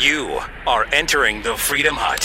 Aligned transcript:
You 0.00 0.40
are 0.66 0.86
entering 0.94 1.42
the 1.42 1.58
Freedom 1.58 1.94
Hut. 1.94 2.20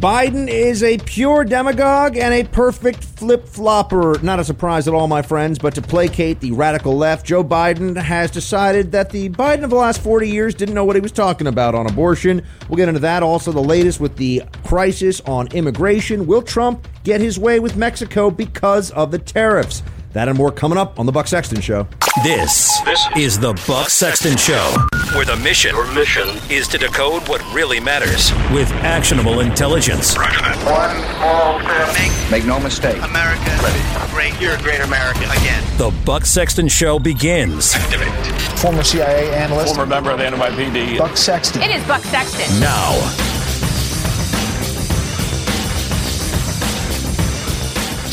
Biden 0.00 0.48
is 0.48 0.82
a 0.82 0.96
pure 0.96 1.44
demagogue 1.44 2.16
and 2.16 2.32
a 2.32 2.44
perfect 2.44 3.04
flip 3.04 3.46
flopper. 3.46 4.18
Not 4.22 4.40
a 4.40 4.44
surprise 4.44 4.88
at 4.88 4.94
all, 4.94 5.08
my 5.08 5.20
friends, 5.20 5.58
but 5.58 5.74
to 5.74 5.82
placate 5.82 6.40
the 6.40 6.52
radical 6.52 6.96
left, 6.96 7.26
Joe 7.26 7.44
Biden 7.44 7.98
has 7.98 8.30
decided 8.30 8.92
that 8.92 9.10
the 9.10 9.28
Biden 9.28 9.62
of 9.62 9.68
the 9.68 9.76
last 9.76 10.00
40 10.00 10.26
years 10.26 10.54
didn't 10.54 10.74
know 10.74 10.86
what 10.86 10.96
he 10.96 11.02
was 11.02 11.12
talking 11.12 11.46
about 11.46 11.74
on 11.74 11.86
abortion. 11.86 12.46
We'll 12.70 12.78
get 12.78 12.88
into 12.88 13.00
that. 13.00 13.22
Also, 13.22 13.52
the 13.52 13.60
latest 13.60 14.00
with 14.00 14.16
the 14.16 14.44
crisis 14.64 15.20
on 15.26 15.48
immigration. 15.48 16.26
Will 16.26 16.40
Trump 16.40 16.88
get 17.04 17.20
his 17.20 17.38
way 17.38 17.60
with 17.60 17.76
Mexico 17.76 18.30
because 18.30 18.90
of 18.92 19.10
the 19.10 19.18
tariffs? 19.18 19.82
That 20.12 20.28
and 20.28 20.36
more 20.38 20.50
coming 20.50 20.78
up 20.78 20.98
on 20.98 21.06
the 21.06 21.12
Buck 21.12 21.26
Sexton 21.26 21.60
Show. 21.60 21.86
This, 22.24 22.80
this 22.82 23.06
is 23.16 23.38
the 23.38 23.52
Buck 23.66 23.88
Sexton 23.90 24.36
Show, 24.36 24.76
where 25.14 25.24
the 25.24 25.36
mission, 25.36 25.74
Your 25.74 25.92
mission 25.92 26.28
is 26.50 26.66
to 26.68 26.78
decode 26.78 27.28
what 27.28 27.42
really 27.52 27.78
matters 27.78 28.32
with 28.52 28.70
actionable 28.82 29.40
intelligence. 29.40 30.16
One 30.16 30.96
small 31.16 31.60
step. 31.60 32.30
Make 32.30 32.44
no 32.44 32.58
mistake. 32.58 33.02
America 33.02 33.98
great. 34.18 34.40
You're 34.40 34.54
a 34.54 34.62
great 34.62 34.80
American 34.80 35.30
again. 35.30 35.62
The 35.78 35.94
Buck 36.04 36.26
Sexton 36.26 36.66
Show 36.66 36.98
begins 36.98 37.74
Activate. 37.76 38.08
Former 38.58 38.82
CIA 38.82 39.32
analyst 39.32 39.76
former 39.76 39.88
member 39.88 40.10
of 40.10 40.18
the 40.18 40.24
NYPD. 40.24 40.98
Buck 40.98 41.16
Sexton. 41.16 41.62
It 41.62 41.70
is 41.70 41.86
Buck 41.86 42.02
Sexton. 42.02 42.58
now. 42.58 43.37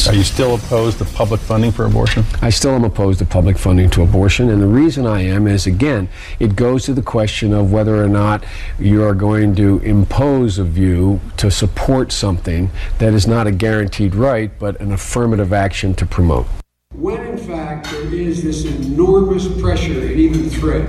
Are 0.07 0.13
you 0.13 0.23
still 0.23 0.53
opposed 0.53 0.99
to 0.99 1.05
public 1.05 1.41
funding 1.41 1.71
for 1.71 1.85
abortion? 1.85 2.25
I 2.39 2.51
still 2.51 2.71
am 2.71 2.83
opposed 2.83 3.17
to 3.19 3.25
public 3.25 3.57
funding 3.57 3.89
to 3.91 4.03
abortion, 4.03 4.51
and 4.51 4.61
the 4.61 4.67
reason 4.67 5.07
I 5.07 5.21
am 5.21 5.47
is 5.47 5.65
again, 5.65 6.09
it 6.39 6.55
goes 6.55 6.85
to 6.85 6.93
the 6.93 7.01
question 7.01 7.53
of 7.53 7.71
whether 7.71 8.03
or 8.03 8.07
not 8.07 8.43
you 8.77 9.03
are 9.03 9.15
going 9.15 9.55
to 9.55 9.79
impose 9.79 10.59
a 10.59 10.63
view 10.63 11.21
to 11.37 11.49
support 11.49 12.11
something 12.11 12.69
that 12.99 13.15
is 13.15 13.25
not 13.25 13.47
a 13.47 13.51
guaranteed 13.51 14.13
right, 14.13 14.51
but 14.59 14.79
an 14.79 14.91
affirmative 14.91 15.51
action 15.51 15.95
to 15.95 16.05
promote. 16.05 16.45
when 16.93 17.19
in 17.25 17.37
fact 17.37 17.89
there 17.89 18.13
is 18.13 18.43
this 18.43 18.63
enormous 18.63 19.47
pressure 19.59 19.99
and 20.01 20.19
even 20.19 20.49
threat 20.49 20.87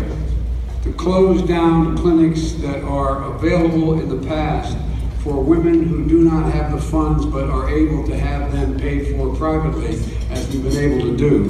to 0.83 0.93
close 0.93 1.43
down 1.49 1.97
clinics 1.97 2.53
that 2.53 2.85
are 2.85 3.25
available 3.35 3.99
in 3.99 4.09
the 4.09 4.29
past 4.29 4.77
for 5.27 5.43
women 5.43 5.83
who 5.83 6.07
do 6.07 6.23
not 6.23 6.53
have 6.53 6.71
the 6.71 6.81
funds 6.81 7.27
but 7.27 7.51
are 7.51 7.69
able 7.69 8.07
to 8.07 8.17
have 8.17 8.53
them 8.53 8.79
paid 8.79 9.17
for 9.17 9.35
privately, 9.35 9.99
as 10.31 10.49
we've 10.51 10.63
been 10.63 10.77
able 10.77 11.01
to 11.01 11.17
do. 11.17 11.49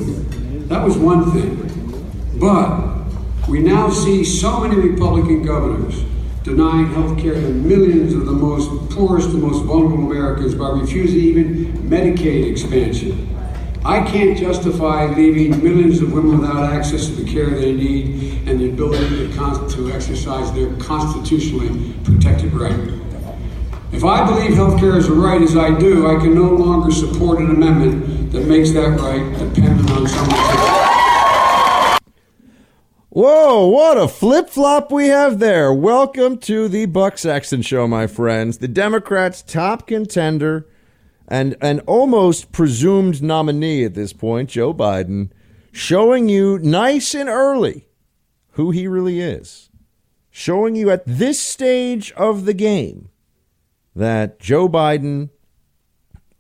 That 0.69 0.83
was 0.83 0.97
one 0.97 1.31
thing. 1.33 2.41
But 2.41 3.05
we 3.51 3.59
now 3.61 3.91
see 3.91 4.25
so 4.25 4.61
many 4.61 4.77
Republican 4.77 5.43
governors 5.43 6.03
denying 6.43 6.87
health 6.95 7.19
care 7.19 7.35
to 7.35 7.49
millions 7.53 8.15
of 8.15 8.25
the 8.25 8.33
most 8.33 8.71
poorest 8.97 9.29
and 9.29 9.43
most 9.43 9.63
vulnerable 9.65 10.11
Americans 10.11 10.55
by 10.55 10.71
refusing 10.71 11.21
even 11.21 11.67
Medicaid 11.91 12.51
expansion. 12.51 13.29
I 13.85 14.01
can't 14.11 14.39
justify 14.39 15.15
leaving 15.15 15.63
millions 15.63 16.01
of 16.01 16.15
women 16.15 16.41
without 16.41 16.73
access 16.73 17.09
to 17.09 17.13
the 17.13 17.31
care 17.31 17.51
they 17.51 17.75
need 17.75 18.49
and 18.49 18.59
the 18.59 18.71
ability 18.71 19.29
to, 19.29 19.69
to 19.77 19.93
exercise 19.93 20.51
their 20.55 20.75
constitutionally 20.77 21.93
protected 22.05 22.55
right. 22.55 23.06
If 23.97 24.05
I 24.05 24.27
believe 24.27 24.55
health 24.55 24.79
care 24.79 24.99
is 24.99 25.09
a 25.09 25.15
right 25.15 25.41
as 25.41 25.57
I 25.57 25.71
do, 25.79 26.07
I 26.07 26.21
can 26.21 26.35
no 26.35 26.51
longer 26.51 26.91
support 26.91 27.39
an 27.39 27.51
amendment 27.51 28.31
that 28.31 28.45
makes 28.45 28.71
that 28.73 29.01
right 29.01 29.39
dependent 29.39 29.91
on 29.91 30.07
someone. 30.07 30.39
Whoa, 33.09 33.67
what 33.69 33.97
a 33.97 34.07
flip 34.07 34.51
flop 34.51 34.93
we 34.93 35.07
have 35.07 35.39
there. 35.39 35.73
Welcome 35.73 36.37
to 36.41 36.69
the 36.69 36.85
Buck 36.85 37.17
Sexton 37.17 37.63
Show, 37.63 37.89
my 37.89 38.07
friends. 38.07 38.59
The 38.59 38.69
Democrats' 38.69 39.41
top 39.41 39.87
contender 39.87 40.69
and 41.27 41.57
an 41.63 41.81
almost 41.81 42.53
presumed 42.53 43.23
nominee 43.23 43.83
at 43.83 43.95
this 43.95 44.13
point, 44.13 44.51
Joe 44.51 44.75
Biden, 44.75 45.31
showing 45.73 46.29
you 46.29 46.59
nice 46.59 47.15
and 47.15 47.31
early 47.31 47.89
who 48.51 48.73
he 48.73 48.87
really 48.87 49.23
is. 49.23 49.71
Showing 50.31 50.77
you 50.77 50.91
at 50.91 51.07
this 51.07 51.41
stage 51.41 52.13
of 52.13 52.45
the 52.45 52.53
game 52.53 53.09
that 53.97 54.39
Joe 54.39 54.69
Biden 54.69 55.31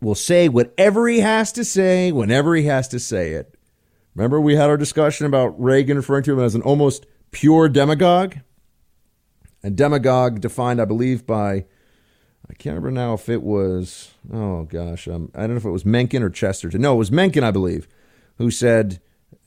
will 0.00 0.14
say 0.14 0.48
whatever 0.48 1.08
he 1.08 1.20
has 1.20 1.50
to 1.52 1.64
say 1.64 2.12
whenever 2.12 2.54
he 2.54 2.64
has 2.64 2.86
to 2.88 3.00
say 3.00 3.32
it. 3.32 3.56
Remember, 4.14 4.40
we 4.40 4.56
had 4.56 4.68
our 4.68 4.76
discussion 4.76 5.26
about 5.26 5.60
Reagan 5.60 5.96
referring 5.96 6.22
to 6.24 6.32
him 6.34 6.44
as 6.44 6.54
an 6.54 6.62
almost 6.62 7.06
pure 7.30 7.68
demagogue? 7.68 8.36
A 9.64 9.70
demagogue 9.70 10.40
defined, 10.40 10.80
I 10.80 10.84
believe, 10.84 11.26
by, 11.26 11.64
I 12.48 12.54
can't 12.58 12.76
remember 12.76 12.90
now 12.90 13.14
if 13.14 13.28
it 13.28 13.42
was, 13.42 14.12
oh 14.32 14.64
gosh, 14.64 15.08
um, 15.08 15.30
I 15.34 15.40
don't 15.40 15.50
know 15.50 15.56
if 15.56 15.64
it 15.64 15.70
was 15.70 15.86
Mencken 15.86 16.22
or 16.22 16.30
Chesterton. 16.30 16.82
No, 16.82 16.94
it 16.94 16.98
was 16.98 17.10
Mencken, 17.10 17.42
I 17.42 17.50
believe, 17.50 17.88
who 18.36 18.50
said, 18.50 19.00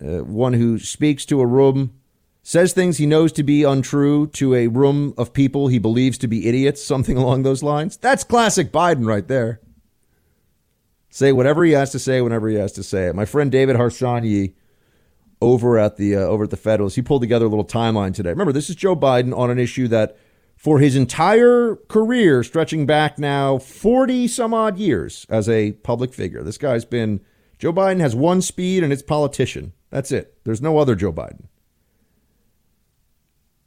uh, 0.03 0.23
one 0.23 0.53
who 0.53 0.79
speaks 0.79 1.25
to 1.25 1.41
a 1.41 1.45
room, 1.45 1.98
says 2.49 2.73
things 2.73 2.97
he 2.97 3.05
knows 3.05 3.31
to 3.31 3.43
be 3.43 3.61
untrue 3.61 4.25
to 4.25 4.55
a 4.55 4.65
room 4.65 5.13
of 5.19 5.31
people 5.33 5.67
he 5.67 5.77
believes 5.77 6.17
to 6.17 6.27
be 6.27 6.47
idiots, 6.47 6.83
something 6.83 7.15
along 7.15 7.43
those 7.43 7.61
lines. 7.61 7.95
That's 7.97 8.23
classic 8.23 8.71
Biden 8.71 9.05
right 9.05 9.27
there. 9.27 9.61
Say 11.11 11.31
whatever 11.31 11.63
he 11.63 11.73
has 11.73 11.91
to 11.91 11.99
say 11.99 12.21
whenever 12.21 12.49
he 12.49 12.55
has 12.55 12.71
to 12.71 12.81
say 12.81 13.05
it. 13.05 13.13
My 13.13 13.25
friend 13.25 13.51
David 13.51 13.75
Harsanyi 13.75 14.55
over 15.39 15.77
at 15.77 15.97
the 15.97 16.15
uh, 16.15 16.21
over 16.21 16.45
at 16.45 16.49
the 16.49 16.57
Federalist, 16.57 16.95
he 16.95 17.03
pulled 17.03 17.21
together 17.21 17.45
a 17.45 17.49
little 17.49 17.63
timeline 17.63 18.15
today. 18.15 18.31
Remember, 18.31 18.51
this 18.51 18.71
is 18.71 18.75
Joe 18.75 18.95
Biden 18.95 19.37
on 19.37 19.51
an 19.51 19.59
issue 19.59 19.87
that 19.89 20.17
for 20.55 20.79
his 20.79 20.95
entire 20.95 21.75
career, 21.87 22.43
stretching 22.43 22.87
back 22.87 23.19
now 23.19 23.59
40 23.59 24.27
some 24.27 24.55
odd 24.55 24.79
years 24.79 25.27
as 25.29 25.47
a 25.47 25.73
public 25.73 26.15
figure. 26.15 26.41
This 26.41 26.57
guy's 26.57 26.83
been 26.83 27.21
Joe 27.59 27.71
Biden 27.71 27.99
has 27.99 28.15
one 28.15 28.41
speed 28.41 28.83
and 28.83 28.91
it's 28.91 29.03
politician. 29.03 29.73
That's 29.91 30.11
it. 30.11 30.43
There's 30.45 30.63
no 30.63 30.79
other 30.79 30.95
Joe 30.95 31.13
Biden. 31.13 31.45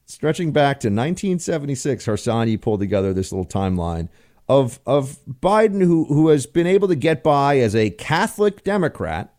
Stretching 0.06 0.52
back 0.52 0.80
to 0.80 0.88
1976, 0.88 2.06
Harsanyi 2.06 2.60
pulled 2.60 2.80
together 2.80 3.14
this 3.14 3.32
little 3.32 3.46
timeline 3.46 4.08
of 4.48 4.80
of 4.84 5.18
Biden 5.26 5.82
who 5.82 6.04
who 6.06 6.28
has 6.28 6.46
been 6.46 6.66
able 6.66 6.88
to 6.88 6.96
get 6.96 7.22
by 7.22 7.58
as 7.58 7.74
a 7.74 7.90
Catholic 7.90 8.64
Democrat. 8.64 9.32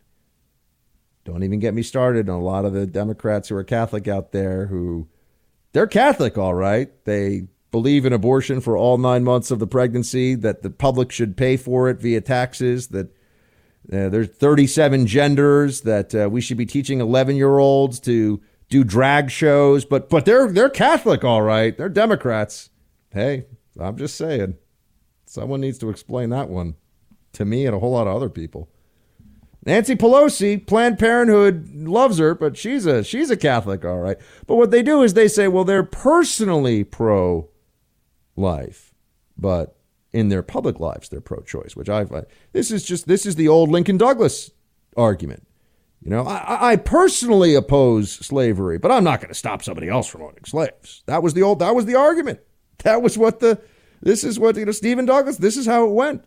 Don't 1.26 1.44
even 1.44 1.60
get 1.60 1.74
me 1.74 1.84
started 1.84 2.30
on 2.30 2.40
a 2.40 2.44
lot 2.44 2.66
of 2.66 2.74
the 2.74 2.86
Democrats 2.86 3.50
who 3.50 3.56
are 3.56 3.64
Catholic 3.64 4.08
out 4.08 4.32
there 4.32 4.68
who 4.68 5.08
they're 5.74 5.88
Catholic 5.88 6.38
all 6.38 6.54
right. 6.54 6.90
They 7.06 7.48
believe 7.72 8.06
in 8.06 8.14
abortion 8.14 8.62
for 8.62 8.78
all 8.78 8.98
9 8.98 9.24
months 9.24 9.50
of 9.50 9.60
the 9.60 9.68
pregnancy 9.68 10.36
that 10.36 10.62
the 10.62 10.70
public 10.70 11.12
should 11.12 11.36
pay 11.36 11.58
for 11.58 11.90
it 11.90 12.00
via 12.00 12.22
taxes 12.22 12.88
that 12.90 13.08
uh, 13.92 14.10
there's 14.10 14.30
37 14.30 15.08
genders 15.08 15.82
that 15.82 16.16
uh, 16.16 16.30
we 16.30 16.40
should 16.40 16.56
be 16.56 16.66
teaching 16.66 17.00
11-year-olds 17.00 18.00
to 18.00 18.42
do 18.70 18.84
drag 18.84 19.30
shows 19.30 19.86
but 19.86 20.10
but 20.10 20.26
they're 20.26 20.52
they're 20.52 20.70
Catholic 20.70 21.24
all 21.24 21.42
right. 21.42 21.78
They're 21.78 21.90
Democrats. 21.90 22.70
Hey, 23.12 23.46
I'm 23.80 23.98
just 23.98 24.16
saying. 24.16 24.58
Someone 25.26 25.62
needs 25.62 25.80
to 25.80 25.90
explain 25.90 26.30
that 26.30 26.50
one 26.50 26.76
to 27.34 27.46
me 27.46 27.66
and 27.66 27.76
a 27.76 27.80
whole 27.80 27.92
lot 27.92 28.08
of 28.08 28.16
other 28.16 28.30
people. 28.30 28.70
Nancy 29.66 29.96
Pelosi, 29.96 30.66
Planned 30.66 31.00
Parenthood 31.00 31.74
loves 31.74 32.18
her, 32.18 32.36
but 32.36 32.58
she's 32.58 32.86
a 32.86 33.04
she's 33.04 33.30
a 33.30 33.38
Catholic, 33.38 33.86
all 33.86 34.00
right. 34.00 34.18
But 34.46 34.58
what 34.58 34.72
they 34.72 34.84
do 34.84 35.02
is 35.04 35.14
they 35.14 35.28
say, 35.28 35.48
well, 35.48 35.64
they're 35.64 35.84
personally 35.84 36.84
pro 36.84 37.50
life, 38.36 38.94
but 39.38 39.78
in 40.12 40.30
their 40.30 40.44
public 40.44 40.80
lives 40.80 41.10
they're 41.10 41.22
pro 41.22 41.42
choice, 41.42 41.76
which 41.76 41.90
I 41.90 42.06
find 42.06 42.26
this 42.52 42.72
is 42.72 42.84
just 42.84 43.08
this 43.08 43.26
is 43.26 43.36
the 43.36 43.48
old 43.48 43.70
Lincoln 43.70 43.98
Douglas 43.98 44.52
argument. 44.98 45.48
You 46.04 46.10
know, 46.10 46.24
I, 46.24 46.72
I 46.72 46.76
personally 46.76 47.56
oppose 47.56 48.12
slavery, 48.12 48.78
but 48.78 48.92
I'm 48.92 49.06
not 49.06 49.22
going 49.22 49.30
to 49.30 49.36
stop 49.36 49.64
somebody 49.64 49.88
else 49.88 50.08
from 50.08 50.22
owning 50.22 50.44
slaves. 50.46 51.02
That 51.06 51.24
was 51.24 51.34
the 51.34 51.44
old 51.44 51.60
that 51.60 51.76
was 51.76 51.86
the 51.86 51.96
argument. 51.96 52.42
That 52.80 53.02
was 53.02 53.18
what 53.18 53.40
the 53.40 53.62
this 54.02 54.26
is 54.26 54.38
what, 54.38 54.58
you 54.58 54.66
know, 54.66 54.72
Stephen 54.74 55.06
Douglas, 55.06 55.38
this 55.38 55.56
is 55.56 55.66
how 55.66 55.86
it 55.86 55.94
went. 55.94 56.26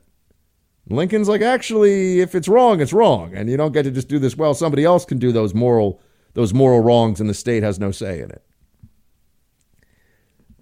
Lincoln's 0.88 1.28
like, 1.28 1.43
actually, 1.43 2.20
if 2.20 2.34
it's 2.34 2.49
wrong, 2.49 2.81
it's 2.81 2.93
wrong. 2.93 3.34
And 3.34 3.50
you 3.50 3.56
don't 3.56 3.73
get 3.73 3.82
to 3.82 3.90
just 3.90 4.08
do 4.08 4.19
this. 4.19 4.37
Well, 4.37 4.55
somebody 4.55 4.84
else 4.84 5.05
can 5.05 5.19
do 5.19 5.31
those 5.31 5.52
moral, 5.52 6.00
those 6.34 6.55
moral 6.55 6.81
wrongs, 6.81 7.20
and 7.20 7.28
the 7.28 7.34
state 7.34 7.62
has 7.62 7.78
no 7.78 7.90
say 7.90 8.20
in 8.20 8.31
it. 8.31 8.43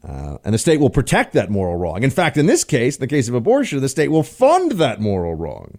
Uh, 0.02 0.38
and 0.44 0.54
the 0.54 0.58
state 0.58 0.80
will 0.80 0.90
protect 0.90 1.34
that 1.34 1.50
moral 1.50 1.76
wrong. 1.76 2.02
In 2.02 2.10
fact, 2.10 2.36
in 2.36 2.46
this 2.46 2.64
case, 2.64 2.96
in 2.96 3.00
the 3.00 3.06
case 3.06 3.28
of 3.28 3.34
abortion, 3.34 3.80
the 3.80 3.88
state 3.88 4.08
will 4.08 4.22
fund 4.22 4.72
that 4.72 5.00
moral 5.00 5.34
wrong. 5.34 5.78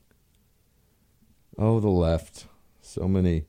Oh, 1.58 1.80
the 1.80 1.90
left. 1.90 2.46
So 2.96 3.10
many, 3.10 3.44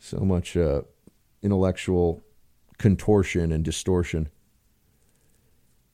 so 0.00 0.18
much 0.18 0.56
uh, 0.56 0.82
intellectual 1.42 2.24
contortion 2.76 3.52
and 3.52 3.64
distortion. 3.64 4.30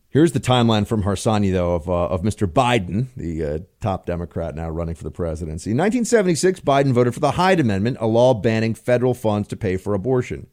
Here's 0.09 0.33
the 0.33 0.41
timeline 0.41 0.87
from 0.87 1.03
Harsanyi, 1.03 1.53
though, 1.53 1.75
of, 1.75 1.91
uh, 1.91 2.07
of 2.07 2.23
Mr. 2.23 2.51
Biden, 2.51 3.09
the 3.19 3.45
uh, 3.45 3.59
top 3.83 4.07
Democrat 4.07 4.55
now 4.55 4.71
running 4.71 4.95
for 4.95 5.05
the 5.05 5.11
presidency. 5.11 5.73
In 5.73 5.77
1976, 5.77 6.61
Biden 6.61 6.93
voted 6.93 7.13
for 7.13 7.21
the 7.21 7.33
Hyde 7.33 7.61
Amendment, 7.61 7.99
a 8.01 8.07
law 8.07 8.33
banning 8.33 8.73
federal 8.73 9.13
funds 9.13 9.47
to 9.49 9.57
pay 9.57 9.77
for 9.77 9.93
abortion. 9.93 10.47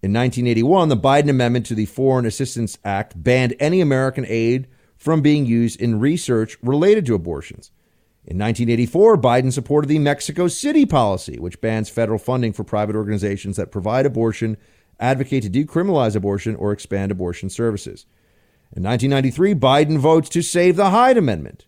In 0.00 0.12
1981, 0.12 0.90
the 0.90 0.96
Biden 0.96 1.28
amendment 1.28 1.66
to 1.66 1.74
the 1.74 1.86
Foreign 1.86 2.24
Assistance 2.24 2.78
Act 2.84 3.20
banned 3.20 3.56
any 3.58 3.80
American 3.80 4.24
aid 4.28 4.68
from 4.96 5.22
being 5.22 5.44
used 5.44 5.80
in 5.80 5.98
research 5.98 6.56
related 6.62 7.04
to 7.06 7.16
abortions. 7.16 7.72
In 8.24 8.38
1984, 8.38 9.18
Biden 9.18 9.52
supported 9.52 9.88
the 9.88 9.98
Mexico 9.98 10.46
City 10.46 10.86
policy, 10.86 11.40
which 11.40 11.60
bans 11.60 11.88
federal 11.88 12.20
funding 12.20 12.52
for 12.52 12.62
private 12.62 12.94
organizations 12.94 13.56
that 13.56 13.72
provide 13.72 14.06
abortion, 14.06 14.56
advocate 15.00 15.42
to 15.42 15.50
decriminalize 15.50 16.14
abortion, 16.14 16.54
or 16.54 16.70
expand 16.70 17.10
abortion 17.10 17.50
services. 17.50 18.06
In 18.76 18.84
1993, 18.84 19.54
Biden 19.54 19.98
votes 19.98 20.28
to 20.30 20.40
save 20.40 20.76
the 20.76 20.90
Hyde 20.90 21.16
Amendment. 21.16 21.66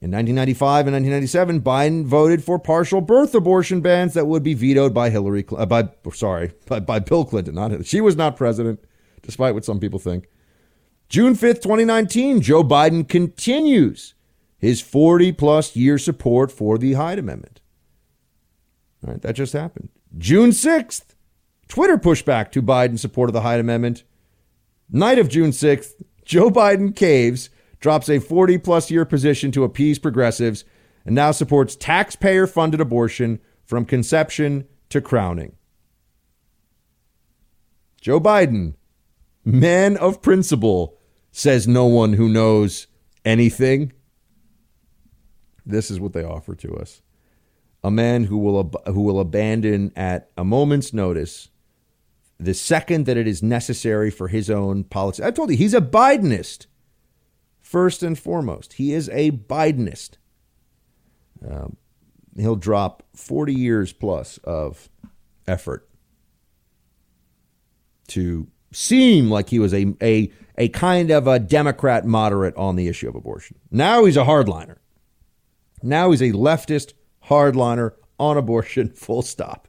In 0.00 0.12
1995 0.12 0.86
and 0.86 0.94
1997, 0.94 1.60
Biden 1.60 2.06
voted 2.06 2.44
for 2.44 2.58
partial 2.58 3.00
birth 3.00 3.34
abortion 3.34 3.80
bans 3.80 4.14
that 4.14 4.28
would 4.28 4.44
be 4.44 4.54
vetoed 4.54 4.94
by 4.94 5.10
Hillary, 5.10 5.44
uh, 5.54 5.66
by 5.66 5.90
sorry, 6.14 6.52
by, 6.66 6.78
by 6.78 7.00
Bill 7.00 7.24
Clinton. 7.24 7.56
Not 7.56 7.84
she 7.84 8.00
was 8.00 8.16
not 8.16 8.36
president, 8.36 8.82
despite 9.22 9.54
what 9.54 9.64
some 9.64 9.80
people 9.80 9.98
think. 9.98 10.28
June 11.10 11.34
5th, 11.34 11.60
2019, 11.62 12.40
Joe 12.40 12.62
Biden 12.62 13.06
continues 13.06 14.14
his 14.60 14.80
40 14.82 15.32
plus 15.32 15.74
year 15.74 15.98
support 15.98 16.52
for 16.52 16.76
the 16.76 16.92
Hyde 16.92 17.18
Amendment. 17.18 17.60
All 19.04 19.12
right, 19.12 19.22
that 19.22 19.34
just 19.34 19.54
happened. 19.54 19.88
June 20.18 20.50
6th, 20.50 21.14
Twitter 21.66 21.96
pushback 21.96 22.52
to 22.52 22.62
Biden's 22.62 23.00
support 23.00 23.30
of 23.30 23.32
the 23.32 23.40
Hyde 23.40 23.60
Amendment. 23.60 24.04
Night 24.90 25.18
of 25.18 25.30
June 25.30 25.50
6th, 25.50 26.02
Joe 26.24 26.50
Biden 26.50 26.94
caves, 26.94 27.48
drops 27.80 28.10
a 28.10 28.18
40 28.18 28.58
plus 28.58 28.90
year 28.90 29.06
position 29.06 29.50
to 29.52 29.64
appease 29.64 29.98
progressives, 29.98 30.64
and 31.06 31.14
now 31.14 31.30
supports 31.30 31.74
taxpayer 31.74 32.46
funded 32.46 32.80
abortion 32.80 33.40
from 33.64 33.86
conception 33.86 34.66
to 34.90 35.00
crowning. 35.00 35.56
Joe 38.02 38.20
Biden, 38.20 38.74
man 39.42 39.96
of 39.96 40.20
principle, 40.20 40.98
says 41.32 41.66
no 41.66 41.86
one 41.86 42.14
who 42.14 42.28
knows 42.28 42.88
anything 43.24 43.92
this 45.64 45.90
is 45.90 46.00
what 46.00 46.12
they 46.12 46.24
offer 46.24 46.54
to 46.56 46.74
us. 46.74 47.02
A 47.82 47.90
man 47.90 48.24
who 48.24 48.38
will 48.38 48.60
ab- 48.60 48.86
who 48.86 49.02
will 49.02 49.20
abandon 49.20 49.92
at 49.96 50.30
a 50.36 50.44
moment's 50.44 50.92
notice 50.92 51.48
the 52.38 52.54
second 52.54 53.04
that 53.06 53.16
it 53.16 53.28
is 53.28 53.42
necessary 53.42 54.10
for 54.10 54.28
his 54.28 54.48
own 54.48 54.84
policy. 54.84 55.22
I 55.22 55.30
told 55.30 55.50
you 55.50 55.56
he's 55.56 55.74
a 55.74 55.80
Bidenist. 55.80 56.66
First 57.60 58.02
and 58.02 58.18
foremost, 58.18 58.74
he 58.74 58.92
is 58.92 59.08
a 59.10 59.30
Bidenist. 59.30 60.16
Um, 61.48 61.76
he'll 62.36 62.56
drop 62.56 63.04
40 63.14 63.54
years 63.54 63.92
plus 63.92 64.38
of 64.38 64.88
effort 65.46 65.88
to 68.08 68.48
seem 68.72 69.30
like 69.30 69.50
he 69.50 69.58
was 69.58 69.72
a, 69.72 69.94
a, 70.02 70.32
a 70.56 70.68
kind 70.68 71.10
of 71.10 71.26
a 71.26 71.38
Democrat 71.38 72.04
moderate 72.06 72.56
on 72.56 72.76
the 72.76 72.88
issue 72.88 73.08
of 73.08 73.14
abortion. 73.14 73.58
Now 73.70 74.04
he's 74.04 74.16
a 74.16 74.24
hardliner. 74.24 74.79
Now 75.82 76.10
he's 76.10 76.22
a 76.22 76.32
leftist 76.32 76.92
hardliner 77.26 77.92
on 78.18 78.36
abortion, 78.36 78.88
full 78.94 79.22
stop. 79.22 79.68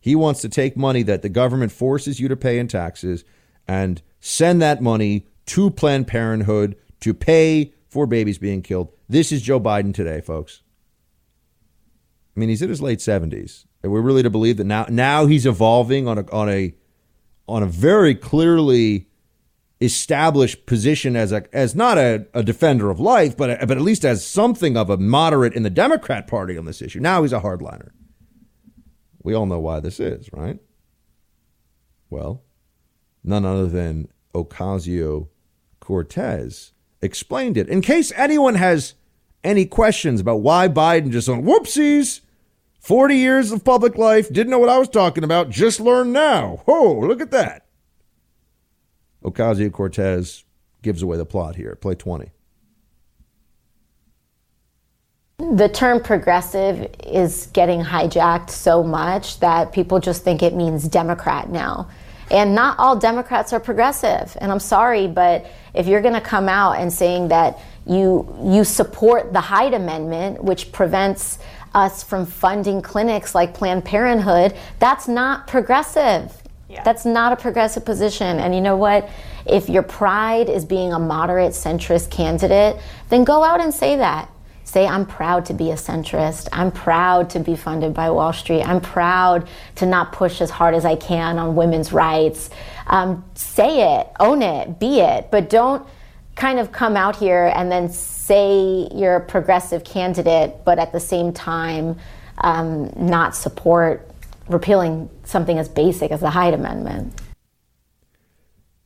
He 0.00 0.14
wants 0.14 0.40
to 0.42 0.48
take 0.48 0.76
money 0.76 1.02
that 1.02 1.22
the 1.22 1.28
government 1.28 1.72
forces 1.72 2.20
you 2.20 2.28
to 2.28 2.36
pay 2.36 2.58
in 2.58 2.68
taxes 2.68 3.24
and 3.66 4.00
send 4.20 4.62
that 4.62 4.80
money 4.80 5.26
to 5.46 5.70
Planned 5.70 6.06
Parenthood 6.06 6.76
to 7.00 7.12
pay 7.12 7.72
for 7.88 8.06
babies 8.06 8.38
being 8.38 8.62
killed. 8.62 8.92
This 9.08 9.32
is 9.32 9.42
Joe 9.42 9.60
Biden 9.60 9.94
today, 9.94 10.20
folks. 10.20 10.62
I 12.36 12.40
mean, 12.40 12.48
he's 12.48 12.62
in 12.62 12.68
his 12.68 12.80
late 12.80 13.00
70s. 13.00 13.64
And 13.82 13.92
we're 13.92 14.00
really 14.00 14.22
to 14.22 14.30
believe 14.30 14.56
that 14.56 14.64
now 14.64 14.86
now 14.88 15.26
he's 15.26 15.46
evolving 15.46 16.08
on 16.08 16.18
a 16.18 16.30
on 16.32 16.48
a 16.48 16.74
on 17.46 17.62
a 17.62 17.66
very 17.66 18.14
clearly 18.14 19.08
established 19.80 20.66
position 20.66 21.14
as 21.14 21.30
a 21.32 21.44
as 21.54 21.74
not 21.74 21.98
a, 21.98 22.26
a 22.34 22.42
defender 22.42 22.90
of 22.90 22.98
life, 22.98 23.36
but 23.36 23.50
a, 23.50 23.66
but 23.66 23.76
at 23.76 23.82
least 23.82 24.04
as 24.04 24.26
something 24.26 24.76
of 24.76 24.90
a 24.90 24.96
moderate 24.96 25.54
in 25.54 25.62
the 25.62 25.70
Democrat 25.70 26.26
Party 26.26 26.58
on 26.58 26.64
this 26.64 26.82
issue. 26.82 27.00
Now 27.00 27.22
he's 27.22 27.32
a 27.32 27.40
hardliner. 27.40 27.90
We 29.22 29.34
all 29.34 29.46
know 29.46 29.60
why 29.60 29.80
this 29.80 30.00
is, 30.00 30.30
right? 30.32 30.58
Well, 32.10 32.42
none 33.22 33.44
other 33.44 33.66
than 33.66 34.08
Ocasio 34.34 35.28
Cortez 35.80 36.72
explained 37.02 37.56
it. 37.56 37.68
In 37.68 37.80
case 37.80 38.12
anyone 38.16 38.54
has 38.54 38.94
any 39.44 39.66
questions 39.66 40.20
about 40.20 40.40
why 40.40 40.68
Biden 40.68 41.10
just 41.10 41.28
went, 41.28 41.44
whoopsies, 41.44 42.20
40 42.80 43.16
years 43.16 43.52
of 43.52 43.64
public 43.64 43.96
life, 43.96 44.32
didn't 44.32 44.50
know 44.50 44.58
what 44.58 44.68
I 44.68 44.78
was 44.78 44.88
talking 44.88 45.24
about, 45.24 45.50
just 45.50 45.80
learned 45.80 46.12
now. 46.12 46.62
Oh, 46.66 46.98
look 47.00 47.20
at 47.20 47.30
that. 47.32 47.67
Ocasio 49.24 49.72
Cortez 49.72 50.44
gives 50.82 51.02
away 51.02 51.16
the 51.16 51.26
plot 51.26 51.56
here. 51.56 51.74
Play 51.74 51.94
20. 51.94 52.30
The 55.56 55.68
term 55.68 56.02
progressive 56.02 56.94
is 57.06 57.46
getting 57.52 57.80
hijacked 57.80 58.50
so 58.50 58.82
much 58.82 59.40
that 59.40 59.72
people 59.72 60.00
just 60.00 60.24
think 60.24 60.42
it 60.42 60.54
means 60.54 60.88
Democrat 60.88 61.48
now. 61.48 61.88
And 62.30 62.54
not 62.54 62.78
all 62.78 62.96
Democrats 62.96 63.52
are 63.52 63.60
progressive. 63.60 64.36
And 64.40 64.52
I'm 64.52 64.60
sorry, 64.60 65.06
but 65.06 65.46
if 65.74 65.86
you're 65.86 66.02
going 66.02 66.14
to 66.14 66.20
come 66.20 66.48
out 66.48 66.72
and 66.72 66.92
saying 66.92 67.28
that 67.28 67.58
you 67.86 68.36
you 68.42 68.64
support 68.64 69.32
the 69.32 69.40
Hyde 69.40 69.74
Amendment, 69.74 70.44
which 70.44 70.70
prevents 70.72 71.38
us 71.74 72.02
from 72.02 72.26
funding 72.26 72.82
clinics 72.82 73.34
like 73.34 73.54
Planned 73.54 73.84
Parenthood, 73.84 74.54
that's 74.78 75.08
not 75.08 75.46
progressive. 75.46 76.42
Yeah. 76.68 76.82
That's 76.82 77.04
not 77.04 77.32
a 77.32 77.36
progressive 77.36 77.84
position. 77.84 78.38
And 78.38 78.54
you 78.54 78.60
know 78.60 78.76
what? 78.76 79.08
If 79.46 79.68
your 79.68 79.82
pride 79.82 80.50
is 80.50 80.64
being 80.64 80.92
a 80.92 80.98
moderate 80.98 81.52
centrist 81.52 82.10
candidate, 82.10 82.80
then 83.08 83.24
go 83.24 83.42
out 83.42 83.60
and 83.60 83.72
say 83.72 83.96
that. 83.96 84.30
Say, 84.64 84.86
I'm 84.86 85.06
proud 85.06 85.46
to 85.46 85.54
be 85.54 85.70
a 85.70 85.76
centrist. 85.76 86.48
I'm 86.52 86.70
proud 86.70 87.30
to 87.30 87.40
be 87.40 87.56
funded 87.56 87.94
by 87.94 88.10
Wall 88.10 88.34
Street. 88.34 88.62
I'm 88.62 88.82
proud 88.82 89.48
to 89.76 89.86
not 89.86 90.12
push 90.12 90.42
as 90.42 90.50
hard 90.50 90.74
as 90.74 90.84
I 90.84 90.94
can 90.94 91.38
on 91.38 91.56
women's 91.56 91.90
rights. 91.90 92.50
Um, 92.86 93.24
say 93.34 93.98
it, 93.98 94.08
own 94.20 94.42
it, 94.42 94.78
be 94.78 95.00
it, 95.00 95.30
but 95.30 95.48
don't 95.48 95.88
kind 96.34 96.58
of 96.58 96.70
come 96.70 96.98
out 96.98 97.16
here 97.16 97.50
and 97.56 97.72
then 97.72 97.88
say 97.88 98.88
you're 98.94 99.16
a 99.16 99.20
progressive 99.20 99.84
candidate, 99.84 100.56
but 100.66 100.78
at 100.78 100.92
the 100.92 101.00
same 101.00 101.32
time 101.32 101.96
um, 102.36 102.92
not 102.94 103.34
support 103.34 104.08
repealing 104.48 105.08
something 105.28 105.58
as 105.58 105.68
basic 105.68 106.10
as 106.10 106.20
the 106.20 106.30
Hyde 106.30 106.54
Amendment. 106.54 107.20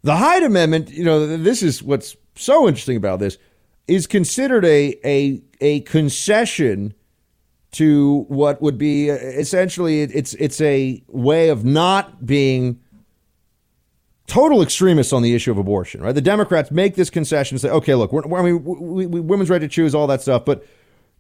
The 0.03 0.17
Hyde 0.17 0.43
Amendment, 0.43 0.91
you 0.91 1.05
know, 1.05 1.37
this 1.37 1.63
is 1.63 1.83
what's 1.83 2.17
so 2.35 2.67
interesting 2.67 2.97
about 2.97 3.21
this, 3.21 3.39
is 3.87 4.07
considered 4.07 4.65
a 4.65 4.99
a 5.05 5.43
a 5.61 5.81
concession 5.81 6.95
to 7.73 8.27
what 8.29 8.61
would 8.61 8.79
be 8.79 9.11
uh, 9.11 9.15
essentially 9.15 10.03
it's 10.03 10.35
it's 10.35 10.61
a 10.61 11.03
way 11.09 11.49
of 11.49 11.65
not 11.65 12.27
being 12.27 12.79
total 14.27 14.63
extremists 14.63 15.13
on 15.13 15.23
the 15.23 15.35
issue 15.35 15.51
of 15.51 15.59
abortion, 15.59 16.01
right? 16.01 16.15
The 16.15 16.21
Democrats 16.21 16.71
make 16.71 16.95
this 16.95 17.11
concession 17.11 17.57
and 17.57 17.61
say, 17.61 17.69
okay, 17.69 17.95
look, 17.95 18.13
we're, 18.13 18.39
I 18.39 18.43
mean, 18.43 18.65
we, 18.65 19.05
we, 19.05 19.21
women's 19.21 19.51
right 19.51 19.59
to 19.59 19.69
choose, 19.69 19.95
all 19.95 20.07
that 20.07 20.23
stuff, 20.23 20.45
but 20.47 20.65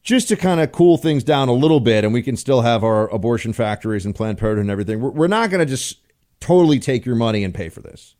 just 0.02 0.28
to 0.28 0.36
kind 0.36 0.60
of 0.60 0.72
cool 0.72 0.96
things 0.96 1.22
down 1.22 1.48
a 1.48 1.52
little 1.52 1.80
bit 1.80 2.04
and 2.04 2.12
we 2.12 2.22
can 2.22 2.36
still 2.36 2.62
have 2.62 2.82
our 2.82 3.08
abortion 3.10 3.52
factories 3.52 4.04
and 4.04 4.14
Planned 4.14 4.38
Parenthood 4.38 4.62
and 4.62 4.70
everything, 4.70 5.00
we're, 5.00 5.10
we're 5.10 5.28
not 5.28 5.50
going 5.50 5.60
to 5.60 5.66
just 5.66 5.98
totally 6.40 6.80
take 6.80 7.06
your 7.06 7.14
money 7.14 7.44
and 7.44 7.54
pay 7.54 7.68
for 7.68 7.80
this. 7.80 8.16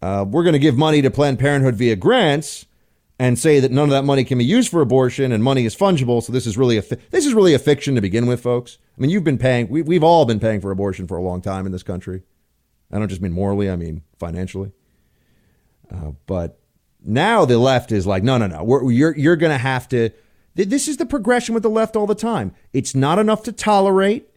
Uh, 0.00 0.24
we're 0.28 0.44
going 0.44 0.52
to 0.52 0.58
give 0.58 0.76
money 0.76 1.02
to 1.02 1.10
Planned 1.10 1.38
Parenthood 1.38 1.74
via 1.74 1.96
grants 1.96 2.66
and 3.18 3.38
say 3.38 3.60
that 3.60 3.70
none 3.70 3.84
of 3.84 3.90
that 3.90 4.04
money 4.04 4.24
can 4.24 4.38
be 4.38 4.44
used 4.44 4.68
for 4.70 4.80
abortion 4.80 5.30
and 5.30 5.44
money 5.44 5.64
is 5.64 5.76
fungible. 5.76 6.22
So 6.22 6.32
this 6.32 6.46
is 6.46 6.56
really 6.56 6.76
a 6.76 6.82
fi- 6.82 6.98
this 7.10 7.26
is 7.26 7.34
really 7.34 7.54
a 7.54 7.58
fiction 7.58 7.94
to 7.94 8.00
begin 8.00 8.26
with, 8.26 8.40
folks. 8.40 8.78
I 8.96 9.00
mean, 9.00 9.10
you've 9.10 9.22
been 9.22 9.38
paying. 9.38 9.68
We, 9.68 9.82
we've 9.82 10.02
all 10.02 10.24
been 10.24 10.40
paying 10.40 10.60
for 10.60 10.70
abortion 10.70 11.06
for 11.06 11.16
a 11.16 11.22
long 11.22 11.40
time 11.40 11.66
in 11.66 11.72
this 11.72 11.84
country. 11.84 12.22
I 12.90 12.98
don't 12.98 13.08
just 13.08 13.22
mean 13.22 13.32
morally. 13.32 13.70
I 13.70 13.76
mean 13.76 14.02
financially. 14.18 14.72
Uh, 15.92 16.12
but 16.26 16.58
now 17.04 17.44
the 17.44 17.58
left 17.58 17.92
is 17.92 18.06
like, 18.06 18.22
no, 18.22 18.38
no, 18.38 18.46
no. 18.46 18.64
We're, 18.64 18.90
you're 18.90 19.16
you're 19.16 19.36
going 19.36 19.52
to 19.52 19.58
have 19.58 19.88
to 19.90 20.10
this 20.54 20.88
is 20.88 20.98
the 20.98 21.06
progression 21.06 21.54
with 21.54 21.62
the 21.62 21.70
left 21.70 21.96
all 21.96 22.06
the 22.06 22.14
time. 22.14 22.54
It's 22.72 22.94
not 22.94 23.18
enough 23.18 23.42
to 23.44 23.52
tolerate, 23.52 24.28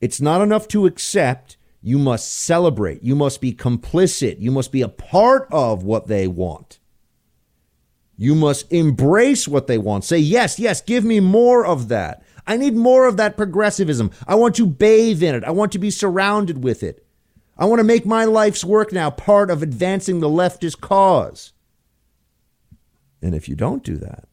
it's 0.00 0.20
not 0.20 0.40
enough 0.40 0.68
to 0.68 0.86
accept. 0.86 1.56
You 1.84 1.98
must 1.98 2.32
celebrate. 2.32 3.02
You 3.02 3.16
must 3.16 3.40
be 3.40 3.52
complicit. 3.52 4.38
You 4.38 4.52
must 4.52 4.70
be 4.70 4.82
a 4.82 4.88
part 4.88 5.48
of 5.50 5.82
what 5.82 6.06
they 6.06 6.28
want. 6.28 6.78
You 8.16 8.36
must 8.36 8.72
embrace 8.72 9.48
what 9.48 9.66
they 9.66 9.78
want. 9.78 10.04
Say, 10.04 10.18
yes, 10.18 10.60
yes, 10.60 10.80
give 10.80 11.04
me 11.04 11.18
more 11.18 11.66
of 11.66 11.88
that. 11.88 12.22
I 12.46 12.56
need 12.56 12.74
more 12.74 13.06
of 13.06 13.16
that 13.16 13.36
progressivism. 13.36 14.12
I 14.28 14.36
want 14.36 14.54
to 14.56 14.66
bathe 14.66 15.24
in 15.24 15.34
it. 15.34 15.42
I 15.42 15.50
want 15.50 15.72
to 15.72 15.78
be 15.80 15.90
surrounded 15.90 16.62
with 16.62 16.84
it. 16.84 17.04
I 17.58 17.64
want 17.64 17.80
to 17.80 17.84
make 17.84 18.06
my 18.06 18.24
life's 18.24 18.64
work 18.64 18.92
now 18.92 19.10
part 19.10 19.50
of 19.50 19.62
advancing 19.62 20.20
the 20.20 20.28
leftist 20.28 20.80
cause. 20.80 21.52
And 23.20 23.34
if 23.34 23.48
you 23.48 23.54
don't 23.54 23.84
do 23.84 23.96
that, 23.96 24.28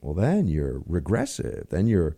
well, 0.00 0.14
then 0.14 0.46
you're 0.46 0.82
regressive. 0.86 1.66
Then 1.70 1.86
you're 1.86 2.16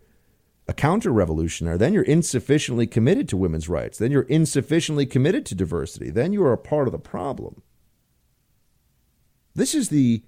a 0.68 0.72
counter 0.72 1.10
revolutionary, 1.10 1.76
then 1.76 1.92
you're 1.92 2.04
insufficiently 2.04 2.86
committed 2.86 3.28
to 3.28 3.36
women's 3.36 3.68
rights. 3.68 3.98
Then 3.98 4.12
you're 4.12 4.22
insufficiently 4.22 5.06
committed 5.06 5.44
to 5.46 5.54
diversity. 5.54 6.10
Then 6.10 6.32
you 6.32 6.44
are 6.44 6.52
a 6.52 6.58
part 6.58 6.86
of 6.86 6.92
the 6.92 6.98
problem. 6.98 7.62
This 9.54 9.74
is 9.74 9.88
the 9.88 10.22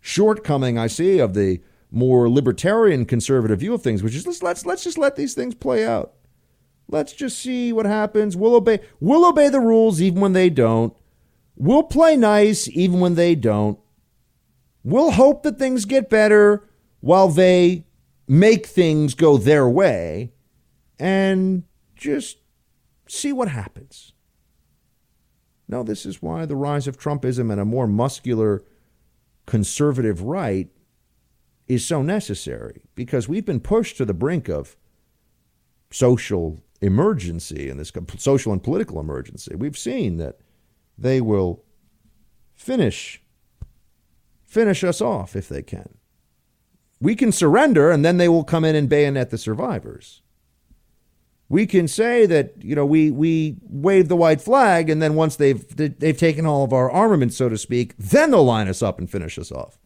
shortcoming 0.00 0.76
I 0.76 0.88
see 0.88 1.18
of 1.18 1.34
the 1.34 1.60
more 1.90 2.28
libertarian 2.28 3.04
conservative 3.04 3.60
view 3.60 3.74
of 3.74 3.82
things, 3.82 4.02
which 4.02 4.14
is 4.14 4.26
let's 4.26 4.42
let's 4.42 4.66
let's 4.66 4.84
just 4.84 4.98
let 4.98 5.16
these 5.16 5.34
things 5.34 5.54
play 5.54 5.86
out. 5.86 6.14
Let's 6.88 7.12
just 7.12 7.38
see 7.38 7.72
what 7.72 7.86
happens. 7.86 8.36
We'll 8.36 8.56
obey 8.56 8.80
we'll 8.98 9.24
obey 9.24 9.48
the 9.48 9.60
rules 9.60 10.00
even 10.00 10.20
when 10.20 10.32
they 10.32 10.50
don't. 10.50 10.94
We'll 11.56 11.84
play 11.84 12.16
nice 12.16 12.68
even 12.68 13.00
when 13.00 13.14
they 13.14 13.34
don't. 13.34 13.78
We'll 14.82 15.12
hope 15.12 15.42
that 15.42 15.58
things 15.58 15.84
get 15.84 16.10
better 16.10 16.64
while 17.00 17.28
they 17.28 17.84
make 18.28 18.66
things 18.66 19.14
go 19.14 19.36
their 19.36 19.68
way 19.68 20.32
and 20.98 21.64
just 21.96 22.38
see 23.08 23.32
what 23.32 23.48
happens. 23.48 24.12
No, 25.66 25.82
this 25.82 26.04
is 26.04 26.20
why 26.20 26.46
the 26.46 26.56
rise 26.56 26.86
of 26.86 26.98
Trumpism 26.98 27.50
and 27.50 27.60
a 27.60 27.64
more 27.64 27.86
muscular 27.86 28.64
conservative 29.46 30.22
right 30.22 30.68
is 31.68 31.86
so 31.86 32.02
necessary 32.02 32.82
because 32.94 33.28
we've 33.28 33.44
been 33.44 33.60
pushed 33.60 33.96
to 33.96 34.04
the 34.04 34.14
brink 34.14 34.48
of 34.48 34.76
social 35.92 36.58
emergency 36.80 37.68
and 37.68 37.78
this 37.78 37.92
social 38.16 38.52
and 38.52 38.62
political 38.62 38.98
emergency. 38.98 39.54
We've 39.54 39.78
seen 39.78 40.16
that 40.16 40.38
they 40.98 41.20
will 41.20 41.64
finish 42.54 43.22
finish 44.44 44.82
us 44.82 45.00
off 45.00 45.36
if 45.36 45.48
they 45.48 45.62
can. 45.62 45.99
We 47.00 47.16
can 47.16 47.32
surrender 47.32 47.90
and 47.90 48.04
then 48.04 48.18
they 48.18 48.28
will 48.28 48.44
come 48.44 48.64
in 48.64 48.76
and 48.76 48.88
bayonet 48.88 49.30
the 49.30 49.38
survivors. 49.38 50.22
We 51.48 51.66
can 51.66 51.88
say 51.88 52.26
that, 52.26 52.54
you 52.62 52.76
know, 52.76 52.86
we, 52.86 53.10
we 53.10 53.56
wave 53.62 54.08
the 54.08 54.16
white 54.16 54.40
flag 54.40 54.88
and 54.88 55.02
then 55.02 55.14
once 55.14 55.36
they've, 55.36 55.64
they've 55.76 56.16
taken 56.16 56.46
all 56.46 56.62
of 56.62 56.72
our 56.72 56.90
armament, 56.90 57.32
so 57.32 57.48
to 57.48 57.58
speak, 57.58 57.96
then 57.98 58.30
they'll 58.30 58.44
line 58.44 58.68
us 58.68 58.82
up 58.82 58.98
and 58.98 59.10
finish 59.10 59.38
us 59.38 59.50
off. 59.50 59.78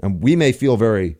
And 0.00 0.22
we 0.22 0.36
may 0.36 0.52
feel 0.52 0.76
very, 0.76 1.16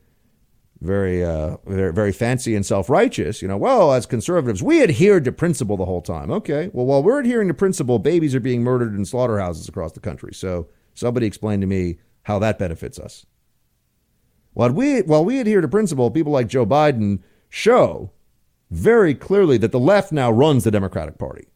very, 0.81 1.25
uh, 1.25 1.57
very, 1.67 1.93
very 1.93 2.13
fancy 2.13 2.55
and 2.55 2.65
self 2.65 2.89
righteous. 2.89 3.43
You 3.43 3.49
know, 3.49 3.57
well, 3.57 3.93
as 3.93 4.07
conservatives, 4.07 4.63
we 4.63 4.83
adhered 4.83 5.25
to 5.25 5.33
principle 5.33 5.77
the 5.77 5.85
whole 5.85 6.03
time. 6.03 6.31
Okay, 6.31 6.71
well, 6.73 6.87
while 6.87 7.03
we're 7.03 7.21
adhering 7.21 7.49
to 7.49 7.55
principle, 7.55 7.99
babies 7.99 8.35
are 8.35 8.41
being 8.41 8.63
murdered 8.63 8.95
in 8.95 9.05
slaughterhouses 9.05 9.69
across 9.69 9.93
the 9.93 10.01
country. 10.01 10.33
So 10.33 10.69
somebody 10.95 11.27
explain 11.27 11.61
to 11.61 11.67
me 11.67 11.99
how 12.23 12.39
that 12.39 12.59
benefits 12.59 12.99
us. 12.99 13.27
While 14.53 14.71
we, 14.73 15.03
while 15.03 15.25
we 15.25 15.41
adhere 15.41 15.61
to 15.61 15.69
principle, 15.69 16.11
people 16.11 16.33
like 16.33 16.49
Joe 16.49 16.67
Biden 16.67 17.21
show 17.49 18.11
very 18.71 19.15
clearly 19.15 19.59
that 19.59 19.73
the 19.73 19.81
left 19.81 20.13
now 20.13 20.31
runs 20.31 20.65
the 20.65 20.71
Democratic 20.71 21.19
Party. 21.19 21.49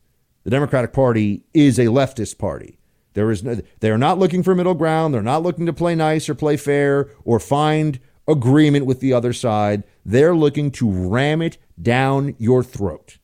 The 0.44 0.50
Democratic 0.50 0.92
Party 0.92 1.44
is 1.52 1.78
a 1.78 1.87
leftist 1.87 2.38
party. 2.38 2.78
There 3.14 3.30
is 3.30 3.44
no, 3.44 3.61
they 3.80 3.90
are 3.90 3.99
not 3.99 4.18
looking 4.18 4.42
for 4.42 4.54
middle 4.54 4.75
ground. 4.75 5.12
They're 5.12 5.22
not 5.22 5.42
looking 5.42 5.66
to 5.66 5.72
play 5.72 5.94
nice 5.94 6.28
or 6.28 6.34
play 6.34 6.56
fair 6.56 7.11
or 7.25 7.38
find 7.38 8.00
agreement 8.26 8.87
with 8.87 9.00
the 9.00 9.12
other 9.12 9.32
side. 9.32 9.84
They're 10.04 10.34
looking 10.34 10.70
to 10.72 10.90
ram 10.90 11.42
it 11.42 11.58
down 11.80 12.34
your 12.38 12.62
throat. 12.62 13.18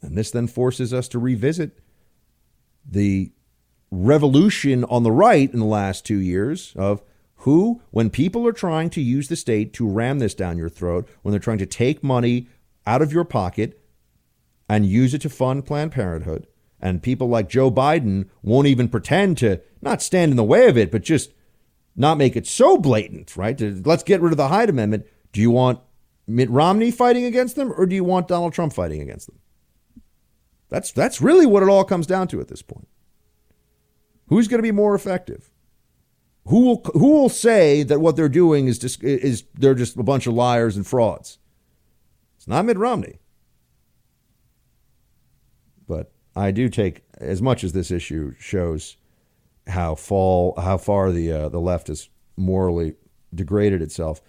And 0.00 0.16
this 0.16 0.30
then 0.30 0.46
forces 0.46 0.92
us 0.92 1.08
to 1.08 1.18
revisit 1.18 1.78
the 2.88 3.32
revolution 3.94 4.84
on 4.84 5.02
the 5.02 5.12
right 5.12 5.52
in 5.52 5.58
the 5.60 5.64
last 5.64 6.04
two 6.04 6.18
years 6.18 6.72
of 6.76 7.02
who, 7.38 7.82
when 7.90 8.10
people 8.10 8.46
are 8.46 8.52
trying 8.52 8.90
to 8.90 9.00
use 9.00 9.28
the 9.28 9.36
state 9.36 9.72
to 9.74 9.86
ram 9.86 10.18
this 10.18 10.34
down 10.34 10.58
your 10.58 10.68
throat, 10.68 11.08
when 11.22 11.30
they're 11.30 11.38
trying 11.38 11.58
to 11.58 11.66
take 11.66 12.02
money 12.02 12.48
out 12.86 13.02
of 13.02 13.12
your 13.12 13.24
pocket 13.24 13.80
and 14.68 14.86
use 14.86 15.12
it 15.14 15.20
to 15.20 15.28
fund 15.28 15.66
Planned 15.66 15.92
Parenthood, 15.92 16.46
and 16.80 17.02
people 17.02 17.28
like 17.28 17.48
Joe 17.48 17.70
Biden 17.70 18.28
won't 18.42 18.66
even 18.66 18.88
pretend 18.88 19.38
to 19.38 19.60
not 19.82 20.02
stand 20.02 20.30
in 20.30 20.36
the 20.36 20.44
way 20.44 20.68
of 20.68 20.78
it, 20.78 20.90
but 20.90 21.02
just 21.02 21.32
not 21.94 22.18
make 22.18 22.34
it 22.34 22.46
so 22.46 22.76
blatant, 22.76 23.36
right? 23.36 23.56
To, 23.58 23.80
let's 23.84 24.02
get 24.02 24.20
rid 24.20 24.32
of 24.32 24.38
the 24.38 24.48
Hyde 24.48 24.70
Amendment. 24.70 25.06
Do 25.32 25.40
you 25.40 25.50
want 25.50 25.80
Mitt 26.26 26.50
Romney 26.50 26.90
fighting 26.90 27.24
against 27.24 27.56
them, 27.56 27.72
or 27.76 27.86
do 27.86 27.94
you 27.94 28.04
want 28.04 28.28
Donald 28.28 28.52
Trump 28.52 28.72
fighting 28.72 29.00
against 29.00 29.26
them? 29.26 29.38
That's 30.70 30.92
that's 30.92 31.20
really 31.20 31.46
what 31.46 31.62
it 31.62 31.68
all 31.68 31.84
comes 31.84 32.06
down 32.06 32.26
to 32.28 32.40
at 32.40 32.48
this 32.48 32.62
point. 32.62 32.88
Who's 34.28 34.48
going 34.48 34.58
to 34.58 34.62
be 34.62 34.72
more 34.72 34.94
effective? 34.94 35.50
Who 36.46 36.60
will 36.60 36.82
who 36.92 37.12
will 37.12 37.28
say 37.28 37.82
that 37.84 38.00
what 38.00 38.16
they're 38.16 38.28
doing 38.28 38.66
is 38.66 38.78
just 38.78 39.02
is 39.02 39.44
they're 39.54 39.74
just 39.74 39.96
a 39.96 40.02
bunch 40.02 40.26
of 40.26 40.34
liars 40.34 40.76
and 40.76 40.86
frauds? 40.86 41.38
It's 42.36 42.46
not 42.46 42.66
Mitt 42.66 42.76
Romney. 42.76 43.18
But 45.88 46.12
I 46.36 46.50
do 46.50 46.68
take 46.68 47.02
as 47.18 47.40
much 47.40 47.64
as 47.64 47.72
this 47.72 47.90
issue 47.90 48.34
shows 48.38 48.98
how 49.66 49.94
fall 49.94 50.54
how 50.58 50.76
far 50.76 51.12
the 51.12 51.32
uh, 51.32 51.48
the 51.48 51.60
left 51.60 51.88
has 51.88 52.10
morally 52.36 52.94
degraded 53.34 53.80
itself. 53.80 54.20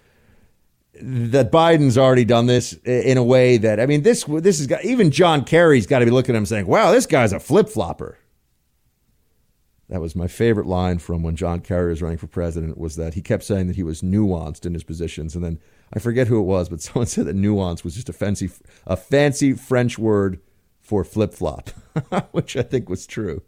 That 1.02 1.52
Biden's 1.52 1.98
already 1.98 2.24
done 2.24 2.46
this 2.46 2.72
in 2.86 3.18
a 3.18 3.24
way 3.24 3.58
that 3.58 3.82
I 3.82 3.86
mean 3.86 4.04
this 4.04 4.24
this 4.24 4.66
got 4.66 4.86
even 4.86 5.12
John 5.12 5.44
Kerry's 5.44 5.86
got 5.86 6.00
to 6.00 6.06
be 6.06 6.12
looking 6.12 6.34
at 6.34 6.38
him 6.38 6.46
saying, 6.46 6.68
"Wow, 6.68 6.94
this 6.94 7.06
guy's 7.06 7.34
a 7.34 7.42
flip 7.42 7.68
flopper." 7.68 8.18
That 9.96 10.02
was 10.02 10.14
my 10.14 10.28
favorite 10.28 10.68
line 10.68 11.00
from 11.00 11.24
when 11.24 11.38
John 11.38 11.62
Kerry 11.62 11.92
was 11.92 12.02
running 12.02 12.18
for 12.18 12.28
president 12.28 12.78
was 12.78 12.98
that 12.98 13.14
he 13.14 13.22
kept 13.22 13.46
saying 13.46 13.68
that 13.68 13.78
he 13.78 13.84
was 13.84 14.02
nuanced 14.02 14.66
in 14.66 14.74
his 14.74 14.84
positions. 14.84 15.36
And 15.36 15.46
then 15.46 15.58
I 15.94 16.00
forget 16.00 16.28
who 16.28 16.38
it 16.38 16.44
was, 16.44 16.68
but 16.68 16.82
someone 16.82 17.08
said 17.08 17.28
that 17.28 17.36
nuance 17.38 17.86
was 17.86 17.96
just 17.96 18.10
a 18.10 18.12
fancy, 18.12 18.50
a 18.86 18.98
fancy 18.98 19.54
French 19.54 19.98
word 19.98 20.42
for 20.82 21.06
flip 21.06 21.34
flop, 21.34 21.70
which 22.32 22.58
I 22.58 22.62
think 22.62 22.90
was 22.90 23.08
true. 23.08 23.44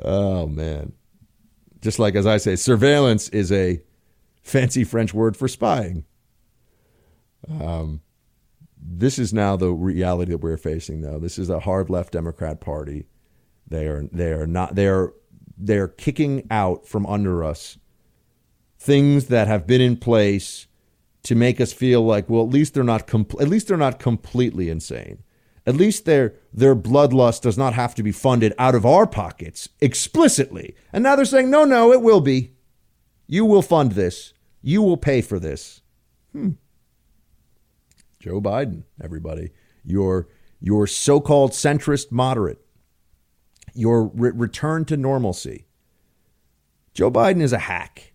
Oh, 0.00 0.46
man. 0.46 0.92
Just 1.80 1.98
like 1.98 2.14
as 2.14 2.28
I 2.28 2.36
say, 2.36 2.54
surveillance 2.54 3.28
is 3.30 3.50
a 3.50 3.82
fancy 4.44 4.84
French 4.84 5.12
word 5.12 5.36
for 5.36 5.48
spying. 5.48 6.04
Um, 7.50 8.02
this 8.80 9.18
is 9.18 9.34
now 9.34 9.56
the 9.56 9.72
reality 9.72 10.30
that 10.30 10.38
we're 10.38 10.56
facing, 10.56 11.00
though. 11.00 11.18
This 11.18 11.40
is 11.40 11.50
a 11.50 11.58
hard 11.58 11.90
left 11.90 12.12
Democrat 12.12 12.60
Party. 12.60 13.08
They 13.66 13.88
are 13.88 14.04
they 14.12 14.32
are 14.32 14.46
not 14.46 14.76
they 14.76 14.86
are 14.86 15.12
they're 15.60 15.88
kicking 15.88 16.46
out 16.50 16.86
from 16.86 17.06
under 17.06 17.44
us 17.44 17.78
things 18.78 19.26
that 19.26 19.46
have 19.46 19.66
been 19.66 19.80
in 19.80 19.96
place 19.96 20.66
to 21.22 21.34
make 21.34 21.60
us 21.60 21.72
feel 21.72 22.02
like, 22.02 22.30
well, 22.30 22.42
at 22.42 22.48
least 22.48 22.74
they're 22.74 22.82
not 22.82 23.06
com- 23.06 23.26
at 23.38 23.48
least 23.48 23.68
they're 23.68 23.76
not 23.76 23.98
completely 23.98 24.70
insane. 24.70 25.22
At 25.66 25.76
least 25.76 26.06
their 26.06 26.34
their 26.52 26.74
bloodlust 26.74 27.42
does 27.42 27.58
not 27.58 27.74
have 27.74 27.94
to 27.96 28.02
be 28.02 28.12
funded 28.12 28.54
out 28.58 28.74
of 28.74 28.86
our 28.86 29.06
pockets 29.06 29.68
explicitly. 29.80 30.74
And 30.92 31.02
now 31.02 31.14
they're 31.14 31.26
saying, 31.26 31.50
no, 31.50 31.64
no, 31.64 31.92
it 31.92 32.00
will 32.00 32.22
be. 32.22 32.54
You 33.26 33.44
will 33.44 33.62
fund 33.62 33.92
this. 33.92 34.32
You 34.62 34.82
will 34.82 34.96
pay 34.96 35.20
for 35.20 35.38
this. 35.38 35.82
Hmm. 36.32 36.52
Joe 38.18 38.40
Biden, 38.40 38.84
everybody, 39.02 39.50
your 39.84 40.28
your 40.58 40.86
so-called 40.86 41.52
centrist 41.52 42.10
moderate 42.10 42.64
your 43.74 44.06
re- 44.08 44.32
return 44.34 44.84
to 44.86 44.96
normalcy. 44.96 45.66
Joe 46.94 47.10
Biden 47.10 47.40
is 47.40 47.52
a 47.52 47.58
hack. 47.58 48.12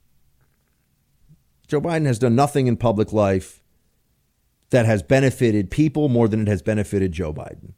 Joe 1.68 1.82
Biden 1.82 2.06
has 2.06 2.20
done 2.20 2.36
nothing 2.36 2.68
in 2.68 2.78
public 2.78 3.12
life 3.12 3.62
that 4.70 4.86
has 4.86 5.02
benefited 5.02 5.72
people 5.72 6.10
more 6.10 6.28
than 6.28 6.42
it 6.42 6.48
has 6.48 6.62
benefited 6.62 7.12
Joe 7.12 7.34
Biden. 7.34 7.74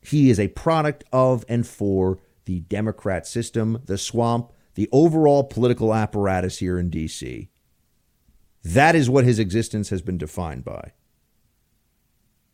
He 0.00 0.30
is 0.30 0.38
a 0.38 0.48
product 0.48 1.04
of 1.12 1.44
and 1.48 1.66
for 1.66 2.18
the 2.44 2.60
Democrat 2.60 3.26
system, 3.26 3.82
the 3.86 3.98
swamp, 3.98 4.52
the 4.74 4.88
overall 4.92 5.44
political 5.44 5.94
apparatus 5.94 6.58
here 6.58 6.78
in 6.78 6.90
D.C. 6.90 7.48
That 8.62 8.94
is 8.94 9.10
what 9.10 9.24
his 9.24 9.38
existence 9.38 9.90
has 9.90 10.02
been 10.02 10.18
defined 10.18 10.64
by. 10.64 10.92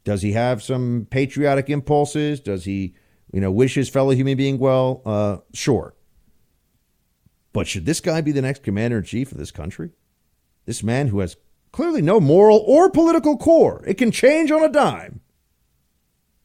Does 0.05 0.23
he 0.23 0.33
have 0.33 0.63
some 0.63 1.07
patriotic 1.11 1.69
impulses? 1.69 2.41
Does 2.41 2.65
he 2.65 2.95
you 3.33 3.41
know, 3.41 3.51
wish 3.51 3.75
his 3.75 3.89
fellow 3.89 4.11
human 4.11 4.37
being 4.37 4.59
well, 4.59 5.03
uh, 5.05 5.39
sure. 5.53 5.95
But 7.53 7.67
should 7.67 7.87
this 7.87 8.01
guy 8.01 8.21
be 8.21 8.33
the 8.33 8.43
next 8.43 8.63
commander 8.63 8.99
in 8.99 9.05
chief 9.05 9.33
of 9.33 9.39
this 9.39 9.51
country? 9.51 9.91
This 10.67 10.83
man 10.83 11.09
who 11.09 11.21
has 11.21 11.37
clearly 11.73 12.03
no 12.03 12.21
moral 12.21 12.65
or 12.67 12.91
political 12.91 13.37
core. 13.37 13.83
It 13.87 13.95
can 13.95 14.11
change 14.11 14.51
on 14.51 14.63
a 14.63 14.69
dime. 14.69 15.21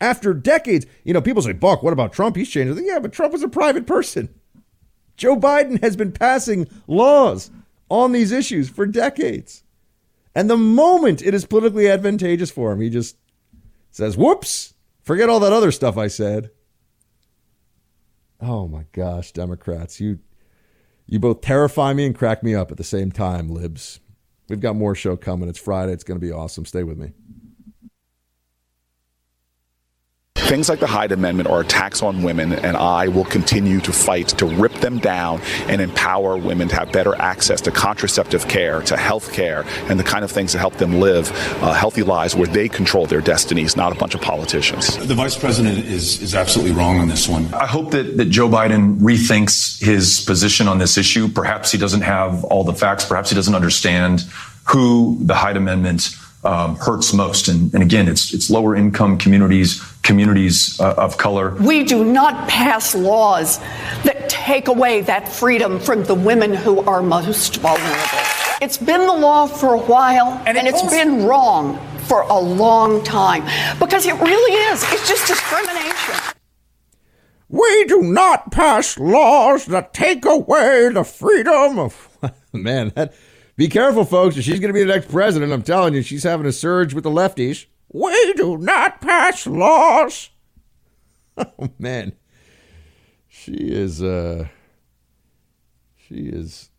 After 0.02 0.34
decades, 0.34 0.86
you 1.04 1.14
know, 1.14 1.22
people 1.22 1.42
say, 1.42 1.54
Buck, 1.54 1.82
what 1.82 1.94
about 1.94 2.14
Trump? 2.14 2.36
He's 2.36 2.50
changed. 2.50 2.80
Yeah, 2.84 3.00
but 3.00 3.14
Trump 3.14 3.34
is 3.34 3.44
a 3.44 3.48
private 3.48 3.88
person. 3.88 4.34
Joe 5.18 5.38
Biden 5.38 5.82
has 5.82 5.96
been 5.96 6.12
passing 6.12 6.68
laws 6.88 7.50
on 7.90 8.12
these 8.12 8.32
issues 8.32 8.70
for 8.70 8.86
decades. 8.86 9.64
And 10.34 10.50
the 10.50 10.58
moment 10.58 11.22
it 11.22 11.34
is 11.34 11.46
politically 11.46 11.88
advantageous 11.88 12.52
for 12.52 12.74
him, 12.74 12.82
he 12.82 12.90
just 12.90 13.16
says, 13.92 14.18
whoops, 14.18 14.74
forget 15.02 15.30
all 15.30 15.40
that 15.40 15.54
other 15.54 15.72
stuff 15.72 15.98
I 15.98 16.08
said. 16.08 16.52
Oh 18.48 18.68
my 18.68 18.86
gosh, 18.92 19.32
Democrats, 19.32 20.00
you 20.00 20.20
you 21.08 21.20
both 21.20 21.42
terrify 21.42 21.94
me 21.94 22.06
and 22.06 22.16
crack 22.16 22.44
me 22.44 22.54
up 22.54 22.72
at 22.72 22.78
the 22.78 22.84
same 22.84 23.12
time, 23.12 23.50
libs. 23.50 24.00
We've 24.50 24.60
got 24.60 24.76
more 24.76 24.94
show 24.94 25.18
coming. 25.18 25.50
It's 25.50 25.58
Friday. 25.58 25.94
It's 25.94 26.04
going 26.04 26.20
to 26.20 26.26
be 26.26 26.32
awesome. 26.32 26.66
Stay 26.66 26.84
with 26.84 27.00
me. 27.00 27.14
Things 30.46 30.70
like 30.70 30.80
the 30.80 30.86
Hyde 30.86 31.12
Amendment 31.12 31.50
are 31.50 31.62
attacks 31.62 32.04
on 32.04 32.22
women, 32.22 32.54
and 32.54 32.78
I 32.78 33.08
will 33.08 33.26
continue 33.26 33.80
to 33.80 33.92
fight 33.92 34.28
to 34.38 34.46
rip 34.46 34.74
them 34.74 35.00
down 35.00 35.42
and 35.68 35.82
empower 35.82 36.38
women 36.38 36.68
to 36.68 36.76
have 36.76 36.92
better 36.92 37.16
access 37.16 37.62
to 37.62 37.72
contraceptive 37.72 38.48
care, 38.48 38.82
to 38.84 38.96
health 38.96 39.34
care, 39.34 39.66
and 39.90 40.00
the 40.00 40.04
kind 40.04 40.24
of 40.24 40.30
things 40.30 40.54
that 40.54 40.60
help 40.60 40.76
them 40.76 41.00
live 41.00 41.32
uh, 41.64 41.74
healthy 41.74 42.04
lives 42.04 42.36
where 42.36 42.46
they 42.46 42.70
control 42.70 43.08
their 43.08 43.22
destinies, 43.22 43.76
not 43.76 43.92
a 43.92 43.96
bunch 43.96 44.14
of 44.14 44.22
politicians. 44.22 44.96
The 45.08 45.16
vice 45.16 45.36
president 45.36 45.80
is, 45.80 46.22
is 46.22 46.36
absolutely 46.36 46.76
wrong 46.76 47.00
on 47.00 47.08
this 47.08 47.28
one. 47.28 47.52
I 47.52 47.66
hope 47.66 47.90
that, 47.92 48.18
that 48.18 48.26
Joe 48.26 48.48
Biden 48.48 49.00
rethinks 49.00 49.84
his 49.84 50.22
position 50.22 50.68
on 50.68 50.78
this 50.78 50.96
issue. 50.96 51.28
Perhaps 51.28 51.72
he 51.72 51.80
doesn't 51.80 52.02
have 52.02 52.44
all 52.46 52.64
the 52.64 52.76
facts, 52.76 53.04
perhaps 53.04 53.32
he 53.32 53.36
doesn't 53.36 53.56
understand 53.56 54.26
who 54.68 55.18
the 55.22 55.34
Hyde 55.34 55.58
Amendment 55.58 56.16
um, 56.46 56.76
hurts 56.78 57.14
most. 57.14 57.48
And, 57.48 57.74
and, 57.74 57.84
again, 57.84 58.08
it's 58.08 58.34
it's 58.34 58.50
lower 58.50 58.76
income 58.76 59.18
communities, 59.18 59.82
communities 60.04 60.80
uh, 60.80 60.94
of 60.98 61.18
color. 61.18 61.56
We 61.56 61.84
do 61.84 62.04
not 62.04 62.48
pass 62.48 62.96
laws 62.96 63.60
that 64.04 64.30
take 64.30 64.68
away 64.68 65.02
that 65.02 65.28
freedom 65.28 65.80
from 65.80 66.04
the 66.04 66.16
women 66.16 66.54
who 66.54 66.80
are 66.82 67.02
most 67.02 67.58
vulnerable. 67.58 68.20
It's 68.62 68.78
been 68.78 69.06
the 69.06 69.14
law 69.14 69.48
for 69.48 69.74
a 69.74 69.80
while, 69.80 70.42
and, 70.46 70.58
and 70.58 70.68
it's 70.68 70.82
also- 70.82 70.96
been 70.96 71.26
wrong 71.26 71.80
for 72.06 72.22
a 72.22 72.40
long 72.40 73.04
time 73.04 73.44
because 73.80 74.06
it 74.06 74.14
really 74.14 74.54
is. 74.72 74.84
It's 74.92 75.08
just 75.08 75.28
discrimination. 75.28 76.36
We 77.50 77.86
do 77.86 78.02
not 78.02 78.52
pass 78.52 78.98
laws 78.98 79.66
that 79.68 79.94
take 79.94 80.26
away 80.26 80.90
the 80.92 81.04
freedom 81.04 81.80
of. 81.80 82.10
Man, 82.54 82.92
that 82.96 83.14
be 83.56 83.68
careful, 83.68 84.06
folks. 84.06 84.36
She's 84.36 84.60
going 84.60 84.70
to 84.70 84.74
be 84.74 84.84
the 84.84 84.94
next 84.94 85.10
president. 85.10 85.52
I'm 85.54 85.64
telling 85.64 85.94
you, 85.94 86.02
she's 86.02 86.24
having 86.24 86.46
a 86.46 86.52
surge 86.52 86.94
with 86.94 87.04
the 87.04 87.10
lefties. 87.10 87.66
We 87.92 88.34
do 88.34 88.58
not 88.58 89.02
pass 89.02 89.46
laws. 89.48 90.30
Oh 91.38 91.68
man, 91.78 92.14
she 93.28 93.52
is. 93.56 94.02
uh 94.02 94.48
She 95.98 96.28
is 96.30 96.70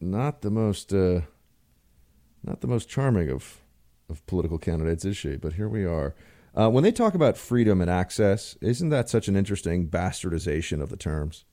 not 0.00 0.42
the 0.42 0.50
most. 0.50 0.92
uh 0.92 1.20
Not 2.42 2.60
the 2.60 2.66
most 2.66 2.88
charming 2.88 3.30
of 3.30 3.60
of 4.08 4.26
political 4.26 4.58
candidates, 4.58 5.04
is 5.04 5.16
she? 5.16 5.36
But 5.36 5.52
here 5.52 5.68
we 5.68 5.84
are. 5.84 6.16
Uh, 6.56 6.68
when 6.68 6.82
they 6.82 6.90
talk 6.90 7.14
about 7.14 7.36
freedom 7.38 7.80
and 7.80 7.88
access, 7.88 8.56
isn't 8.60 8.88
that 8.88 9.08
such 9.08 9.28
an 9.28 9.36
interesting 9.36 9.88
bastardization 9.88 10.82
of 10.82 10.88
the 10.88 10.96
terms? 10.96 11.44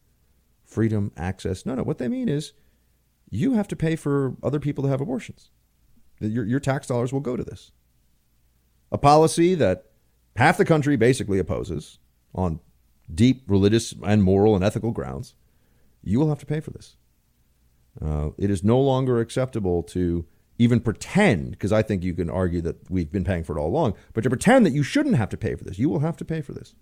Freedom, 0.65 1.11
access. 1.15 1.63
No, 1.63 1.75
no. 1.75 1.83
What 1.83 1.99
they 1.99 2.07
mean 2.07 2.27
is 2.27 2.53
you 3.29 3.53
have 3.53 3.67
to 3.67 3.75
pay 3.75 3.95
for 3.95 4.35
other 4.41 4.59
people 4.59 4.83
to 4.83 4.89
have 4.89 5.01
abortions. 5.01 5.49
Your, 6.19 6.45
your 6.45 6.59
tax 6.59 6.87
dollars 6.87 7.13
will 7.13 7.19
go 7.19 7.35
to 7.35 7.43
this. 7.43 7.71
A 8.91 8.97
policy 8.97 9.53
that 9.55 9.85
half 10.35 10.57
the 10.57 10.65
country 10.65 10.95
basically 10.95 11.39
opposes 11.39 11.99
on 12.33 12.59
deep 13.13 13.43
religious 13.47 13.93
and 14.03 14.23
moral 14.23 14.55
and 14.55 14.63
ethical 14.63 14.91
grounds. 14.91 15.35
You 16.03 16.19
will 16.19 16.29
have 16.29 16.39
to 16.39 16.45
pay 16.45 16.59
for 16.59 16.71
this. 16.71 16.95
Uh, 18.01 18.29
it 18.37 18.49
is 18.49 18.63
no 18.63 18.79
longer 18.79 19.19
acceptable 19.19 19.83
to 19.83 20.25
even 20.59 20.79
pretend, 20.79 21.51
because 21.51 21.71
I 21.71 21.81
think 21.83 22.03
you 22.03 22.13
can 22.13 22.29
argue 22.29 22.61
that 22.61 22.89
we've 22.89 23.11
been 23.11 23.23
paying 23.23 23.43
for 23.43 23.57
it 23.57 23.61
all 23.61 23.67
along, 23.67 23.95
but 24.13 24.23
to 24.23 24.29
pretend 24.29 24.65
that 24.65 24.73
you 24.73 24.83
shouldn't 24.83 25.15
have 25.15 25.29
to 25.29 25.37
pay 25.37 25.55
for 25.55 25.63
this. 25.63 25.77
You 25.77 25.89
will 25.89 25.99
have 25.99 26.17
to 26.17 26.25
pay 26.25 26.41
for 26.41 26.53
this. 26.53 26.73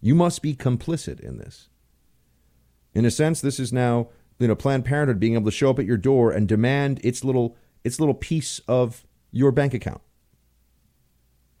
You 0.00 0.14
must 0.14 0.42
be 0.42 0.54
complicit 0.54 1.18
in 1.18 1.38
this. 1.38 1.68
In 2.94 3.04
a 3.04 3.10
sense, 3.10 3.40
this 3.40 3.58
is 3.58 3.72
now 3.72 4.08
you 4.38 4.48
know 4.48 4.54
Planned 4.54 4.84
Parenthood 4.84 5.20
being 5.20 5.34
able 5.34 5.46
to 5.46 5.56
show 5.56 5.70
up 5.70 5.78
at 5.78 5.86
your 5.86 5.96
door 5.96 6.30
and 6.30 6.48
demand 6.48 7.00
its 7.02 7.24
little 7.24 7.56
its 7.84 8.00
little 8.00 8.14
piece 8.14 8.60
of 8.68 9.06
your 9.30 9.52
bank 9.52 9.74
account. 9.74 10.00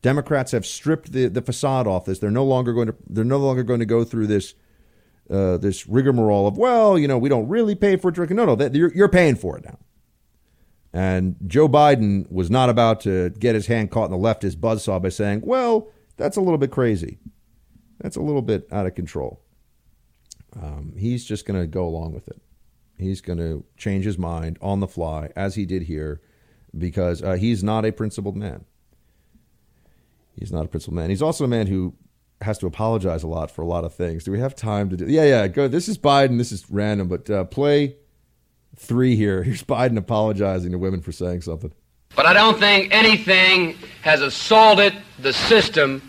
Democrats 0.00 0.52
have 0.52 0.64
stripped 0.64 1.12
the, 1.12 1.26
the 1.26 1.42
facade 1.42 1.86
off 1.86 2.04
this. 2.04 2.20
They're 2.20 2.30
no 2.30 2.44
longer 2.44 2.72
going 2.72 2.88
to 2.88 2.96
they're 3.08 3.24
no 3.24 3.38
longer 3.38 3.62
going 3.62 3.80
to 3.80 3.86
go 3.86 4.04
through 4.04 4.28
this 4.28 4.54
uh, 5.30 5.58
this 5.58 5.86
rigmarole 5.86 6.46
of 6.46 6.56
well, 6.56 6.98
you 6.98 7.08
know, 7.08 7.18
we 7.18 7.28
don't 7.28 7.48
really 7.48 7.74
pay 7.74 7.96
for 7.96 8.10
it. 8.10 8.30
No, 8.30 8.54
no, 8.54 8.68
you're, 8.72 8.94
you're 8.94 9.08
paying 9.08 9.36
for 9.36 9.58
it 9.58 9.64
now. 9.64 9.78
And 10.92 11.36
Joe 11.46 11.68
Biden 11.68 12.30
was 12.30 12.50
not 12.50 12.70
about 12.70 13.00
to 13.02 13.30
get 13.30 13.54
his 13.54 13.66
hand 13.66 13.90
caught 13.90 14.10
in 14.10 14.10
the 14.10 14.16
leftist 14.16 14.56
buzzsaw 14.56 15.02
by 15.02 15.10
saying, 15.10 15.42
well, 15.44 15.88
that's 16.16 16.36
a 16.36 16.40
little 16.40 16.58
bit 16.58 16.70
crazy. 16.70 17.18
That's 18.00 18.16
a 18.16 18.22
little 18.22 18.42
bit 18.42 18.66
out 18.72 18.86
of 18.86 18.94
control. 18.94 19.42
Um, 20.56 20.94
he's 20.96 21.24
just 21.24 21.44
going 21.44 21.60
to 21.60 21.66
go 21.66 21.86
along 21.86 22.14
with 22.14 22.28
it. 22.28 22.40
He's 22.98 23.20
going 23.20 23.38
to 23.38 23.64
change 23.76 24.04
his 24.04 24.18
mind 24.18 24.58
on 24.60 24.80
the 24.80 24.88
fly, 24.88 25.30
as 25.36 25.54
he 25.54 25.64
did 25.64 25.82
here, 25.82 26.20
because 26.76 27.22
uh, 27.22 27.34
he's 27.34 27.62
not 27.62 27.84
a 27.84 27.92
principled 27.92 28.36
man. 28.36 28.64
He's 30.36 30.52
not 30.52 30.64
a 30.64 30.68
principled 30.68 30.96
man. 30.96 31.10
He's 31.10 31.22
also 31.22 31.44
a 31.44 31.48
man 31.48 31.66
who 31.66 31.94
has 32.40 32.58
to 32.58 32.66
apologize 32.66 33.22
a 33.22 33.26
lot 33.26 33.50
for 33.50 33.62
a 33.62 33.66
lot 33.66 33.84
of 33.84 33.94
things. 33.94 34.24
Do 34.24 34.32
we 34.32 34.40
have 34.40 34.54
time 34.54 34.90
to 34.90 34.96
do? 34.96 35.06
Yeah, 35.06 35.24
yeah. 35.24 35.48
Go. 35.48 35.68
This 35.68 35.88
is 35.88 35.98
Biden. 35.98 36.38
This 36.38 36.52
is 36.52 36.70
random, 36.70 37.08
but 37.08 37.28
uh, 37.30 37.44
play 37.44 37.96
three 38.76 39.16
here. 39.16 39.42
Here's 39.44 39.62
Biden 39.62 39.96
apologizing 39.96 40.72
to 40.72 40.78
women 40.78 41.00
for 41.00 41.12
saying 41.12 41.42
something. 41.42 41.72
But 42.16 42.26
I 42.26 42.32
don't 42.32 42.58
think 42.58 42.92
anything 42.92 43.76
has 44.02 44.22
assaulted 44.22 44.94
the 45.20 45.32
system 45.32 46.02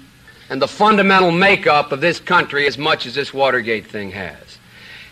and 0.49 0.62
the 0.62 0.67
fundamental 0.67 1.32
makeup 1.32 1.91
of 1.91 2.02
this 2.02 2.19
country 2.19 2.65
as 2.65 2.78
much 2.78 3.06
as 3.06 3.13
this 3.13 3.34
Watergate 3.34 3.86
thing 3.86 4.12
has. 4.12 4.49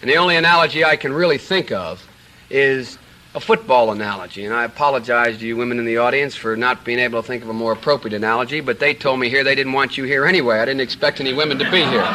And 0.02 0.10
the 0.10 0.18
only 0.18 0.36
analogy 0.36 0.86
I 0.86 0.96
can 0.96 1.12
really 1.14 1.38
think 1.38 1.72
of 1.72 2.06
is 2.50 2.98
a 3.34 3.40
football 3.40 3.92
analogy. 3.92 4.46
And 4.46 4.54
I 4.54 4.64
apologize 4.64 5.38
to 5.40 5.48
you 5.48 5.56
women 5.58 5.80
in 5.80 5.86
the 5.86 5.98
audience 5.98 6.36
for 6.36 6.56
not 6.56 6.84
being 6.84 7.00
able 7.00 7.22
to 7.22 7.28
think 7.28 7.44
of 7.44 7.50
a 7.50 7.54
more 7.54 7.74
appropriate 7.74 8.16
analogy, 8.16 8.62
but 8.62 8.80
they 8.80 8.94
told 8.94 9.20
me 9.20 9.30
here 9.30 9.44
they 9.44 9.56
didn't 9.56 9.74
want 9.74 9.98
you 9.98 10.04
here 10.06 10.26
anyway. 10.26 10.60
I 10.60 10.66
didn't 10.66 10.82
expect 10.82 11.20
any 11.20 11.34
women 11.34 11.60
to 11.60 11.70
be 11.70 11.84
here. 11.84 12.14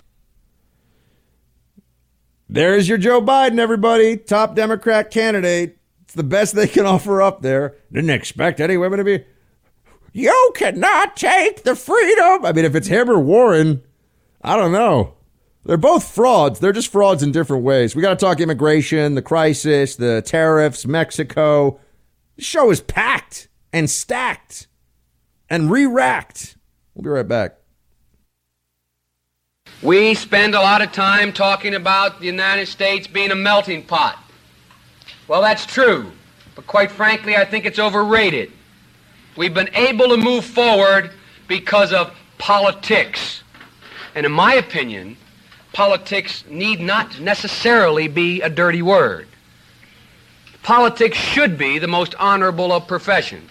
There's 2.49 2.89
your 2.89 2.99
Joe 2.99 3.23
Biden, 3.23 3.59
everybody. 3.59 4.17
Top 4.17 4.55
Democrat 4.55 5.11
candidate. 5.11 5.79
It's 6.03 6.15
the 6.15 6.23
best 6.23 6.55
they 6.55 6.69
can 6.69 6.87
offer 6.87 7.23
up 7.23 7.43
there. 7.43 7.77
Didn't 7.93 8.11
expect 8.11 8.61
any 8.61 8.77
women 8.77 8.99
to 8.99 9.05
be. 9.05 9.25
You 10.13 10.53
cannot 10.55 11.17
take 11.17 11.63
the 11.63 11.75
freedom. 11.75 12.45
I 12.45 12.53
mean, 12.53 12.67
if 12.67 12.75
it's 12.75 12.89
him 12.89 13.09
or 13.09 13.19
Warren, 13.19 13.83
I 14.43 14.57
don't 14.57 14.73
know. 14.73 15.15
They're 15.65 15.77
both 15.77 16.13
frauds. 16.13 16.59
They're 16.59 16.73
just 16.73 16.91
frauds 16.91 17.23
in 17.23 17.31
different 17.31 17.63
ways. 17.63 17.95
We 17.95 18.03
got 18.03 18.19
to 18.19 18.25
talk 18.25 18.41
immigration, 18.41 19.15
the 19.15 19.23
crisis, 19.23 19.97
the 19.97 20.23
tariffs, 20.23 20.87
Mexico. 20.87 21.79
The 22.37 22.43
show 22.43 22.71
is 22.71 22.81
packed 22.81 23.49
and 23.73 23.89
stacked 23.89 24.67
and 25.49 25.71
re 25.71 25.87
racked. 25.87 26.57
We'll 26.95 27.05
be 27.05 27.11
right 27.11 27.29
back. 27.29 27.57
We 29.83 30.15
spend 30.15 30.55
a 30.55 30.61
lot 30.61 30.83
of 30.83 30.93
time 30.93 31.33
talking 31.33 31.75
about 31.75 32.21
the 32.21 32.27
United 32.27 32.67
States 32.67 33.07
being 33.07 33.31
a 33.31 33.35
melting 33.35 33.85
pot. 33.85 34.19
Well, 35.29 35.43
that's 35.43 35.67
true. 35.67 36.11
But 36.55 36.67
quite 36.67 36.91
frankly, 36.91 37.37
I 37.37 37.45
think 37.45 37.65
it's 37.65 37.79
overrated. 37.79 38.53
We've 39.37 39.55
been 39.55 39.71
able 39.75 40.09
to 40.09 40.17
move 40.17 40.45
forward 40.45 41.13
because 41.49 41.93
of 41.93 42.15
politics. 42.39 43.43
And 44.15 44.27
in 44.27 44.33
my 44.33 44.55
opinion, 44.55 45.17
politics 45.73 46.45
need 46.49 46.81
not 46.81 47.19
necessarily 47.21 48.09
be 48.09 48.41
a 48.43 48.51
dirty 48.51 48.83
word. 48.83 49.27
Politics 50.63 51.17
should 51.17 51.59
be 51.59 51.79
the 51.79 51.89
most 51.89 52.15
honorable 52.19 52.73
of 52.73 52.87
professions. 52.87 53.51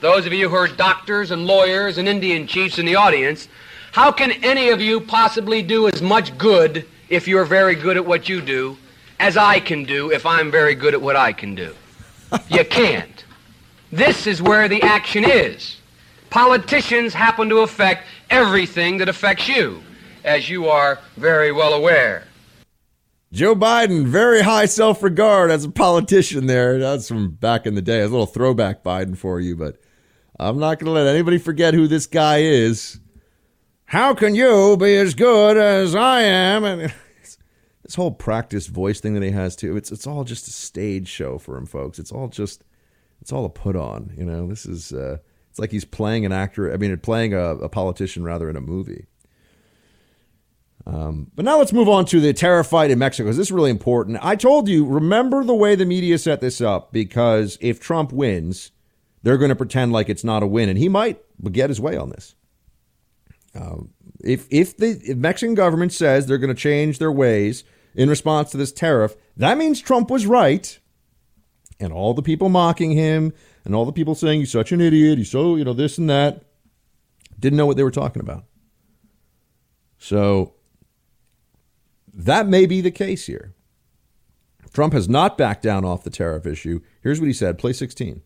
Those 0.00 0.26
of 0.26 0.32
you 0.32 0.48
who 0.48 0.56
are 0.56 0.68
doctors 0.68 1.30
and 1.30 1.46
lawyers 1.46 1.96
and 1.96 2.06
Indian 2.08 2.46
chiefs 2.46 2.78
in 2.78 2.84
the 2.84 2.96
audience, 2.96 3.48
how 3.92 4.12
can 4.12 4.32
any 4.44 4.68
of 4.68 4.80
you 4.80 5.00
possibly 5.00 5.62
do 5.62 5.88
as 5.88 6.02
much 6.02 6.36
good 6.36 6.86
if 7.08 7.26
you're 7.26 7.44
very 7.44 7.74
good 7.74 7.96
at 7.96 8.04
what 8.04 8.28
you 8.28 8.40
do 8.40 8.76
as 9.20 9.36
I 9.36 9.60
can 9.60 9.84
do 9.84 10.10
if 10.10 10.26
I'm 10.26 10.50
very 10.50 10.74
good 10.74 10.92
at 10.92 11.00
what 11.00 11.16
I 11.16 11.32
can 11.32 11.54
do? 11.54 11.74
you 12.48 12.64
can't. 12.64 13.24
This 13.92 14.26
is 14.26 14.42
where 14.42 14.68
the 14.68 14.82
action 14.82 15.24
is. 15.24 15.76
Politicians 16.28 17.14
happen 17.14 17.48
to 17.48 17.60
affect 17.60 18.04
everything 18.28 18.98
that 18.98 19.08
affects 19.08 19.48
you 19.48 19.82
as 20.24 20.48
you 20.48 20.68
are 20.68 20.98
very 21.16 21.52
well 21.52 21.74
aware. 21.74 22.24
Joe 23.32 23.54
Biden, 23.54 24.06
very 24.06 24.42
high 24.42 24.66
self 24.66 25.02
regard 25.02 25.50
as 25.50 25.64
a 25.64 25.70
politician 25.70 26.46
there. 26.46 26.78
That's 26.78 27.08
from 27.08 27.32
back 27.32 27.66
in 27.66 27.74
the 27.74 27.82
day. 27.82 28.00
A 28.00 28.08
little 28.08 28.26
throwback 28.26 28.82
Biden 28.82 29.16
for 29.16 29.40
you, 29.40 29.56
but 29.56 29.78
I'm 30.38 30.58
not 30.58 30.78
going 30.78 30.86
to 30.86 30.92
let 30.92 31.06
anybody 31.06 31.38
forget 31.38 31.74
who 31.74 31.86
this 31.86 32.06
guy 32.06 32.38
is. 32.38 33.00
How 33.86 34.14
can 34.14 34.34
you 34.34 34.76
be 34.76 34.96
as 34.96 35.14
good 35.14 35.56
as 35.56 35.94
I 35.94 36.22
am? 36.22 36.64
And 36.64 36.94
this 37.82 37.94
whole 37.94 38.12
practice 38.12 38.68
voice 38.68 39.00
thing 39.00 39.14
that 39.14 39.22
he 39.22 39.30
has 39.30 39.56
too. 39.56 39.76
It's 39.76 39.90
it's 39.90 40.06
all 40.06 40.24
just 40.24 40.48
a 40.48 40.52
stage 40.52 41.08
show 41.08 41.38
for 41.38 41.56
him, 41.56 41.66
folks. 41.66 41.98
It's 41.98 42.12
all 42.12 42.28
just 42.28 42.64
it's 43.20 43.32
all 43.32 43.44
a 43.44 43.50
put 43.50 43.74
on. 43.74 44.12
You 44.16 44.24
know, 44.24 44.46
this 44.46 44.64
is 44.64 44.92
uh, 44.92 45.18
it's 45.50 45.58
like 45.58 45.72
he's 45.72 45.84
playing 45.84 46.24
an 46.24 46.32
actor. 46.32 46.72
I 46.72 46.76
mean, 46.76 46.96
playing 46.98 47.34
a, 47.34 47.56
a 47.56 47.68
politician 47.68 48.22
rather 48.22 48.48
in 48.48 48.56
a 48.56 48.60
movie. 48.60 49.06
Um, 50.86 51.30
but 51.34 51.44
now 51.44 51.58
let's 51.58 51.72
move 51.72 51.88
on 51.88 52.04
to 52.06 52.20
the 52.20 52.64
fight 52.64 52.90
in 52.90 52.98
Mexico. 52.98 53.28
This 53.28 53.38
is 53.38 53.52
really 53.52 53.70
important. 53.70 54.18
I 54.20 54.36
told 54.36 54.68
you, 54.68 54.84
remember 54.84 55.42
the 55.42 55.54
way 55.54 55.74
the 55.74 55.86
media 55.86 56.18
set 56.18 56.40
this 56.40 56.60
up 56.60 56.92
because 56.92 57.56
if 57.60 57.80
Trump 57.80 58.12
wins, 58.12 58.70
they're 59.22 59.38
going 59.38 59.48
to 59.48 59.56
pretend 59.56 59.92
like 59.92 60.10
it's 60.10 60.24
not 60.24 60.42
a 60.42 60.46
win, 60.46 60.68
and 60.68 60.78
he 60.78 60.88
might 60.88 61.22
get 61.50 61.70
his 61.70 61.80
way 61.80 61.96
on 61.96 62.10
this. 62.10 62.34
Um, 63.54 63.90
if 64.22 64.46
if 64.50 64.76
the 64.76 65.00
if 65.02 65.16
Mexican 65.16 65.54
government 65.54 65.92
says 65.92 66.26
they're 66.26 66.38
going 66.38 66.54
to 66.54 66.60
change 66.60 66.98
their 66.98 67.12
ways 67.12 67.64
in 67.94 68.10
response 68.10 68.50
to 68.50 68.58
this 68.58 68.72
tariff, 68.72 69.16
that 69.36 69.56
means 69.56 69.80
Trump 69.80 70.10
was 70.10 70.26
right, 70.26 70.78
and 71.80 71.92
all 71.92 72.12
the 72.12 72.22
people 72.22 72.50
mocking 72.50 72.90
him 72.90 73.32
and 73.64 73.74
all 73.74 73.86
the 73.86 73.92
people 73.92 74.14
saying 74.14 74.40
he's 74.40 74.52
such 74.52 74.72
an 74.72 74.80
idiot, 74.80 75.16
he's 75.16 75.30
so 75.30 75.56
you 75.56 75.64
know 75.64 75.72
this 75.72 75.96
and 75.96 76.10
that, 76.10 76.44
didn't 77.38 77.56
know 77.56 77.66
what 77.66 77.76
they 77.78 77.82
were 77.82 77.90
talking 77.90 78.20
about. 78.20 78.44
So 79.98 80.53
that 82.14 82.46
may 82.46 82.66
be 82.66 82.80
the 82.80 82.90
case 82.90 83.26
here. 83.26 83.54
Trump 84.72 84.92
has 84.92 85.08
not 85.08 85.38
backed 85.38 85.62
down 85.62 85.84
off 85.84 86.04
the 86.04 86.10
tariff 86.10 86.46
issue. 86.46 86.80
Here's 87.00 87.20
what 87.20 87.26
he 87.26 87.32
said 87.32 87.58
play 87.58 87.72
16. 87.72 88.22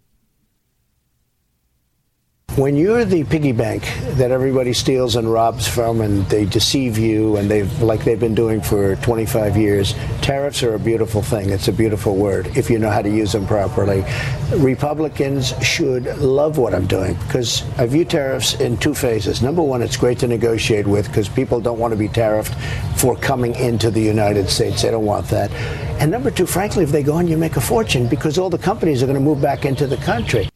When 2.59 2.75
you're 2.75 3.05
the 3.05 3.23
piggy 3.23 3.53
bank 3.53 3.85
that 4.17 4.33
everybody 4.33 4.73
steals 4.73 5.15
and 5.15 5.33
robs 5.33 5.69
from 5.69 6.01
and 6.01 6.27
they 6.27 6.45
deceive 6.45 6.99
you 6.99 7.37
and 7.37 7.49
they've 7.49 7.83
like 7.83 8.03
they've 8.03 8.19
been 8.19 8.35
doing 8.35 8.61
for 8.61 8.97
25 8.97 9.57
years, 9.57 9.95
tariffs 10.23 10.65
are 10.65 10.75
a 10.75 10.79
beautiful 10.81 11.23
thing. 11.23 11.51
It's 11.51 11.69
a 11.69 11.73
beautiful 11.73 12.17
word 12.17 12.49
if 12.57 12.69
you 12.69 12.81
know 12.81 12.91
how 12.91 13.01
to 13.01 13.09
use 13.09 13.31
them 13.31 13.47
properly. 13.47 14.05
Republicans 14.57 15.55
should 15.65 16.07
love 16.19 16.59
what 16.59 16.75
I'm 16.75 16.89
doing 16.89 17.15
because 17.29 17.63
I 17.79 17.87
view 17.87 18.05
tariffs 18.05 18.55
in 18.55 18.77
two 18.79 18.93
phases. 18.93 19.41
Number 19.41 19.63
one, 19.63 19.81
it's 19.81 19.97
great 19.97 20.19
to 20.19 20.27
negotiate 20.27 20.89
with 20.89 21.07
because 21.07 21.29
people 21.29 21.61
don't 21.61 21.79
want 21.79 21.93
to 21.93 21.97
be 21.97 22.09
tariffed 22.09 22.57
for 22.99 23.15
coming 23.15 23.55
into 23.55 23.89
the 23.89 24.03
United 24.03 24.49
States. 24.51 24.83
They 24.83 24.91
don't 24.91 25.07
want 25.07 25.29
that. 25.29 25.53
And 26.03 26.11
number 26.11 26.33
two, 26.33 26.45
frankly, 26.47 26.83
if 26.83 26.91
they 26.91 27.05
go 27.05 27.21
in, 27.21 27.29
you 27.29 27.39
make 27.39 27.57
a 27.57 27.61
fortune 27.61 28.09
because 28.09 28.37
all 28.37 28.51
the 28.51 28.59
companies 28.59 29.01
are 29.01 29.07
going 29.07 29.15
to 29.15 29.25
move 29.25 29.41
back 29.41 29.65
into 29.65 29.87
the 29.87 29.99
country. 29.99 30.49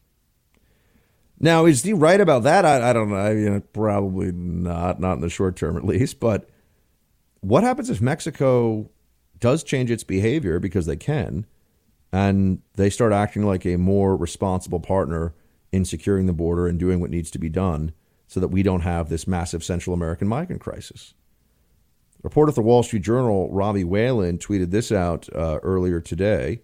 Now, 1.44 1.66
is 1.66 1.82
he 1.82 1.92
right 1.92 2.20
about 2.20 2.44
that? 2.44 2.64
I, 2.64 2.90
I 2.90 2.92
don't 2.92 3.10
know. 3.10 3.16
I 3.16 3.34
mean, 3.34 3.60
probably 3.72 4.30
not, 4.30 5.00
not 5.00 5.14
in 5.14 5.20
the 5.20 5.28
short 5.28 5.56
term 5.56 5.76
at 5.76 5.84
least. 5.84 6.20
But 6.20 6.48
what 7.40 7.64
happens 7.64 7.90
if 7.90 8.00
Mexico 8.00 8.88
does 9.40 9.64
change 9.64 9.90
its 9.90 10.04
behavior 10.04 10.60
because 10.60 10.86
they 10.86 10.96
can, 10.96 11.44
and 12.12 12.62
they 12.74 12.88
start 12.88 13.12
acting 13.12 13.44
like 13.44 13.66
a 13.66 13.76
more 13.76 14.16
responsible 14.16 14.78
partner 14.78 15.34
in 15.72 15.84
securing 15.84 16.26
the 16.26 16.32
border 16.32 16.68
and 16.68 16.78
doing 16.78 17.00
what 17.00 17.10
needs 17.10 17.30
to 17.32 17.38
be 17.38 17.48
done 17.48 17.92
so 18.28 18.38
that 18.38 18.48
we 18.48 18.62
don't 18.62 18.82
have 18.82 19.08
this 19.08 19.26
massive 19.26 19.64
Central 19.64 19.94
American 19.94 20.28
migrant 20.28 20.62
crisis? 20.62 21.14
Reporter 22.22 22.52
for 22.52 22.62
the 22.62 22.68
Wall 22.68 22.84
Street 22.84 23.02
Journal, 23.02 23.50
Robbie 23.50 23.82
Whelan, 23.82 24.38
tweeted 24.38 24.70
this 24.70 24.92
out 24.92 25.28
uh, 25.34 25.58
earlier 25.64 26.00
today. 26.00 26.60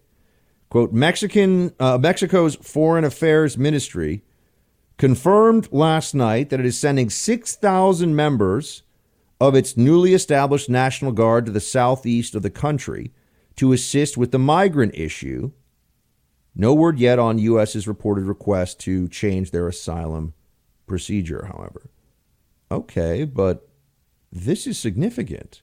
Quote, 0.71 0.93
Mexican, 0.93 1.75
uh, 1.81 1.99
Mexico's 1.99 2.55
Foreign 2.57 3.03
Affairs 3.03 3.59
Ministry 3.59 4.23
confirmed 4.99 5.69
last 5.73 6.15
night 6.15 6.51
that 6.51 6.61
it 6.61 6.67
is 6.67 6.79
sending 6.79 7.09
6,000 7.09 8.15
members 8.15 8.83
of 9.41 9.55
its 9.55 9.77
newly 9.77 10.13
established 10.13 10.69
National 10.69 11.13
Guard 11.13 11.47
to 11.47 11.53
the 11.53 11.61
southeast 11.61 12.35
of 12.35 12.43
the 12.43 12.51
country 12.51 13.13
to 13.57 13.73
assist 13.73 14.17
with 14.17 14.33
the 14.33 14.39
migrant 14.39 14.95
issue. 14.95 15.53
No 16.55 16.75
word 16.75 16.99
yet 16.99 17.21
on 17.21 17.39
U.S.'s 17.39 17.87
reported 17.87 18.25
request 18.25 18.81
to 18.81 19.09
change 19.09 19.53
their 19.53 19.69
asylum 19.69 20.35
procedure, 20.87 21.49
however. 21.53 21.91
Okay, 22.71 23.25
but 23.25 23.69
this 24.33 24.67
is 24.67 24.79
significant. 24.79 25.63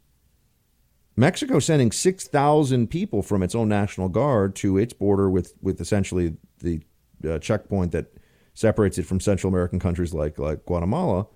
Mexico 1.18 1.60
sending 1.60 1.92
6,000 1.92 2.88
people 2.88 3.22
from 3.22 3.44
its 3.44 3.56
own 3.56 3.68
National 3.68 4.10
Guard 4.10 4.56
to 4.58 4.78
its 4.78 4.94
border 4.94 5.30
with, 5.30 5.54
with 5.62 5.82
essentially 5.82 6.38
the 6.60 6.82
uh, 7.28 7.40
checkpoint 7.40 7.92
that 7.92 8.08
separates 8.56 8.98
it 8.98 9.06
from 9.06 9.20
Central 9.20 9.54
American 9.54 9.80
countries 9.80 10.14
like, 10.14 10.40
like 10.40 10.66
Guatemala, 10.66 11.28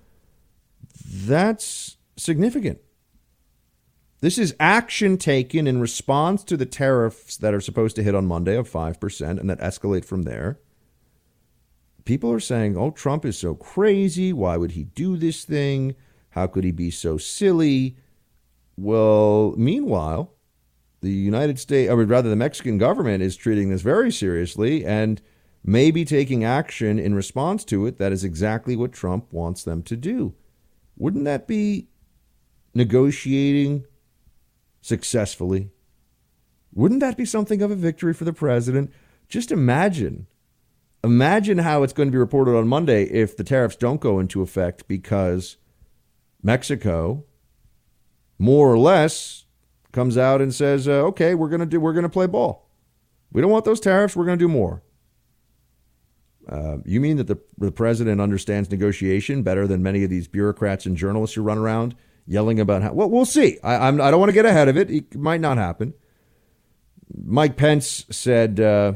that's 1.06 1.98
significant. 2.18 2.80
This 4.22 4.38
is 4.38 4.56
action 4.60 5.18
taken 5.18 5.68
in 5.68 5.80
response 5.80 6.44
to 6.46 6.58
the 6.58 6.66
tariffs 6.66 7.38
that 7.38 7.54
are 7.54 7.62
supposed 7.62 7.96
to 7.98 8.04
hit 8.04 8.16
on 8.16 8.26
Monday 8.26 8.56
of 8.56 8.70
5% 8.70 9.40
and 9.40 9.50
that 9.50 9.60
escalate 9.60 10.04
from 10.04 10.24
there. 10.24 10.60
People 12.04 12.32
are 12.32 12.40
saying, 12.40 12.76
oh, 12.76 12.92
Trump 12.92 13.24
is 13.24 13.38
so 13.38 13.54
crazy. 13.54 14.34
Why 14.34 14.58
would 14.58 14.72
he 14.72 14.86
do 14.86 15.16
this 15.16 15.46
thing? 15.46 15.96
How 16.32 16.48
could 16.48 16.64
he 16.64 16.72
be 16.72 16.92
so 16.92 17.18
silly? 17.18 17.98
Well, 18.76 19.54
meanwhile, 19.58 20.34
the 21.02 21.12
United 21.12 21.60
States, 21.60 21.90
or 21.90 21.98
rather, 21.98 22.30
the 22.30 22.36
Mexican 22.36 22.78
government 22.78 23.24
is 23.24 23.38
treating 23.38 23.70
this 23.70 23.82
very 23.82 24.12
seriously 24.12 24.86
and 24.86 25.22
may 25.64 25.92
be 25.92 26.06
taking 26.06 26.44
action 26.44 27.00
in 27.00 27.16
response 27.16 27.64
to 27.66 27.86
it. 27.86 27.98
That 27.98 28.12
is 28.12 28.24
exactly 28.24 28.76
what 28.76 28.94
Trump 28.94 29.32
wants 29.32 29.64
them 29.64 29.84
to 29.84 29.96
do. 29.96 30.34
Wouldn't 30.98 31.26
that 31.26 31.48
be 31.48 31.88
negotiating 32.74 33.86
successfully? 34.82 35.72
Wouldn't 36.74 37.00
that 37.02 37.18
be 37.18 37.26
something 37.26 37.62
of 37.62 37.72
a 37.72 37.76
victory 37.76 38.14
for 38.14 38.26
the 38.26 38.34
president? 38.34 38.92
Just 39.28 39.52
imagine. 39.52 40.28
Imagine 41.04 41.60
how 41.60 41.84
it's 41.84 41.94
going 41.94 42.10
to 42.10 42.12
be 42.12 42.18
reported 42.18 42.58
on 42.58 42.68
Monday 42.68 43.04
if 43.06 43.38
the 43.38 43.44
tariffs 43.44 43.76
don't 43.76 44.02
go 44.02 44.20
into 44.20 44.42
effect 44.42 44.88
because 44.88 45.58
Mexico, 46.44 47.24
more 48.38 48.72
or 48.72 48.78
less, 48.78 49.46
comes 49.92 50.18
out 50.18 50.42
and 50.42 50.54
says, 50.54 50.88
uh, 50.88 51.04
"Okay, 51.06 51.36
we're 51.36 51.50
going 51.50 51.62
to 51.62 51.66
do. 51.66 51.80
We're 51.80 51.94
going 51.94 52.04
to 52.04 52.10
play 52.10 52.28
ball. 52.28 52.70
We 53.32 53.42
don't 53.42 53.52
want 53.52 53.66
those 53.66 53.80
tariffs. 53.80 54.16
We're 54.16 54.26
going 54.26 54.38
to 54.38 54.44
do 54.44 54.52
more." 54.52 54.84
Uh, 56.50 56.78
you 56.84 57.00
mean 57.00 57.18
that 57.18 57.28
the, 57.28 57.38
the 57.60 57.72
president 57.72 58.20
understands 58.20 58.72
negotiation 58.72 59.44
better 59.44 59.68
than 59.68 59.84
many 59.84 60.04
of 60.04 60.10
these 60.10 60.28
bureaucrats 60.28 60.86
and 60.86 60.98
journalists 60.98 61.36
who 61.36 61.44
run 61.44 61.60
around 61.60 61.96
yelling 62.26 62.60
about 62.60 62.82
how? 62.82 62.92
Well, 62.92 63.10
we'll 63.10 63.26
see. 63.26 63.60
I, 63.64 63.88
I'm, 63.88 64.02
I 64.02 64.10
don't 64.10 64.20
want 64.20 64.30
to 64.30 64.34
get 64.34 64.46
ahead 64.46 64.68
of 64.68 64.76
it. 64.76 64.90
It 64.90 65.16
might 65.16 65.42
not 65.42 65.58
happen. 65.58 65.94
Mike 67.24 67.56
Pence 67.56 68.06
said 68.10 68.60
uh, 68.60 68.94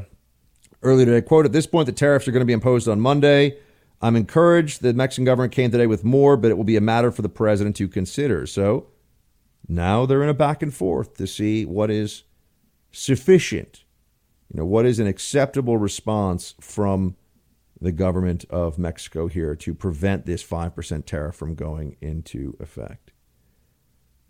earlier 0.82 1.06
today, 1.06 1.22
quote, 1.22 1.44
at 1.44 1.52
this 1.52 1.66
point, 1.66 1.86
the 1.86 1.92
tariffs 1.92 2.26
are 2.26 2.32
going 2.32 2.40
to 2.40 2.46
be 2.46 2.52
imposed 2.52 2.88
on 2.88 3.00
Monday. 3.00 3.58
I'm 4.02 4.16
encouraged 4.16 4.82
the 4.82 4.92
Mexican 4.92 5.24
government 5.24 5.52
came 5.52 5.70
today 5.70 5.86
with 5.86 6.04
more, 6.04 6.36
but 6.36 6.50
it 6.50 6.56
will 6.56 6.64
be 6.64 6.76
a 6.76 6.80
matter 6.80 7.10
for 7.12 7.22
the 7.22 7.28
president 7.28 7.76
to 7.76 7.88
consider. 7.88 8.46
So 8.46 8.88
now 9.68 10.06
they're 10.06 10.22
in 10.22 10.28
a 10.28 10.34
back 10.34 10.62
and 10.62 10.74
forth 10.74 11.16
to 11.18 11.26
see 11.26 11.64
what 11.64 11.90
is 11.90 12.24
sufficient. 12.90 13.84
You 14.52 14.60
know, 14.60 14.66
what 14.66 14.86
is 14.86 14.98
an 14.98 15.06
acceptable 15.06 15.78
response 15.78 16.54
from 16.60 17.16
the 17.80 17.92
government 17.92 18.44
of 18.50 18.78
Mexico 18.78 19.26
here 19.26 19.54
to 19.56 19.74
prevent 19.74 20.26
this 20.26 20.42
5% 20.42 21.04
tariff 21.06 21.34
from 21.34 21.54
going 21.54 21.96
into 22.00 22.56
effect. 22.60 23.12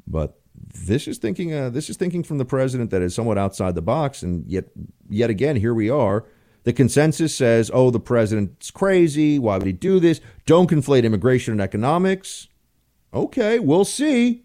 But 0.06 0.38
this 0.56 1.08
is 1.08 1.18
thinking 1.18 1.52
uh, 1.52 1.70
this 1.70 1.90
is 1.90 1.96
thinking 1.96 2.22
from 2.22 2.38
the 2.38 2.44
president 2.44 2.90
that 2.90 3.02
is 3.02 3.14
somewhat 3.14 3.38
outside 3.38 3.74
the 3.74 3.82
box 3.82 4.22
and 4.22 4.46
yet 4.46 4.66
yet 5.08 5.30
again 5.30 5.56
here 5.56 5.74
we 5.74 5.90
are. 5.90 6.24
The 6.62 6.72
consensus 6.72 7.34
says 7.34 7.70
oh 7.74 7.90
the 7.90 8.00
president's 8.00 8.70
crazy. 8.70 9.38
Why 9.38 9.58
would 9.58 9.66
he 9.66 9.72
do 9.72 9.98
this? 9.98 10.20
Don't 10.46 10.70
conflate 10.70 11.04
immigration 11.04 11.52
and 11.52 11.60
economics. 11.60 12.48
Okay 13.12 13.58
we'll 13.58 13.84
see. 13.84 14.44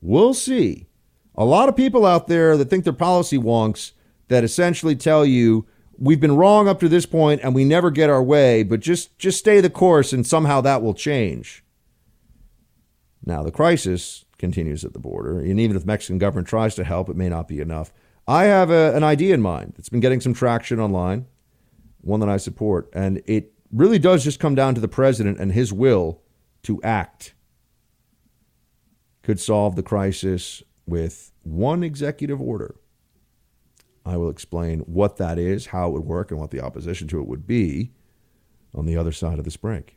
We'll 0.00 0.34
see. 0.34 0.86
A 1.34 1.44
lot 1.44 1.68
of 1.68 1.76
people 1.76 2.04
out 2.04 2.28
there 2.28 2.56
that 2.56 2.68
think 2.68 2.84
they're 2.84 2.92
policy 2.92 3.38
wonks 3.38 3.92
that 4.28 4.44
essentially 4.44 4.96
tell 4.96 5.24
you 5.24 5.66
we've 5.98 6.20
been 6.20 6.36
wrong 6.36 6.68
up 6.68 6.80
to 6.80 6.88
this 6.88 7.06
point 7.06 7.40
and 7.42 7.54
we 7.54 7.64
never 7.64 7.90
get 7.90 8.10
our 8.10 8.22
way, 8.22 8.62
but 8.62 8.80
just 8.80 9.18
just 9.18 9.38
stay 9.38 9.60
the 9.60 9.70
course 9.70 10.12
and 10.12 10.26
somehow 10.26 10.60
that 10.60 10.82
will 10.82 10.94
change. 10.94 11.64
Now 13.24 13.42
the 13.42 13.50
crisis 13.50 14.24
continues 14.38 14.84
at 14.84 14.92
the 14.92 14.98
border, 14.98 15.40
and 15.40 15.58
even 15.58 15.76
if 15.76 15.82
the 15.82 15.86
Mexican 15.86 16.18
government 16.18 16.48
tries 16.48 16.74
to 16.74 16.84
help, 16.84 17.08
it 17.08 17.16
may 17.16 17.28
not 17.28 17.48
be 17.48 17.60
enough. 17.60 17.92
I 18.28 18.44
have 18.44 18.70
a, 18.70 18.94
an 18.94 19.04
idea 19.04 19.34
in 19.34 19.40
mind 19.40 19.74
that's 19.76 19.88
been 19.88 20.00
getting 20.00 20.20
some 20.20 20.34
traction 20.34 20.80
online, 20.80 21.26
one 22.00 22.20
that 22.20 22.28
I 22.28 22.36
support, 22.36 22.88
and 22.92 23.22
it 23.26 23.52
really 23.72 23.98
does 23.98 24.24
just 24.24 24.40
come 24.40 24.54
down 24.54 24.74
to 24.74 24.80
the 24.80 24.88
president 24.88 25.38
and 25.38 25.52
his 25.52 25.72
will 25.72 26.22
to 26.64 26.80
act. 26.82 27.34
Could 29.22 29.40
solve 29.40 29.74
the 29.76 29.82
crisis 29.82 30.62
with 30.86 31.32
one 31.42 31.82
executive 31.82 32.40
order. 32.40 32.76
I 34.06 34.16
will 34.16 34.30
explain 34.30 34.80
what 34.80 35.16
that 35.16 35.36
is, 35.36 35.66
how 35.66 35.88
it 35.88 35.92
would 35.92 36.04
work, 36.04 36.30
and 36.30 36.38
what 36.38 36.52
the 36.52 36.60
opposition 36.60 37.08
to 37.08 37.20
it 37.20 37.26
would 37.26 37.46
be 37.46 37.90
on 38.72 38.86
the 38.86 38.96
other 38.96 39.10
side 39.10 39.38
of 39.38 39.44
this 39.44 39.56
break. 39.56 39.95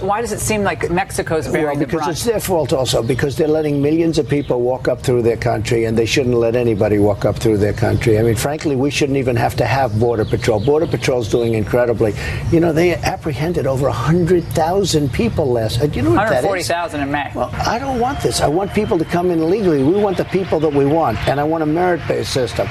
Why 0.00 0.20
does 0.20 0.30
it 0.30 0.38
seem 0.38 0.62
like 0.62 0.92
Mexico's 0.92 1.48
bearing 1.48 1.76
well, 1.76 1.86
because 1.86 2.04
the 2.04 2.10
it's 2.12 2.22
their 2.22 2.38
fault 2.38 2.72
also 2.72 3.02
because 3.02 3.34
they're 3.34 3.48
letting 3.48 3.82
millions 3.82 4.16
of 4.16 4.28
people 4.28 4.60
walk 4.60 4.86
up 4.86 5.00
through 5.00 5.22
their 5.22 5.36
country 5.36 5.86
and 5.86 5.98
they 5.98 6.06
shouldn't 6.06 6.36
let 6.36 6.54
anybody 6.54 6.98
walk 6.98 7.24
up 7.24 7.36
through 7.36 7.58
their 7.58 7.72
country. 7.72 8.16
I 8.16 8.22
mean, 8.22 8.36
frankly, 8.36 8.76
we 8.76 8.92
shouldn't 8.92 9.18
even 9.18 9.34
have 9.34 9.56
to 9.56 9.66
have 9.66 9.98
border 9.98 10.24
patrol. 10.24 10.60
Border 10.60 10.86
patrol's 10.86 11.28
doing 11.28 11.54
incredibly. 11.54 12.14
You 12.52 12.60
know, 12.60 12.72
they 12.72 12.94
apprehended 12.94 13.66
over 13.66 13.86
100,000 13.88 15.12
people 15.12 15.50
last. 15.50 15.80
Uh, 15.80 15.88
do 15.88 15.96
you 15.96 16.02
know 16.02 16.10
what 16.10 16.30
140,000 16.30 17.00
in 17.00 17.10
May. 17.10 17.32
Well, 17.34 17.50
I 17.66 17.80
don't 17.80 17.98
want 17.98 18.20
this. 18.20 18.40
I 18.40 18.46
want 18.46 18.72
people 18.72 18.98
to 18.98 19.04
come 19.04 19.32
in 19.32 19.50
legally. 19.50 19.82
We 19.82 20.00
want 20.00 20.16
the 20.16 20.26
people 20.26 20.60
that 20.60 20.72
we 20.72 20.86
want, 20.86 21.18
and 21.26 21.40
I 21.40 21.42
want 21.42 21.64
a 21.64 21.66
merit-based 21.66 22.32
system. 22.32 22.68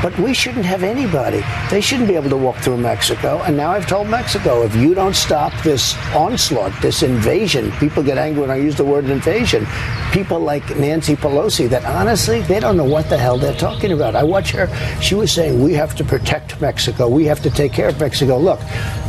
But 0.00 0.16
we 0.20 0.32
shouldn't 0.32 0.64
have 0.64 0.84
anybody. 0.84 1.42
They 1.70 1.80
shouldn't 1.80 2.08
be 2.08 2.14
able 2.14 2.30
to 2.30 2.36
walk 2.36 2.56
through 2.58 2.76
Mexico. 2.76 3.42
And 3.42 3.56
now 3.56 3.72
I've 3.72 3.88
told 3.88 4.08
Mexico 4.08 4.62
if 4.62 4.74
you 4.76 4.94
don't 4.94 5.16
stop 5.16 5.52
this 5.64 5.96
onslaught, 6.14 6.72
this 6.80 7.02
invasion, 7.02 7.72
people 7.72 8.04
get 8.04 8.16
angry 8.16 8.42
when 8.42 8.50
I 8.50 8.56
use 8.56 8.76
the 8.76 8.84
word 8.84 9.06
invasion. 9.06 9.66
People 10.12 10.38
like 10.38 10.76
Nancy 10.76 11.16
Pelosi, 11.16 11.68
that 11.70 11.84
honestly, 11.84 12.42
they 12.42 12.60
don't 12.60 12.76
know 12.76 12.84
what 12.84 13.08
the 13.08 13.18
hell 13.18 13.38
they're 13.38 13.54
talking 13.54 13.90
about. 13.90 14.14
I 14.14 14.22
watch 14.22 14.52
her. 14.52 14.68
She 15.00 15.16
was 15.16 15.32
saying, 15.32 15.60
we 15.62 15.74
have 15.74 15.96
to 15.96 16.04
protect 16.04 16.60
Mexico. 16.60 17.08
We 17.08 17.24
have 17.24 17.42
to 17.42 17.50
take 17.50 17.72
care 17.72 17.88
of 17.88 17.98
Mexico. 17.98 18.38
Look, 18.38 18.60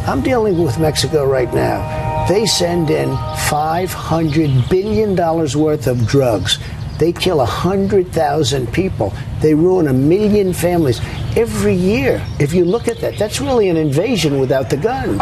I'm 0.08 0.22
dealing 0.22 0.64
with 0.64 0.80
Mexico 0.80 1.24
right 1.26 1.54
now. 1.54 2.26
They 2.28 2.48
send 2.48 2.90
in 2.90 3.10
$500 3.10 4.70
billion 4.70 5.16
worth 5.16 5.88
of 5.88 6.08
drugs. 6.08 6.58
They 7.00 7.14
kill 7.14 7.38
100,000 7.38 8.74
people. 8.74 9.14
They 9.40 9.54
ruin 9.54 9.88
a 9.88 9.94
million 9.94 10.52
families 10.52 11.00
every 11.38 11.74
year. 11.74 12.22
If 12.40 12.54
you 12.54 12.66
look 12.66 12.90
at 12.90 12.98
that, 13.00 13.18
that's 13.18 13.40
really 13.40 13.70
an 13.70 13.78
invasion 13.78 14.38
without 14.38 14.70
the 14.70 14.76
guns. 14.78 15.22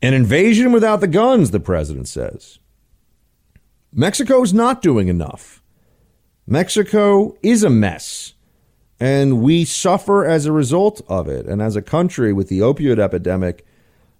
An 0.00 0.14
invasion 0.14 0.70
without 0.70 1.00
the 1.00 1.08
guns, 1.08 1.50
the 1.50 1.58
president 1.58 2.06
says. 2.06 2.60
Mexico's 3.92 4.54
not 4.54 4.80
doing 4.80 5.08
enough. 5.08 5.60
Mexico 6.46 7.36
is 7.42 7.64
a 7.64 7.70
mess, 7.70 8.34
and 9.00 9.42
we 9.42 9.64
suffer 9.64 10.24
as 10.24 10.46
a 10.46 10.52
result 10.52 11.02
of 11.08 11.26
it. 11.26 11.46
And 11.46 11.60
as 11.60 11.74
a 11.74 11.82
country 11.82 12.32
with 12.32 12.48
the 12.48 12.60
opioid 12.60 13.00
epidemic 13.00 13.66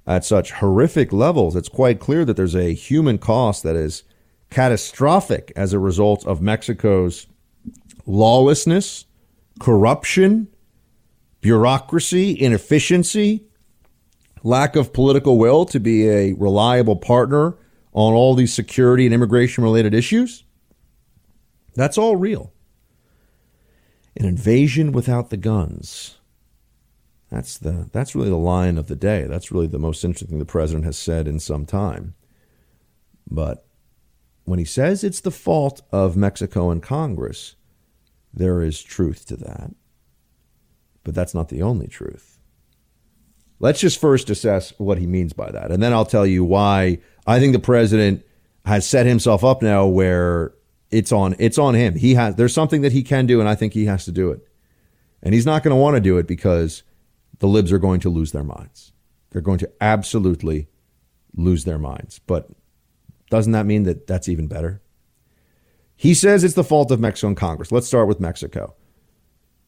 at 0.04 0.24
such 0.24 0.50
horrific 0.52 1.12
levels, 1.12 1.54
it's 1.54 1.68
quite 1.68 2.00
clear 2.00 2.24
that 2.24 2.36
there's 2.36 2.56
a 2.56 2.74
human 2.74 3.18
cost 3.18 3.62
that 3.62 3.76
is 3.76 4.02
catastrophic 4.50 5.52
as 5.56 5.72
a 5.72 5.78
result 5.78 6.26
of 6.26 6.40
Mexico's 6.40 7.26
lawlessness, 8.06 9.04
corruption, 9.60 10.48
bureaucracy, 11.40 12.40
inefficiency, 12.40 13.44
lack 14.42 14.76
of 14.76 14.92
political 14.92 15.38
will 15.38 15.64
to 15.66 15.78
be 15.78 16.08
a 16.08 16.32
reliable 16.34 16.96
partner 16.96 17.56
on 17.92 18.14
all 18.14 18.34
these 18.34 18.52
security 18.52 19.04
and 19.04 19.14
immigration 19.14 19.64
related 19.64 19.94
issues. 19.94 20.44
That's 21.74 21.98
all 21.98 22.16
real. 22.16 22.52
An 24.16 24.26
invasion 24.26 24.92
without 24.92 25.30
the 25.30 25.36
guns. 25.36 26.18
That's 27.30 27.58
the 27.58 27.88
that's 27.92 28.14
really 28.14 28.30
the 28.30 28.36
line 28.36 28.78
of 28.78 28.88
the 28.88 28.96
day. 28.96 29.24
That's 29.24 29.52
really 29.52 29.66
the 29.66 29.78
most 29.78 30.02
interesting 30.02 30.28
thing 30.28 30.38
the 30.38 30.46
president 30.46 30.86
has 30.86 30.96
said 30.96 31.28
in 31.28 31.38
some 31.38 31.66
time. 31.66 32.14
But 33.30 33.67
when 34.48 34.58
he 34.58 34.64
says 34.64 35.04
it's 35.04 35.20
the 35.20 35.30
fault 35.30 35.82
of 35.92 36.16
Mexico 36.16 36.70
and 36.70 36.82
Congress, 36.82 37.56
there 38.32 38.62
is 38.62 38.82
truth 38.82 39.26
to 39.26 39.36
that. 39.36 39.74
But 41.04 41.14
that's 41.14 41.34
not 41.34 41.48
the 41.48 41.62
only 41.62 41.86
truth. 41.86 42.38
Let's 43.60 43.80
just 43.80 44.00
first 44.00 44.30
assess 44.30 44.72
what 44.78 44.98
he 44.98 45.06
means 45.06 45.32
by 45.32 45.50
that. 45.50 45.70
And 45.70 45.82
then 45.82 45.92
I'll 45.92 46.04
tell 46.04 46.26
you 46.26 46.44
why 46.44 46.98
I 47.26 47.40
think 47.40 47.52
the 47.52 47.58
president 47.58 48.24
has 48.64 48.86
set 48.86 49.06
himself 49.06 49.42
up 49.42 49.62
now 49.62 49.86
where 49.86 50.52
it's 50.90 51.12
on 51.12 51.34
it's 51.38 51.58
on 51.58 51.74
him. 51.74 51.96
He 51.96 52.14
has 52.14 52.36
there's 52.36 52.54
something 52.54 52.82
that 52.82 52.92
he 52.92 53.02
can 53.02 53.26
do 53.26 53.40
and 53.40 53.48
I 53.48 53.54
think 53.54 53.72
he 53.72 53.86
has 53.86 54.04
to 54.04 54.12
do 54.12 54.30
it. 54.30 54.46
And 55.22 55.34
he's 55.34 55.46
not 55.46 55.62
going 55.62 55.74
to 55.74 55.80
want 55.80 55.96
to 55.96 56.00
do 56.00 56.18
it 56.18 56.26
because 56.26 56.84
the 57.40 57.48
libs 57.48 57.72
are 57.72 57.78
going 57.78 58.00
to 58.00 58.08
lose 58.08 58.32
their 58.32 58.44
minds. 58.44 58.92
They're 59.30 59.42
going 59.42 59.58
to 59.58 59.70
absolutely 59.80 60.68
lose 61.34 61.64
their 61.64 61.78
minds. 61.78 62.20
But 62.20 62.48
doesn't 63.30 63.52
that 63.52 63.66
mean 63.66 63.84
that 63.84 64.06
that's 64.06 64.28
even 64.28 64.46
better? 64.46 64.82
He 65.96 66.14
says 66.14 66.44
it's 66.44 66.54
the 66.54 66.64
fault 66.64 66.90
of 66.90 67.00
Mexico 67.00 67.28
and 67.28 67.36
Congress. 67.36 67.72
Let's 67.72 67.86
start 67.86 68.08
with 68.08 68.20
Mexico. 68.20 68.74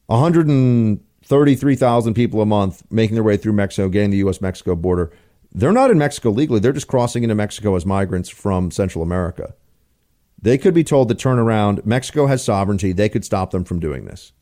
133,000 0.06 2.14
people 2.14 2.40
a 2.40 2.46
month 2.46 2.82
making 2.90 3.14
their 3.14 3.24
way 3.24 3.36
through 3.36 3.52
Mexico, 3.52 3.88
getting 3.88 4.10
the 4.10 4.16
U.S. 4.18 4.40
Mexico 4.40 4.76
border. 4.76 5.12
They're 5.52 5.72
not 5.72 5.90
in 5.90 5.98
Mexico 5.98 6.30
legally. 6.30 6.60
They're 6.60 6.72
just 6.72 6.86
crossing 6.86 7.24
into 7.24 7.34
Mexico 7.34 7.74
as 7.74 7.84
migrants 7.84 8.28
from 8.28 8.70
Central 8.70 9.02
America. 9.02 9.54
They 10.40 10.56
could 10.56 10.74
be 10.74 10.84
told 10.84 11.08
to 11.08 11.14
turn 11.14 11.38
around. 11.38 11.84
Mexico 11.84 12.26
has 12.26 12.44
sovereignty. 12.44 12.92
They 12.92 13.08
could 13.08 13.24
stop 13.24 13.50
them 13.50 13.64
from 13.64 13.80
doing 13.80 14.04
this. 14.04 14.32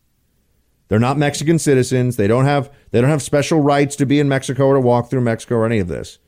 They're 0.88 0.98
not 0.98 1.18
Mexican 1.18 1.58
citizens. 1.58 2.16
They 2.16 2.26
don't 2.26 2.44
have 2.44 2.72
they 2.90 3.00
don't 3.00 3.10
have 3.10 3.22
special 3.22 3.60
rights 3.60 3.96
to 3.96 4.06
be 4.06 4.20
in 4.20 4.28
Mexico 4.28 4.66
or 4.66 4.74
to 4.74 4.80
walk 4.80 5.10
through 5.10 5.20
Mexico 5.22 5.56
or 5.56 5.66
any 5.66 5.78
of 5.78 5.88
this. 5.88 6.18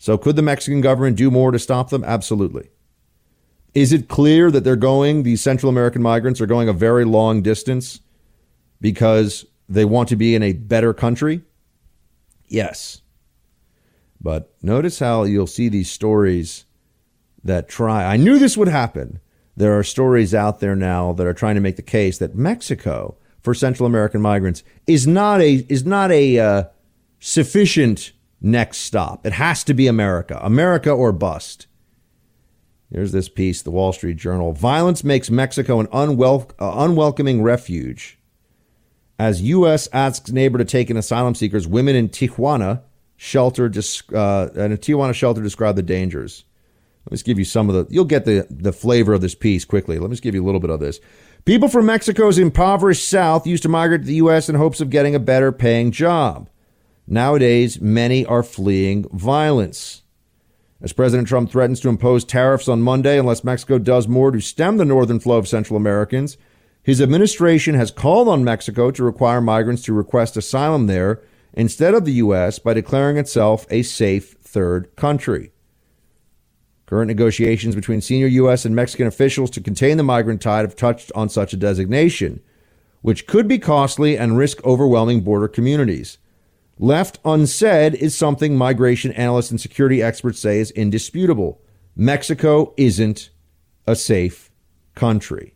So 0.00 0.16
could 0.16 0.34
the 0.34 0.42
Mexican 0.42 0.80
government 0.80 1.18
do 1.18 1.30
more 1.30 1.50
to 1.50 1.58
stop 1.58 1.90
them? 1.90 2.02
Absolutely. 2.04 2.70
Is 3.74 3.92
it 3.92 4.08
clear 4.08 4.50
that 4.50 4.64
they're 4.64 4.74
going, 4.74 5.22
these 5.22 5.42
Central 5.42 5.68
American 5.68 6.00
migrants 6.00 6.40
are 6.40 6.46
going 6.46 6.70
a 6.70 6.72
very 6.72 7.04
long 7.04 7.42
distance 7.42 8.00
because 8.80 9.44
they 9.68 9.84
want 9.84 10.08
to 10.08 10.16
be 10.16 10.34
in 10.34 10.42
a 10.42 10.54
better 10.54 10.94
country? 10.94 11.42
Yes. 12.48 13.02
But 14.18 14.54
notice 14.62 15.00
how 15.00 15.24
you'll 15.24 15.46
see 15.46 15.68
these 15.68 15.90
stories 15.90 16.64
that 17.44 17.68
try. 17.68 18.02
I 18.02 18.16
knew 18.16 18.38
this 18.38 18.56
would 18.56 18.68
happen. 18.68 19.20
There 19.54 19.78
are 19.78 19.84
stories 19.84 20.34
out 20.34 20.60
there 20.60 20.74
now 20.74 21.12
that 21.12 21.26
are 21.26 21.34
trying 21.34 21.56
to 21.56 21.60
make 21.60 21.76
the 21.76 21.82
case 21.82 22.16
that 22.18 22.34
Mexico 22.34 23.18
for 23.42 23.52
Central 23.52 23.86
American 23.86 24.22
migrants 24.22 24.62
is 24.86 25.06
not 25.06 25.42
a 25.42 25.66
is 25.68 25.84
not 25.84 26.10
a 26.10 26.38
uh, 26.38 26.64
sufficient 27.18 28.12
next 28.40 28.78
stop. 28.78 29.26
It 29.26 29.32
has 29.34 29.64
to 29.64 29.74
be 29.74 29.86
America, 29.86 30.38
America 30.42 30.90
or 30.90 31.12
bust. 31.12 31.66
Here's 32.92 33.12
this 33.12 33.28
piece, 33.28 33.62
the 33.62 33.70
Wall 33.70 33.92
Street 33.92 34.16
Journal. 34.16 34.52
Violence 34.52 35.04
makes 35.04 35.30
Mexico 35.30 35.78
an 35.78 35.86
unwel- 35.88 36.50
uh, 36.58 36.84
unwelcoming 36.84 37.42
refuge. 37.42 38.18
As 39.18 39.42
U.S. 39.42 39.88
asks 39.92 40.32
neighbor 40.32 40.58
to 40.58 40.64
take 40.64 40.90
in 40.90 40.96
asylum 40.96 41.34
seekers, 41.34 41.68
women 41.68 41.94
in 41.94 42.08
Tijuana 42.08 42.82
shelter, 43.16 43.66
uh, 43.66 44.48
in 44.54 44.72
a 44.72 44.76
Tijuana 44.76 45.14
shelter 45.14 45.42
describe 45.42 45.76
the 45.76 45.82
dangers. 45.82 46.44
Let 47.04 47.12
me 47.12 47.14
just 47.16 47.26
give 47.26 47.38
you 47.38 47.44
some 47.44 47.68
of 47.68 47.74
the, 47.74 47.94
you'll 47.94 48.06
get 48.06 48.24
the, 48.24 48.46
the 48.50 48.72
flavor 48.72 49.12
of 49.12 49.20
this 49.20 49.34
piece 49.34 49.64
quickly. 49.64 49.98
Let 49.98 50.10
me 50.10 50.14
just 50.14 50.22
give 50.22 50.34
you 50.34 50.42
a 50.42 50.46
little 50.46 50.60
bit 50.60 50.70
of 50.70 50.80
this. 50.80 51.00
People 51.44 51.68
from 51.68 51.86
Mexico's 51.86 52.38
impoverished 52.38 53.08
South 53.08 53.46
used 53.46 53.62
to 53.62 53.68
migrate 53.68 54.02
to 54.02 54.06
the 54.06 54.14
U.S. 54.14 54.48
in 54.48 54.56
hopes 54.56 54.80
of 54.80 54.90
getting 54.90 55.14
a 55.14 55.20
better 55.20 55.52
paying 55.52 55.90
job. 55.90 56.48
Nowadays, 57.12 57.80
many 57.80 58.24
are 58.24 58.44
fleeing 58.44 59.04
violence. 59.12 60.02
As 60.80 60.92
President 60.92 61.26
Trump 61.26 61.50
threatens 61.50 61.80
to 61.80 61.88
impose 61.88 62.24
tariffs 62.24 62.68
on 62.68 62.82
Monday 62.82 63.18
unless 63.18 63.42
Mexico 63.42 63.78
does 63.78 64.06
more 64.06 64.30
to 64.30 64.40
stem 64.40 64.76
the 64.76 64.84
northern 64.84 65.18
flow 65.18 65.36
of 65.36 65.48
Central 65.48 65.76
Americans, 65.76 66.38
his 66.84 67.00
administration 67.02 67.74
has 67.74 67.90
called 67.90 68.28
on 68.28 68.44
Mexico 68.44 68.92
to 68.92 69.02
require 69.02 69.40
migrants 69.40 69.82
to 69.82 69.92
request 69.92 70.36
asylum 70.36 70.86
there 70.86 71.20
instead 71.52 71.94
of 71.94 72.04
the 72.04 72.12
U.S. 72.12 72.60
by 72.60 72.74
declaring 72.74 73.16
itself 73.16 73.66
a 73.70 73.82
safe 73.82 74.36
third 74.40 74.94
country. 74.94 75.50
Current 76.86 77.08
negotiations 77.08 77.74
between 77.74 78.00
senior 78.00 78.28
U.S. 78.28 78.64
and 78.64 78.74
Mexican 78.74 79.08
officials 79.08 79.50
to 79.50 79.60
contain 79.60 79.96
the 79.96 80.04
migrant 80.04 80.40
tide 80.40 80.64
have 80.64 80.76
touched 80.76 81.10
on 81.16 81.28
such 81.28 81.52
a 81.52 81.56
designation, 81.56 82.40
which 83.02 83.26
could 83.26 83.48
be 83.48 83.58
costly 83.58 84.16
and 84.16 84.38
risk 84.38 84.64
overwhelming 84.64 85.22
border 85.22 85.48
communities. 85.48 86.18
Left 86.82 87.18
unsaid 87.26 87.94
is 87.94 88.16
something 88.16 88.56
migration 88.56 89.12
analysts 89.12 89.50
and 89.50 89.60
security 89.60 90.02
experts 90.02 90.38
say 90.38 90.60
is 90.60 90.70
indisputable. 90.70 91.60
Mexico 91.94 92.72
isn't 92.78 93.28
a 93.86 93.94
safe 93.94 94.50
country. 94.94 95.54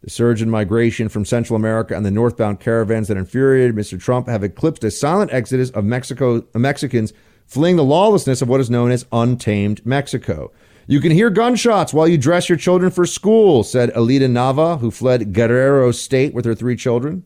The 0.00 0.10
surge 0.10 0.42
in 0.42 0.50
migration 0.50 1.08
from 1.08 1.24
Central 1.24 1.54
America 1.54 1.94
and 1.94 2.04
the 2.04 2.10
northbound 2.10 2.58
caravans 2.58 3.06
that 3.06 3.16
infuriated 3.16 3.76
Mr. 3.76 4.00
Trump 4.00 4.26
have 4.26 4.42
eclipsed 4.42 4.82
a 4.82 4.90
silent 4.90 5.32
exodus 5.32 5.70
of 5.70 5.84
Mexico 5.84 6.44
Mexicans 6.56 7.12
fleeing 7.46 7.76
the 7.76 7.84
lawlessness 7.84 8.42
of 8.42 8.48
what 8.48 8.60
is 8.60 8.68
known 8.68 8.90
as 8.90 9.06
untamed 9.12 9.86
Mexico. 9.86 10.50
You 10.88 10.98
can 10.98 11.12
hear 11.12 11.30
gunshots 11.30 11.94
while 11.94 12.08
you 12.08 12.18
dress 12.18 12.48
your 12.48 12.58
children 12.58 12.90
for 12.90 13.06
school, 13.06 13.62
said 13.62 13.92
Alida 13.94 14.26
Nava, 14.26 14.80
who 14.80 14.90
fled 14.90 15.32
Guerrero 15.32 15.92
State 15.92 16.34
with 16.34 16.44
her 16.44 16.56
three 16.56 16.74
children, 16.74 17.22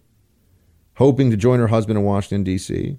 hoping 0.96 1.30
to 1.30 1.36
join 1.38 1.60
her 1.60 1.68
husband 1.68 1.98
in 1.98 2.04
Washington, 2.04 2.44
D.C. 2.44 2.98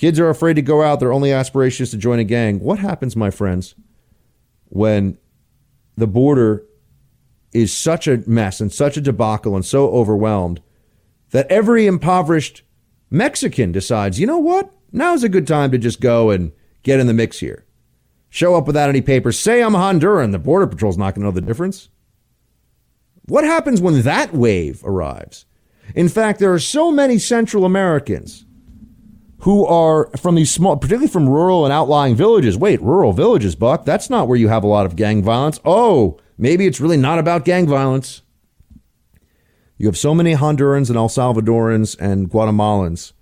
Kids 0.00 0.18
are 0.18 0.30
afraid 0.30 0.54
to 0.54 0.62
go 0.62 0.80
out. 0.80 0.98
Their 0.98 1.12
only 1.12 1.30
aspiration 1.30 1.82
is 1.82 1.90
to 1.90 1.98
join 1.98 2.18
a 2.18 2.24
gang. 2.24 2.58
What 2.58 2.78
happens, 2.78 3.16
my 3.16 3.28
friends, 3.30 3.74
when 4.70 5.18
the 5.94 6.06
border 6.06 6.64
is 7.52 7.70
such 7.70 8.08
a 8.08 8.26
mess 8.26 8.62
and 8.62 8.72
such 8.72 8.96
a 8.96 9.02
debacle 9.02 9.54
and 9.54 9.62
so 9.62 9.90
overwhelmed 9.90 10.62
that 11.32 11.46
every 11.52 11.86
impoverished 11.86 12.62
Mexican 13.10 13.72
decides, 13.72 14.18
you 14.18 14.26
know 14.26 14.38
what? 14.38 14.72
Now's 14.90 15.22
a 15.22 15.28
good 15.28 15.46
time 15.46 15.70
to 15.70 15.76
just 15.76 16.00
go 16.00 16.30
and 16.30 16.52
get 16.82 16.98
in 16.98 17.06
the 17.06 17.12
mix 17.12 17.40
here. 17.40 17.66
Show 18.30 18.54
up 18.54 18.66
without 18.66 18.88
any 18.88 19.02
papers. 19.02 19.38
Say 19.38 19.62
I'm 19.62 19.74
Honduran. 19.74 20.32
The 20.32 20.38
Border 20.38 20.66
Patrol's 20.66 20.96
not 20.96 21.14
going 21.14 21.24
to 21.24 21.26
know 21.26 21.30
the 21.30 21.42
difference. 21.42 21.90
What 23.26 23.44
happens 23.44 23.82
when 23.82 24.00
that 24.00 24.32
wave 24.32 24.80
arrives? 24.82 25.44
In 25.94 26.08
fact, 26.08 26.40
there 26.40 26.54
are 26.54 26.58
so 26.58 26.90
many 26.90 27.18
Central 27.18 27.66
Americans 27.66 28.46
who 29.42 29.64
are 29.66 30.10
from 30.16 30.34
these 30.34 30.50
small, 30.50 30.76
particularly 30.76 31.08
from 31.08 31.28
rural 31.28 31.64
and 31.64 31.72
outlying 31.72 32.14
villages. 32.14 32.56
Wait, 32.56 32.80
rural 32.82 33.12
villages, 33.12 33.54
Buck? 33.54 33.84
That's 33.84 34.10
not 34.10 34.28
where 34.28 34.38
you 34.38 34.48
have 34.48 34.64
a 34.64 34.68
lot 34.68 34.86
of 34.86 34.96
gang 34.96 35.22
violence. 35.22 35.60
Oh, 35.64 36.18
maybe 36.36 36.66
it's 36.66 36.80
really 36.80 36.96
not 36.96 37.18
about 37.18 37.44
gang 37.44 37.66
violence. 37.66 38.22
You 39.78 39.86
have 39.86 39.96
so 39.96 40.14
many 40.14 40.34
Hondurans 40.34 40.88
and 40.88 40.96
El 40.96 41.08
Salvadorans 41.08 41.98
and 41.98 42.30
Guatemalans 42.30 43.12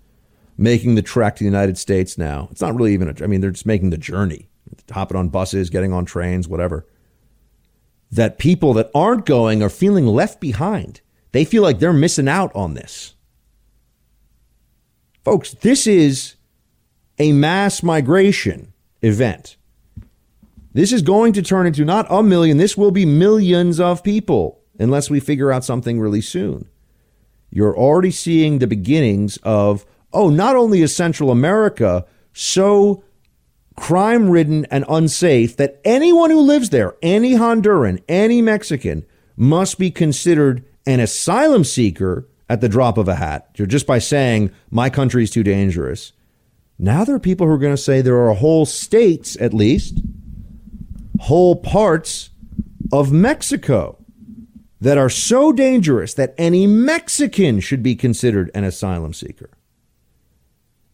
making 0.57 0.97
the 0.97 1.03
trek 1.03 1.37
to 1.37 1.45
the 1.45 1.45
United 1.45 1.79
States 1.79 2.19
now. 2.19 2.49
It's 2.51 2.61
not 2.61 2.75
really 2.75 2.95
even 2.95 3.09
a, 3.09 3.15
I 3.23 3.29
mean, 3.29 3.41
they're 3.41 3.53
just 3.53 3.65
making 3.65 3.91
the 3.91 3.97
journey, 3.97 4.49
hopping 4.91 5.17
on 5.17 5.29
buses, 5.29 5.71
getting 5.71 5.93
on 5.93 6.05
trains, 6.05 6.49
whatever. 6.49 6.85
That 8.11 8.39
people 8.39 8.75
that 8.75 8.91
aren't 8.93 9.25
going 9.25 9.63
are 9.63 9.69
feeling 9.69 10.07
left 10.07 10.41
behind. 10.41 11.01
They 11.31 11.45
feel 11.45 11.63
like 11.63 11.79
they're 11.79 11.93
missing 11.93 12.27
out 12.29 12.51
on 12.57 12.75
this. 12.75 13.15
Folks, 15.29 15.53
this 15.53 15.87
is 15.87 16.37
a 17.19 17.33
mass 17.33 17.83
migration 17.83 18.73
event. 19.03 19.59
This 20.73 20.91
is 20.91 21.03
going 21.03 21.35
to 21.35 21.43
turn 21.43 21.67
into 21.67 21.85
not 21.85 22.07
a 22.09 22.23
million, 22.23 22.57
this 22.57 22.79
will 22.79 22.93
be 22.93 23.05
millions 23.05 23.79
of 23.79 24.03
people 24.03 24.63
unless 24.79 25.11
we 25.11 25.21
figure 25.21 25.53
out 25.53 25.67
something 25.67 26.01
really 26.01 26.23
soon. 26.23 26.67
You're 27.51 27.77
already 27.77 28.11
seeing 28.11 28.59
the 28.59 28.67
beginnings 28.67 29.37
of, 29.43 29.85
oh, 30.15 30.31
not 30.31 30.57
only 30.57 30.81
is 30.81 30.97
Central 30.97 31.31
America 31.31 32.07
so 32.33 33.05
crime 33.77 34.31
ridden 34.31 34.65
and 34.71 34.87
unsafe 34.89 35.59
that 35.59 35.79
anyone 35.85 36.31
who 36.31 36.41
lives 36.41 36.71
there, 36.71 36.97
any 37.03 37.35
Honduran, 37.35 38.03
any 38.09 38.41
Mexican, 38.41 39.05
must 39.37 39.79
be 39.79 39.91
considered 39.91 40.65
an 40.87 41.01
asylum 41.01 41.65
seeker 41.65 42.27
at 42.49 42.61
the 42.61 42.69
drop 42.69 42.99
of 42.99 43.09
a 43.09 43.15
hat. 43.17 43.53
Just 43.55 43.87
by 43.87 43.99
saying, 43.99 44.51
my 44.71 44.91
country 44.91 45.23
is 45.23 45.31
too 45.31 45.43
dangerous. 45.43 46.13
Now 46.79 47.05
there 47.05 47.15
are 47.15 47.21
people 47.21 47.47
who 47.47 47.53
are 47.53 47.59
going 47.59 47.75
to 47.75 47.83
say 47.83 48.01
there 48.01 48.29
are 48.29 48.35
whole 48.35 48.65
states, 48.65 49.37
at 49.41 49.53
least, 49.53 50.01
whole 51.21 51.57
parts 51.57 52.31
of 52.93 53.13
Mexico 53.13 53.99
that 54.81 54.97
are 54.97 55.11
so 55.11 55.53
dangerous 55.53 56.15
that 56.15 56.35
any 56.39 56.67
Mexican 56.67 57.61
should 57.61 57.83
be 57.83 57.97
considered 57.97 58.51
an 58.55 58.65
asylum 58.65 59.13
seeker. 59.13 59.51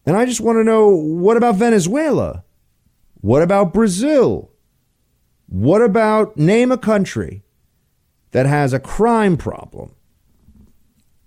And 0.05 0.17
I 0.17 0.25
just 0.25 0.41
want 0.41 0.57
to 0.57 0.63
know 0.63 0.89
what 0.89 1.37
about 1.37 1.55
Venezuela? 1.55 2.43
What 3.21 3.41
about 3.41 3.73
Brazil? 3.73 4.51
What 5.47 5.81
about 5.81 6.37
name 6.37 6.71
a 6.71 6.77
country 6.77 7.43
that 8.31 8.45
has 8.45 8.73
a 8.73 8.79
crime 8.79 9.37
problem? 9.37 9.95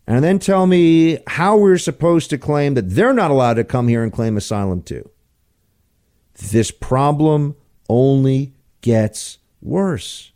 And 0.09 0.25
then 0.25 0.39
tell 0.39 0.67
me 0.67 1.19
how 1.27 1.59
we're 1.59 1.77
supposed 1.77 2.31
to 2.31 2.39
claim 2.39 2.73
that 2.75 2.89
they're 2.89 3.13
not 3.13 3.31
allowed 3.31 3.55
to 3.55 3.63
come 3.65 3.89
here 3.89 4.03
and 4.03 4.11
claim 4.11 4.39
asylum 4.39 4.81
too. 4.81 5.11
This 6.51 6.71
problem 6.71 7.57
only 7.91 8.55
gets 8.81 9.37
worse. 9.61 10.33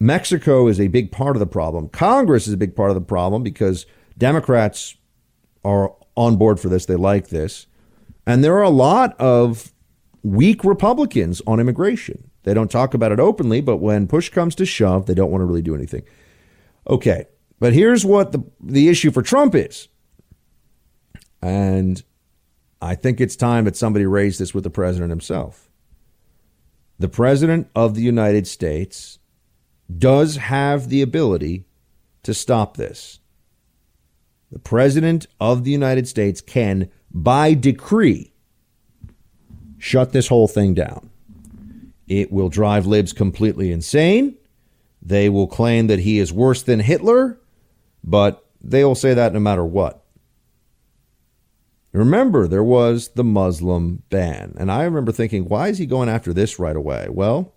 Mexico 0.00 0.66
is 0.66 0.80
a 0.80 0.88
big 0.88 1.12
part 1.12 1.36
of 1.36 1.40
the 1.40 1.46
problem. 1.46 1.88
Congress 1.88 2.48
is 2.48 2.52
a 2.52 2.56
big 2.56 2.74
part 2.74 2.90
of 2.90 2.96
the 2.96 3.00
problem 3.00 3.44
because 3.44 3.86
Democrats 4.18 4.96
are 5.64 5.94
on 6.16 6.34
board 6.34 6.58
for 6.58 6.68
this. 6.68 6.86
They 6.86 6.96
like 6.96 7.28
this. 7.28 7.68
And 8.26 8.42
there 8.42 8.56
are 8.56 8.62
a 8.62 8.68
lot 8.68 9.14
of 9.20 9.72
weak 10.24 10.64
Republicans 10.64 11.40
on 11.46 11.60
immigration. 11.60 12.32
They 12.42 12.52
don't 12.52 12.70
talk 12.70 12.94
about 12.94 13.12
it 13.12 13.20
openly, 13.20 13.60
but 13.60 13.76
when 13.76 14.08
push 14.08 14.28
comes 14.28 14.56
to 14.56 14.66
shove, 14.66 15.06
they 15.06 15.14
don't 15.14 15.30
want 15.30 15.42
to 15.42 15.46
really 15.46 15.62
do 15.62 15.76
anything. 15.76 16.02
Okay, 16.90 17.26
but 17.64 17.72
here's 17.72 18.04
what 18.04 18.32
the, 18.32 18.44
the 18.60 18.90
issue 18.90 19.10
for 19.10 19.22
Trump 19.22 19.54
is. 19.54 19.88
And 21.40 22.02
I 22.82 22.94
think 22.94 23.22
it's 23.22 23.36
time 23.36 23.64
that 23.64 23.74
somebody 23.74 24.04
raised 24.04 24.38
this 24.38 24.52
with 24.52 24.64
the 24.64 24.70
president 24.70 25.08
himself. 25.08 25.70
The 26.98 27.08
president 27.08 27.70
of 27.74 27.94
the 27.94 28.02
United 28.02 28.46
States 28.46 29.18
does 29.96 30.36
have 30.36 30.90
the 30.90 31.00
ability 31.00 31.64
to 32.24 32.34
stop 32.34 32.76
this. 32.76 33.20
The 34.52 34.58
president 34.58 35.26
of 35.40 35.64
the 35.64 35.70
United 35.70 36.06
States 36.06 36.42
can, 36.42 36.90
by 37.10 37.54
decree, 37.54 38.34
shut 39.78 40.12
this 40.12 40.28
whole 40.28 40.48
thing 40.48 40.74
down. 40.74 41.08
It 42.08 42.30
will 42.30 42.50
drive 42.50 42.84
libs 42.84 43.14
completely 43.14 43.72
insane. 43.72 44.36
They 45.00 45.30
will 45.30 45.46
claim 45.46 45.86
that 45.86 46.00
he 46.00 46.18
is 46.18 46.30
worse 46.30 46.62
than 46.62 46.80
Hitler, 46.80 47.40
but 48.04 48.46
they 48.60 48.84
will 48.84 48.94
say 48.94 49.14
that 49.14 49.32
no 49.32 49.40
matter 49.40 49.64
what. 49.64 50.04
Remember, 51.92 52.46
there 52.46 52.64
was 52.64 53.08
the 53.10 53.24
Muslim 53.24 54.02
ban. 54.10 54.54
And 54.58 54.70
I 54.70 54.82
remember 54.82 55.12
thinking, 55.12 55.48
why 55.48 55.68
is 55.68 55.78
he 55.78 55.86
going 55.86 56.08
after 56.08 56.32
this 56.32 56.58
right 56.58 56.76
away? 56.76 57.06
Well, 57.08 57.54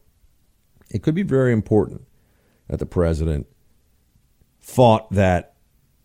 it 0.92 1.04
could 1.04 1.16
be 1.16 1.24
very 1.24 1.52
important 1.52 2.04
that 2.68 2.80
the 2.80 2.86
president 2.86 3.48
fought 4.60 5.12
that 5.12 5.56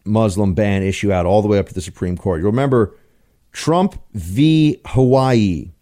Muslim 0.05 0.55
ban 0.55 0.83
issue 0.83 1.13
out 1.13 1.27
all 1.27 1.43
the 1.43 1.49
way 1.49 1.59
up 1.59 1.69
to 1.69 1.75
the 1.75 1.81
Supreme 1.81 2.17
Court. 2.17 2.41
You 2.41 2.47
remember 2.47 2.97
Trump 3.53 4.03
v. 4.15 4.81
Hawaii. 4.87 5.73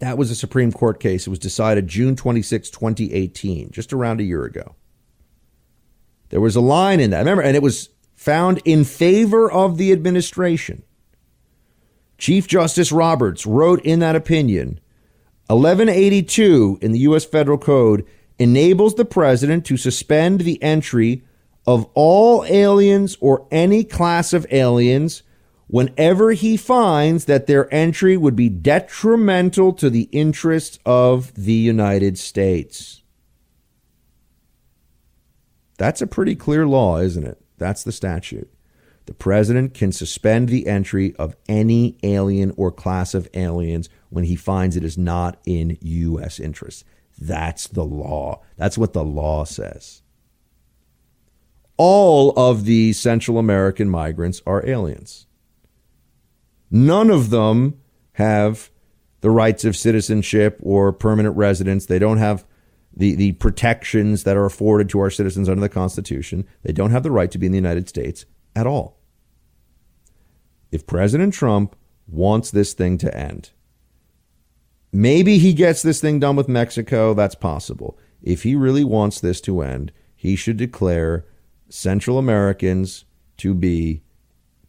That 0.00 0.18
was 0.18 0.30
a 0.30 0.34
Supreme 0.34 0.72
Court 0.72 1.00
case. 1.00 1.26
It 1.26 1.30
was 1.30 1.38
decided 1.38 1.86
June 1.86 2.16
26, 2.16 2.70
2018, 2.70 3.70
just 3.70 3.92
around 3.92 4.20
a 4.20 4.24
year 4.24 4.44
ago. 4.44 4.74
There 6.30 6.40
was 6.40 6.56
a 6.56 6.60
line 6.60 7.00
in 7.00 7.10
that. 7.10 7.20
Remember, 7.20 7.42
and 7.42 7.56
it 7.56 7.62
was 7.62 7.90
found 8.14 8.60
in 8.64 8.84
favor 8.84 9.50
of 9.50 9.76
the 9.76 9.92
administration. 9.92 10.82
Chief 12.18 12.48
Justice 12.48 12.90
Roberts 12.90 13.46
wrote 13.46 13.84
in 13.84 13.98
that 14.00 14.16
opinion 14.16 14.80
1182 15.48 16.78
in 16.80 16.92
the 16.92 17.00
U.S. 17.00 17.24
Federal 17.24 17.58
Code 17.58 18.04
enables 18.38 18.94
the 18.94 19.04
president 19.04 19.64
to 19.66 19.76
suspend 19.76 20.40
the 20.40 20.60
entry 20.62 21.22
of 21.66 21.88
all 21.94 22.44
aliens 22.46 23.16
or 23.20 23.46
any 23.50 23.84
class 23.84 24.32
of 24.32 24.46
aliens 24.50 25.22
whenever 25.68 26.32
he 26.32 26.56
finds 26.56 27.24
that 27.24 27.46
their 27.46 27.72
entry 27.74 28.16
would 28.16 28.36
be 28.36 28.48
detrimental 28.48 29.72
to 29.72 29.90
the 29.90 30.08
interests 30.12 30.78
of 30.86 31.34
the 31.34 31.52
United 31.52 32.18
States. 32.18 33.02
That's 35.76 36.02
a 36.02 36.06
pretty 36.06 36.34
clear 36.34 36.66
law, 36.66 36.98
isn't 36.98 37.26
it? 37.26 37.40
That's 37.58 37.82
the 37.82 37.92
statute. 37.92 38.50
The 39.06 39.14
president 39.14 39.72
can 39.72 39.92
suspend 39.92 40.48
the 40.48 40.66
entry 40.66 41.14
of 41.16 41.36
any 41.48 41.96
alien 42.02 42.52
or 42.56 42.72
class 42.72 43.14
of 43.14 43.28
aliens 43.34 43.88
when 44.10 44.24
he 44.24 44.34
finds 44.34 44.76
it 44.76 44.84
is 44.84 44.98
not 44.98 45.38
in 45.46 45.78
U.S. 45.80 46.40
interest. 46.40 46.84
That's 47.18 47.68
the 47.68 47.84
law. 47.84 48.42
That's 48.56 48.76
what 48.76 48.92
the 48.92 49.04
law 49.04 49.44
says. 49.44 50.02
All 51.76 52.30
of 52.36 52.64
the 52.64 52.92
Central 52.94 53.38
American 53.38 53.88
migrants 53.88 54.42
are 54.46 54.66
aliens. 54.66 55.26
None 56.70 57.10
of 57.10 57.30
them 57.30 57.80
have 58.14 58.70
the 59.20 59.30
rights 59.30 59.64
of 59.64 59.76
citizenship 59.76 60.58
or 60.62 60.92
permanent 60.92 61.36
residence. 61.36 61.86
They 61.86 61.98
don't 61.98 62.18
have 62.18 62.44
the, 62.96 63.14
the 63.14 63.32
protections 63.32 64.24
that 64.24 64.36
are 64.36 64.46
afforded 64.46 64.88
to 64.88 65.00
our 65.00 65.10
citizens 65.10 65.48
under 65.48 65.60
the 65.60 65.68
Constitution. 65.68 66.46
They 66.62 66.72
don't 66.72 66.92
have 66.92 67.02
the 67.02 67.10
right 67.10 67.30
to 67.30 67.38
be 67.38 67.46
in 67.46 67.52
the 67.52 67.58
United 67.58 67.88
States 67.88 68.24
at 68.54 68.66
all. 68.66 68.98
If 70.72 70.86
President 70.86 71.34
Trump 71.34 71.76
wants 72.08 72.50
this 72.50 72.72
thing 72.72 72.98
to 72.98 73.16
end, 73.16 73.50
maybe 74.92 75.38
he 75.38 75.52
gets 75.52 75.82
this 75.82 76.00
thing 76.00 76.20
done 76.20 76.36
with 76.36 76.48
Mexico. 76.48 77.12
That's 77.12 77.34
possible. 77.34 77.98
If 78.22 78.42
he 78.42 78.56
really 78.56 78.84
wants 78.84 79.20
this 79.20 79.40
to 79.42 79.60
end, 79.60 79.92
he 80.14 80.34
should 80.34 80.56
declare 80.56 81.26
Central 81.68 82.18
Americans 82.18 83.04
to 83.36 83.54
be, 83.54 84.02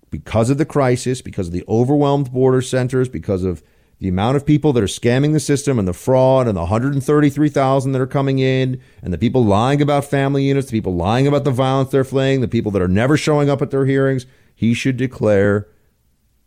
because 0.10 0.50
of 0.50 0.58
the 0.58 0.66
crisis, 0.66 1.22
because 1.22 1.48
of 1.48 1.54
the 1.54 1.64
overwhelmed 1.70 2.32
border 2.34 2.62
centers, 2.62 3.08
because 3.08 3.44
of 3.44 3.64
the 4.00 4.08
amount 4.08 4.38
of 4.38 4.46
people 4.46 4.74
that 4.74 4.84
are 4.84 4.88
scamming 4.88 5.34
the 5.34 5.40
system 5.40 5.80
and 5.80 5.88
the 5.88 5.94
fraud 5.94 6.48
and 6.48 6.56
the 6.56 6.62
133,000 6.62 7.92
that 7.92 8.02
are 8.02 8.08
coming 8.08 8.38
in 8.40 8.80
and 9.02 9.12
the 9.12 9.18
people 9.18 9.44
lying 9.44 9.82
about 9.82 10.06
family 10.06 10.44
units, 10.44 10.68
the 10.68 10.78
people 10.78 10.96
lying 10.96 11.26
about 11.26 11.44
the 11.44 11.52
violence 11.52 11.90
they're 11.90 12.04
fleeing, 12.04 12.42
the 12.42 12.48
people 12.48 12.72
that 12.72 12.82
are 12.82 12.88
never 12.88 13.18
showing 13.18 13.50
up 13.50 13.62
at 13.62 13.72
their 13.72 13.86
hearings, 13.86 14.28
he 14.54 14.74
should 14.74 14.98
declare 14.98 15.68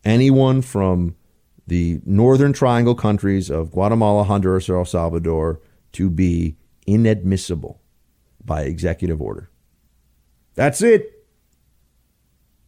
anyone 0.05 0.61
from 0.61 1.15
the 1.67 1.99
northern 2.05 2.53
triangle 2.53 2.95
countries 2.95 3.49
of 3.49 3.71
Guatemala, 3.71 4.23
Honduras, 4.23 4.69
or 4.69 4.77
El 4.77 4.85
Salvador 4.85 5.61
to 5.93 6.09
be 6.09 6.55
inadmissible 6.87 7.81
by 8.43 8.63
executive 8.63 9.21
order. 9.21 9.49
That's 10.55 10.81
it. 10.81 11.25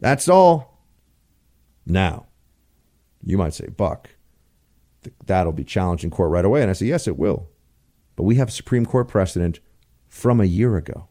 That's 0.00 0.28
all. 0.28 0.80
Now, 1.86 2.26
you 3.22 3.36
might 3.38 3.54
say, 3.54 3.68
Buck, 3.68 4.10
that'll 5.26 5.52
be 5.52 5.64
challenged 5.64 6.04
in 6.04 6.10
court 6.10 6.30
right 6.30 6.44
away. 6.44 6.62
And 6.62 6.70
I 6.70 6.74
say, 6.74 6.86
yes, 6.86 7.06
it 7.06 7.18
will. 7.18 7.48
But 8.16 8.24
we 8.24 8.36
have 8.36 8.52
Supreme 8.52 8.86
Court 8.86 9.08
precedent 9.08 9.60
from 10.08 10.40
a 10.40 10.44
year 10.44 10.76
ago 10.76 11.08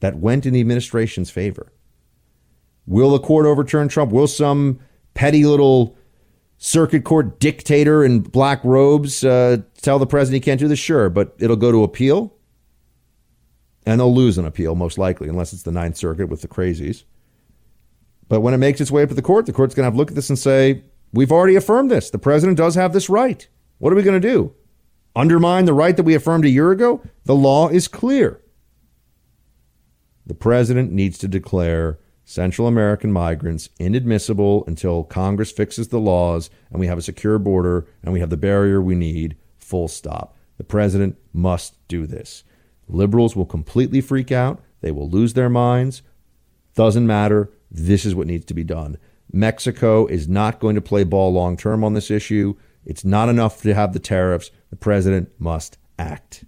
that 0.00 0.18
went 0.18 0.46
in 0.46 0.54
the 0.54 0.60
administration's 0.60 1.30
favor. 1.30 1.72
Will 2.86 3.10
the 3.10 3.18
court 3.18 3.44
overturn 3.44 3.88
Trump? 3.88 4.12
Will 4.12 4.26
some 4.26 4.80
petty 5.14 5.44
little 5.44 5.96
circuit 6.56 7.04
court 7.04 7.38
dictator 7.38 8.04
in 8.04 8.20
black 8.20 8.64
robes 8.64 9.22
uh, 9.24 9.58
tell 9.82 9.98
the 9.98 10.06
president 10.06 10.42
he 10.42 10.50
can't 10.50 10.60
do 10.60 10.68
this? 10.68 10.78
Sure, 10.78 11.10
but 11.10 11.34
it'll 11.38 11.56
go 11.56 11.70
to 11.70 11.84
appeal. 11.84 12.34
And 13.84 14.00
they'll 14.00 14.14
lose 14.14 14.38
an 14.38 14.44
appeal, 14.44 14.74
most 14.74 14.98
likely, 14.98 15.28
unless 15.28 15.52
it's 15.52 15.62
the 15.62 15.72
Ninth 15.72 15.96
Circuit 15.96 16.28
with 16.28 16.42
the 16.42 16.48
crazies. 16.48 17.04
But 18.28 18.40
when 18.40 18.52
it 18.52 18.58
makes 18.58 18.80
its 18.80 18.90
way 18.90 19.02
up 19.02 19.08
to 19.08 19.14
the 19.14 19.22
court, 19.22 19.46
the 19.46 19.52
court's 19.52 19.74
going 19.74 19.84
to 19.84 19.86
have 19.86 19.94
to 19.94 19.98
look 19.98 20.10
at 20.10 20.14
this 20.14 20.28
and 20.28 20.38
say, 20.38 20.84
we've 21.12 21.32
already 21.32 21.56
affirmed 21.56 21.90
this. 21.90 22.10
The 22.10 22.18
president 22.18 22.58
does 22.58 22.74
have 22.74 22.92
this 22.92 23.08
right. 23.08 23.46
What 23.78 23.92
are 23.92 23.96
we 23.96 24.02
going 24.02 24.20
to 24.20 24.28
do? 24.28 24.54
Undermine 25.14 25.64
the 25.64 25.72
right 25.72 25.96
that 25.96 26.02
we 26.02 26.14
affirmed 26.14 26.44
a 26.44 26.50
year 26.50 26.70
ago? 26.70 27.02
The 27.24 27.34
law 27.34 27.68
is 27.68 27.88
clear. 27.88 28.40
The 30.26 30.34
president 30.34 30.92
needs 30.92 31.18
to 31.18 31.28
declare 31.28 31.98
Central 32.24 32.68
American 32.68 33.10
migrants 33.10 33.70
inadmissible 33.78 34.64
until 34.66 35.02
Congress 35.02 35.50
fixes 35.50 35.88
the 35.88 35.98
laws 35.98 36.50
and 36.70 36.78
we 36.78 36.86
have 36.86 36.98
a 36.98 37.02
secure 37.02 37.38
border 37.38 37.86
and 38.02 38.12
we 38.12 38.20
have 38.20 38.28
the 38.28 38.36
barrier 38.36 38.82
we 38.82 38.94
need, 38.94 39.36
full 39.58 39.88
stop. 39.88 40.36
The 40.58 40.64
president 40.64 41.16
must 41.32 41.76
do 41.88 42.06
this. 42.06 42.44
Liberals 42.86 43.34
will 43.34 43.46
completely 43.46 44.02
freak 44.02 44.30
out. 44.30 44.60
They 44.82 44.90
will 44.90 45.08
lose 45.08 45.32
their 45.32 45.48
minds. 45.48 46.02
Doesn't 46.74 47.06
matter. 47.06 47.50
This 47.70 48.04
is 48.04 48.14
what 48.14 48.26
needs 48.26 48.44
to 48.46 48.54
be 48.54 48.64
done. 48.64 48.98
Mexico 49.32 50.06
is 50.06 50.28
not 50.28 50.60
going 50.60 50.74
to 50.74 50.80
play 50.80 51.04
ball 51.04 51.32
long 51.32 51.56
term 51.56 51.84
on 51.84 51.94
this 51.94 52.10
issue. 52.10 52.54
It's 52.84 53.04
not 53.04 53.28
enough 53.28 53.62
to 53.62 53.74
have 53.74 53.92
the 53.92 53.98
tariffs. 53.98 54.50
The 54.70 54.76
president 54.76 55.30
must 55.38 55.76
act. 55.98 56.44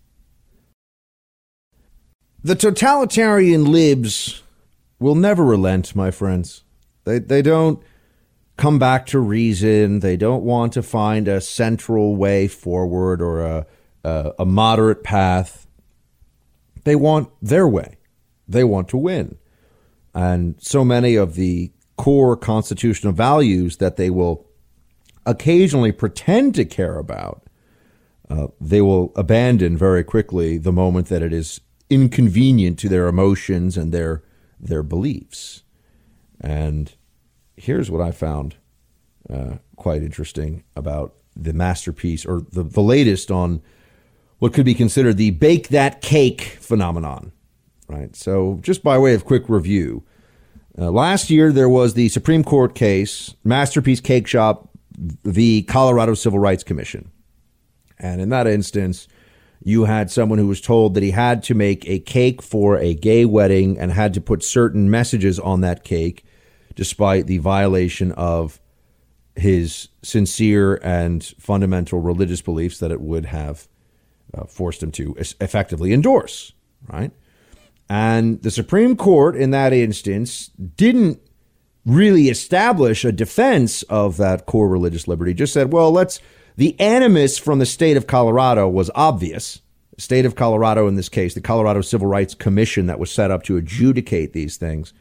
The 2.43 2.55
totalitarian 2.55 3.71
libs 3.71 4.43
will 4.99 5.15
never 5.15 5.45
relent, 5.45 5.95
my 5.95 6.11
friends. 6.11 6.65
They, 7.05 7.19
they 7.19 7.43
don't 7.43 7.83
come 8.57 8.79
back 8.79 9.07
to 9.07 9.19
reason. 9.19 10.01
They 10.01 10.17
don't 10.17 10.43
want 10.43 10.73
to 10.75 10.83
find 10.83 11.29
a 11.29 11.41
central 11.41 12.17
way 12.17 12.49
forward 12.49 13.21
or 13.21 13.43
a, 13.43 13.67
a, 14.05 14.33
a 14.41 14.47
moderate 14.47 15.03
path. 15.03 15.67
They 16.85 16.97
want 16.97 17.31
their 17.43 17.69
way. 17.69 17.97
They 18.49 18.65
want 18.65 18.89
to 18.89 18.97
win. 18.97 19.37
And 20.15 20.57
so 20.59 20.85
many 20.85 21.17
of 21.17 21.35
the 21.35 21.73
core 22.01 22.35
constitutional 22.35 23.13
values 23.13 23.77
that 23.77 23.97
they 23.97 24.09
will 24.09 24.47
occasionally 25.27 25.93
pretend 25.93 26.55
to 26.55 26.65
care 26.65 26.99
about, 26.99 27.43
uh, 28.31 28.47
they 28.59 28.81
will 28.81 29.13
abandon 29.17 29.77
very 29.77 30.03
quickly 30.03 30.57
the 30.57 30.73
moment 30.73 31.09
that 31.09 31.23
it 31.23 31.31
is 31.31 31.61
inconvenient 31.91 32.79
to 32.79 32.89
their 32.89 33.07
emotions 33.07 33.77
and 33.77 33.93
their 33.93 34.23
their 34.59 34.83
beliefs. 34.83 35.63
And 36.41 36.91
here's 37.57 37.91
what 37.91 38.01
I 38.01 38.13
found 38.13 38.57
uh, 39.29 39.57
quite 39.77 40.03
interesting 40.03 40.65
about 40.75 41.15
the 41.37 41.53
masterpiece 41.53 42.25
or 42.25 42.41
the, 42.51 42.63
the 42.63 42.81
latest 42.81 43.31
on 43.31 43.61
what 44.39 44.55
could 44.55 44.65
be 44.65 44.75
considered 44.75 45.19
the 45.19 45.33
bake 45.33 45.69
that 45.69 46.01
cake 46.01 46.57
phenomenon. 46.61 47.33
Right. 47.89 48.17
So, 48.17 48.59
just 48.63 48.83
by 48.83 48.97
way 48.97 49.13
of 49.13 49.27
quick 49.27 49.49
review, 49.49 50.05
uh, 50.81 50.91
last 50.91 51.31
year 51.31 51.53
there 51.53 51.69
was 51.69 51.95
the 51.95 52.09
Supreme 52.09 52.43
Court 52.43 52.75
case, 52.75 53.35
Masterpiece 53.45 54.01
Cake 54.01 54.27
Shop 54.27 54.71
v. 54.97 55.63
Colorado 55.63 56.15
Civil 56.15 56.39
Rights 56.39 56.65
Commission. 56.65 57.11
And 57.99 58.21
in 58.21 58.31
that 58.31 58.47
instance, 58.47 59.07
you 59.63 59.85
had 59.85 60.11
someone 60.11 60.39
who 60.39 60.47
was 60.47 60.61
told 60.61 60.95
that 60.95 61.03
he 61.03 61.11
had 61.11 61.43
to 61.45 61.55
make 61.55 61.87
a 61.87 61.99
cake 61.99 62.43
for 62.43 62.79
a 62.79 62.95
gay 62.95 63.27
wedding 63.27 63.79
and 63.79 63.93
had 63.93 64.15
to 64.15 64.21
put 64.21 64.43
certain 64.43 64.91
messages 64.91 65.39
on 65.39 65.61
that 65.61 65.85
cake, 65.85 66.25
despite 66.75 67.27
the 67.27 67.39
violation 67.39 68.13
of 68.13 68.59
his 69.37 69.89
sincere 70.03 70.77
and 70.77 71.25
fundamental 71.39 72.01
religious 72.01 72.41
beliefs 72.41 72.79
that 72.79 72.91
it 72.91 73.01
would 73.01 73.27
have 73.27 73.69
uh, 74.33 74.45
forced 74.45 74.83
him 74.83 74.91
to 74.93 75.15
effectively 75.41 75.93
endorse, 75.93 76.53
right? 76.89 77.13
And 77.91 78.41
the 78.43 78.53
Supreme 78.53 78.95
Court 78.95 79.35
in 79.35 79.51
that 79.51 79.73
instance 79.73 80.53
didn't 80.77 81.21
really 81.85 82.29
establish 82.29 83.05
a 83.05 83.11
defense 83.11 83.83
of 83.85 84.17
that 84.17 84.47
core 84.47 84.69
religious 84.69 85.09
liberty, 85.09 85.35
just 85.35 85.53
said, 85.53 85.73
well, 85.73 85.91
let's 85.91 86.21
the 86.57 86.79
animus 86.79 87.37
from 87.37 87.59
the 87.59 87.67
state 87.67 87.97
of 87.97 88.07
Colorado 88.07 88.69
was 88.69 88.93
obvious. 88.95 89.61
The 89.97 90.03
state 90.03 90.25
of 90.25 90.37
Colorado, 90.37 90.87
in 90.87 90.95
this 90.95 91.09
case, 91.09 91.35
the 91.35 91.41
Colorado 91.41 91.81
Civil 91.81 92.07
Rights 92.07 92.33
Commission 92.33 92.87
that 92.87 93.01
was 93.01 93.11
set 93.11 93.33
up 93.33 93.43
to 93.45 93.57
adjudicate 93.57 94.35
these 94.35 94.57
things, 94.57 94.93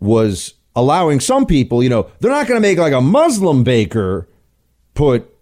was 0.00 0.54
allowing 0.74 1.20
some 1.20 1.46
people, 1.46 1.84
you 1.84 1.90
know, 1.90 2.10
they're 2.18 2.32
not 2.32 2.48
going 2.48 2.60
to 2.60 2.68
make 2.68 2.78
like 2.78 2.92
a 2.92 3.00
Muslim 3.00 3.62
baker 3.62 4.28
put 4.94 5.32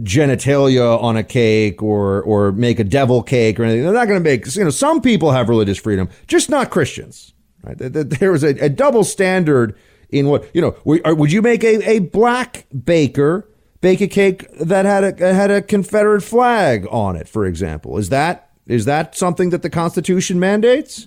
genitalia 0.00 1.00
on 1.00 1.16
a 1.16 1.22
cake 1.22 1.82
or 1.82 2.22
or 2.22 2.52
make 2.52 2.78
a 2.78 2.84
devil 2.84 3.22
cake 3.22 3.60
or 3.60 3.64
anything. 3.64 3.84
They're 3.84 3.92
not 3.92 4.08
going 4.08 4.22
to 4.22 4.28
make, 4.28 4.54
you 4.54 4.64
know, 4.64 4.70
some 4.70 5.00
people 5.00 5.30
have 5.30 5.48
religious 5.48 5.78
freedom, 5.78 6.08
just 6.26 6.50
not 6.50 6.70
Christians. 6.70 7.32
Right? 7.62 7.76
There 7.78 8.32
was 8.32 8.44
a, 8.44 8.50
a 8.64 8.68
double 8.68 9.04
standard 9.04 9.76
in 10.10 10.28
what, 10.28 10.50
you 10.54 10.60
know, 10.60 10.76
would 10.84 11.32
you 11.32 11.42
make 11.42 11.64
a, 11.64 11.88
a 11.88 11.98
black 12.00 12.66
baker 12.84 13.48
bake 13.84 14.00
a 14.00 14.08
cake 14.08 14.46
that 14.58 14.86
had 14.86 15.20
a 15.20 15.34
had 15.34 15.50
a 15.50 15.60
Confederate 15.60 16.22
flag 16.22 16.86
on 16.90 17.16
it, 17.16 17.28
for 17.28 17.44
example. 17.44 17.98
Is 17.98 18.08
that 18.08 18.50
is 18.66 18.86
that 18.86 19.14
something 19.14 19.50
that 19.50 19.60
the 19.60 19.68
Constitution 19.68 20.40
mandates? 20.40 21.06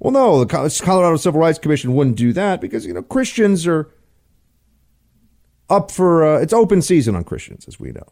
Well, 0.00 0.12
no, 0.12 0.44
the 0.44 0.82
Colorado 0.84 1.16
Civil 1.16 1.40
Rights 1.40 1.60
Commission 1.60 1.94
wouldn't 1.94 2.16
do 2.16 2.32
that 2.32 2.60
because 2.60 2.84
you 2.84 2.92
know 2.92 3.02
Christians 3.02 3.68
are 3.68 3.88
up 5.70 5.92
for 5.92 6.24
uh, 6.24 6.40
it's 6.40 6.52
open 6.52 6.82
season 6.82 7.14
on 7.14 7.22
Christians, 7.22 7.68
as 7.68 7.78
we 7.78 7.92
know. 7.92 8.06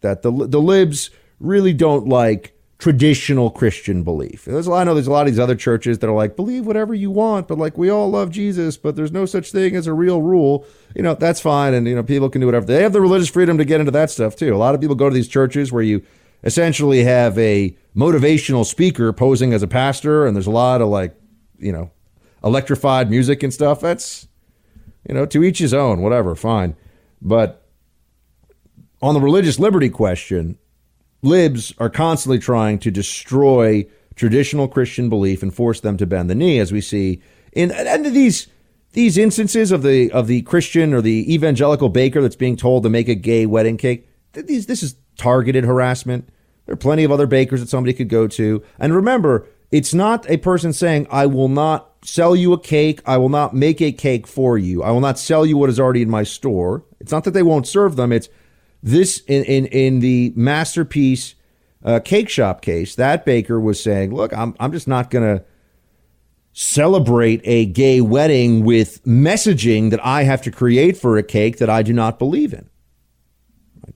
That 0.00 0.22
the 0.22 0.30
the 0.30 0.60
libs 0.60 1.10
really 1.40 1.72
don't 1.72 2.08
like 2.08 2.58
traditional 2.78 3.50
Christian 3.50 4.04
belief. 4.04 4.44
There's 4.44 4.68
a 4.68 4.70
lot, 4.70 4.80
I 4.80 4.84
know 4.84 4.94
there's 4.94 5.08
a 5.08 5.12
lot 5.12 5.26
of 5.26 5.32
these 5.32 5.40
other 5.40 5.56
churches 5.56 5.98
that 5.98 6.08
are 6.08 6.14
like, 6.14 6.36
believe 6.36 6.64
whatever 6.64 6.94
you 6.94 7.10
want, 7.10 7.48
but 7.48 7.58
like 7.58 7.76
we 7.76 7.90
all 7.90 8.08
love 8.08 8.30
Jesus, 8.30 8.76
but 8.76 8.94
there's 8.94 9.10
no 9.10 9.26
such 9.26 9.50
thing 9.50 9.74
as 9.74 9.88
a 9.88 9.92
real 9.92 10.22
rule. 10.22 10.64
You 10.94 11.02
know, 11.02 11.14
that's 11.14 11.40
fine. 11.40 11.74
And, 11.74 11.88
you 11.88 11.96
know, 11.96 12.04
people 12.04 12.30
can 12.30 12.40
do 12.40 12.46
whatever. 12.46 12.66
They 12.66 12.82
have 12.82 12.92
the 12.92 13.00
religious 13.00 13.28
freedom 13.28 13.58
to 13.58 13.64
get 13.64 13.80
into 13.80 13.90
that 13.92 14.10
stuff 14.10 14.36
too. 14.36 14.54
A 14.54 14.56
lot 14.56 14.76
of 14.76 14.80
people 14.80 14.94
go 14.94 15.08
to 15.08 15.14
these 15.14 15.26
churches 15.26 15.72
where 15.72 15.82
you 15.82 16.02
essentially 16.44 17.02
have 17.02 17.36
a 17.36 17.76
motivational 17.96 18.64
speaker 18.64 19.12
posing 19.12 19.52
as 19.52 19.64
a 19.64 19.68
pastor, 19.68 20.24
and 20.24 20.36
there's 20.36 20.46
a 20.46 20.52
lot 20.52 20.80
of 20.80 20.88
like, 20.88 21.16
you 21.58 21.72
know, 21.72 21.90
electrified 22.44 23.10
music 23.10 23.42
and 23.42 23.52
stuff. 23.52 23.80
That's, 23.80 24.28
you 25.08 25.16
know, 25.16 25.26
to 25.26 25.42
each 25.42 25.58
his 25.58 25.74
own, 25.74 26.00
whatever, 26.00 26.36
fine. 26.36 26.76
But 27.20 27.67
on 29.00 29.14
the 29.14 29.20
religious 29.20 29.58
liberty 29.58 29.88
question, 29.88 30.58
libs 31.22 31.72
are 31.78 31.90
constantly 31.90 32.38
trying 32.38 32.78
to 32.80 32.90
destroy 32.90 33.86
traditional 34.16 34.68
Christian 34.68 35.08
belief 35.08 35.42
and 35.42 35.54
force 35.54 35.80
them 35.80 35.96
to 35.96 36.06
bend 36.06 36.28
the 36.28 36.34
knee, 36.34 36.58
as 36.58 36.72
we 36.72 36.80
see 36.80 37.22
in 37.52 37.70
and 37.70 38.04
these 38.06 38.48
these 38.92 39.16
instances 39.16 39.70
of 39.70 39.82
the 39.82 40.10
of 40.12 40.26
the 40.26 40.42
Christian 40.42 40.92
or 40.92 41.00
the 41.00 41.32
evangelical 41.32 41.88
baker 41.88 42.20
that's 42.20 42.36
being 42.36 42.56
told 42.56 42.82
to 42.82 42.90
make 42.90 43.08
a 43.08 43.14
gay 43.14 43.46
wedding 43.46 43.76
cake. 43.76 44.08
These 44.32 44.66
this 44.66 44.82
is 44.82 44.96
targeted 45.16 45.64
harassment. 45.64 46.28
There 46.66 46.72
are 46.74 46.76
plenty 46.76 47.04
of 47.04 47.10
other 47.10 47.26
bakers 47.26 47.60
that 47.60 47.68
somebody 47.68 47.94
could 47.94 48.08
go 48.08 48.26
to. 48.28 48.62
And 48.78 48.94
remember, 48.94 49.46
it's 49.70 49.94
not 49.94 50.28
a 50.28 50.36
person 50.36 50.72
saying, 50.72 51.06
I 51.10 51.26
will 51.26 51.48
not 51.48 51.90
sell 52.04 52.36
you 52.36 52.52
a 52.52 52.60
cake. 52.60 53.00
I 53.06 53.16
will 53.16 53.30
not 53.30 53.54
make 53.54 53.80
a 53.80 53.92
cake 53.92 54.26
for 54.26 54.58
you. 54.58 54.82
I 54.82 54.90
will 54.90 55.00
not 55.00 55.18
sell 55.18 55.46
you 55.46 55.56
what 55.56 55.70
is 55.70 55.80
already 55.80 56.02
in 56.02 56.10
my 56.10 56.24
store. 56.24 56.84
It's 57.00 57.12
not 57.12 57.24
that 57.24 57.30
they 57.30 57.42
won't 57.42 57.66
serve 57.66 57.96
them. 57.96 58.12
It's 58.12 58.28
this 58.82 59.22
in 59.26 59.44
in, 59.44 59.66
in 59.66 60.00
the 60.00 60.32
masterpiece 60.36 61.34
uh, 61.84 62.00
cake 62.00 62.28
shop 62.28 62.62
case. 62.62 62.94
That 62.94 63.24
baker 63.24 63.60
was 63.60 63.82
saying, 63.82 64.14
"Look, 64.14 64.32
I'm 64.32 64.54
I'm 64.60 64.72
just 64.72 64.88
not 64.88 65.10
going 65.10 65.38
to." 65.38 65.44
celebrate 66.60 67.40
a 67.44 67.66
gay 67.66 68.00
wedding 68.00 68.64
with 68.64 69.00
messaging 69.04 69.90
that 69.90 70.04
I 70.04 70.24
have 70.24 70.42
to 70.42 70.50
create 70.50 70.96
for 70.96 71.16
a 71.16 71.22
cake 71.22 71.58
that 71.58 71.70
I 71.70 71.84
do 71.84 71.92
not 71.92 72.18
believe 72.18 72.52
in. 72.52 72.68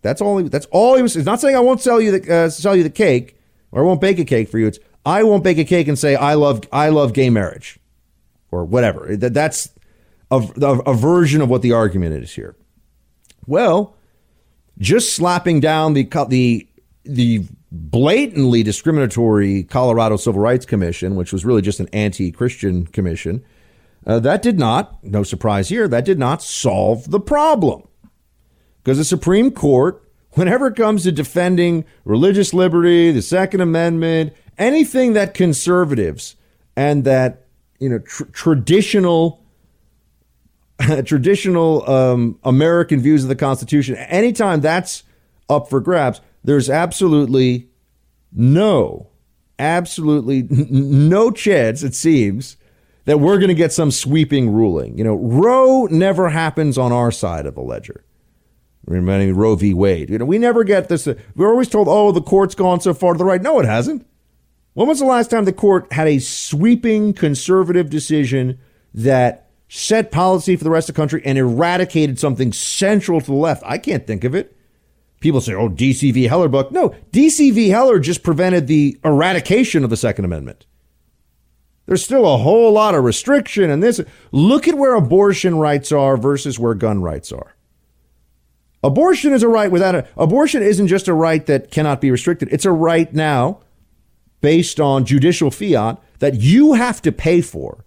That's 0.01 0.21
all. 0.21 0.39
He, 0.39 0.49
that's 0.49 0.67
all 0.67 0.95
he 0.95 1.03
was. 1.03 1.15
He's 1.15 1.27
not 1.27 1.41
saying 1.41 1.57
I 1.57 1.61
won't 1.61 1.81
sell 1.81 2.01
you 2.01 2.19
the 2.19 2.35
uh, 2.35 2.51
sell 2.51 2.77
you 2.77 2.85
the 2.85 2.91
cake 2.91 3.37
or 3.73 3.83
I 3.83 3.85
won't 3.85 4.01
bake 4.01 4.19
a 4.21 4.25
cake 4.25 4.49
for 4.49 4.59
you. 4.59 4.69
It's 4.69 4.79
I 5.05 5.25
won't 5.25 5.43
bake 5.43 5.59
a 5.59 5.65
cake 5.65 5.89
and 5.89 5.99
say 5.99 6.15
I 6.15 6.35
love 6.35 6.63
I 6.73 6.91
love 6.91 7.13
gay 7.13 7.31
marriage 7.31 7.79
or 8.51 8.65
whatever. 8.65 9.17
That 9.17 9.35
that's 9.35 9.71
a, 10.31 10.37
a 10.37 10.95
version 10.95 11.41
of 11.41 11.49
what 11.49 11.63
the 11.63 11.73
argument 11.73 12.23
is 12.23 12.33
here. 12.33 12.57
Well, 13.47 13.97
just 14.79 15.15
slapping 15.15 15.61
down 15.61 15.95
the 15.95 16.09
the 16.29 16.67
the 17.05 17.45
blatantly 17.73 18.63
discriminatory 18.63 19.65
Colorado 19.65 20.17
Civil 20.17 20.41
Rights 20.41 20.67
Commission, 20.67 21.17
which 21.17 21.33
was 21.33 21.45
really 21.45 21.63
just 21.63 21.81
an 21.81 21.89
anti-Christian 21.93 22.87
commission, 22.87 23.43
uh, 24.07 24.19
that 24.21 24.43
did 24.43 24.59
not, 24.59 25.03
no 25.03 25.23
surprise 25.23 25.69
here, 25.69 25.89
that 25.89 26.05
did 26.05 26.19
not 26.19 26.43
solve 26.43 27.11
the 27.11 27.21
problem. 27.21 27.87
Because 28.83 28.99
the 28.99 29.05
Supreme 29.05 29.51
Court, 29.51 30.03
whenever 30.33 30.67
it 30.67 30.77
comes 30.77 31.05
to 31.05 31.13
defending 31.13 31.85
religious 32.05 32.53
liberty, 32.53 33.11
the 33.13 33.23
Second 33.23 33.61
Amendment, 33.61 34.33
anything 34.59 35.13
that 35.13 35.35
conservatives 35.35 36.37
and 36.77 37.05
that 37.05 37.47
you 37.79 37.89
know 37.89 37.99
tr- 38.01 38.25
traditional 38.33 39.42
traditional 41.05 41.89
um, 41.91 42.39
American 42.45 43.01
views 43.01 43.23
of 43.23 43.29
the 43.29 43.37
Constitution, 43.37 43.97
anytime 43.97 44.61
that's 44.61 45.05
up 45.49 45.69
for 45.69 45.81
grabs, 45.81 46.21
there's 46.45 46.69
absolutely 46.71 47.69
no 48.33 49.13
absolutely 49.63 50.47
no 50.51 51.31
chance, 51.31 51.83
it 51.83 51.95
seems, 51.95 52.57
that 53.05 53.21
we're 53.21 53.39
going 53.39 53.49
to 53.49 53.55
get 53.55 53.73
some 53.73 53.91
sweeping 53.91 54.51
ruling. 54.51 54.99
You 54.99 55.05
know, 55.05 55.15
Roe 55.15 55.87
never 55.87 56.29
happens 56.29 56.77
on 56.77 56.93
our 56.93 57.11
side 57.11 57.47
of 57.47 57.55
the 57.55 57.61
ledger. 57.61 58.05
Remembering 58.87 59.37
Roe 59.37 59.55
v. 59.55 59.73
Wade. 59.73 60.11
You 60.11 60.19
know, 60.19 60.25
we 60.25 60.39
never 60.39 60.65
get 60.65 60.89
this. 60.89 61.07
Uh, 61.07 61.15
we're 61.37 61.51
always 61.51 61.69
told, 61.69 61.87
oh, 61.89 62.11
the 62.11 62.21
court's 62.21 62.57
gone 62.57 62.81
so 62.81 62.93
far 62.93 63.13
to 63.13 63.19
the 63.19 63.25
right. 63.25 63.41
No, 63.41 63.61
it 63.61 63.65
hasn't. 63.65 64.05
When 64.75 64.89
was 64.89 64.99
the 64.99 65.07
last 65.07 65.31
time 65.31 65.45
the 65.45 65.53
court 65.53 65.93
had 65.93 66.09
a 66.09 66.19
sweeping 66.19 67.13
conservative 67.13 67.91
decision 67.91 68.59
that 68.95 69.51
set 69.75 70.13
policy 70.13 70.55
for 70.55 70.65
the 70.65 70.71
rest 70.71 70.91
of 70.91 70.95
the 70.95 71.01
country 71.01 71.23
and 71.25 71.39
eradicated 71.39 72.19
something 72.19 72.53
central 72.53 73.21
to 73.21 73.27
the 73.27 73.33
left? 73.33 73.63
I 73.65 73.79
can't 73.79 74.07
think 74.07 74.23
of 74.23 74.35
it. 74.35 74.55
People 75.21 75.41
say, 75.41 75.55
oh, 75.55 75.71
DC 75.71 76.13
v. 76.13 76.25
Heller 76.25 76.49
book. 76.49 76.73
No, 76.73 76.91
DC 77.11 77.53
v. 77.55 77.71
Heller 77.71 77.99
just 77.99 78.23
prevented 78.23 78.67
the 78.67 78.99
eradication 79.03 79.83
of 79.83 79.89
the 79.89 79.97
Second 79.97 80.27
Amendment. 80.27 80.67
There's 81.87 82.05
still 82.05 82.27
a 82.27 82.37
whole 82.37 82.73
lot 82.73 82.95
of 82.95 83.03
restriction 83.03 83.71
and 83.71 83.83
this. 83.83 84.01
Look 84.31 84.69
at 84.69 84.75
where 84.75 84.95
abortion 84.95 85.57
rights 85.57 85.91
are 85.91 86.17
versus 86.17 86.59
where 86.59 86.75
gun 86.75 87.01
rights 87.01 87.33
are. 87.33 87.55
Abortion 88.85 89.33
is 89.33 89.43
a 89.43 89.49
right 89.49 89.71
without 89.71 89.95
a 89.95 90.07
abortion 90.17 90.63
isn't 90.63 90.89
just 90.89 91.09
a 91.09 91.15
right 91.15 91.47
that 91.47 91.71
cannot 91.71 92.01
be 92.01 92.11
restricted. 92.11 92.49
It's 92.53 92.65
a 92.65 92.73
right 92.73 93.13
now 93.15 93.61
based 94.41 94.81
on 94.81 95.05
judicial 95.05 95.51
fiat 95.51 95.99
that 96.19 96.41
you 96.41 96.75
have 96.75 97.01
to 97.03 97.13
pay 97.13 97.41
for 97.41 97.85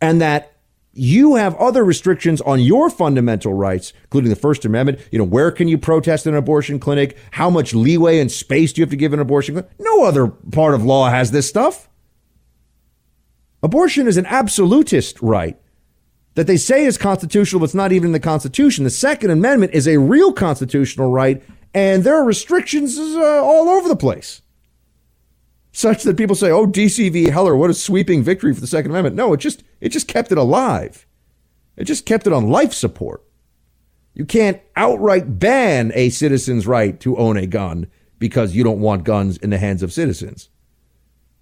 and 0.00 0.20
that 0.20 0.55
you 0.96 1.36
have 1.36 1.54
other 1.56 1.84
restrictions 1.84 2.40
on 2.40 2.60
your 2.60 2.88
fundamental 2.90 3.52
rights, 3.52 3.92
including 4.04 4.30
the 4.30 4.36
First 4.36 4.64
Amendment. 4.64 5.00
You 5.10 5.18
know, 5.18 5.24
where 5.24 5.50
can 5.50 5.68
you 5.68 5.78
protest 5.78 6.26
an 6.26 6.34
abortion 6.34 6.78
clinic? 6.78 7.16
How 7.32 7.50
much 7.50 7.74
leeway 7.74 8.18
and 8.18 8.30
space 8.30 8.72
do 8.72 8.80
you 8.80 8.84
have 8.84 8.90
to 8.90 8.96
give 8.96 9.12
an 9.12 9.20
abortion 9.20 9.54
clinic? 9.54 9.70
No 9.78 10.04
other 10.04 10.28
part 10.28 10.74
of 10.74 10.84
law 10.84 11.10
has 11.10 11.30
this 11.30 11.48
stuff. 11.48 11.88
Abortion 13.62 14.06
is 14.06 14.16
an 14.16 14.26
absolutist 14.26 15.20
right 15.20 15.58
that 16.34 16.46
they 16.46 16.56
say 16.56 16.84
is 16.84 16.98
constitutional, 16.98 17.60
but 17.60 17.64
it's 17.64 17.74
not 17.74 17.92
even 17.92 18.08
in 18.08 18.12
the 18.12 18.20
Constitution. 18.20 18.84
The 18.84 18.90
Second 18.90 19.30
Amendment 19.30 19.72
is 19.74 19.88
a 19.88 19.98
real 19.98 20.32
constitutional 20.32 21.10
right, 21.10 21.42
and 21.74 22.04
there 22.04 22.14
are 22.14 22.24
restrictions 22.24 22.98
uh, 22.98 23.42
all 23.42 23.68
over 23.68 23.88
the 23.88 23.96
place. 23.96 24.42
Such 25.76 26.04
that 26.04 26.16
people 26.16 26.34
say, 26.34 26.50
"Oh, 26.50 26.66
DC 26.66 27.12
v. 27.12 27.28
Heller, 27.28 27.54
what 27.54 27.68
a 27.68 27.74
sweeping 27.74 28.22
victory 28.22 28.54
for 28.54 28.62
the 28.62 28.66
Second 28.66 28.92
Amendment." 28.92 29.14
No, 29.14 29.34
it 29.34 29.40
just 29.40 29.62
it 29.78 29.90
just 29.90 30.08
kept 30.08 30.32
it 30.32 30.38
alive. 30.38 31.06
It 31.76 31.84
just 31.84 32.06
kept 32.06 32.26
it 32.26 32.32
on 32.32 32.48
life 32.48 32.72
support. 32.72 33.22
You 34.14 34.24
can't 34.24 34.58
outright 34.74 35.38
ban 35.38 35.92
a 35.94 36.08
citizen's 36.08 36.66
right 36.66 36.98
to 37.00 37.18
own 37.18 37.36
a 37.36 37.46
gun 37.46 37.88
because 38.18 38.56
you 38.56 38.64
don't 38.64 38.80
want 38.80 39.04
guns 39.04 39.36
in 39.36 39.50
the 39.50 39.58
hands 39.58 39.82
of 39.82 39.92
citizens. 39.92 40.48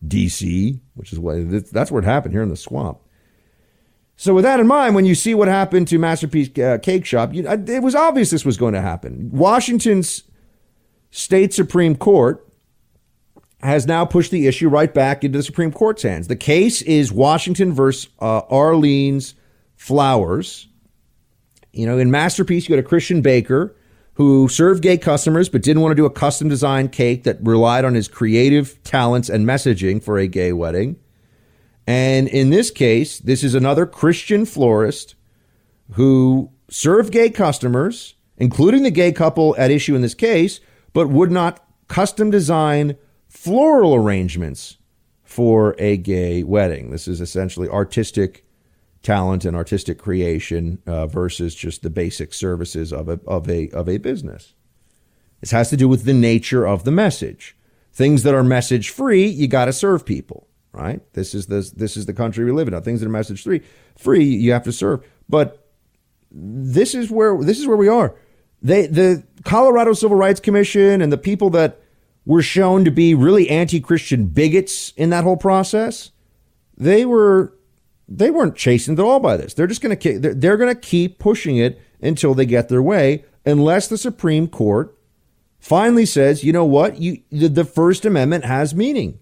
DC, 0.04 0.80
which 0.94 1.12
is 1.12 1.20
what 1.20 1.70
that's 1.70 1.92
it 1.92 2.04
happened 2.04 2.34
here 2.34 2.42
in 2.42 2.48
the 2.48 2.56
swamp. 2.56 2.98
So, 4.16 4.34
with 4.34 4.42
that 4.42 4.58
in 4.58 4.66
mind, 4.66 4.96
when 4.96 5.04
you 5.04 5.14
see 5.14 5.36
what 5.36 5.46
happened 5.46 5.86
to 5.88 5.98
Masterpiece 6.00 6.58
uh, 6.58 6.78
Cake 6.82 7.04
Shop, 7.04 7.32
you, 7.32 7.46
uh, 7.46 7.56
it 7.68 7.84
was 7.84 7.94
obvious 7.94 8.30
this 8.30 8.44
was 8.44 8.56
going 8.56 8.74
to 8.74 8.82
happen. 8.82 9.30
Washington's 9.30 10.24
state 11.12 11.54
Supreme 11.54 11.94
Court 11.94 12.43
has 13.64 13.86
now 13.86 14.04
pushed 14.04 14.30
the 14.30 14.46
issue 14.46 14.68
right 14.68 14.92
back 14.92 15.24
into 15.24 15.38
the 15.38 15.42
Supreme 15.42 15.72
Court's 15.72 16.02
hands. 16.02 16.28
The 16.28 16.36
case 16.36 16.82
is 16.82 17.10
Washington 17.10 17.72
versus 17.72 18.08
uh, 18.20 18.42
Arlene's 18.42 19.34
Flowers. 19.74 20.68
You 21.72 21.86
know, 21.86 21.98
in 21.98 22.10
Masterpiece, 22.10 22.68
you 22.68 22.76
got 22.76 22.84
a 22.84 22.86
Christian 22.86 23.22
baker 23.22 23.74
who 24.14 24.48
served 24.48 24.82
gay 24.82 24.98
customers 24.98 25.48
but 25.48 25.62
didn't 25.62 25.82
want 25.82 25.92
to 25.92 25.96
do 25.96 26.04
a 26.04 26.10
custom 26.10 26.48
designed 26.48 26.92
cake 26.92 27.24
that 27.24 27.38
relied 27.40 27.86
on 27.86 27.94
his 27.94 28.06
creative 28.06 28.82
talents 28.84 29.30
and 29.30 29.46
messaging 29.46 30.02
for 30.02 30.18
a 30.18 30.28
gay 30.28 30.52
wedding. 30.52 30.96
And 31.86 32.28
in 32.28 32.50
this 32.50 32.70
case, 32.70 33.18
this 33.18 33.42
is 33.42 33.54
another 33.54 33.86
Christian 33.86 34.44
florist 34.44 35.14
who 35.92 36.50
served 36.68 37.12
gay 37.12 37.30
customers, 37.30 38.14
including 38.36 38.82
the 38.82 38.90
gay 38.90 39.10
couple 39.10 39.56
at 39.56 39.70
issue 39.70 39.96
in 39.96 40.02
this 40.02 40.14
case, 40.14 40.60
but 40.92 41.08
would 41.08 41.30
not 41.30 41.66
custom 41.88 42.30
design 42.30 42.96
floral 43.44 43.94
arrangements 43.94 44.78
for 45.22 45.76
a 45.78 45.98
gay 45.98 46.42
wedding. 46.42 46.90
This 46.90 47.06
is 47.06 47.20
essentially 47.20 47.68
artistic 47.68 48.46
talent 49.02 49.44
and 49.44 49.54
artistic 49.54 49.98
creation 49.98 50.80
uh, 50.86 51.06
versus 51.06 51.54
just 51.54 51.82
the 51.82 51.90
basic 51.90 52.32
services 52.32 52.90
of 52.90 53.08
a, 53.10 53.20
of, 53.26 53.50
a, 53.50 53.68
of 53.70 53.86
a 53.86 53.98
business. 53.98 54.54
This 55.42 55.50
has 55.50 55.68
to 55.68 55.76
do 55.76 55.88
with 55.88 56.04
the 56.04 56.14
nature 56.14 56.66
of 56.66 56.84
the 56.84 56.90
message. 56.90 57.54
Things 57.92 58.22
that 58.22 58.34
are 58.34 58.42
message 58.42 58.88
free, 58.88 59.26
you 59.26 59.46
got 59.46 59.66
to 59.66 59.72
serve 59.72 60.06
people 60.06 60.48
right? 60.72 61.00
This 61.12 61.36
is 61.36 61.46
the 61.46 61.70
this 61.76 61.96
is 61.96 62.06
the 62.06 62.12
country 62.12 62.44
we 62.44 62.50
live 62.50 62.66
in. 62.66 62.74
Now, 62.74 62.80
things 62.80 62.98
that 62.98 63.06
are 63.06 63.08
message 63.10 63.44
free, 63.44 63.62
free 63.96 64.24
you 64.24 64.50
have 64.50 64.64
to 64.64 64.72
serve. 64.72 65.06
But 65.28 65.70
this 66.32 66.96
is 66.96 67.12
where 67.12 67.38
this 67.40 67.60
is 67.60 67.68
where 67.68 67.76
we 67.76 67.86
are. 67.86 68.16
They 68.60 68.88
the 68.88 69.22
Colorado 69.44 69.92
Civil 69.92 70.16
Rights 70.16 70.40
Commission 70.40 71.00
and 71.00 71.12
the 71.12 71.16
people 71.16 71.50
that 71.50 71.80
were 72.26 72.42
shown 72.42 72.84
to 72.84 72.90
be 72.90 73.14
really 73.14 73.50
anti-Christian 73.50 74.26
bigots 74.26 74.92
in 74.96 75.10
that 75.10 75.24
whole 75.24 75.36
process, 75.36 76.10
they 76.76 77.04
were 77.04 77.52
they 78.08 78.30
weren't 78.30 78.56
chastened 78.56 78.98
at 78.98 79.04
all 79.04 79.20
by 79.20 79.36
this. 79.36 79.54
They're 79.54 79.66
just 79.66 79.80
going 79.80 79.96
to 79.96 80.18
they're, 80.18 80.56
going 80.56 80.74
to 80.74 80.80
keep 80.80 81.18
pushing 81.18 81.56
it 81.56 81.80
until 82.00 82.34
they 82.34 82.44
get 82.46 82.68
their 82.68 82.82
way, 82.82 83.24
unless 83.46 83.88
the 83.88 83.96
Supreme 83.96 84.46
Court 84.46 84.96
finally 85.58 86.04
says, 86.04 86.44
you 86.44 86.52
know 86.52 86.64
what, 86.64 87.00
you 87.00 87.22
the 87.30 87.64
First 87.64 88.04
Amendment 88.04 88.44
has 88.44 88.74
meaning. 88.74 89.18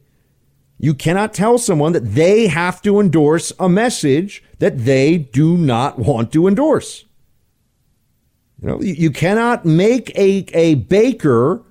You 0.78 0.94
cannot 0.94 1.32
tell 1.32 1.58
someone 1.58 1.92
that 1.92 2.14
they 2.14 2.48
have 2.48 2.82
to 2.82 2.98
endorse 2.98 3.52
a 3.60 3.68
message 3.68 4.42
that 4.58 4.78
they 4.84 5.16
do 5.16 5.56
not 5.56 6.00
want 6.00 6.32
to 6.32 6.48
endorse. 6.48 7.04
You 8.60 8.68
know, 8.68 8.80
you 8.80 9.12
cannot 9.12 9.64
make 9.64 10.10
a, 10.16 10.44
a 10.52 10.74
baker 10.74 11.62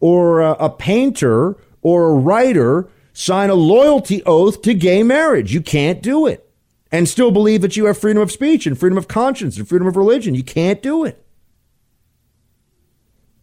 or 0.00 0.40
a, 0.40 0.52
a 0.52 0.70
painter 0.70 1.56
or 1.82 2.10
a 2.10 2.14
writer 2.14 2.88
sign 3.12 3.50
a 3.50 3.54
loyalty 3.54 4.22
oath 4.24 4.62
to 4.62 4.74
gay 4.74 5.02
marriage. 5.02 5.52
You 5.52 5.60
can't 5.60 6.02
do 6.02 6.26
it 6.26 6.48
and 6.90 7.08
still 7.08 7.30
believe 7.30 7.62
that 7.62 7.76
you 7.76 7.86
have 7.86 7.98
freedom 7.98 8.22
of 8.22 8.32
speech 8.32 8.66
and 8.66 8.78
freedom 8.78 8.96
of 8.96 9.08
conscience 9.08 9.56
and 9.56 9.68
freedom 9.68 9.86
of 9.86 9.96
religion. 9.96 10.34
You 10.34 10.44
can't 10.44 10.82
do 10.82 11.04
it. 11.04 11.24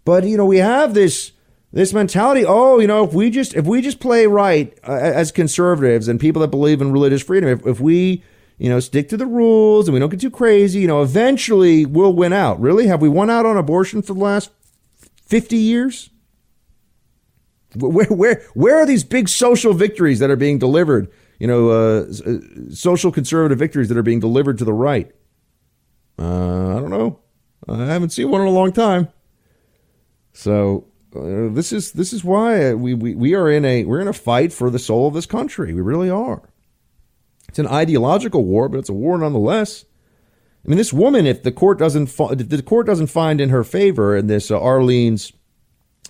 But, 0.03 0.25
you 0.25 0.37
know, 0.37 0.45
we 0.45 0.57
have 0.57 0.93
this 0.93 1.31
this 1.75 1.93
mentality 1.93 2.45
oh 2.47 2.79
you 2.79 2.87
know 2.87 3.03
if 3.03 3.13
we 3.13 3.29
just 3.29 3.53
if 3.53 3.65
we 3.65 3.81
just 3.81 3.99
play 3.99 4.25
right 4.25 4.79
uh, 4.87 4.93
as 4.93 5.29
conservatives 5.29 6.07
and 6.07 6.19
people 6.21 6.41
that 6.41 6.47
believe 6.47 6.81
in 6.81 6.91
religious 6.91 7.21
freedom 7.21 7.49
if, 7.49 7.67
if 7.67 7.81
we 7.81 8.23
you 8.57 8.69
know 8.69 8.79
stick 8.79 9.09
to 9.09 9.17
the 9.17 9.25
rules 9.25 9.87
and 9.87 9.93
we 9.93 9.99
don't 9.99 10.09
get 10.09 10.21
too 10.21 10.31
crazy 10.31 10.79
you 10.79 10.87
know 10.87 11.01
eventually 11.01 11.85
we'll 11.85 12.13
win 12.13 12.31
out 12.31 12.59
really 12.61 12.87
have 12.87 13.01
we 13.01 13.09
won 13.09 13.29
out 13.29 13.45
on 13.45 13.57
abortion 13.57 14.01
for 14.01 14.13
the 14.13 14.19
last 14.19 14.51
50 15.25 15.57
years 15.57 16.09
where 17.75 18.07
where 18.07 18.41
where 18.53 18.77
are 18.77 18.85
these 18.85 19.03
big 19.03 19.29
social 19.29 19.73
victories 19.73 20.19
that 20.19 20.29
are 20.29 20.35
being 20.35 20.59
delivered 20.59 21.09
you 21.39 21.47
know 21.47 21.69
uh, 21.69 22.05
uh 22.25 22.37
social 22.71 23.11
conservative 23.11 23.59
victories 23.59 23.89
that 23.89 23.97
are 23.97 24.03
being 24.03 24.19
delivered 24.19 24.57
to 24.57 24.65
the 24.65 24.73
right 24.73 25.11
uh, 26.19 26.77
i 26.77 26.79
don't 26.79 26.89
know 26.89 27.19
i 27.67 27.85
haven't 27.85 28.09
seen 28.09 28.29
one 28.29 28.41
in 28.41 28.47
a 28.47 28.51
long 28.51 28.71
time 28.71 29.07
so 30.33 30.87
uh, 31.15 31.47
this 31.49 31.71
is 31.71 31.93
this 31.93 32.11
is 32.11 32.23
why 32.23 32.73
we, 32.73 32.93
we 32.93 33.15
we 33.15 33.33
are 33.33 33.49
in 33.49 33.63
a 33.63 33.85
we're 33.85 34.01
in 34.01 34.07
a 34.07 34.13
fight 34.13 34.51
for 34.51 34.69
the 34.69 34.79
soul 34.79 35.07
of 35.07 35.13
this 35.13 35.25
country. 35.25 35.73
We 35.73 35.81
really 35.81 36.09
are. 36.09 36.49
It's 37.47 37.59
an 37.59 37.67
ideological 37.67 38.43
war, 38.43 38.67
but 38.67 38.79
it's 38.79 38.89
a 38.89 38.93
war 38.93 39.17
nonetheless. 39.17 39.85
I 40.65 40.67
mean, 40.67 40.77
this 40.77 40.91
woman, 40.91 41.25
if 41.25 41.43
the 41.43 41.51
court 41.51 41.79
doesn't 41.79 42.09
if 42.19 42.49
the 42.49 42.61
court 42.61 42.85
doesn't 42.85 43.07
find 43.07 43.39
in 43.39 43.49
her 43.49 43.63
favor 43.63 44.17
in 44.17 44.27
this 44.27 44.51
uh, 44.51 44.59
Arlene's 44.59 45.31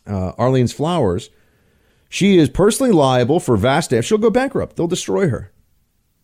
uh, 0.08 0.32
Arlene's 0.40 0.74
flowers, 0.74 1.30
she 2.10 2.38
is 2.38 2.50
personally 2.50 2.92
liable 2.92 3.40
for 3.40 3.58
vast 3.58 3.90
damage. 3.90 4.06
She'll 4.06 4.18
go 4.18 4.30
bankrupt. 4.30 4.76
They'll 4.76 4.88
destroy 4.88 5.30
her. 5.30 5.52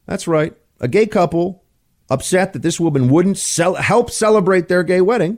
That's 0.05 0.27
right. 0.27 0.55
A 0.79 0.87
gay 0.87 1.05
couple 1.05 1.63
upset 2.09 2.53
that 2.53 2.61
this 2.61 2.79
woman 2.79 3.09
wouldn't 3.09 3.37
sell, 3.37 3.75
help 3.75 4.11
celebrate 4.11 4.67
their 4.67 4.83
gay 4.83 5.01
wedding 5.01 5.37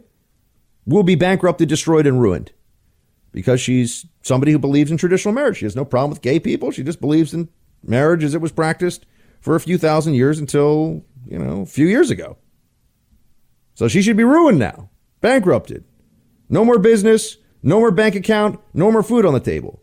will 0.85 1.03
be 1.03 1.15
bankrupted, 1.15 1.69
destroyed, 1.69 2.07
and 2.07 2.21
ruined 2.21 2.51
because 3.31 3.61
she's 3.61 4.05
somebody 4.21 4.51
who 4.51 4.59
believes 4.59 4.91
in 4.91 4.97
traditional 4.97 5.33
marriage. 5.33 5.57
She 5.57 5.65
has 5.65 5.75
no 5.75 5.85
problem 5.85 6.09
with 6.09 6.21
gay 6.21 6.39
people. 6.39 6.71
She 6.71 6.83
just 6.83 7.01
believes 7.01 7.33
in 7.33 7.49
marriage 7.83 8.23
as 8.23 8.33
it 8.33 8.41
was 8.41 8.51
practiced 8.51 9.05
for 9.41 9.55
a 9.55 9.59
few 9.59 9.77
thousand 9.77 10.13
years 10.13 10.39
until, 10.39 11.03
you 11.25 11.37
know, 11.37 11.61
a 11.61 11.65
few 11.65 11.87
years 11.87 12.09
ago. 12.09 12.37
So 13.75 13.87
she 13.87 14.01
should 14.01 14.17
be 14.17 14.23
ruined 14.23 14.59
now, 14.59 14.89
bankrupted. 15.21 15.83
No 16.49 16.63
more 16.63 16.77
business, 16.77 17.37
no 17.61 17.79
more 17.79 17.91
bank 17.91 18.15
account, 18.15 18.59
no 18.73 18.91
more 18.91 19.03
food 19.03 19.25
on 19.25 19.33
the 19.33 19.39
table. 19.39 19.82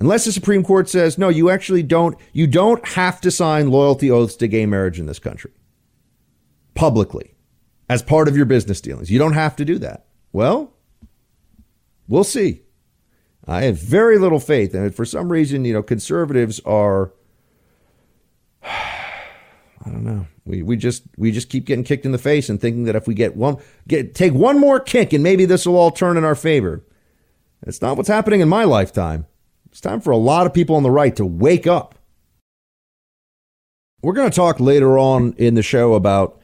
Unless 0.00 0.24
the 0.24 0.32
Supreme 0.32 0.64
Court 0.64 0.88
says, 0.88 1.18
no, 1.18 1.28
you 1.28 1.50
actually 1.50 1.82
don't, 1.82 2.16
you 2.32 2.46
don't 2.46 2.86
have 2.88 3.20
to 3.20 3.30
sign 3.30 3.70
loyalty 3.70 4.10
oaths 4.10 4.34
to 4.36 4.48
gay 4.48 4.66
marriage 4.66 4.98
in 4.98 5.06
this 5.06 5.18
country 5.18 5.52
publicly 6.74 7.34
as 7.88 8.02
part 8.02 8.26
of 8.26 8.36
your 8.36 8.46
business 8.46 8.80
dealings. 8.80 9.10
You 9.10 9.18
don't 9.18 9.34
have 9.34 9.56
to 9.56 9.64
do 9.64 9.78
that. 9.78 10.06
Well, 10.32 10.72
We'll 12.10 12.24
see. 12.24 12.62
I 13.46 13.62
have 13.62 13.78
very 13.78 14.18
little 14.18 14.40
faith. 14.40 14.74
And 14.74 14.92
for 14.92 15.04
some 15.04 15.30
reason, 15.30 15.64
you 15.64 15.72
know, 15.72 15.82
conservatives 15.82 16.60
are 16.66 17.12
I 18.62 19.86
don't 19.86 20.04
know. 20.04 20.26
We, 20.44 20.62
we 20.62 20.76
just 20.76 21.04
we 21.16 21.30
just 21.30 21.48
keep 21.48 21.64
getting 21.64 21.84
kicked 21.84 22.04
in 22.04 22.12
the 22.12 22.18
face 22.18 22.48
and 22.48 22.60
thinking 22.60 22.84
that 22.84 22.96
if 22.96 23.06
we 23.06 23.14
get 23.14 23.36
one 23.36 23.58
get 23.86 24.14
take 24.16 24.34
one 24.34 24.58
more 24.58 24.80
kick 24.80 25.12
and 25.12 25.22
maybe 25.22 25.44
this 25.44 25.64
will 25.64 25.76
all 25.76 25.92
turn 25.92 26.16
in 26.16 26.24
our 26.24 26.34
favor. 26.34 26.84
It's 27.62 27.80
not 27.80 27.96
what's 27.96 28.08
happening 28.08 28.40
in 28.40 28.48
my 28.48 28.64
lifetime. 28.64 29.26
It's 29.70 29.80
time 29.80 30.00
for 30.00 30.10
a 30.10 30.16
lot 30.16 30.46
of 30.46 30.54
people 30.54 30.76
on 30.76 30.82
the 30.82 30.90
right 30.90 31.14
to 31.16 31.24
wake 31.24 31.66
up. 31.66 31.94
We're 34.02 34.14
going 34.14 34.30
to 34.30 34.34
talk 34.34 34.60
later 34.60 34.98
on 34.98 35.34
in 35.34 35.54
the 35.54 35.62
show 35.62 35.94
about 35.94 36.40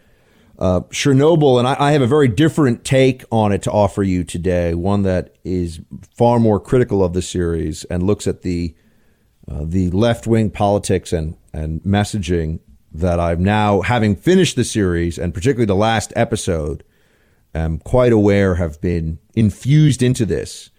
uh, 0.58 0.80
Chernobyl, 0.90 1.58
and 1.58 1.66
I, 1.66 1.76
I, 1.78 1.92
have 1.92 2.02
a 2.02 2.06
very 2.06 2.28
different 2.28 2.84
take 2.84 3.24
on 3.30 3.52
it 3.52 3.62
to 3.62 3.70
offer 3.70 4.02
you 4.02 4.24
today. 4.24 4.74
One 4.74 5.02
that 5.02 5.36
is 5.44 5.80
far 6.16 6.38
more 6.38 6.58
critical 6.58 7.04
of 7.04 7.12
the 7.12 7.20
series 7.20 7.84
and 7.84 8.02
looks 8.02 8.26
at 8.26 8.42
the 8.42 8.74
uh, 9.50 9.64
the 9.64 9.90
left 9.90 10.26
wing 10.26 10.50
politics 10.50 11.12
and 11.12 11.36
and 11.52 11.82
messaging 11.82 12.60
that 12.92 13.20
I'm 13.20 13.44
now, 13.44 13.82
having 13.82 14.16
finished 14.16 14.56
the 14.56 14.64
series, 14.64 15.18
and 15.18 15.34
particularly 15.34 15.66
the 15.66 15.74
last 15.74 16.12
episode, 16.16 16.82
am 17.54 17.78
quite 17.78 18.12
aware 18.12 18.54
have 18.54 18.80
been 18.80 19.18
infused 19.34 20.02
into 20.02 20.24
this. 20.24 20.70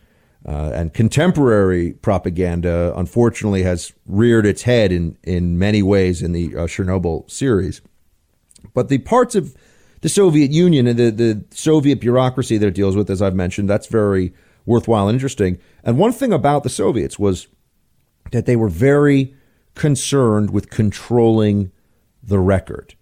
Uh, 0.48 0.72
and 0.74 0.94
contemporary 0.94 1.92
propaganda, 1.94 2.94
unfortunately, 2.96 3.64
has 3.64 3.92
reared 4.06 4.46
its 4.46 4.62
head 4.62 4.94
in, 4.94 5.18
in 5.24 5.60
many 5.60 5.84
ways 5.84 6.22
in 6.22 6.32
the 6.32 6.56
uh, 6.56 6.60
Chernobyl 6.62 7.30
series. 7.30 7.82
But 8.74 8.88
the 8.88 9.00
parts 9.00 9.36
of 9.36 9.56
the 10.02 10.10
Soviet 10.10 10.52
Union 10.52 10.88
and 10.88 10.98
the, 10.98 11.10
the 11.10 11.44
Soviet 11.52 12.00
bureaucracy 12.00 12.58
that 12.58 12.68
it 12.68 12.76
deals 12.76 12.96
with, 12.96 13.10
as 13.10 13.22
I've 13.22 13.36
mentioned, 13.36 13.70
that's 13.70 13.88
very 13.88 14.34
worthwhile 14.66 15.10
and 15.10 15.16
interesting. 15.16 15.60
And 15.84 15.98
one 15.98 16.14
thing 16.14 16.32
about 16.32 16.64
the 16.64 16.70
Soviets 16.70 17.20
was 17.20 17.48
that 18.32 18.46
they 18.46 18.56
were 18.56 18.70
very 18.70 19.36
concerned 19.76 20.52
with 20.52 20.70
controlling 20.70 21.72
the 22.24 22.40
record. 22.40 22.96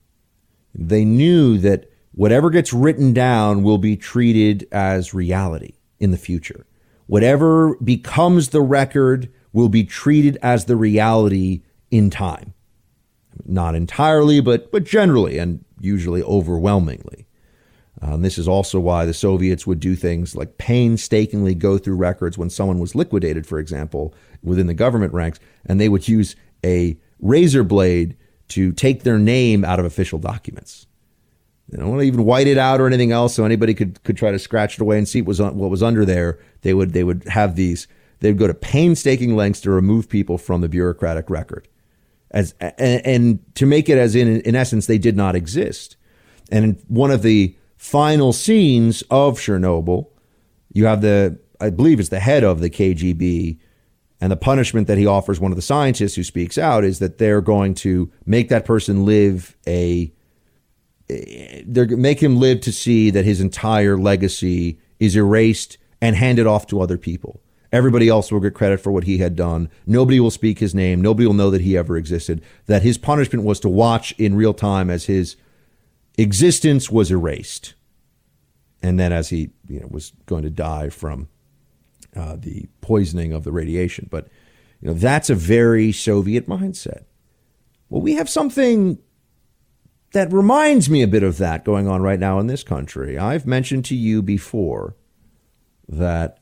They 0.74 1.06
knew 1.06 1.58
that 1.60 1.92
whatever 2.12 2.50
gets 2.50 2.74
written 2.74 3.14
down 3.14 3.62
will 3.62 3.78
be 3.78 3.98
treated 3.98 4.68
as 4.72 5.14
reality 5.14 5.76
in 6.00 6.12
the 6.12 6.18
future. 6.18 6.66
Whatever 7.08 7.76
becomes 7.78 8.50
the 8.50 8.62
record 8.62 9.32
will 9.54 9.70
be 9.70 9.84
treated 9.84 10.38
as 10.42 10.66
the 10.66 10.76
reality 10.76 11.62
in 11.92 12.10
time. 12.10 12.54
Not 13.46 13.76
entirely, 13.76 14.42
but, 14.42 14.72
but 14.72 14.84
generally 14.84 15.38
and 15.38 15.64
usually 15.80 16.24
overwhelmingly. 16.24 17.28
Um, 18.02 18.22
this 18.22 18.38
is 18.38 18.48
also 18.48 18.80
why 18.80 19.06
the 19.06 19.14
Soviets 19.14 19.66
would 19.66 19.80
do 19.80 19.96
things 19.96 20.36
like 20.36 20.58
painstakingly 20.58 21.56
go 21.56 21.78
through 21.78 21.96
records 21.96 22.38
when 22.38 22.50
someone 22.50 22.80
was 22.80 22.96
liquidated, 22.96 23.48
for 23.48 23.60
example, 23.60 24.14
within 24.44 24.68
the 24.68 24.74
government 24.74 25.14
ranks, 25.14 25.40
and 25.66 25.80
they 25.80 25.90
would 25.90 26.08
use 26.08 26.36
a 26.64 26.98
razor 27.20 27.64
blade 27.64 28.18
to 28.50 28.72
take 28.74 29.04
their 29.04 29.18
name 29.18 29.64
out 29.64 29.80
of 29.80 29.86
official 29.86 30.20
documents. 30.20 30.88
They 31.70 31.78
don't 31.78 31.90
want 31.90 32.02
to 32.02 32.08
even 32.08 32.26
white 32.26 32.48
it 32.48 32.58
out 32.58 32.80
or 32.80 32.88
anything 32.88 33.12
else, 33.12 33.34
so 33.34 33.44
anybody 33.44 33.74
could 33.74 34.04
could 34.04 34.18
try 34.18 34.32
to 34.32 34.40
scratch 34.40 34.76
it 34.76 34.82
away 34.82 34.98
and 34.98 35.08
see 35.08 35.22
what 35.22 35.28
was 35.28 35.42
what 35.42 35.70
was 35.70 35.84
under 35.84 36.06
there. 36.06 36.40
They 36.62 36.74
would 36.74 36.94
they 36.94 37.04
would 37.04 37.24
have 37.28 37.56
these. 37.56 37.88
They'd 38.20 38.38
go 38.38 38.48
to 38.48 38.54
painstaking 38.54 39.36
lengths 39.36 39.62
to 39.62 39.72
remove 39.72 40.08
people 40.08 40.38
from 40.38 40.62
the 40.62 40.70
bureaucratic 40.70 41.30
record, 41.30 41.68
as 42.32 42.54
and, 42.60 43.06
and 43.06 43.56
to 43.56 43.66
make 43.66 43.90
it 43.90 43.98
as 43.98 44.16
in 44.16 44.42
in 44.42 44.56
essence 44.56 44.86
they 44.86 45.00
did 45.00 45.18
not 45.18 45.36
exist. 45.36 45.98
And 46.52 46.82
one 46.88 47.10
of 47.10 47.24
the 47.24 47.56
final 47.78 48.32
scenes 48.32 49.02
of 49.10 49.40
Chernobyl, 49.40 50.08
you 50.72 50.86
have 50.86 51.02
the 51.02 51.40
I 51.60 51.72
believe 51.72 52.00
it's 52.00 52.10
the 52.10 52.20
head 52.20 52.44
of 52.44 52.60
the 52.60 52.70
KGB 52.70 53.58
and 54.22 54.32
the 54.32 54.38
punishment 54.38 54.88
that 54.88 54.98
he 54.98 55.06
offers 55.06 55.40
one 55.40 55.52
of 55.52 55.56
the 55.56 55.62
scientists 55.62 56.16
who 56.16 56.24
speaks 56.24 56.58
out 56.58 56.84
is 56.84 57.00
that 57.00 57.18
they're 57.18 57.42
going 57.42 57.74
to 57.76 58.12
make 58.26 58.50
that 58.50 58.66
person 58.66 59.06
live 59.06 59.56
a 59.68 60.12
they're 61.08 61.88
make 61.98 62.22
him 62.22 62.38
live 62.38 62.62
to 62.62 62.72
see 62.72 63.10
that 63.12 63.26
his 63.26 63.42
entire 63.42 63.98
legacy 63.98 64.80
is 65.00 65.16
erased 65.16 65.78
and 66.02 66.16
handed 66.16 66.48
off 66.48 66.68
to 66.68 66.82
other 66.82 66.98
people. 66.98 67.42
Everybody 67.72 68.08
else 68.08 68.32
will 68.32 68.40
get 68.40 68.54
credit 68.54 68.80
for 68.80 68.92
what 68.92 69.04
he 69.04 69.18
had 69.18 69.36
done. 69.36 69.70
Nobody 69.86 70.20
will 70.20 70.32
speak 70.32 70.60
his 70.60 70.74
name. 70.74 71.02
Nobody 71.02 71.28
will 71.28 71.34
know 71.34 71.50
that 71.52 71.62
he 71.62 71.78
ever 71.78 71.98
existed. 71.98 72.42
That 72.68 72.84
his 72.84 72.98
punishment 72.98 73.44
was 73.44 73.60
to 73.62 73.70
watch 73.70 74.14
in 74.18 74.36
real 74.36 74.54
time 74.54 74.90
as 74.90 75.06
his 75.06 75.36
existence 76.18 76.90
was 76.90 77.12
erased. 77.12 77.74
And 78.82 79.00
then 79.00 79.12
as 79.12 79.30
he 79.30 79.50
you 79.68 79.82
know, 79.82 79.88
was 79.90 80.14
going 80.26 80.44
to 80.44 80.50
die 80.50 80.90
from 80.90 81.28
uh, 82.16 82.38
the 82.40 82.68
poisoning 82.82 83.34
of 83.34 83.44
the 83.44 83.52
radiation. 83.52 84.08
But 84.10 84.28
you 84.82 84.88
know 84.88 84.94
that's 84.94 85.30
a 85.30 85.36
very 85.36 85.92
Soviet 85.92 86.48
mindset. 86.48 87.04
Well, 87.90 88.02
we 88.02 88.14
have 88.14 88.30
something 88.30 89.00
that 90.16 90.32
reminds 90.32 90.90
me 90.90 91.02
a 91.02 91.08
bit 91.10 91.24
of 91.24 91.38
that 91.40 91.66
going 91.66 91.90
on 91.90 92.02
right 92.02 92.22
now 92.22 92.40
in 92.40 92.48
this 92.48 92.64
country. 92.64 93.18
I've 93.18 93.46
mentioned 93.46 93.84
to 93.86 93.96
you 93.96 94.22
before 94.22 94.96
that 95.90 96.40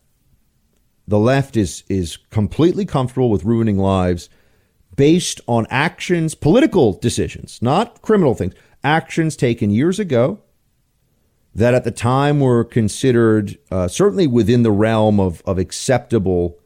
the 1.08 1.18
left 1.18 1.58
is 1.58 1.84
is 1.90 2.18
completely 2.30 2.86
comfortable 2.86 3.32
with 3.32 3.44
ruining 3.44 3.80
lives 3.80 4.30
based 4.96 5.42
on 5.48 5.66
actions, 5.72 6.36
political 6.36 6.94
decisions, 6.94 7.64
not 7.64 8.04
criminal 8.04 8.36
things, 8.36 8.54
actions 8.84 9.36
taken 9.36 9.72
years 9.72 10.00
ago 10.00 10.40
that 11.56 11.74
at 11.74 11.84
the 11.84 11.90
time 11.90 12.42
were 12.42 12.64
considered 12.64 13.58
uh, 13.72 13.88
certainly 13.88 14.28
within 14.28 14.62
the 14.62 14.72
realm 14.72 15.20
of, 15.20 15.42
of 15.48 15.58
acceptable, 15.58 16.60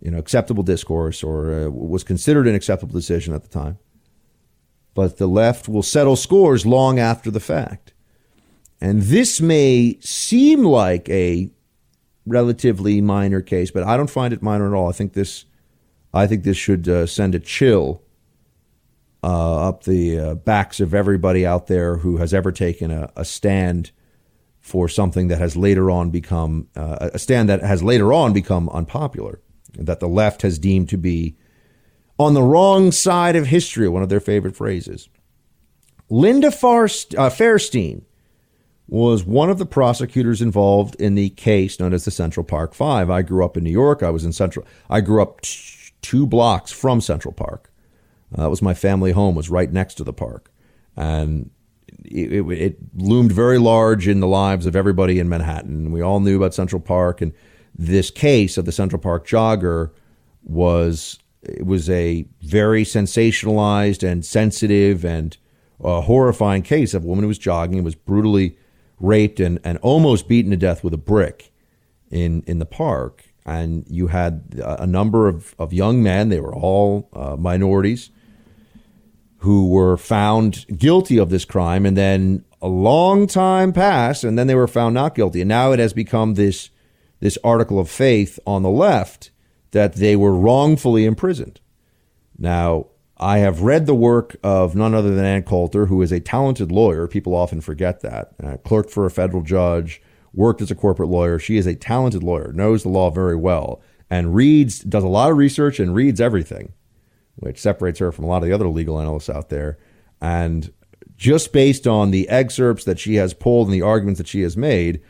you 0.00 0.12
know, 0.12 0.18
acceptable 0.18 0.62
discourse 0.62 1.24
or 1.24 1.52
uh, 1.52 1.70
was 1.70 2.04
considered 2.04 2.46
an 2.46 2.54
acceptable 2.54 2.92
decision 2.92 3.34
at 3.34 3.42
the 3.42 3.48
time. 3.48 3.78
But 4.96 5.18
the 5.18 5.28
left 5.28 5.68
will 5.68 5.82
settle 5.82 6.16
scores 6.16 6.64
long 6.64 6.98
after 6.98 7.30
the 7.30 7.38
fact. 7.38 7.92
And 8.80 9.02
this 9.02 9.42
may 9.42 9.98
seem 10.00 10.64
like 10.64 11.06
a 11.10 11.50
relatively 12.24 13.02
minor 13.02 13.42
case, 13.42 13.70
but 13.70 13.84
I 13.84 13.98
don't 13.98 14.10
find 14.10 14.32
it 14.32 14.42
minor 14.42 14.66
at 14.66 14.76
all. 14.76 14.88
I 14.88 14.92
think 14.92 15.12
this, 15.12 15.44
I 16.14 16.26
think 16.26 16.44
this 16.44 16.56
should 16.56 16.88
uh, 16.88 17.04
send 17.04 17.34
a 17.34 17.38
chill 17.38 18.02
uh, 19.22 19.68
up 19.68 19.84
the 19.84 20.18
uh, 20.18 20.34
backs 20.34 20.80
of 20.80 20.94
everybody 20.94 21.44
out 21.44 21.66
there 21.66 21.98
who 21.98 22.16
has 22.16 22.32
ever 22.32 22.50
taken 22.50 22.90
a, 22.90 23.12
a 23.16 23.24
stand 23.24 23.90
for 24.60 24.88
something 24.88 25.28
that 25.28 25.38
has 25.38 25.58
later 25.58 25.90
on 25.90 26.10
become 26.10 26.68
uh, 26.74 27.10
a 27.12 27.18
stand 27.18 27.50
that 27.50 27.60
has 27.60 27.82
later 27.82 28.14
on 28.14 28.32
become 28.32 28.70
unpopular, 28.70 29.40
that 29.74 30.00
the 30.00 30.08
left 30.08 30.40
has 30.40 30.58
deemed 30.58 30.88
to 30.88 30.96
be 30.96 31.36
on 32.18 32.34
the 32.34 32.42
wrong 32.42 32.92
side 32.92 33.36
of 33.36 33.46
history, 33.46 33.88
one 33.88 34.02
of 34.02 34.08
their 34.08 34.20
favorite 34.20 34.56
phrases. 34.56 35.08
Linda 36.08 36.50
Farst, 36.50 37.14
uh, 37.18 37.30
Fairstein 37.30 38.02
was 38.88 39.24
one 39.24 39.50
of 39.50 39.58
the 39.58 39.66
prosecutors 39.66 40.40
involved 40.40 40.94
in 40.96 41.16
the 41.16 41.30
case 41.30 41.80
known 41.80 41.92
as 41.92 42.04
the 42.04 42.10
Central 42.10 42.44
Park 42.44 42.74
Five. 42.74 43.10
I 43.10 43.22
grew 43.22 43.44
up 43.44 43.56
in 43.56 43.64
New 43.64 43.70
York. 43.70 44.02
I 44.02 44.10
was 44.10 44.24
in 44.24 44.32
Central. 44.32 44.64
I 44.88 45.00
grew 45.00 45.20
up 45.20 45.40
t- 45.40 45.92
two 46.02 46.26
blocks 46.26 46.70
from 46.70 47.00
Central 47.00 47.32
Park. 47.34 47.72
Uh, 48.34 48.42
that 48.42 48.50
was 48.50 48.62
my 48.62 48.74
family 48.74 49.12
home. 49.12 49.34
Was 49.34 49.50
right 49.50 49.72
next 49.72 49.94
to 49.94 50.04
the 50.04 50.12
park, 50.12 50.52
and 50.96 51.50
it, 52.04 52.32
it, 52.32 52.50
it, 52.52 52.78
loomed 52.94 53.32
very 53.32 53.58
large 53.58 54.06
in 54.06 54.20
the 54.20 54.26
lives 54.26 54.66
of 54.66 54.76
everybody 54.76 55.18
in 55.18 55.28
Manhattan. 55.28 55.90
We 55.90 56.00
all 56.00 56.20
knew 56.20 56.36
about 56.36 56.54
Central 56.54 56.80
Park, 56.80 57.20
and 57.20 57.32
this 57.76 58.10
case 58.10 58.56
of 58.56 58.64
the 58.64 58.72
Central 58.72 59.00
Park 59.00 59.26
jogger 59.26 59.90
was 60.44 61.18
it 61.48 61.66
was 61.66 61.88
a 61.88 62.26
very 62.42 62.84
sensationalized 62.84 64.06
and 64.06 64.24
sensitive 64.24 65.04
and 65.04 65.36
uh, 65.82 66.00
horrifying 66.00 66.62
case 66.62 66.94
of 66.94 67.04
a 67.04 67.06
woman 67.06 67.22
who 67.22 67.28
was 67.28 67.38
jogging 67.38 67.78
and 67.78 67.84
was 67.84 67.94
brutally 67.94 68.56
raped 68.98 69.40
and, 69.40 69.60
and 69.62 69.78
almost 69.78 70.28
beaten 70.28 70.50
to 70.50 70.56
death 70.56 70.82
with 70.82 70.94
a 70.94 70.98
brick 70.98 71.52
in 72.10 72.42
in 72.46 72.58
the 72.58 72.66
park. 72.66 73.24
And 73.44 73.84
you 73.88 74.08
had 74.08 74.60
a 74.60 74.86
number 74.86 75.28
of, 75.28 75.54
of 75.56 75.72
young 75.72 76.02
men; 76.02 76.30
they 76.30 76.40
were 76.40 76.54
all 76.54 77.08
uh, 77.12 77.36
minorities 77.36 78.10
who 79.38 79.68
were 79.68 79.96
found 79.96 80.66
guilty 80.76 81.18
of 81.18 81.30
this 81.30 81.44
crime, 81.44 81.86
and 81.86 81.96
then 81.96 82.44
a 82.60 82.66
long 82.66 83.28
time 83.28 83.72
passed, 83.72 84.24
and 84.24 84.36
then 84.36 84.48
they 84.48 84.54
were 84.56 84.66
found 84.66 84.94
not 84.94 85.14
guilty. 85.14 85.42
And 85.42 85.48
now 85.48 85.70
it 85.70 85.78
has 85.78 85.92
become 85.92 86.34
this 86.34 86.70
this 87.20 87.38
article 87.44 87.78
of 87.78 87.88
faith 87.88 88.40
on 88.46 88.62
the 88.62 88.70
left 88.70 89.30
that 89.76 89.96
they 89.96 90.16
were 90.16 90.34
wrongfully 90.34 91.04
imprisoned. 91.04 91.60
Now, 92.38 92.86
I 93.18 93.38
have 93.38 93.60
read 93.60 93.84
the 93.84 93.94
work 93.94 94.36
of 94.42 94.74
none 94.74 94.94
other 94.94 95.14
than 95.14 95.24
Ann 95.26 95.42
Coulter, 95.42 95.84
who 95.84 96.00
is 96.00 96.12
a 96.12 96.18
talented 96.18 96.72
lawyer. 96.72 97.06
People 97.06 97.34
often 97.34 97.60
forget 97.60 98.00
that. 98.00 98.32
Uh, 98.42 98.56
clerked 98.56 98.90
for 98.90 99.04
a 99.04 99.10
federal 99.10 99.42
judge, 99.42 100.00
worked 100.32 100.62
as 100.62 100.70
a 100.70 100.74
corporate 100.74 101.10
lawyer. 101.10 101.38
She 101.38 101.58
is 101.58 101.66
a 101.66 101.74
talented 101.74 102.22
lawyer, 102.22 102.52
knows 102.54 102.84
the 102.84 102.88
law 102.88 103.10
very 103.10 103.36
well, 103.36 103.82
and 104.08 104.34
reads, 104.34 104.78
does 104.78 105.04
a 105.04 105.08
lot 105.08 105.30
of 105.30 105.36
research 105.36 105.78
and 105.78 105.94
reads 105.94 106.22
everything 106.22 106.72
which 107.36 107.60
separates 107.60 107.98
her 107.98 108.10
from 108.10 108.24
a 108.24 108.28
lot 108.28 108.38
of 108.38 108.48
the 108.48 108.54
other 108.54 108.66
legal 108.66 108.98
analysts 108.98 109.28
out 109.28 109.50
there. 109.50 109.76
And 110.22 110.72
just 111.18 111.52
based 111.52 111.86
on 111.86 112.12
the 112.12 112.26
excerpts 112.30 112.84
that 112.84 112.98
she 112.98 113.16
has 113.16 113.34
pulled 113.34 113.66
and 113.66 113.74
the 113.74 113.82
arguments 113.82 114.16
that 114.16 114.26
she 114.26 114.40
has 114.40 114.56
made, 114.56 115.02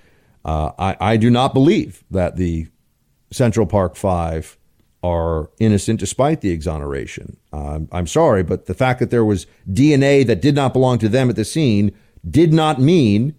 uh, 0.45 0.73
I, 0.77 0.97
I 1.12 1.17
do 1.19 1.31
not 1.31 1.55
believe 1.55 2.03
that 2.11 2.35
the 2.35 2.67
Central 3.31 3.66
Park 3.66 3.97
Five 3.97 4.57
are 5.03 5.51
innocent 5.61 6.01
despite 6.01 6.41
the 6.41 6.51
exoneration. 6.51 7.37
Um, 7.53 7.89
I'm 7.93 8.07
sorry, 8.07 8.43
but 8.43 8.66
the 8.66 8.74
fact 8.74 8.99
that 9.01 9.11
there 9.11 9.24
was 9.24 9.47
DNA 9.70 10.27
that 10.27 10.41
did 10.41 10.55
not 10.55 10.72
belong 10.72 10.99
to 10.99 11.09
them 11.09 11.31
at 11.31 11.37
the 11.37 11.45
scene 11.45 11.93
did 12.29 12.53
not 12.53 12.81
mean 12.81 13.35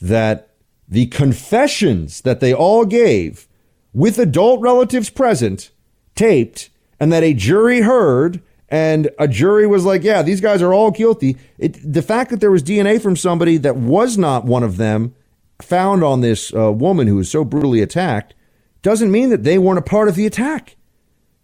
that 0.00 0.48
the 0.88 1.06
confessions 1.06 2.22
that 2.22 2.40
they 2.40 2.52
all 2.52 2.84
gave 2.84 3.46
with 3.92 4.18
adult 4.18 4.60
relatives 4.60 5.10
present, 5.10 5.70
taped, 6.14 6.70
and 6.98 7.12
that 7.12 7.22
a 7.22 7.34
jury 7.34 7.82
heard, 7.82 8.40
and 8.68 9.10
a 9.18 9.28
jury 9.28 9.66
was 9.66 9.84
like, 9.84 10.02
yeah, 10.02 10.22
these 10.22 10.40
guys 10.40 10.62
are 10.62 10.72
all 10.72 10.90
guilty. 10.90 11.36
It, 11.58 11.78
the 11.84 12.02
fact 12.02 12.30
that 12.30 12.40
there 12.40 12.50
was 12.50 12.62
DNA 12.62 13.00
from 13.02 13.16
somebody 13.16 13.58
that 13.58 13.76
was 13.76 14.16
not 14.16 14.44
one 14.44 14.62
of 14.62 14.78
them 14.78 15.14
found 15.60 16.02
on 16.02 16.22
this 16.22 16.54
uh, 16.54 16.72
woman 16.72 17.06
who 17.06 17.16
was 17.16 17.30
so 17.30 17.44
brutally 17.44 17.82
attacked 17.82 18.34
doesn't 18.82 19.10
mean 19.10 19.30
that 19.30 19.44
they 19.44 19.58
weren't 19.58 19.78
a 19.78 19.82
part 19.82 20.08
of 20.08 20.16
the 20.16 20.26
attack. 20.26 20.76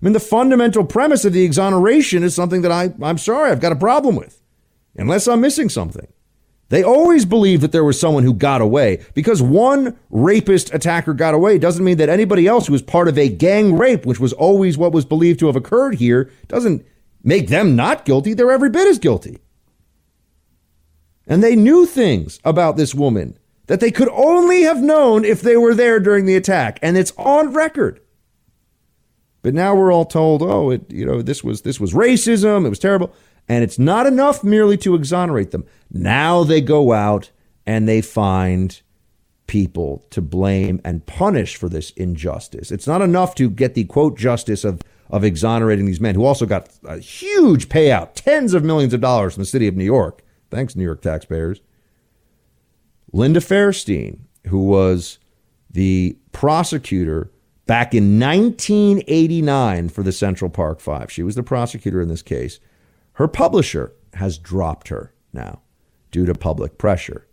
I 0.01 0.05
mean, 0.05 0.13
the 0.13 0.21
fundamental 0.21 0.85
premise 0.85 1.25
of 1.25 1.33
the 1.33 1.45
exoneration 1.45 2.23
is 2.23 2.35
something 2.35 2.63
that 2.63 2.73
I, 2.73 2.93
I'm 3.03 3.19
sorry, 3.19 3.51
I've 3.51 3.61
got 3.61 3.73
a 3.73 3.77
problem 3.77 4.17
with, 4.17 4.43
unless 4.97 5.27
I'm 5.27 5.41
missing 5.41 5.69
something. 5.69 6.07
They 6.69 6.83
always 6.83 7.25
believe 7.25 7.63
that 7.63 7.73
there 7.73 7.85
was 7.85 7.99
someone 7.99 8.25
who 8.25 8.35
got 8.35 8.61
away. 8.61 9.03
Because 9.15 9.41
one 9.41 9.99
rapist 10.11 10.73
attacker 10.75 11.15
got 11.15 11.35
away 11.35 11.59
doesn't 11.59 11.85
mean 11.85 11.97
that 11.97 12.11
anybody 12.11 12.47
else 12.47 12.67
who 12.67 12.75
was 12.75 12.83
part 12.83 13.09
of 13.09 13.17
a 13.17 13.29
gang 13.29 13.77
rape, 13.77 14.05
which 14.05 14.21
was 14.21 14.35
always 14.35 14.77
what 14.77 14.93
was 14.93 15.07
believed 15.07 15.41
to 15.41 15.47
have 15.47 15.57
occurred 15.57 15.95
here, 15.95 16.31
doesn't 16.47 16.85
make 17.23 17.49
them 17.49 17.75
not 17.75 18.05
guilty. 18.05 18.35
They're 18.35 18.51
every 18.51 18.71
bit 18.71 18.87
as 18.87 18.99
guilty. 18.99 19.39
And 21.27 21.43
they 21.43 21.57
knew 21.57 21.87
things 21.87 22.39
about 22.45 22.77
this 22.77 22.95
woman 22.95 23.39
that 23.69 23.81
they 23.81 23.91
could 23.91 24.09
only 24.09 24.63
have 24.63 24.83
known 24.83 25.25
if 25.25 25.41
they 25.41 25.57
were 25.57 25.75
there 25.75 26.01
during 26.01 26.27
the 26.27 26.35
attack. 26.35 26.79
And 26.83 26.99
it's 26.99 27.13
on 27.17 27.53
record. 27.53 28.01
But 29.43 29.55
now 29.55 29.75
we're 29.75 29.93
all 29.93 30.05
told, 30.05 30.43
oh, 30.43 30.71
it, 30.71 30.91
you 30.91 31.07
know, 31.07 31.23
this 31.23 31.45
was 31.45 31.63
this 31.63 31.79
was 31.79 31.95
racism, 31.95 32.67
it 32.67 32.71
was 32.71 32.81
terrible. 32.81 33.15
And 33.49 33.63
it's 33.63 33.79
not 33.79 34.07
enough 34.07 34.43
merely 34.43 34.77
to 34.79 34.95
exonerate 34.95 35.53
them. 35.53 35.65
Now 35.91 36.45
they 36.45 36.61
go 36.61 36.93
out 36.93 37.31
and 37.65 37.89
they 37.89 38.03
find 38.03 38.81
people 39.47 40.05
to 40.11 40.21
blame 40.21 40.81
and 40.85 41.07
punish 41.07 41.57
for 41.57 41.69
this 41.69 41.91
injustice. 41.93 42.71
It's 42.71 42.87
not 42.87 43.01
enough 43.01 43.35
to 43.37 43.49
get 43.49 43.75
the 43.75 43.85
quote 43.85 44.19
justice 44.19 44.65
of, 44.65 44.83
of 45.11 45.25
exonerating 45.25 45.87
these 45.87 46.01
men 46.01 46.15
who 46.15 46.25
also 46.25 46.45
got 46.45 46.69
a 46.85 46.99
huge 46.99 47.69
payout, 47.69 48.11
tens 48.15 48.53
of 48.53 48.65
millions 48.65 48.93
of 48.93 49.01
dollars 49.01 49.35
from 49.35 49.43
the 49.43 49.47
city 49.47 49.67
of 49.67 49.77
New 49.77 49.85
York. 49.85 50.23
Thanks, 50.51 50.77
New 50.77 50.85
York 50.85 51.01
taxpayers. 51.01 51.61
Linda 53.13 53.41
Fairstein, 53.41 54.21
who 54.47 54.65
was 54.65 55.19
the 55.71 56.17
prosecutor 56.33 57.31
back 57.67 57.95
in 57.95 58.19
1989 58.19 59.89
for 59.89 60.03
the 60.03 60.13
Central 60.13 60.51
Park 60.51 60.81
Five, 60.81 61.11
she 61.11 61.23
was 61.23 61.35
the 61.35 61.43
prosecutor 61.43 62.01
in 62.01 62.09
this 62.09 62.23
case. 62.23 62.61
Her 63.15 63.29
publisher 63.29 63.93
has 64.15 64.39
dropped 64.39 64.89
her 64.89 65.13
now 65.33 65.61
due 66.11 66.27
to 66.27 66.35
public 66.35 66.79
pressure. 66.79 67.27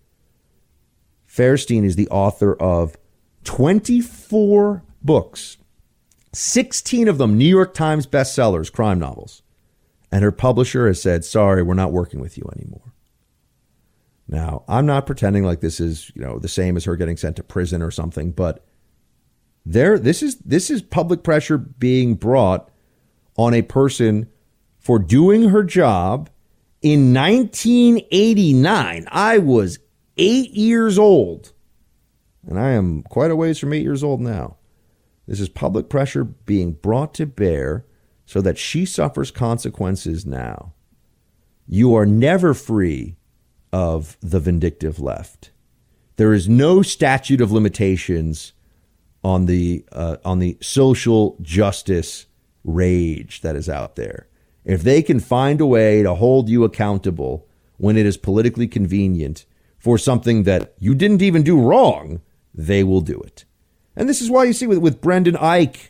Fairstein 1.28 1.84
is 1.84 1.95
the 1.95 2.09
author 2.09 2.55
of 2.55 2.97
24 3.43 4.84
books, 5.01 5.57
16 6.34 7.07
of 7.07 7.17
them 7.17 7.38
New 7.38 7.45
York 7.45 7.73
Times 7.73 8.07
bestsellers, 8.07 8.71
crime 8.71 8.99
novels. 8.99 9.41
And 10.11 10.23
her 10.23 10.32
publisher 10.32 10.88
has 10.88 11.01
said, 11.01 11.26
sorry, 11.26 11.61
we're 11.61 11.73
not 11.73 11.91
working 11.91 12.19
with 12.19 12.38
you 12.38 12.49
anymore. 12.55 12.93
Now, 14.28 14.63
I'm 14.67 14.86
not 14.86 15.05
pretending 15.05 15.43
like 15.43 15.61
this 15.61 15.80
is, 15.80 16.11
you 16.15 16.21
know, 16.21 16.39
the 16.39 16.47
same 16.47 16.78
as 16.78 16.86
her 16.86 16.95
getting 16.95 17.17
sent 17.17 17.36
to 17.36 17.43
prison 17.43 17.82
or 17.82 17.91
something, 17.91 18.32
but 18.32 18.65
there 19.65 19.97
this 19.97 20.21
is 20.21 20.38
this 20.38 20.69
is 20.69 20.82
public 20.82 21.23
pressure 21.23 21.57
being 21.57 22.15
brought 22.15 22.69
on 23.36 23.53
a 23.53 23.61
person 23.61 24.30
for 24.80 24.99
doing 24.99 25.49
her 25.49 25.63
job 25.63 26.30
in 26.82 27.13
1989. 27.13 29.07
I 29.11 29.38
was 29.39 29.80
eight 30.17 30.51
years 30.51 30.99
old, 30.99 31.53
and 32.47 32.59
I 32.59 32.71
am 32.71 33.03
quite 33.03 33.32
a 33.32 33.36
ways 33.36 33.59
from 33.59 33.73
eight 33.73 33.84
years 33.84 34.03
old 34.03 34.21
now. 34.21 34.57
This 35.28 35.39
is 35.39 35.49
public 35.49 35.89
pressure 35.89 36.23
being 36.23 36.73
brought 36.73 37.13
to 37.15 37.26
bear 37.26 37.86
so 38.28 38.41
that 38.41 38.57
she 38.57 38.86
suffers 38.86 39.32
consequences 39.32 40.26
now. 40.26 40.73
You 41.67 41.95
are 41.95 42.05
never 42.05 42.53
free 42.53 43.17
of 43.76 44.15
the 44.21 44.39
vindictive 44.39 45.01
left. 45.01 45.51
There 46.15 46.34
is 46.34 46.47
no 46.47 46.82
statute 46.82 47.41
of 47.41 47.51
limitations 47.51 48.53
on 49.21 49.47
the 49.47 49.84
uh, 49.91 50.15
on 50.23 50.39
the 50.39 50.57
social 50.61 51.36
justice 51.41 52.26
rage 52.63 53.41
that 53.41 53.57
is 53.57 53.67
out 53.67 53.97
there. 53.97 54.28
If 54.63 54.82
they 54.82 55.01
can 55.01 55.19
find 55.19 55.59
a 55.59 55.65
way 55.65 56.03
to 56.03 56.15
hold 56.15 56.47
you 56.47 56.63
accountable 56.63 57.49
when 57.76 57.97
it 57.97 58.05
is 58.05 58.15
politically 58.15 58.69
convenient 58.69 59.45
for 59.78 59.97
something 59.97 60.43
that 60.43 60.73
you 60.80 60.95
didn't 60.95 61.21
even 61.21 61.43
do 61.43 61.59
wrong, 61.59 62.21
they 62.53 62.82
will 62.82 63.01
do 63.01 63.19
it. 63.19 63.43
And 63.93 64.07
this 64.07 64.21
is 64.21 64.32
why 64.32 64.45
you 64.45 64.53
see 64.53 64.67
with, 64.67 64.78
with 64.78 65.01
Brendan 65.01 65.36
Eich 65.36 65.89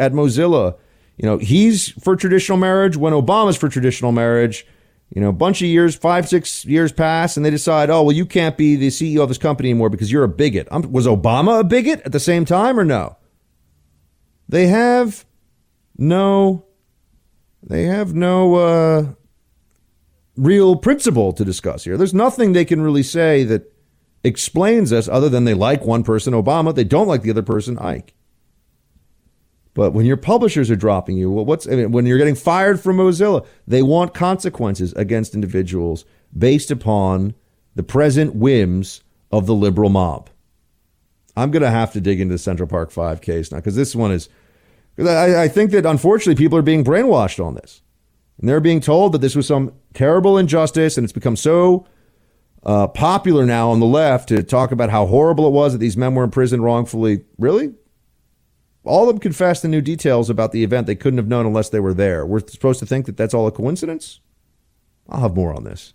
at 0.00 0.12
Mozilla, 0.12 0.76
you 1.16 1.26
know, 1.28 1.38
he's 1.38 1.90
for 1.90 2.16
traditional 2.16 2.58
marriage 2.58 2.96
when 2.96 3.12
Obama's 3.12 3.56
for 3.56 3.68
traditional 3.68 4.10
marriage. 4.10 4.66
You 5.14 5.20
know, 5.20 5.28
a 5.28 5.32
bunch 5.32 5.62
of 5.62 5.68
years, 5.68 5.94
five, 5.94 6.28
six 6.28 6.64
years 6.64 6.90
pass, 6.90 7.36
and 7.36 7.46
they 7.46 7.50
decide, 7.50 7.88
oh, 7.88 8.02
well, 8.02 8.16
you 8.16 8.26
can't 8.26 8.56
be 8.56 8.74
the 8.74 8.88
CEO 8.88 9.22
of 9.22 9.28
this 9.28 9.38
company 9.38 9.70
anymore 9.70 9.88
because 9.88 10.10
you're 10.10 10.24
a 10.24 10.28
bigot. 10.28 10.66
Um, 10.72 10.90
was 10.90 11.06
Obama 11.06 11.60
a 11.60 11.64
bigot 11.64 12.02
at 12.04 12.10
the 12.10 12.18
same 12.18 12.44
time 12.44 12.78
or 12.80 12.84
no? 12.84 13.16
They 14.48 14.66
have 14.66 15.24
no 15.96 16.66
they 17.62 17.84
have 17.84 18.12
no 18.12 18.56
uh, 18.56 19.06
real 20.36 20.76
principle 20.76 21.32
to 21.32 21.44
discuss 21.44 21.84
here. 21.84 21.96
There's 21.96 22.12
nothing 22.12 22.52
they 22.52 22.64
can 22.64 22.82
really 22.82 23.02
say 23.02 23.44
that 23.44 23.72
explains 24.22 24.92
us 24.92 25.08
other 25.08 25.28
than 25.28 25.44
they 25.44 25.54
like 25.54 25.84
one 25.84 26.02
person, 26.02 26.34
Obama, 26.34 26.74
they 26.74 26.84
don't 26.84 27.06
like 27.06 27.22
the 27.22 27.30
other 27.30 27.42
person, 27.42 27.76
Eich. 27.76 28.10
But 29.74 29.92
when 29.92 30.06
your 30.06 30.16
publishers 30.16 30.70
are 30.70 30.76
dropping 30.76 31.16
you, 31.16 31.30
what's 31.30 31.66
I 31.66 31.72
mean, 31.72 31.92
when 31.92 32.06
you're 32.06 32.18
getting 32.18 32.36
fired 32.36 32.80
from 32.80 32.96
Mozilla, 32.96 33.44
they 33.66 33.82
want 33.82 34.14
consequences 34.14 34.92
against 34.94 35.34
individuals 35.34 36.04
based 36.36 36.70
upon 36.70 37.34
the 37.74 37.82
present 37.82 38.36
whims 38.36 39.02
of 39.32 39.46
the 39.46 39.54
liberal 39.54 39.90
mob. 39.90 40.30
I'm 41.36 41.50
going 41.50 41.62
to 41.62 41.70
have 41.70 41.92
to 41.94 42.00
dig 42.00 42.20
into 42.20 42.34
the 42.34 42.38
Central 42.38 42.68
Park 42.68 42.92
Five 42.92 43.20
case 43.20 43.50
now 43.50 43.58
because 43.58 43.74
this 43.74 43.96
one 43.96 44.12
is 44.12 44.28
I, 44.98 45.44
I 45.44 45.48
think 45.48 45.72
that 45.72 45.86
unfortunately 45.86 46.42
people 46.42 46.58
are 46.58 46.62
being 46.62 46.84
brainwashed 46.84 47.44
on 47.44 47.54
this. 47.54 47.82
And 48.38 48.48
they're 48.48 48.60
being 48.60 48.80
told 48.80 49.12
that 49.12 49.20
this 49.20 49.36
was 49.36 49.46
some 49.46 49.72
terrible 49.92 50.38
injustice, 50.38 50.96
and 50.96 51.04
it's 51.04 51.12
become 51.12 51.36
so 51.36 51.86
uh, 52.64 52.88
popular 52.88 53.46
now 53.46 53.70
on 53.70 53.80
the 53.80 53.86
left 53.86 54.28
to 54.28 54.42
talk 54.42 54.72
about 54.72 54.90
how 54.90 55.06
horrible 55.06 55.46
it 55.46 55.52
was 55.52 55.72
that 55.72 55.78
these 55.78 55.96
men 55.96 56.14
were 56.14 56.24
imprisoned 56.24 56.64
wrongfully. 56.64 57.24
Really? 57.38 57.74
All 58.84 59.02
of 59.02 59.08
them 59.08 59.18
confessed 59.18 59.62
the 59.62 59.68
new 59.68 59.80
details 59.80 60.28
about 60.28 60.52
the 60.52 60.62
event 60.62 60.86
they 60.86 60.94
couldn't 60.94 61.18
have 61.18 61.28
known 61.28 61.46
unless 61.46 61.70
they 61.70 61.80
were 61.80 61.94
there. 61.94 62.26
We're 62.26 62.46
supposed 62.46 62.80
to 62.80 62.86
think 62.86 63.06
that 63.06 63.16
that's 63.16 63.34
all 63.34 63.46
a 63.46 63.52
coincidence? 63.52 64.20
I'll 65.08 65.20
have 65.20 65.34
more 65.34 65.54
on 65.54 65.64
this. 65.64 65.94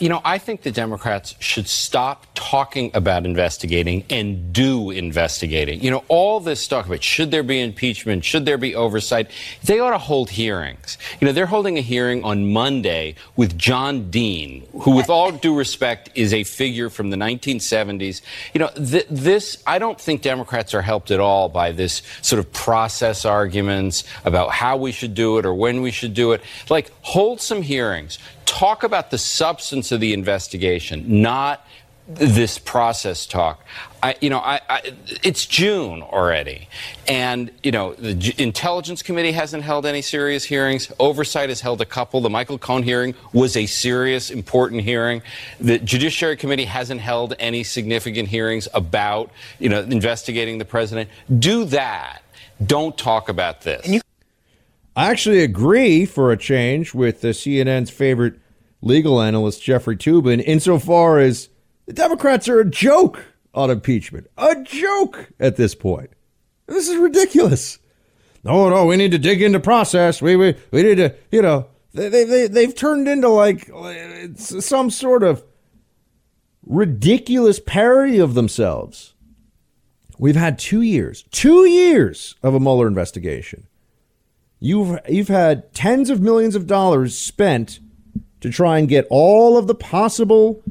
You 0.00 0.08
know, 0.08 0.20
I 0.24 0.38
think 0.38 0.62
the 0.62 0.72
Democrats 0.72 1.36
should 1.38 1.68
stop 1.68 2.26
talking 2.34 2.90
about 2.94 3.24
investigating 3.24 4.04
and 4.10 4.52
do 4.52 4.90
investigating. 4.90 5.84
You 5.84 5.92
know, 5.92 6.02
all 6.08 6.40
this 6.40 6.66
talk 6.66 6.86
about 6.86 7.04
should 7.04 7.30
there 7.30 7.44
be 7.44 7.60
impeachment, 7.60 8.24
should 8.24 8.44
there 8.44 8.58
be 8.58 8.74
oversight, 8.74 9.30
they 9.62 9.78
ought 9.78 9.90
to 9.90 9.98
hold 9.98 10.30
hearings. 10.30 10.98
You 11.20 11.26
know, 11.26 11.32
they're 11.32 11.46
holding 11.46 11.78
a 11.78 11.80
hearing 11.80 12.24
on 12.24 12.52
Monday 12.52 13.14
with 13.36 13.56
John 13.56 14.10
Dean, 14.10 14.66
who, 14.80 14.96
with 14.96 15.08
all 15.08 15.30
due 15.30 15.56
respect, 15.56 16.10
is 16.16 16.34
a 16.34 16.42
figure 16.42 16.90
from 16.90 17.10
the 17.10 17.16
1970s. 17.16 18.20
You 18.52 18.58
know, 18.58 18.70
th- 18.70 19.06
this, 19.08 19.62
I 19.64 19.78
don't 19.78 20.00
think 20.00 20.22
Democrats 20.22 20.74
are 20.74 20.82
helped 20.82 21.12
at 21.12 21.20
all 21.20 21.48
by 21.48 21.70
this 21.70 22.02
sort 22.20 22.40
of 22.40 22.52
process 22.52 23.24
arguments 23.24 24.02
about 24.24 24.50
how 24.50 24.76
we 24.76 24.90
should 24.90 25.14
do 25.14 25.38
it 25.38 25.46
or 25.46 25.54
when 25.54 25.82
we 25.82 25.92
should 25.92 26.14
do 26.14 26.32
it. 26.32 26.40
Like, 26.68 26.90
hold 27.02 27.40
some 27.40 27.62
hearings 27.62 28.18
talk 28.46 28.82
about 28.82 29.10
the 29.10 29.18
substance 29.18 29.92
of 29.92 30.00
the 30.00 30.12
investigation, 30.12 31.22
not 31.22 31.66
this 32.06 32.58
process 32.58 33.24
talk. 33.24 33.64
I, 34.02 34.16
you 34.20 34.28
know, 34.28 34.38
I, 34.38 34.60
I, 34.68 34.94
it's 35.22 35.46
June 35.46 36.02
already, 36.02 36.68
and 37.08 37.50
you 37.62 37.72
know 37.72 37.94
the 37.94 38.12
J- 38.12 38.42
Intelligence 38.42 39.02
Committee 39.02 39.32
hasn't 39.32 39.62
held 39.62 39.86
any 39.86 40.02
serious 40.02 40.44
hearings. 40.44 40.92
Oversight 40.98 41.48
has 41.48 41.62
held 41.62 41.80
a 41.80 41.86
couple. 41.86 42.20
The 42.20 42.28
Michael 42.28 42.58
Cohen 42.58 42.82
hearing 42.82 43.14
was 43.32 43.56
a 43.56 43.64
serious, 43.64 44.30
important 44.30 44.82
hearing. 44.82 45.22
The 45.58 45.78
Judiciary 45.78 46.36
Committee 46.36 46.66
hasn't 46.66 47.00
held 47.00 47.34
any 47.38 47.64
significant 47.64 48.28
hearings 48.28 48.68
about 48.74 49.30
you 49.58 49.70
know 49.70 49.80
investigating 49.80 50.58
the 50.58 50.66
president. 50.66 51.08
Do 51.38 51.64
that. 51.66 52.22
Don't 52.64 52.96
talk 52.96 53.30
about 53.30 53.62
this. 53.62 54.00
I 54.96 55.10
actually 55.10 55.42
agree 55.42 56.06
for 56.06 56.30
a 56.30 56.36
change 56.36 56.94
with 56.94 57.20
the 57.20 57.28
CNN's 57.28 57.90
favorite 57.90 58.34
legal 58.80 59.20
analyst, 59.20 59.62
Jeffrey 59.62 59.96
Toobin, 59.96 60.42
insofar 60.44 61.18
as 61.18 61.48
the 61.86 61.92
Democrats 61.92 62.48
are 62.48 62.60
a 62.60 62.70
joke 62.70 63.24
on 63.52 63.70
impeachment. 63.70 64.28
A 64.38 64.62
joke 64.62 65.32
at 65.40 65.56
this 65.56 65.74
point. 65.74 66.10
This 66.66 66.88
is 66.88 66.96
ridiculous. 66.96 67.78
No, 68.44 68.68
no, 68.68 68.86
we 68.86 68.96
need 68.96 69.10
to 69.10 69.18
dig 69.18 69.42
into 69.42 69.58
process. 69.58 70.22
We 70.22 70.36
we, 70.36 70.54
we 70.70 70.82
need 70.82 70.96
to, 70.96 71.14
you 71.32 71.42
know, 71.42 71.66
they, 71.92 72.08
they, 72.08 72.24
they, 72.24 72.46
they've 72.46 72.74
turned 72.74 73.08
into 73.08 73.28
like 73.28 73.70
some 74.36 74.90
sort 74.90 75.22
of 75.22 75.44
ridiculous 76.66 77.60
parody 77.60 78.18
of 78.18 78.34
themselves. 78.34 79.14
We've 80.18 80.36
had 80.36 80.58
two 80.58 80.82
years, 80.82 81.24
two 81.30 81.64
years 81.64 82.36
of 82.42 82.54
a 82.54 82.60
Mueller 82.60 82.86
investigation. 82.86 83.66
You've 84.60 84.98
you've 85.08 85.28
had 85.28 85.72
tens 85.74 86.10
of 86.10 86.20
millions 86.20 86.54
of 86.54 86.66
dollars 86.66 87.16
spent 87.18 87.80
to 88.40 88.50
try 88.50 88.78
and 88.78 88.88
get 88.88 89.06
all 89.10 89.56
of 89.56 89.66
the 89.66 89.74
possible 89.74 90.62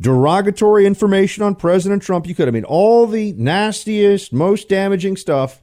derogatory 0.00 0.86
information 0.86 1.42
on 1.42 1.54
President 1.54 2.02
Trump 2.02 2.26
you 2.26 2.34
could. 2.34 2.48
I 2.48 2.50
mean, 2.50 2.64
all 2.64 3.06
the 3.06 3.32
nastiest, 3.32 4.32
most 4.32 4.68
damaging 4.68 5.16
stuff 5.16 5.62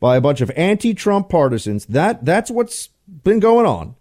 by 0.00 0.16
a 0.16 0.20
bunch 0.20 0.40
of 0.40 0.50
anti-Trump 0.56 1.28
partisans. 1.28 1.86
That 1.86 2.24
that's 2.24 2.50
what's 2.50 2.88
been 3.22 3.40
going 3.40 3.66
on. 3.66 3.96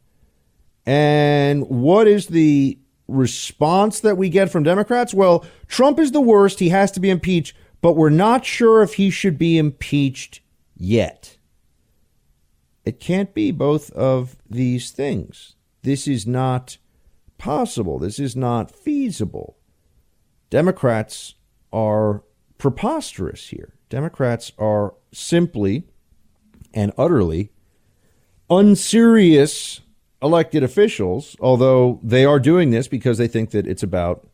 And 0.85 1.69
what 1.69 2.07
is 2.07 2.27
the 2.27 2.77
response 3.07 4.01
that 4.01 4.17
we 4.17 4.29
get 4.29 4.49
from 4.49 4.63
Democrats? 4.63 5.13
Well, 5.13 5.45
Trump 5.67 5.99
is 5.99 6.11
the 6.11 6.21
worst. 6.21 6.59
He 6.59 6.69
has 6.69 6.91
to 6.91 6.99
be 6.99 7.09
impeached, 7.09 7.55
but 7.81 7.93
we're 7.93 8.09
not 8.09 8.45
sure 8.45 8.81
if 8.81 8.95
he 8.95 9.09
should 9.09 9.37
be 9.37 9.57
impeached 9.57 10.41
yet. 10.75 11.37
It 12.85 12.99
can't 12.99 13.33
be 13.33 13.51
both 13.51 13.91
of 13.91 14.37
these 14.49 14.91
things. 14.91 15.55
This 15.83 16.07
is 16.07 16.27
not 16.27 16.77
possible. 17.37 17.99
This 17.99 18.19
is 18.19 18.35
not 18.35 18.71
feasible. 18.71 19.57
Democrats 20.49 21.35
are 21.71 22.23
preposterous 22.57 23.49
here. 23.49 23.73
Democrats 23.89 24.51
are 24.57 24.95
simply 25.11 25.83
and 26.73 26.91
utterly 26.97 27.51
unserious 28.49 29.81
elected 30.21 30.63
officials, 30.63 31.35
although 31.39 31.99
they 32.03 32.25
are 32.25 32.39
doing 32.39 32.71
this 32.71 32.87
because 32.87 33.17
they 33.17 33.27
think 33.27 33.51
that 33.51 33.67
it's 33.67 33.83
about 33.83 34.27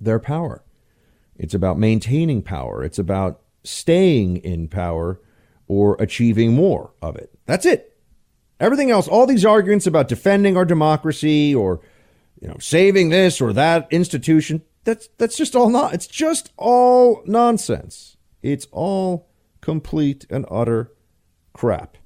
their 0.00 0.18
power. 0.18 0.62
It's 1.36 1.54
about 1.54 1.78
maintaining 1.78 2.42
power. 2.42 2.82
It's 2.82 2.98
about 2.98 3.40
staying 3.62 4.38
in 4.38 4.68
power 4.68 5.20
or 5.66 5.96
achieving 6.00 6.52
more 6.54 6.92
of 7.00 7.16
it. 7.16 7.33
That's 7.46 7.66
it. 7.66 7.96
Everything 8.60 8.90
else, 8.90 9.08
all 9.08 9.26
these 9.26 9.44
arguments 9.44 9.86
about 9.86 10.08
defending 10.08 10.56
our 10.56 10.64
democracy 10.64 11.54
or 11.54 11.80
you 12.40 12.48
know, 12.48 12.56
saving 12.58 13.08
this 13.08 13.40
or 13.40 13.52
that 13.52 13.88
institution, 13.90 14.62
that's 14.84 15.08
that's 15.18 15.36
just 15.36 15.56
all 15.56 15.70
not 15.70 15.94
it's 15.94 16.06
just 16.06 16.52
all 16.56 17.22
nonsense. 17.26 18.16
It's 18.42 18.66
all 18.70 19.28
complete 19.60 20.26
and 20.28 20.44
utter 20.50 20.92
crap. 21.54 21.96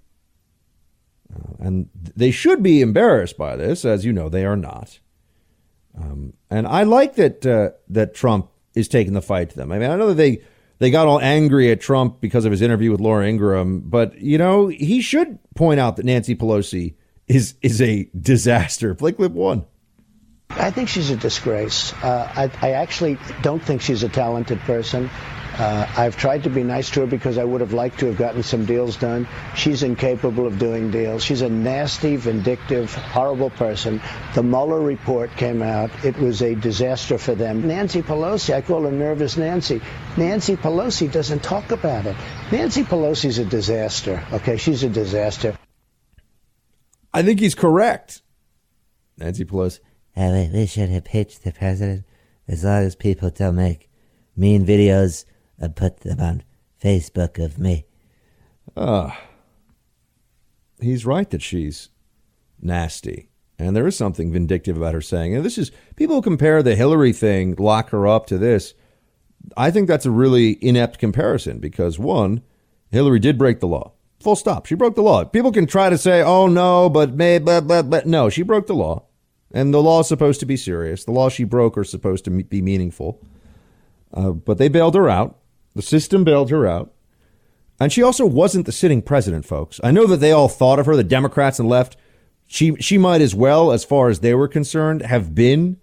Uh, 1.34 1.54
and 1.58 1.90
they 1.94 2.30
should 2.30 2.62
be 2.62 2.80
embarrassed 2.80 3.36
by 3.36 3.56
this, 3.56 3.84
as 3.84 4.04
you 4.04 4.12
know, 4.12 4.28
they 4.28 4.44
are 4.46 4.56
not. 4.56 5.00
Um, 6.00 6.34
and 6.48 6.66
I 6.66 6.84
like 6.84 7.16
that 7.16 7.44
uh, 7.44 7.70
that 7.88 8.14
Trump 8.14 8.50
is 8.74 8.88
taking 8.88 9.14
the 9.14 9.22
fight 9.22 9.50
to 9.50 9.56
them. 9.56 9.72
I 9.72 9.78
mean, 9.78 9.90
I 9.90 9.96
know 9.96 10.08
that 10.08 10.14
they 10.14 10.42
they 10.78 10.90
got 10.90 11.06
all 11.06 11.20
angry 11.20 11.70
at 11.70 11.80
Trump 11.80 12.20
because 12.20 12.44
of 12.44 12.52
his 12.52 12.62
interview 12.62 12.90
with 12.90 13.00
Laura 13.00 13.26
Ingraham, 13.26 13.80
but 13.80 14.18
you 14.20 14.38
know 14.38 14.68
he 14.68 15.00
should 15.00 15.38
point 15.54 15.80
out 15.80 15.96
that 15.96 16.04
Nancy 16.04 16.34
Pelosi 16.34 16.94
is 17.26 17.54
is 17.62 17.82
a 17.82 18.08
disaster. 18.18 18.94
Play 18.94 19.12
clip 19.12 19.32
one. 19.32 19.64
I 20.50 20.70
think 20.70 20.88
she's 20.88 21.10
a 21.10 21.16
disgrace. 21.16 21.92
Uh, 22.02 22.32
I, 22.34 22.66
I 22.66 22.70
actually 22.72 23.18
don't 23.42 23.62
think 23.62 23.82
she's 23.82 24.02
a 24.02 24.08
talented 24.08 24.58
person. 24.60 25.10
Uh, 25.58 25.88
I've 25.96 26.16
tried 26.16 26.44
to 26.44 26.50
be 26.50 26.62
nice 26.62 26.88
to 26.90 27.00
her 27.00 27.06
because 27.06 27.36
I 27.36 27.42
would 27.42 27.60
have 27.60 27.72
liked 27.72 27.98
to 28.00 28.06
have 28.06 28.16
gotten 28.16 28.44
some 28.44 28.64
deals 28.64 28.96
done. 28.96 29.26
She's 29.56 29.82
incapable 29.82 30.46
of 30.46 30.56
doing 30.58 30.92
deals. 30.92 31.24
She's 31.24 31.40
a 31.40 31.48
nasty, 31.48 32.14
vindictive, 32.14 32.94
horrible 32.94 33.50
person. 33.50 34.00
The 34.36 34.44
Mueller 34.44 34.80
report 34.80 35.32
came 35.32 35.60
out. 35.60 35.90
It 36.04 36.16
was 36.16 36.42
a 36.42 36.54
disaster 36.54 37.18
for 37.18 37.34
them. 37.34 37.66
Nancy 37.66 38.02
Pelosi, 38.02 38.54
I 38.54 38.62
call 38.62 38.82
her 38.82 38.92
Nervous 38.92 39.36
Nancy. 39.36 39.80
Nancy 40.16 40.54
Pelosi 40.54 41.10
doesn't 41.10 41.42
talk 41.42 41.72
about 41.72 42.06
it. 42.06 42.14
Nancy 42.52 42.84
Pelosi's 42.84 43.38
a 43.38 43.44
disaster. 43.44 44.24
Okay, 44.32 44.58
she's 44.58 44.84
a 44.84 44.88
disaster. 44.88 45.58
I 47.12 47.24
think 47.24 47.40
he's 47.40 47.56
correct. 47.56 48.22
Nancy 49.16 49.44
Pelosi. 49.44 49.80
Uh, 50.16 50.46
we 50.52 50.66
should 50.66 50.88
have 50.88 51.04
impeach 51.04 51.40
the 51.40 51.50
president 51.50 52.04
as 52.46 52.62
long 52.62 52.84
as 52.84 52.94
people 52.94 53.30
don't 53.30 53.56
make 53.56 53.88
mean 54.36 54.64
videos 54.64 55.24
and 55.58 55.76
put 55.76 56.00
them 56.00 56.20
on 56.20 56.42
Facebook 56.82 57.42
of 57.42 57.58
me. 57.58 57.86
Ah. 58.76 59.18
Uh, 59.18 59.24
he's 60.80 61.06
right 61.06 61.28
that 61.30 61.42
she's 61.42 61.90
nasty. 62.60 63.30
And 63.58 63.74
there 63.74 63.86
is 63.86 63.96
something 63.96 64.32
vindictive 64.32 64.76
about 64.76 64.94
her 64.94 65.00
saying, 65.00 65.34
and 65.34 65.44
this 65.44 65.58
is 65.58 65.72
people 65.96 66.22
compare 66.22 66.62
the 66.62 66.76
Hillary 66.76 67.12
thing, 67.12 67.56
lock 67.56 67.90
her 67.90 68.06
up 68.06 68.26
to 68.26 68.38
this. 68.38 68.74
I 69.56 69.70
think 69.70 69.88
that's 69.88 70.06
a 70.06 70.10
really 70.12 70.62
inept 70.64 70.98
comparison 70.98 71.58
because 71.58 71.98
one, 71.98 72.42
Hillary 72.90 73.18
did 73.18 73.36
break 73.36 73.60
the 73.60 73.66
law. 73.66 73.92
Full 74.20 74.36
stop. 74.36 74.66
She 74.66 74.74
broke 74.74 74.94
the 74.94 75.02
law. 75.02 75.24
People 75.24 75.52
can 75.52 75.66
try 75.66 75.90
to 75.90 75.98
say, 75.98 76.22
"Oh 76.22 76.48
no," 76.48 76.88
but 76.88 77.14
may, 77.14 77.38
but, 77.38 77.68
but, 77.68 77.88
but 77.88 78.06
no, 78.06 78.28
she 78.28 78.42
broke 78.42 78.66
the 78.66 78.74
law, 78.74 79.04
and 79.52 79.72
the 79.72 79.82
law 79.82 80.00
is 80.00 80.08
supposed 80.08 80.40
to 80.40 80.46
be 80.46 80.56
serious. 80.56 81.04
The 81.04 81.12
law 81.12 81.28
she 81.28 81.44
broke 81.44 81.78
are 81.78 81.84
supposed 81.84 82.24
to 82.24 82.30
be 82.30 82.60
meaningful. 82.60 83.20
Uh, 84.12 84.30
but 84.30 84.58
they 84.58 84.68
bailed 84.68 84.96
her 84.96 85.08
out. 85.08 85.38
The 85.78 85.82
system 85.82 86.24
bailed 86.24 86.50
her 86.50 86.66
out. 86.66 86.92
And 87.78 87.92
she 87.92 88.02
also 88.02 88.26
wasn't 88.26 88.66
the 88.66 88.72
sitting 88.72 89.00
president, 89.00 89.46
folks. 89.46 89.78
I 89.84 89.92
know 89.92 90.08
that 90.08 90.16
they 90.16 90.32
all 90.32 90.48
thought 90.48 90.80
of 90.80 90.86
her, 90.86 90.96
the 90.96 91.04
Democrats 91.04 91.60
and 91.60 91.68
left. 91.68 91.96
She 92.48 92.74
she 92.80 92.98
might 92.98 93.20
as 93.20 93.32
well, 93.32 93.70
as 93.70 93.84
far 93.84 94.08
as 94.08 94.18
they 94.18 94.34
were 94.34 94.48
concerned, 94.48 95.02
have 95.02 95.36
been 95.36 95.76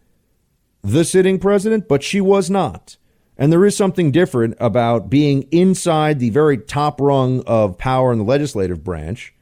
the 0.82 1.06
sitting 1.06 1.40
president, 1.40 1.88
but 1.88 2.04
she 2.04 2.20
was 2.20 2.50
not. 2.50 2.98
And 3.38 3.54
there 3.54 3.64
is 3.64 3.78
something 3.78 4.12
different 4.12 4.58
about 4.60 5.10
being 5.10 5.44
inside 5.44 6.20
the 6.20 6.30
very 6.30 6.58
top 6.58 7.00
rung 7.00 7.42
of 7.48 7.78
power 7.78 8.12
in 8.12 8.18
the 8.18 8.26
legislative 8.26 8.84
branch, 8.84 9.34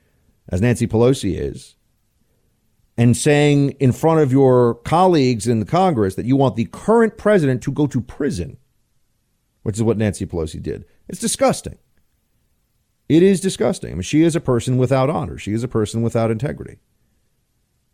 as 0.49 0.61
Nancy 0.61 0.85
Pelosi 0.85 1.35
is, 1.35 1.73
and 2.95 3.17
saying 3.17 3.71
in 3.79 3.91
front 3.91 4.19
of 4.19 4.31
your 4.31 4.75
colleagues 4.75 5.47
in 5.47 5.59
the 5.59 5.65
Congress 5.65 6.13
that 6.13 6.27
you 6.27 6.35
want 6.35 6.57
the 6.57 6.65
current 6.65 7.17
president 7.17 7.63
to 7.63 7.71
go 7.71 7.87
to 7.87 7.99
prison 7.99 8.59
which 9.63 9.77
is 9.77 9.83
what 9.83 9.97
Nancy 9.97 10.25
Pelosi 10.25 10.61
did. 10.61 10.85
It's 11.09 11.19
disgusting. 11.19 11.77
It 13.09 13.23
is 13.23 13.41
disgusting. 13.41 13.91
I 13.91 13.93
mean, 13.95 14.01
she 14.03 14.21
is 14.21 14.35
a 14.35 14.41
person 14.41 14.77
without 14.77 15.09
honor. 15.09 15.37
She 15.37 15.53
is 15.53 15.63
a 15.63 15.67
person 15.67 16.01
without 16.01 16.31
integrity. 16.31 16.77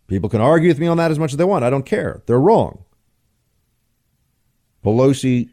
People 0.08 0.30
can 0.30 0.42
argue 0.42 0.68
with 0.68 0.80
me 0.80 0.88
on 0.88 0.98
that 0.98 1.12
as 1.12 1.20
much 1.20 1.32
as 1.34 1.38
they 1.38 1.44
want. 1.44 1.64
I 1.64 1.70
don't 1.70 1.86
care. 1.86 2.22
They're 2.26 2.40
wrong. 2.40 2.84
Pelosi, 4.84 5.50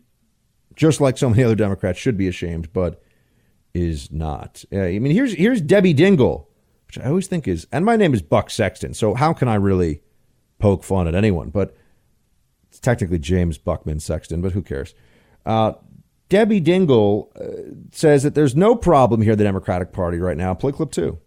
just 0.74 1.00
like 1.00 1.18
so 1.18 1.30
many 1.30 1.42
other 1.42 1.54
Democrats, 1.54 1.98
should 1.98 2.16
be 2.16 2.28
ashamed, 2.28 2.72
but 2.72 3.02
is 3.74 4.10
not. 4.10 4.64
I 4.72 4.98
mean, 4.98 5.12
here's 5.12 5.34
here's 5.34 5.60
Debbie 5.60 5.94
Dingell, 5.94 6.46
which 6.86 6.98
I 6.98 7.08
always 7.08 7.26
think 7.26 7.46
is, 7.46 7.66
and 7.70 7.84
my 7.84 7.96
name 7.96 8.14
is 8.14 8.22
Buck 8.22 8.50
Sexton, 8.50 8.94
so 8.94 9.14
how 9.14 9.32
can 9.32 9.48
I 9.48 9.56
really 9.56 10.00
poke 10.58 10.82
fun 10.82 11.06
at 11.06 11.14
anyone? 11.14 11.50
But 11.50 11.76
it's 12.68 12.80
technically 12.80 13.18
James 13.18 13.58
Buckman 13.58 14.00
Sexton, 14.00 14.40
but 14.40 14.52
who 14.52 14.62
cares? 14.62 14.94
Uh, 15.44 15.72
Debbie 16.28 16.60
Dingell 16.60 17.28
uh, 17.36 17.74
says 17.92 18.24
that 18.24 18.34
there's 18.34 18.56
no 18.56 18.74
problem 18.74 19.22
here, 19.22 19.36
the 19.36 19.44
Democratic 19.44 19.92
Party 19.92 20.18
right 20.18 20.36
now. 20.36 20.54
Play 20.54 20.72
clip 20.72 20.90
two. 20.90 21.18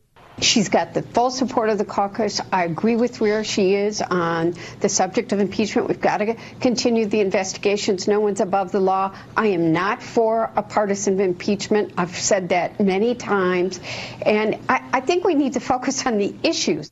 She's 0.41 0.69
got 0.69 0.93
the 0.93 1.01
full 1.01 1.31
support 1.31 1.69
of 1.69 1.77
the 1.77 1.85
caucus. 1.85 2.39
I 2.51 2.63
agree 2.63 2.95
with 2.95 3.19
where 3.19 3.43
she 3.43 3.75
is 3.75 4.01
on 4.01 4.55
the 4.79 4.87
subject 4.87 5.33
of 5.33 5.41
impeachment. 5.41 5.89
We've 5.89 5.99
got 5.99 6.17
to 6.17 6.35
continue 6.61 7.07
the 7.07 7.19
investigations. 7.19 8.07
No 8.07 8.21
one's 8.21 8.39
above 8.39 8.71
the 8.71 8.79
law. 8.79 9.13
I 9.35 9.47
am 9.47 9.73
not 9.73 10.01
for 10.01 10.49
a 10.55 10.63
partisan 10.63 11.19
impeachment. 11.19 11.93
I've 11.97 12.15
said 12.15 12.49
that 12.49 12.79
many 12.79 13.15
times. 13.15 13.81
And 14.21 14.59
I, 14.69 14.81
I 14.93 14.99
think 15.01 15.25
we 15.25 15.35
need 15.35 15.53
to 15.53 15.59
focus 15.59 16.05
on 16.05 16.17
the 16.17 16.33
issues. 16.41 16.89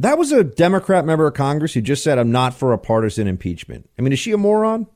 That 0.00 0.18
was 0.18 0.32
a 0.32 0.42
Democrat 0.42 1.04
member 1.04 1.28
of 1.28 1.34
Congress 1.34 1.74
who 1.74 1.82
just 1.82 2.02
said, 2.02 2.18
I'm 2.18 2.32
not 2.32 2.52
for 2.54 2.72
a 2.72 2.78
partisan 2.78 3.28
impeachment. 3.28 3.88
I 3.96 4.02
mean, 4.02 4.12
is 4.12 4.18
she 4.18 4.32
a 4.32 4.38
moron? 4.38 4.88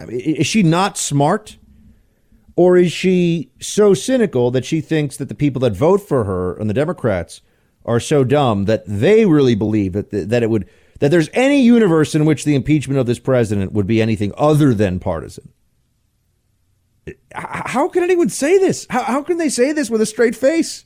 I 0.00 0.06
mean, 0.06 0.20
is 0.20 0.46
she 0.46 0.62
not 0.62 0.96
smart? 0.96 1.58
Or 2.56 2.76
is 2.76 2.92
she 2.92 3.52
so 3.60 3.94
cynical 3.94 4.50
that 4.50 4.64
she 4.64 4.80
thinks 4.80 5.16
that 5.16 5.28
the 5.28 5.34
people 5.34 5.60
that 5.60 5.76
vote 5.76 6.00
for 6.00 6.24
her 6.24 6.56
and 6.56 6.68
the 6.68 6.74
Democrats 6.74 7.42
are 7.84 8.00
so 8.00 8.24
dumb 8.24 8.64
that 8.64 8.82
they 8.86 9.24
really 9.24 9.54
believe 9.54 9.92
that, 9.92 10.10
that 10.10 10.42
it 10.42 10.50
would 10.50 10.68
that 10.98 11.10
there's 11.10 11.30
any 11.32 11.62
universe 11.62 12.14
in 12.14 12.26
which 12.26 12.44
the 12.44 12.54
impeachment 12.54 13.00
of 13.00 13.06
this 13.06 13.18
president 13.18 13.72
would 13.72 13.86
be 13.86 14.02
anything 14.02 14.32
other 14.36 14.74
than 14.74 15.00
partisan? 15.00 15.50
How 17.32 17.88
can 17.88 18.02
anyone 18.02 18.28
say 18.28 18.58
this? 18.58 18.86
How, 18.90 19.02
how 19.04 19.22
can 19.22 19.38
they 19.38 19.48
say 19.48 19.72
this 19.72 19.88
with 19.88 20.02
a 20.02 20.06
straight 20.06 20.36
face? 20.36 20.84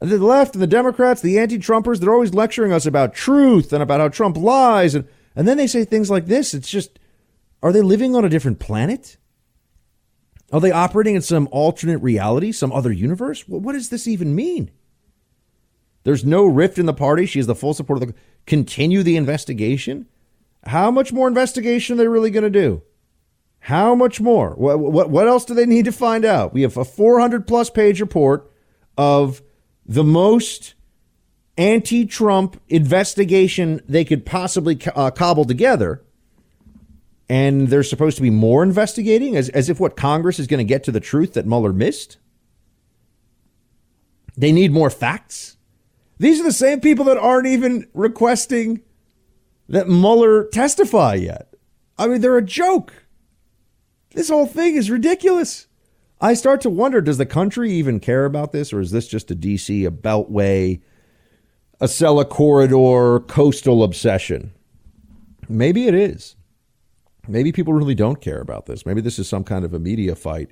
The 0.00 0.18
left 0.18 0.54
and 0.54 0.62
the 0.62 0.66
Democrats, 0.66 1.22
the 1.22 1.38
anti-Trumpers, 1.38 2.00
they're 2.00 2.12
always 2.12 2.34
lecturing 2.34 2.72
us 2.72 2.84
about 2.84 3.14
truth 3.14 3.72
and 3.72 3.82
about 3.82 4.00
how 4.00 4.08
Trump 4.08 4.36
lies, 4.36 4.94
and, 4.94 5.06
and 5.34 5.48
then 5.48 5.56
they 5.56 5.66
say 5.66 5.84
things 5.84 6.10
like 6.10 6.26
this. 6.26 6.52
It's 6.52 6.70
just 6.70 6.98
Are 7.62 7.72
they 7.72 7.82
living 7.82 8.14
on 8.14 8.24
a 8.24 8.28
different 8.28 8.58
planet? 8.58 9.16
Are 10.52 10.60
they 10.60 10.72
operating 10.72 11.14
in 11.14 11.22
some 11.22 11.48
alternate 11.52 11.98
reality, 11.98 12.52
some 12.52 12.72
other 12.72 12.92
universe? 12.92 13.46
What 13.46 13.72
does 13.72 13.88
this 13.88 14.08
even 14.08 14.34
mean? 14.34 14.70
There's 16.02 16.24
no 16.24 16.44
rift 16.44 16.78
in 16.78 16.86
the 16.86 16.94
party. 16.94 17.26
She 17.26 17.38
has 17.38 17.46
the 17.46 17.54
full 17.54 17.74
support 17.74 18.02
of 18.02 18.08
the. 18.08 18.14
Continue 18.46 19.02
the 19.02 19.16
investigation. 19.16 20.06
How 20.64 20.90
much 20.90 21.12
more 21.12 21.28
investigation 21.28 21.94
are 21.94 21.98
they 21.98 22.08
really 22.08 22.30
going 22.30 22.44
to 22.44 22.50
do? 22.50 22.82
How 23.60 23.94
much 23.94 24.20
more? 24.20 24.54
What, 24.54 24.80
what, 24.80 25.10
what 25.10 25.28
else 25.28 25.44
do 25.44 25.54
they 25.54 25.66
need 25.66 25.84
to 25.84 25.92
find 25.92 26.24
out? 26.24 26.54
We 26.54 26.62
have 26.62 26.76
a 26.76 26.84
400 26.84 27.46
plus 27.46 27.68
page 27.68 28.00
report 28.00 28.50
of 28.96 29.42
the 29.84 30.02
most 30.02 30.74
anti 31.58 32.06
Trump 32.06 32.60
investigation 32.68 33.82
they 33.86 34.04
could 34.04 34.24
possibly 34.24 34.80
uh, 34.94 35.10
cobble 35.10 35.44
together. 35.44 36.02
And 37.30 37.68
there's 37.68 37.88
supposed 37.88 38.16
to 38.16 38.22
be 38.22 38.30
more 38.30 38.60
investigating, 38.64 39.36
as, 39.36 39.50
as 39.50 39.70
if 39.70 39.78
what 39.78 39.94
Congress 39.94 40.40
is 40.40 40.48
going 40.48 40.58
to 40.58 40.64
get 40.64 40.82
to 40.82 40.90
the 40.90 40.98
truth 40.98 41.34
that 41.34 41.46
Mueller 41.46 41.72
missed. 41.72 42.18
They 44.36 44.50
need 44.50 44.72
more 44.72 44.90
facts. 44.90 45.56
These 46.18 46.40
are 46.40 46.44
the 46.44 46.52
same 46.52 46.80
people 46.80 47.04
that 47.04 47.16
aren't 47.16 47.46
even 47.46 47.86
requesting 47.94 48.82
that 49.68 49.88
Mueller 49.88 50.48
testify 50.48 51.14
yet. 51.14 51.54
I 51.96 52.08
mean, 52.08 52.20
they're 52.20 52.36
a 52.36 52.42
joke. 52.42 53.04
This 54.10 54.28
whole 54.28 54.46
thing 54.46 54.74
is 54.74 54.90
ridiculous. 54.90 55.68
I 56.20 56.34
start 56.34 56.60
to 56.62 56.70
wonder 56.70 57.00
does 57.00 57.18
the 57.18 57.26
country 57.26 57.70
even 57.70 58.00
care 58.00 58.24
about 58.24 58.50
this, 58.50 58.72
or 58.72 58.80
is 58.80 58.90
this 58.90 59.06
just 59.06 59.30
a 59.30 59.36
DC, 59.36 59.86
a 59.86 59.92
beltway, 59.92 60.80
a 61.80 61.84
Acela 61.84 62.28
corridor 62.28 63.20
coastal 63.20 63.84
obsession? 63.84 64.52
Maybe 65.48 65.86
it 65.86 65.94
is. 65.94 66.34
Maybe 67.28 67.52
people 67.52 67.72
really 67.72 67.94
don't 67.94 68.20
care 68.20 68.40
about 68.40 68.66
this. 68.66 68.86
Maybe 68.86 69.00
this 69.00 69.18
is 69.18 69.28
some 69.28 69.44
kind 69.44 69.64
of 69.64 69.74
a 69.74 69.78
media 69.78 70.14
fight 70.14 70.50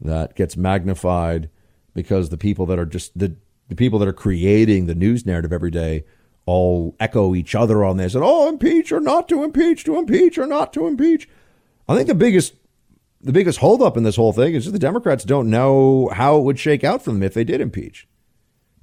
that 0.00 0.36
gets 0.36 0.56
magnified 0.56 1.50
because 1.94 2.28
the 2.28 2.36
people 2.36 2.66
that 2.66 2.78
are 2.78 2.86
just 2.86 3.18
the, 3.18 3.36
the 3.68 3.76
people 3.76 3.98
that 3.98 4.08
are 4.08 4.12
creating 4.12 4.86
the 4.86 4.94
news 4.94 5.26
narrative 5.26 5.52
every 5.52 5.70
day 5.70 6.04
all 6.46 6.94
echo 7.00 7.34
each 7.34 7.54
other 7.54 7.84
on 7.84 7.96
this 7.96 8.14
and 8.14 8.22
oh 8.22 8.48
impeach 8.48 8.92
or 8.92 9.00
not 9.00 9.28
to 9.28 9.42
impeach 9.42 9.84
to 9.84 9.96
impeach 9.96 10.36
or 10.36 10.46
not 10.46 10.72
to 10.72 10.86
impeach. 10.86 11.28
I 11.88 11.94
think 11.94 12.06
the 12.06 12.14
biggest 12.14 12.54
the 13.20 13.32
biggest 13.32 13.60
holdup 13.60 13.96
in 13.96 14.02
this 14.02 14.16
whole 14.16 14.34
thing 14.34 14.54
is 14.54 14.66
that 14.66 14.72
the 14.72 14.78
Democrats 14.78 15.24
don't 15.24 15.48
know 15.48 16.10
how 16.12 16.36
it 16.36 16.42
would 16.42 16.58
shake 16.58 16.84
out 16.84 17.02
for 17.02 17.10
them 17.10 17.22
if 17.22 17.32
they 17.32 17.44
did 17.44 17.60
impeach. 17.60 18.06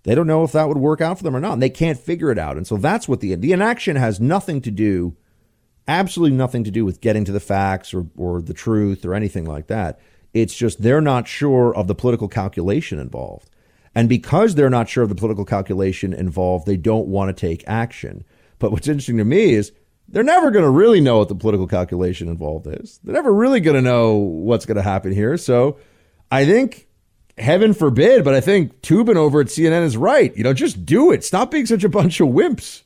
They 0.03 0.15
don't 0.15 0.25
know 0.25 0.43
if 0.43 0.51
that 0.53 0.67
would 0.67 0.79
work 0.79 0.99
out 0.99 1.17
for 1.19 1.23
them 1.23 1.35
or 1.35 1.39
not. 1.39 1.53
And 1.53 1.61
they 1.61 1.69
can't 1.69 1.99
figure 1.99 2.31
it 2.31 2.39
out. 2.39 2.57
And 2.57 2.65
so 2.65 2.77
that's 2.77 3.07
what 3.07 3.19
the 3.19 3.35
the 3.35 3.51
inaction 3.51 3.95
has 3.95 4.19
nothing 4.19 4.61
to 4.61 4.71
do, 4.71 5.15
absolutely 5.87 6.37
nothing 6.37 6.63
to 6.63 6.71
do 6.71 6.85
with 6.85 7.01
getting 7.01 7.25
to 7.25 7.31
the 7.31 7.39
facts 7.39 7.93
or, 7.93 8.07
or 8.17 8.41
the 8.41 8.53
truth 8.53 9.05
or 9.05 9.13
anything 9.13 9.45
like 9.45 9.67
that. 9.67 9.99
It's 10.33 10.55
just 10.55 10.81
they're 10.81 11.01
not 11.01 11.27
sure 11.27 11.75
of 11.75 11.87
the 11.87 11.95
political 11.95 12.27
calculation 12.27 12.99
involved. 12.99 13.49
And 13.93 14.07
because 14.07 14.55
they're 14.55 14.69
not 14.69 14.87
sure 14.87 15.03
of 15.03 15.09
the 15.09 15.15
political 15.15 15.43
calculation 15.43 16.13
involved, 16.13 16.65
they 16.65 16.77
don't 16.77 17.07
want 17.07 17.35
to 17.35 17.47
take 17.47 17.63
action. 17.67 18.23
But 18.59 18.71
what's 18.71 18.87
interesting 18.87 19.17
to 19.17 19.25
me 19.25 19.53
is 19.53 19.73
they're 20.07 20.23
never 20.23 20.51
going 20.51 20.63
to 20.63 20.69
really 20.69 21.01
know 21.01 21.17
what 21.17 21.27
the 21.27 21.35
political 21.35 21.67
calculation 21.67 22.29
involved 22.29 22.67
is. 22.67 22.99
They're 23.03 23.13
never 23.13 23.33
really 23.33 23.59
going 23.59 23.75
to 23.75 23.81
know 23.81 24.15
what's 24.15 24.65
going 24.65 24.77
to 24.77 24.81
happen 24.81 25.11
here. 25.11 25.35
So 25.37 25.77
I 26.29 26.45
think, 26.45 26.87
heaven 27.37 27.73
forbid, 27.73 28.23
but 28.23 28.33
I 28.33 28.41
think 28.41 28.81
Toobin 28.81 29.15
over 29.15 29.41
at 29.41 29.47
CNN 29.47 29.83
is 29.83 29.97
right. 29.97 30.35
You 30.35 30.43
know, 30.43 30.53
just 30.53 30.85
do 30.85 31.11
it. 31.11 31.23
Stop 31.23 31.51
being 31.51 31.65
such 31.65 31.83
a 31.83 31.89
bunch 31.89 32.19
of 32.19 32.29
wimps. 32.29 32.83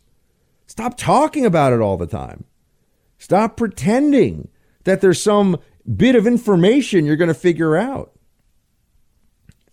Stop 0.68 0.98
talking 0.98 1.46
about 1.46 1.74
it 1.74 1.82
all 1.82 1.98
the 1.98 2.08
time. 2.08 2.46
Stop 3.26 3.58
pretending 3.58 4.50
that 4.84 5.02
there's 5.02 5.20
some 5.20 5.58
bit 5.96 6.14
of 6.14 6.28
information 6.28 7.08
you're 7.08 7.16
going 7.16 7.28
to 7.28 7.34
figure 7.34 7.76
out. 7.76 8.12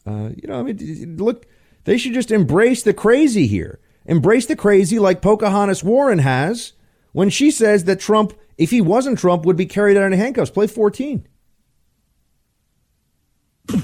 Uh, 0.06 0.30
you 0.34 0.48
know, 0.48 0.58
I 0.58 0.62
mean, 0.62 1.18
look, 1.18 1.44
they 1.84 1.98
should 1.98 2.14
just 2.14 2.30
embrace 2.30 2.82
the 2.82 2.94
crazy 2.94 3.46
here. 3.46 3.78
Embrace 4.06 4.46
the 4.46 4.56
crazy 4.56 4.98
like 4.98 5.20
Pocahontas 5.20 5.84
Warren 5.84 6.20
has 6.20 6.72
when 7.12 7.28
she 7.28 7.50
says 7.50 7.84
that 7.84 8.00
Trump, 8.00 8.32
if 8.56 8.70
he 8.70 8.80
wasn't 8.80 9.18
Trump, 9.18 9.44
would 9.44 9.58
be 9.58 9.66
carried 9.66 9.98
out 9.98 10.10
in 10.10 10.18
handcuffs. 10.18 10.50
Play 10.50 10.66
14. 10.66 11.28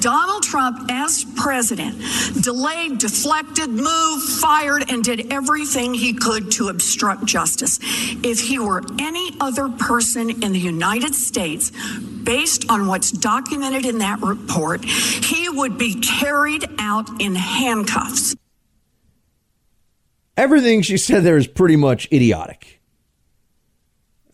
Donald 0.00 0.42
Trump, 0.42 0.90
as 0.90 1.24
president, 1.36 1.96
delayed, 2.42 2.98
deflected, 2.98 3.70
moved, 3.70 4.28
fired, 4.40 4.90
and 4.90 5.02
did 5.02 5.32
everything 5.32 5.94
he 5.94 6.12
could 6.12 6.50
to 6.52 6.68
obstruct 6.68 7.24
justice. 7.24 7.78
If 8.22 8.40
he 8.40 8.58
were 8.58 8.82
any 8.98 9.30
other 9.40 9.68
person 9.68 10.30
in 10.42 10.52
the 10.52 10.58
United 10.58 11.14
States, 11.14 11.72
based 12.22 12.68
on 12.68 12.86
what's 12.86 13.10
documented 13.10 13.86
in 13.86 13.98
that 13.98 14.20
report, 14.20 14.84
he 14.84 15.48
would 15.48 15.78
be 15.78 15.94
carried 15.94 16.64
out 16.78 17.08
in 17.20 17.34
handcuffs. 17.34 18.36
Everything 20.36 20.82
she 20.82 20.96
said 20.96 21.24
there 21.24 21.36
is 21.36 21.46
pretty 21.46 21.76
much 21.76 22.06
idiotic. 22.12 22.80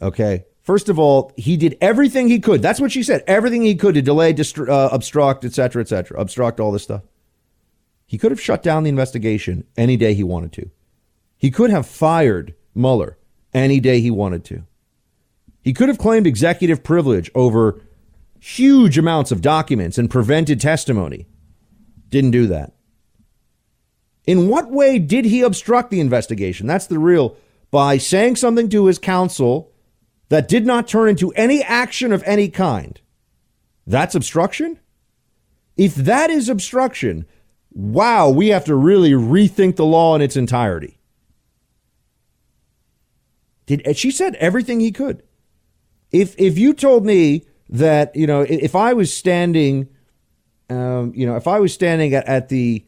Okay. 0.02 0.44
First 0.64 0.88
of 0.88 0.98
all, 0.98 1.30
he 1.36 1.58
did 1.58 1.76
everything 1.82 2.28
he 2.28 2.40
could. 2.40 2.62
That's 2.62 2.80
what 2.80 2.90
she 2.90 3.02
said. 3.02 3.22
Everything 3.26 3.62
he 3.62 3.74
could 3.74 3.94
to 3.94 4.02
delay, 4.02 4.32
dist- 4.32 4.58
uh, 4.58 4.88
obstruct, 4.90 5.44
etc., 5.44 5.82
etc., 5.82 6.18
obstruct 6.18 6.58
all 6.58 6.72
this 6.72 6.82
stuff. 6.82 7.02
He 8.06 8.16
could 8.16 8.30
have 8.30 8.40
shut 8.40 8.62
down 8.62 8.82
the 8.82 8.88
investigation 8.88 9.64
any 9.76 9.98
day 9.98 10.14
he 10.14 10.24
wanted 10.24 10.52
to. 10.54 10.70
He 11.36 11.50
could 11.50 11.68
have 11.68 11.86
fired 11.86 12.54
Mueller 12.74 13.18
any 13.52 13.78
day 13.78 14.00
he 14.00 14.10
wanted 14.10 14.42
to. 14.46 14.64
He 15.60 15.74
could 15.74 15.88
have 15.88 15.98
claimed 15.98 16.26
executive 16.26 16.82
privilege 16.82 17.30
over 17.34 17.82
huge 18.40 18.96
amounts 18.96 19.32
of 19.32 19.42
documents 19.42 19.98
and 19.98 20.10
prevented 20.10 20.60
testimony. 20.62 21.26
Didn't 22.08 22.30
do 22.30 22.46
that. 22.46 22.72
In 24.26 24.48
what 24.48 24.70
way 24.70 24.98
did 24.98 25.26
he 25.26 25.42
obstruct 25.42 25.90
the 25.90 26.00
investigation? 26.00 26.66
That's 26.66 26.86
the 26.86 26.98
real. 26.98 27.36
By 27.70 27.98
saying 27.98 28.36
something 28.36 28.70
to 28.70 28.86
his 28.86 28.98
counsel 28.98 29.73
that 30.28 30.48
did 30.48 30.66
not 30.66 30.88
turn 30.88 31.10
into 31.10 31.30
any 31.32 31.62
action 31.62 32.12
of 32.12 32.22
any 32.24 32.48
kind, 32.48 33.00
that's 33.86 34.14
obstruction? 34.14 34.78
If 35.76 35.94
that 35.94 36.30
is 36.30 36.48
obstruction, 36.48 37.26
wow, 37.72 38.30
we 38.30 38.48
have 38.48 38.64
to 38.66 38.74
really 38.74 39.10
rethink 39.10 39.76
the 39.76 39.84
law 39.84 40.14
in 40.14 40.22
its 40.22 40.36
entirety. 40.36 40.98
Did 43.66 43.96
she 43.96 44.10
said 44.10 44.34
everything 44.36 44.80
he 44.80 44.92
could. 44.92 45.22
If 46.12 46.34
if 46.38 46.58
you 46.58 46.74
told 46.74 47.04
me 47.04 47.44
that 47.70 48.14
you 48.14 48.26
know 48.26 48.42
if 48.42 48.76
I 48.76 48.92
was 48.92 49.14
standing, 49.16 49.88
um, 50.68 51.12
you 51.14 51.26
know 51.26 51.36
if 51.36 51.48
I 51.48 51.60
was 51.60 51.72
standing 51.72 52.14
at, 52.14 52.26
at 52.26 52.48
the 52.50 52.84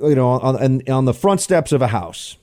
you 0.00 0.14
know 0.14 0.28
on, 0.28 0.88
on 0.88 1.04
the 1.04 1.14
front 1.14 1.40
steps 1.40 1.72
of 1.72 1.82
a 1.82 1.88
house 1.88 2.36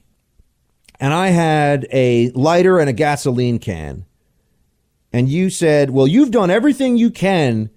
and 1.00 1.14
I 1.14 1.30
had 1.30 1.88
a 1.92 2.32
lighter 2.32 2.80
and 2.80 2.90
a 2.90 2.94
gasoline 2.94 3.60
can, 3.60 4.06
and 5.14 5.30
you 5.30 5.50
said, 5.50 5.90
Well, 5.92 6.08
you've 6.08 6.32
done 6.32 6.50
everything 6.50 6.98
you 6.98 7.10
can 7.10 7.70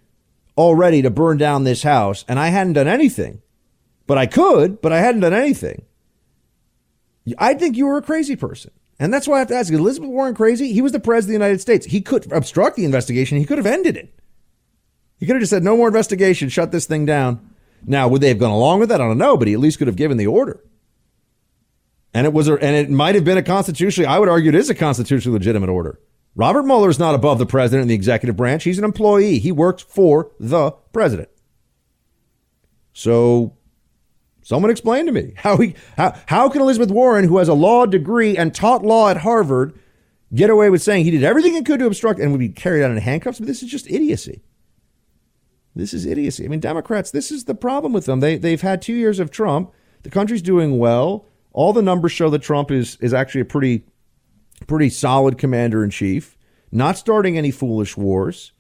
already 0.56 1.02
to 1.02 1.10
burn 1.10 1.38
down 1.38 1.64
this 1.64 1.82
house, 1.82 2.24
and 2.28 2.38
I 2.38 2.48
hadn't 2.48 2.74
done 2.74 2.88
anything. 2.88 3.42
But 4.06 4.18
I 4.18 4.26
could, 4.26 4.80
but 4.80 4.92
I 4.92 4.98
hadn't 4.98 5.20
done 5.20 5.34
anything. 5.34 5.82
I 7.38 7.54
think 7.54 7.76
you 7.76 7.86
were 7.86 7.98
a 7.98 8.02
crazy 8.02 8.34
person. 8.34 8.72
And 8.98 9.14
that's 9.14 9.28
why 9.28 9.36
I 9.36 9.38
have 9.38 9.48
to 9.48 9.54
ask 9.54 9.70
you: 9.70 9.78
Elizabeth 9.78 10.10
Warren 10.10 10.34
crazy? 10.34 10.72
He 10.72 10.82
was 10.82 10.92
the 10.92 11.00
president 11.00 11.36
of 11.36 11.40
the 11.40 11.44
United 11.44 11.60
States. 11.60 11.86
He 11.86 12.00
could 12.00 12.30
obstruct 12.32 12.76
the 12.76 12.84
investigation, 12.84 13.38
he 13.38 13.46
could 13.46 13.58
have 13.58 13.66
ended 13.66 13.96
it. 13.96 14.14
He 15.20 15.26
could 15.26 15.36
have 15.36 15.42
just 15.42 15.50
said, 15.50 15.62
No 15.62 15.76
more 15.76 15.88
investigation, 15.88 16.48
shut 16.48 16.72
this 16.72 16.86
thing 16.86 17.04
down. 17.04 17.46
Now, 17.86 18.08
would 18.08 18.22
they 18.22 18.28
have 18.28 18.38
gone 18.38 18.50
along 18.50 18.80
with 18.80 18.88
that? 18.88 19.00
I 19.00 19.04
don't 19.06 19.18
know, 19.18 19.36
but 19.36 19.48
he 19.48 19.54
at 19.54 19.60
least 19.60 19.78
could 19.78 19.86
have 19.86 19.96
given 19.96 20.16
the 20.16 20.26
order. 20.26 20.60
And 22.12 22.26
it 22.26 22.32
was, 22.32 22.48
a, 22.48 22.54
and 22.54 22.74
it 22.76 22.90
might 22.90 23.14
have 23.14 23.24
been 23.24 23.38
a 23.38 23.42
constitutionally, 23.42 24.06
I 24.06 24.18
would 24.18 24.28
argue 24.28 24.48
it 24.48 24.54
is 24.54 24.68
a 24.68 24.74
constitutionally 24.74 25.38
legitimate 25.38 25.68
order. 25.68 26.00
Robert 26.34 26.64
Mueller 26.64 26.88
is 26.88 26.98
not 26.98 27.14
above 27.14 27.38
the 27.38 27.46
president 27.46 27.82
in 27.82 27.88
the 27.88 27.94
executive 27.94 28.36
branch. 28.36 28.64
He's 28.64 28.78
an 28.78 28.84
employee. 28.84 29.38
He 29.38 29.52
works 29.52 29.82
for 29.82 30.32
the 30.38 30.72
president. 30.92 31.28
So 32.92 33.56
someone 34.42 34.70
explain 34.70 35.06
to 35.06 35.12
me 35.12 35.34
how 35.36 35.56
he, 35.56 35.74
how, 35.96 36.16
how 36.26 36.48
can 36.48 36.62
Elizabeth 36.62 36.90
Warren, 36.90 37.26
who 37.26 37.38
has 37.38 37.48
a 37.48 37.54
law 37.54 37.86
degree 37.86 38.36
and 38.36 38.54
taught 38.54 38.84
law 38.84 39.08
at 39.08 39.18
Harvard, 39.18 39.78
get 40.34 40.50
away 40.50 40.70
with 40.70 40.82
saying 40.82 41.04
he 41.04 41.10
did 41.10 41.24
everything 41.24 41.54
he 41.54 41.62
could 41.62 41.80
to 41.80 41.86
obstruct 41.86 42.20
and 42.20 42.32
would 42.32 42.38
be 42.38 42.48
carried 42.48 42.84
out 42.84 42.90
in 42.90 42.96
handcuffs? 42.96 43.38
But 43.38 43.48
this 43.48 43.62
is 43.62 43.70
just 43.70 43.90
idiocy. 43.90 44.42
This 45.74 45.94
is 45.94 46.06
idiocy. 46.06 46.44
I 46.44 46.48
mean, 46.48 46.60
Democrats, 46.60 47.10
this 47.10 47.30
is 47.30 47.44
the 47.44 47.54
problem 47.54 47.92
with 47.92 48.06
them. 48.06 48.20
They, 48.20 48.36
they've 48.36 48.60
had 48.60 48.82
two 48.82 48.94
years 48.94 49.20
of 49.20 49.30
Trump. 49.30 49.72
The 50.02 50.10
country's 50.10 50.42
doing 50.42 50.78
well. 50.78 51.26
All 51.52 51.72
the 51.72 51.82
numbers 51.82 52.12
show 52.12 52.30
that 52.30 52.42
Trump 52.42 52.70
is 52.70 52.96
is 53.00 53.12
actually 53.12 53.42
a 53.42 53.46
pretty 53.46 53.84
pretty 54.66 54.90
solid 54.90 55.38
commander 55.38 55.82
in 55.82 55.90
chief, 55.90 56.36
not 56.70 56.96
starting 56.96 57.36
any 57.36 57.50
foolish 57.50 57.96
wars, 57.96 58.52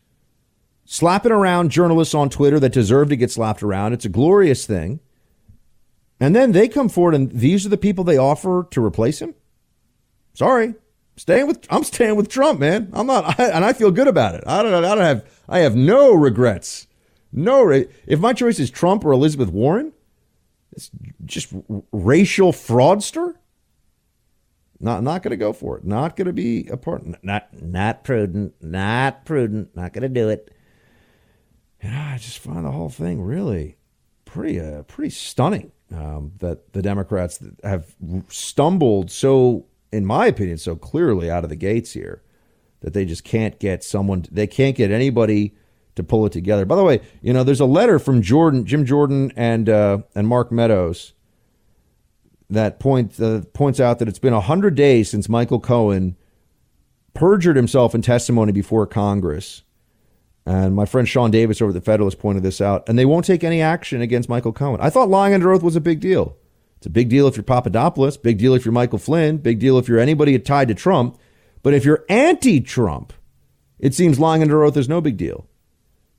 slapping 0.84 1.32
around 1.32 1.70
journalists 1.70 2.14
on 2.14 2.30
Twitter 2.30 2.58
that 2.60 2.72
deserve 2.72 3.08
to 3.10 3.16
get 3.16 3.30
slapped 3.30 3.62
around. 3.62 3.92
It's 3.92 4.04
a 4.04 4.10
glorious 4.10 4.66
thing. 4.66 5.00
And 6.18 6.36
then 6.36 6.52
they 6.52 6.68
come 6.68 6.88
forward 6.88 7.14
and 7.14 7.30
these 7.32 7.64
are 7.64 7.70
the 7.70 7.78
people 7.78 8.04
they 8.04 8.18
offer 8.18 8.66
to 8.70 8.84
replace 8.84 9.20
him? 9.20 9.34
Sorry. 10.34 10.74
Staying 11.16 11.46
with 11.46 11.66
I'm 11.70 11.84
staying 11.84 12.16
with 12.16 12.28
Trump, 12.28 12.60
man. 12.60 12.88
I'm 12.92 13.06
not, 13.06 13.38
I, 13.38 13.50
and 13.50 13.64
I 13.64 13.72
feel 13.72 13.90
good 13.90 14.08
about 14.08 14.34
it. 14.34 14.44
I 14.46 14.62
don't. 14.62 14.72
I 14.72 14.94
don't 14.94 15.04
have. 15.04 15.42
I 15.48 15.58
have 15.58 15.76
no 15.76 16.14
regrets. 16.14 16.86
No. 17.30 17.68
If 17.70 18.20
my 18.20 18.32
choice 18.32 18.58
is 18.58 18.70
Trump 18.70 19.04
or 19.04 19.12
Elizabeth 19.12 19.50
Warren, 19.50 19.92
just 21.24 21.52
racial 21.92 22.52
fraudster. 22.52 23.34
Not 24.78 25.02
not 25.02 25.22
going 25.22 25.30
to 25.30 25.36
go 25.36 25.52
for 25.52 25.76
it. 25.76 25.84
Not 25.84 26.16
going 26.16 26.26
to 26.26 26.32
be 26.32 26.66
a 26.68 26.76
part. 26.76 27.02
Not 27.22 27.48
not 27.62 28.04
prudent. 28.04 28.54
Not 28.62 29.24
prudent. 29.24 29.76
Not 29.76 29.92
going 29.92 30.02
to 30.02 30.08
do 30.08 30.28
it. 30.28 30.54
And 31.82 31.94
I 31.94 32.18
just 32.18 32.38
find 32.38 32.64
the 32.64 32.70
whole 32.70 32.88
thing 32.88 33.22
really 33.22 33.76
pretty 34.24 34.60
uh, 34.60 34.82
pretty 34.84 35.10
stunning 35.10 35.72
um, 35.94 36.32
that 36.38 36.72
the 36.72 36.82
Democrats 36.82 37.42
have 37.62 37.94
stumbled 38.28 39.10
so 39.10 39.66
in 39.92 40.06
my 40.06 40.26
opinion, 40.26 40.58
so 40.58 40.76
clearly 40.76 41.30
out 41.30 41.44
of 41.44 41.50
the 41.50 41.56
gates 41.56 41.92
here 41.92 42.22
that 42.80 42.92
they 42.94 43.04
just 43.04 43.24
can't 43.24 43.58
get 43.58 43.84
someone, 43.84 44.24
they 44.30 44.46
can't 44.46 44.76
get 44.76 44.90
anybody 44.90 45.54
to 45.96 46.02
pull 46.02 46.26
it 46.26 46.32
together. 46.32 46.64
By 46.64 46.76
the 46.76 46.84
way, 46.84 47.00
you 47.22 47.32
know, 47.32 47.44
there's 47.44 47.60
a 47.60 47.66
letter 47.66 47.98
from 47.98 48.22
Jordan, 48.22 48.64
Jim 48.64 48.84
Jordan, 48.84 49.32
and 49.36 49.68
uh, 49.68 49.98
and 50.14 50.28
Mark 50.28 50.52
Meadows 50.52 51.12
that 52.50 52.80
point 52.80 53.18
uh, 53.20 53.42
points 53.52 53.80
out 53.80 53.98
that 54.00 54.08
it's 54.08 54.18
been 54.18 54.32
hundred 54.32 54.74
days 54.74 55.10
since 55.10 55.28
Michael 55.28 55.60
Cohen 55.60 56.16
perjured 57.14 57.56
himself 57.56 57.94
in 57.94 58.02
testimony 58.02 58.52
before 58.52 58.86
Congress. 58.86 59.62
And 60.46 60.74
my 60.74 60.86
friend 60.86 61.06
Sean 61.06 61.30
Davis 61.30 61.60
over 61.60 61.70
at 61.70 61.74
the 61.74 61.80
Federalist 61.80 62.18
pointed 62.18 62.42
this 62.42 62.60
out, 62.60 62.88
and 62.88 62.98
they 62.98 63.04
won't 63.04 63.24
take 63.24 63.44
any 63.44 63.60
action 63.60 64.00
against 64.00 64.28
Michael 64.28 64.52
Cohen. 64.52 64.80
I 64.80 64.90
thought 64.90 65.08
lying 65.08 65.34
under 65.34 65.52
oath 65.52 65.62
was 65.62 65.76
a 65.76 65.80
big 65.80 66.00
deal. 66.00 66.36
It's 66.78 66.86
a 66.86 66.90
big 66.90 67.10
deal 67.10 67.28
if 67.28 67.36
you're 67.36 67.44
Papadopoulos, 67.44 68.16
big 68.16 68.38
deal 68.38 68.54
if 68.54 68.64
you're 68.64 68.72
Michael 68.72 68.98
Flynn, 68.98 69.36
big 69.36 69.58
deal 69.58 69.78
if 69.78 69.86
you're 69.86 69.98
anybody 69.98 70.38
tied 70.38 70.68
to 70.68 70.74
Trump. 70.74 71.18
But 71.62 71.74
if 71.74 71.84
you're 71.84 72.06
anti 72.08 72.58
Trump, 72.60 73.12
it 73.78 73.94
seems 73.94 74.18
lying 74.18 74.40
under 74.42 74.64
oath 74.64 74.76
is 74.78 74.88
no 74.88 75.00
big 75.00 75.18
deal. 75.18 75.46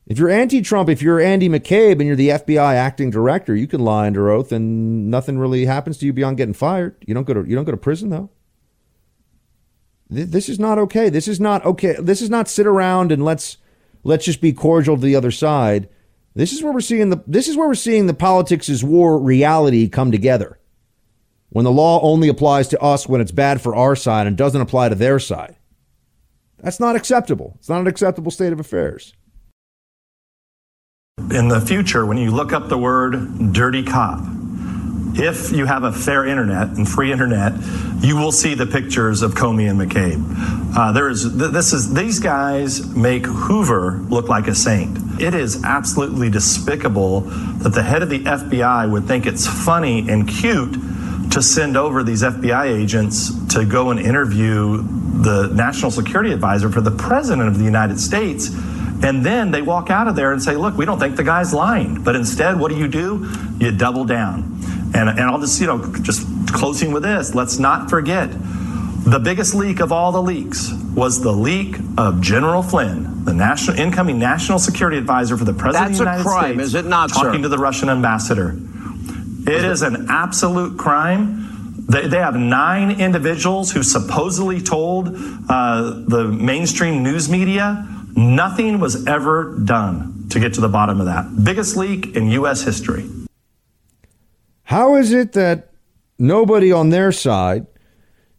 If 0.08 0.18
you're 0.18 0.30
anti 0.30 0.62
Trump, 0.62 0.89
if 0.89 1.02
you're 1.02 1.20
Andy 1.20 1.47
McCabe 1.47 1.93
and 1.93 2.04
you're 2.04 2.16
the 2.16 2.30
FBI 2.30 2.74
acting 2.76 3.12
director, 3.12 3.56
you 3.56 3.68
can 3.68 3.82
lie 3.82 4.08
under 4.08 4.30
oath 4.30 4.52
and 4.52 5.10
nothing 5.10 5.38
really 5.38 5.66
happens 5.66 5.97
to 5.99 6.06
you 6.06 6.14
beyond 6.14 6.38
getting 6.38 6.54
fired. 6.54 6.95
You 7.06 7.14
don't 7.14 7.26
go 7.26 7.34
to 7.34 7.47
you 7.47 7.56
don't 7.56 7.66
go 7.66 7.72
to 7.72 7.78
prison 7.78 8.10
though. 8.10 8.30
This 10.10 10.49
is 10.49 10.60
not 10.60 10.78
okay. 10.78 11.10
This 11.10 11.28
is 11.28 11.39
not 11.39 11.64
okay. 11.64 11.95
This 11.97 12.22
is 12.22 12.30
not 12.30 12.49
sit 12.49 12.68
around 12.68 13.12
and 13.12 13.24
let's 13.24 13.58
let's 14.04 14.26
just 14.26 14.41
be 14.41 14.52
cordial 14.52 14.97
to 14.97 15.02
the 15.02 15.16
other 15.16 15.32
side. 15.32 15.88
This 16.34 16.52
is 16.52 16.64
where 16.64 16.74
we're 16.74 16.82
seeing 16.82 17.10
the 17.10 17.24
this 17.28 17.47
is 17.47 17.56
where 17.56 17.68
we're 17.68 17.76
seeing 17.76 18.08
the 18.08 18.14
politics 18.14 18.68
is 18.68 18.84
war 18.84 19.18
reality 19.18 19.88
come 19.88 20.12
together. 20.12 20.60
When 21.49 21.66
the 21.66 21.72
law 21.72 22.02
only 22.02 22.28
applies 22.28 22.70
to 22.70 22.82
us 22.82 23.08
when 23.08 23.22
it's 23.22 23.32
bad 23.32 23.62
for 23.62 23.76
our 23.76 23.95
side 23.95 24.28
and 24.28 24.38
doesn't 24.38 24.62
apply 24.62 24.89
to 24.89 24.95
their 24.95 25.20
side. 25.20 25.58
That's 26.60 26.80
not 26.80 26.95
acceptable. 26.95 27.56
It's 27.60 27.70
not 27.70 27.82
an 27.82 27.88
acceptable 27.88 28.32
state 28.32 28.54
of 28.54 28.60
affairs. 28.60 29.14
In 31.32 31.47
the 31.47 31.62
future, 31.62 32.05
when 32.05 32.18
you 32.18 32.30
look 32.32 32.51
up 32.51 32.68
the 32.68 32.78
word 32.78 33.53
dirty 33.53 33.84
cop, 33.84 34.20
if 35.14 35.51
you 35.53 35.66
have 35.66 35.84
a 35.84 35.91
fair 35.91 36.26
internet 36.26 36.70
and 36.70 36.88
free 36.88 37.12
internet, 37.12 37.53
you 38.01 38.18
will 38.18 38.34
see 38.34 38.53
the 38.53 38.66
pictures 38.66 39.22
of 39.22 39.34
Comey 39.34 39.70
and 39.70 39.80
McCabe. 39.80 40.22
Uh, 40.76 40.91
there 40.91 41.07
is 41.07 41.38
this 41.38 41.72
is 41.72 41.93
these 41.93 42.20
guys 42.20 42.86
make 42.95 43.26
Hoover 43.26 43.99
look 44.09 44.28
like 44.28 44.47
a 44.47 44.55
saint. 44.55 45.22
It 45.22 45.34
is 45.34 45.64
absolutely 45.64 46.30
despicable 46.30 47.22
that 47.22 47.74
the 47.74 47.84
head 47.84 48.01
of 48.01 48.09
the 48.09 48.20
FBI 48.20 48.91
would 48.91 49.05
think 49.05 49.26
it's 49.26 49.47
funny 49.47 50.09
and 50.09 50.28
cute 50.28 50.74
to 51.32 51.41
send 51.41 51.78
over 51.78 52.03
these 52.03 52.24
FBI 52.24 52.66
agents 52.66 53.32
to 53.53 53.66
go 53.66 53.91
and 53.91 53.99
interview 54.01 54.82
the 55.22 55.49
national 55.53 55.91
security 55.91 56.34
advisor 56.34 56.70
for 56.70 56.82
the 56.82 56.91
president 56.91 57.47
of 57.47 57.57
the 57.57 57.64
United 57.64 58.01
States. 58.01 58.49
And 59.04 59.26
then 59.26 59.52
they 59.52 59.62
walk 59.62 59.89
out 59.89 60.08
of 60.08 60.16
there 60.16 60.32
and 60.32 60.41
say, 60.41 60.56
look, 60.56 60.78
we 60.78 60.86
don't 60.86 60.99
think 60.99 61.16
the 61.16 61.24
guy's 61.24 61.54
lying. 61.54 62.04
But 62.04 62.16
instead, 62.16 62.60
what 62.60 62.72
do 62.72 62.78
you 62.78 62.88
do? 62.88 63.28
You 63.60 63.72
double 63.72 64.06
down. 64.06 64.60
And, 64.93 65.10
and 65.10 65.22
I'll 65.22 65.39
just, 65.39 65.60
you 65.60 65.68
know, 65.68 65.93
just 66.02 66.28
closing 66.54 66.91
with 66.91 67.04
this, 67.04 67.34
let's 67.34 67.58
not 67.58 67.89
forget 67.89 68.30
the 69.04 69.20
biggest 69.20 69.56
leak 69.56 69.80
of 69.80 69.91
all 69.91 70.12
the 70.12 70.22
leaks 70.22 70.72
was 70.93 71.22
the 71.22 71.32
leak 71.32 71.76
of 71.97 72.22
General 72.22 72.62
Flynn, 72.62 73.26
the 73.26 73.34
national 73.34 73.80
incoming 73.80 74.20
national 74.20 74.60
security 74.60 74.97
advisor 74.97 75.38
for 75.38 75.45
the 75.45 75.54
president 75.54 75.89
That's 75.89 75.99
of 75.99 76.06
the 76.06 76.12
United 76.12 76.22
a 76.22 76.24
crime, 76.24 76.54
States, 76.56 76.68
is 76.68 76.76
it 76.76 76.86
not, 76.86 77.10
talking 77.10 77.39
sir? 77.39 77.41
to 77.43 77.49
the 77.49 77.58
Russian 77.58 77.89
ambassador. 77.89 78.56
It 79.47 79.66
is 79.66 79.82
an 79.82 80.06
absolute 80.10 80.78
crime. 80.78 81.47
They, 81.89 82.08
they 82.08 82.18
have 82.18 82.36
nine 82.36 83.02
individuals 83.02 83.72
who 83.72 83.82
supposedly 83.82 84.62
told 84.62 85.16
uh, 85.49 86.04
the 86.08 86.26
mainstream 86.26 87.02
news 87.02 87.28
media 87.28 87.88
nothing 88.16 88.80
was 88.80 89.05
ever 89.07 89.57
done 89.64 90.28
to 90.30 90.39
get 90.39 90.53
to 90.55 90.62
the 90.62 90.70
bottom 90.70 90.99
of 90.99 91.05
that. 91.05 91.43
Biggest 91.43 91.76
leak 91.78 92.16
in 92.16 92.28
U.S. 92.30 92.62
history. 92.64 93.09
How 94.64 94.95
is 94.95 95.12
it 95.12 95.34
that 95.34 95.72
nobody 96.18 96.72
on 96.72 96.89
their 96.89 97.12
side, 97.12 97.68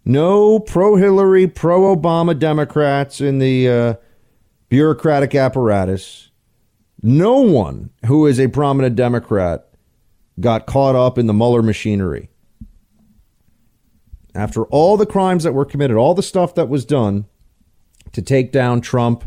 no 0.05 0.59
pro 0.59 0.97
Hillary, 0.97 1.47
pro 1.47 1.95
Obama 1.95 2.39
Democrats 2.39 3.21
in 3.21 3.39
the 3.39 3.69
uh, 3.69 3.95
bureaucratic 4.69 5.35
apparatus, 5.35 6.31
no 7.03 7.41
one 7.41 7.91
who 8.07 8.27
is 8.27 8.41
a 8.41 8.49
prominent 8.49 8.97
Democrat 8.97 9.69
got 10.41 10.67
caught 10.67 10.97
up 10.97 11.19
in 11.19 11.27
the 11.27 11.35
Mueller 11.35 11.63
machinery? 11.63 12.31
After 14.35 14.65
all 14.65 14.97
the 14.97 15.05
crimes 15.05 15.45
that 15.45 15.53
were 15.53 15.67
committed, 15.67 15.97
all 15.97 16.15
the 16.15 16.23
stuff 16.23 16.55
that 16.55 16.71
was 16.71 16.87
done 16.87 17.27
to 18.13 18.23
take 18.23 18.53
down 18.53 18.81
Trump, 18.81 19.25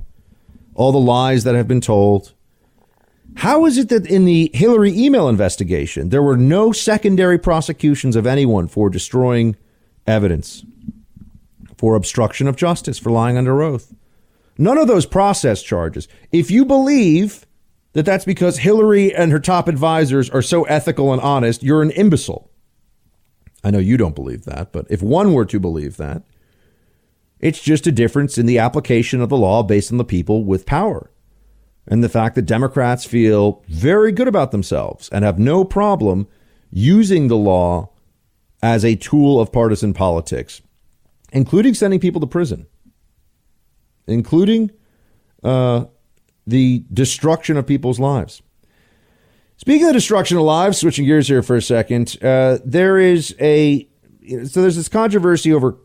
all 0.75 0.91
the 0.91 0.99
lies 0.99 1.43
that 1.45 1.55
have 1.55 1.67
been 1.67 1.81
told, 1.81 2.33
how 3.37 3.65
is 3.65 3.77
it 3.77 3.89
that 3.89 4.05
in 4.05 4.25
the 4.25 4.51
Hillary 4.53 4.91
email 4.97 5.27
investigation, 5.27 6.09
there 6.09 6.21
were 6.21 6.37
no 6.37 6.71
secondary 6.71 7.37
prosecutions 7.37 8.15
of 8.15 8.27
anyone 8.27 8.67
for 8.67 8.89
destroying 8.89 9.55
evidence, 10.05 10.63
for 11.77 11.95
obstruction 11.95 12.47
of 12.47 12.55
justice, 12.55 12.99
for 12.99 13.09
lying 13.09 13.37
under 13.37 13.61
oath? 13.61 13.93
None 14.57 14.77
of 14.77 14.87
those 14.87 15.05
process 15.05 15.61
charges. 15.61 16.07
If 16.31 16.49
you 16.49 16.63
believe 16.63 17.45
that 17.93 18.05
that's 18.05 18.25
because 18.25 18.59
Hillary 18.59 19.13
and 19.13 19.31
her 19.31 19.39
top 19.39 19.67
advisors 19.67 20.29
are 20.29 20.41
so 20.41 20.63
ethical 20.63 21.11
and 21.11 21.21
honest, 21.21 21.63
you're 21.63 21.81
an 21.81 21.91
imbecile. 21.91 22.49
I 23.63 23.71
know 23.71 23.79
you 23.79 23.97
don't 23.97 24.15
believe 24.15 24.45
that, 24.45 24.71
but 24.71 24.85
if 24.89 25.01
one 25.01 25.33
were 25.33 25.45
to 25.45 25.59
believe 25.59 25.97
that, 25.97 26.23
it's 27.39 27.61
just 27.61 27.87
a 27.87 27.91
difference 27.91 28.37
in 28.37 28.45
the 28.45 28.59
application 28.59 29.21
of 29.21 29.29
the 29.29 29.37
law 29.37 29.63
based 29.63 29.91
on 29.91 29.97
the 29.97 30.05
people 30.05 30.43
with 30.43 30.65
power 30.65 31.11
and 31.87 32.03
the 32.03 32.09
fact 32.09 32.35
that 32.35 32.43
Democrats 32.43 33.05
feel 33.05 33.63
very 33.67 34.11
good 34.11 34.27
about 34.27 34.51
themselves 34.51 35.09
and 35.09 35.23
have 35.23 35.37
no 35.37 35.63
problem 35.63 36.27
using 36.71 37.27
the 37.27 37.37
law 37.37 37.89
as 38.63 38.83
a 38.83 38.95
tool 38.95 39.39
of 39.39 39.51
partisan 39.51 39.93
politics, 39.93 40.61
including 41.31 41.73
sending 41.73 41.99
people 41.99 42.21
to 42.21 42.27
prison, 42.27 42.65
including 44.07 44.71
uh, 45.43 45.85
the 46.47 46.83
destruction 46.91 47.57
of 47.57 47.67
people's 47.67 47.99
lives. 47.99 48.41
Speaking 49.57 49.87
of 49.87 49.93
destruction 49.93 50.37
of 50.37 50.43
lives, 50.43 50.79
switching 50.79 51.05
gears 51.05 51.27
here 51.27 51.43
for 51.43 51.55
a 51.55 51.61
second, 51.61 52.17
uh, 52.23 52.57
there 52.65 52.97
is 52.97 53.35
a 53.39 53.87
so 54.45 54.61
there's 54.61 54.75
this 54.75 54.89
controversy 54.89 55.53
over 55.53 55.77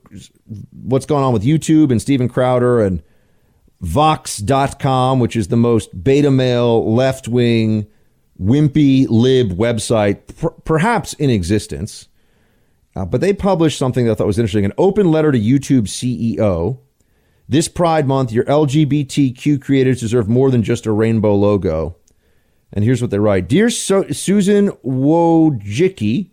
what's 0.73 1.07
going 1.07 1.24
on 1.24 1.32
with 1.32 1.45
YouTube 1.45 1.91
and 1.91 2.01
Steven 2.01 2.28
Crowder 2.28 2.81
and 2.81 3.03
Vox.com, 3.81 5.20
which 5.20 5.37
is 5.37 5.49
the 5.49 5.57
most 5.57 6.03
beta 6.05 6.31
male, 6.31 6.93
left 6.95 7.28
wing, 7.28 7.87
wimpy 8.41 9.07
lib 9.09 9.53
website 9.53 10.37
per- 10.39 10.51
perhaps 10.51 11.15
in 11.15 11.31
existence. 11.31 12.09
Uh, 12.97 13.05
but 13.05 13.20
they 13.20 13.32
published 13.32 13.78
something 13.78 14.05
that 14.07 14.12
I 14.12 14.15
thought 14.16 14.27
was 14.27 14.39
interesting 14.39 14.65
an 14.65 14.73
open 14.77 15.11
letter 15.11 15.32
to 15.32 15.39
YouTube 15.39 15.82
CEO. 15.85 16.78
This 17.49 17.69
Pride 17.69 18.07
Month, 18.07 18.32
your 18.32 18.45
LGBTQ 18.45 19.61
creators 19.61 20.01
deserve 20.01 20.28
more 20.28 20.51
than 20.51 20.62
just 20.62 20.87
a 20.87 20.93
rainbow 20.93 21.35
logo. 21.35 21.97
And 22.73 22.85
here's 22.85 23.03
what 23.03 23.11
they 23.11 23.19
write 23.19 23.49
Dear 23.49 23.70
so- 23.70 24.09
Susan 24.11 24.70
Wojcicki, 24.85 26.30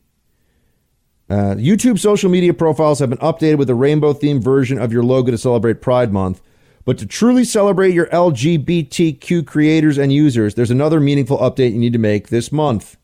uh, 1.29 1.55
YouTube 1.55 1.99
social 1.99 2.29
media 2.29 2.53
profiles 2.53 2.99
have 2.99 3.09
been 3.09 3.19
updated 3.19 3.57
with 3.57 3.69
a 3.69 3.75
rainbow 3.75 4.13
themed 4.13 4.41
version 4.41 4.79
of 4.79 4.93
your 4.93 5.03
logo 5.03 5.31
to 5.31 5.37
celebrate 5.37 5.81
Pride 5.81 6.13
Month. 6.13 6.41
But 6.85 6.97
to 6.99 7.05
truly 7.05 7.43
celebrate 7.43 7.93
your 7.93 8.05
LGBTQ 8.07 9.45
creators 9.45 9.97
and 9.97 10.13
users, 10.13 10.55
there's 10.55 10.71
another 10.71 11.01
meaningful 11.01 11.37
update 11.39 11.73
you 11.73 11.79
need 11.79 11.91
to 11.91 11.99
make 11.99 12.29
this 12.29 12.49
month. 12.49 12.95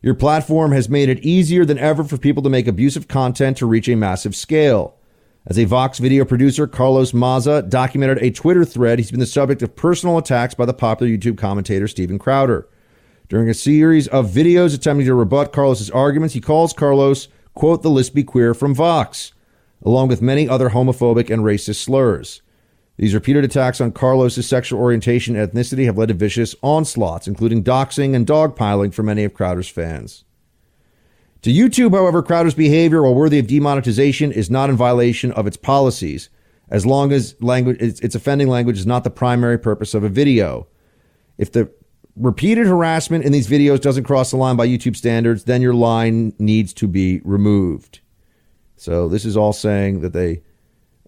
Your 0.00 0.14
platform 0.14 0.70
has 0.70 0.88
made 0.88 1.08
it 1.08 1.24
easier 1.24 1.64
than 1.64 1.78
ever 1.78 2.04
for 2.04 2.16
people 2.16 2.44
to 2.44 2.48
make 2.48 2.68
abusive 2.68 3.08
content 3.08 3.56
to 3.56 3.66
reach 3.66 3.88
a 3.88 3.96
massive 3.96 4.36
scale. 4.36 4.94
As 5.44 5.58
a 5.58 5.64
Vox 5.64 5.98
video 5.98 6.24
producer, 6.24 6.68
Carlos 6.68 7.12
Maza 7.12 7.62
documented 7.62 8.18
a 8.18 8.30
Twitter 8.30 8.64
thread. 8.64 9.00
He's 9.00 9.10
been 9.10 9.18
the 9.18 9.26
subject 9.26 9.62
of 9.62 9.74
personal 9.74 10.18
attacks 10.18 10.54
by 10.54 10.66
the 10.66 10.74
popular 10.74 11.10
YouTube 11.10 11.38
commentator 11.38 11.88
Steven 11.88 12.20
Crowder. 12.20 12.68
During 13.28 13.48
a 13.48 13.54
series 13.54 14.06
of 14.08 14.30
videos 14.30 14.74
attempting 14.74 15.06
to 15.06 15.14
rebut 15.14 15.52
Carlos's 15.52 15.90
arguments, 15.90 16.34
he 16.34 16.40
calls 16.40 16.72
Carlos, 16.72 17.26
quote, 17.58 17.82
the 17.82 17.90
lesbian 17.90 18.26
queer 18.26 18.54
from 18.54 18.74
Vox. 18.74 19.32
along 19.84 20.08
with 20.08 20.22
many 20.22 20.48
other 20.48 20.70
homophobic 20.70 21.30
and 21.30 21.42
racist 21.42 21.82
slurs. 21.82 22.42
These 22.96 23.14
repeated 23.14 23.44
attacks 23.44 23.80
on 23.80 23.92
Carlos's 23.92 24.48
sexual 24.48 24.80
orientation 24.80 25.36
and 25.36 25.50
ethnicity 25.50 25.84
have 25.84 25.96
led 25.96 26.08
to 26.08 26.14
vicious 26.14 26.56
onslaughts, 26.62 27.28
including 27.28 27.62
doxing 27.62 28.14
and 28.14 28.26
dogpiling 28.26 28.92
for 28.92 29.04
many 29.04 29.22
of 29.22 29.34
Crowder's 29.34 29.68
fans. 29.68 30.24
To 31.42 31.50
YouTube, 31.50 31.92
however, 31.92 32.24
Crowder's 32.24 32.54
behavior, 32.54 33.02
while 33.02 33.14
worthy 33.14 33.38
of 33.38 33.46
demonetization, 33.46 34.32
is 34.32 34.50
not 34.50 34.68
in 34.68 34.76
violation 34.76 35.30
of 35.32 35.46
its 35.46 35.56
policies, 35.56 36.28
as 36.68 36.84
long 36.84 37.12
as 37.12 37.40
language 37.40 37.80
its, 37.80 38.00
its 38.00 38.16
offending 38.16 38.48
language 38.48 38.78
is 38.78 38.86
not 38.86 39.04
the 39.04 39.10
primary 39.10 39.58
purpose 39.58 39.94
of 39.94 40.02
a 40.02 40.08
video. 40.08 40.66
If 41.38 41.52
the 41.52 41.70
repeated 42.18 42.66
harassment 42.66 43.24
in 43.24 43.32
these 43.32 43.48
videos 43.48 43.80
doesn't 43.80 44.04
cross 44.04 44.30
the 44.30 44.36
line 44.36 44.56
by 44.56 44.66
YouTube 44.66 44.96
standards, 44.96 45.44
then 45.44 45.62
your 45.62 45.74
line 45.74 46.34
needs 46.38 46.72
to 46.74 46.88
be 46.88 47.20
removed. 47.24 48.00
So 48.76 49.08
this 49.08 49.24
is 49.24 49.36
all 49.36 49.52
saying 49.52 50.00
that 50.00 50.12
they 50.12 50.42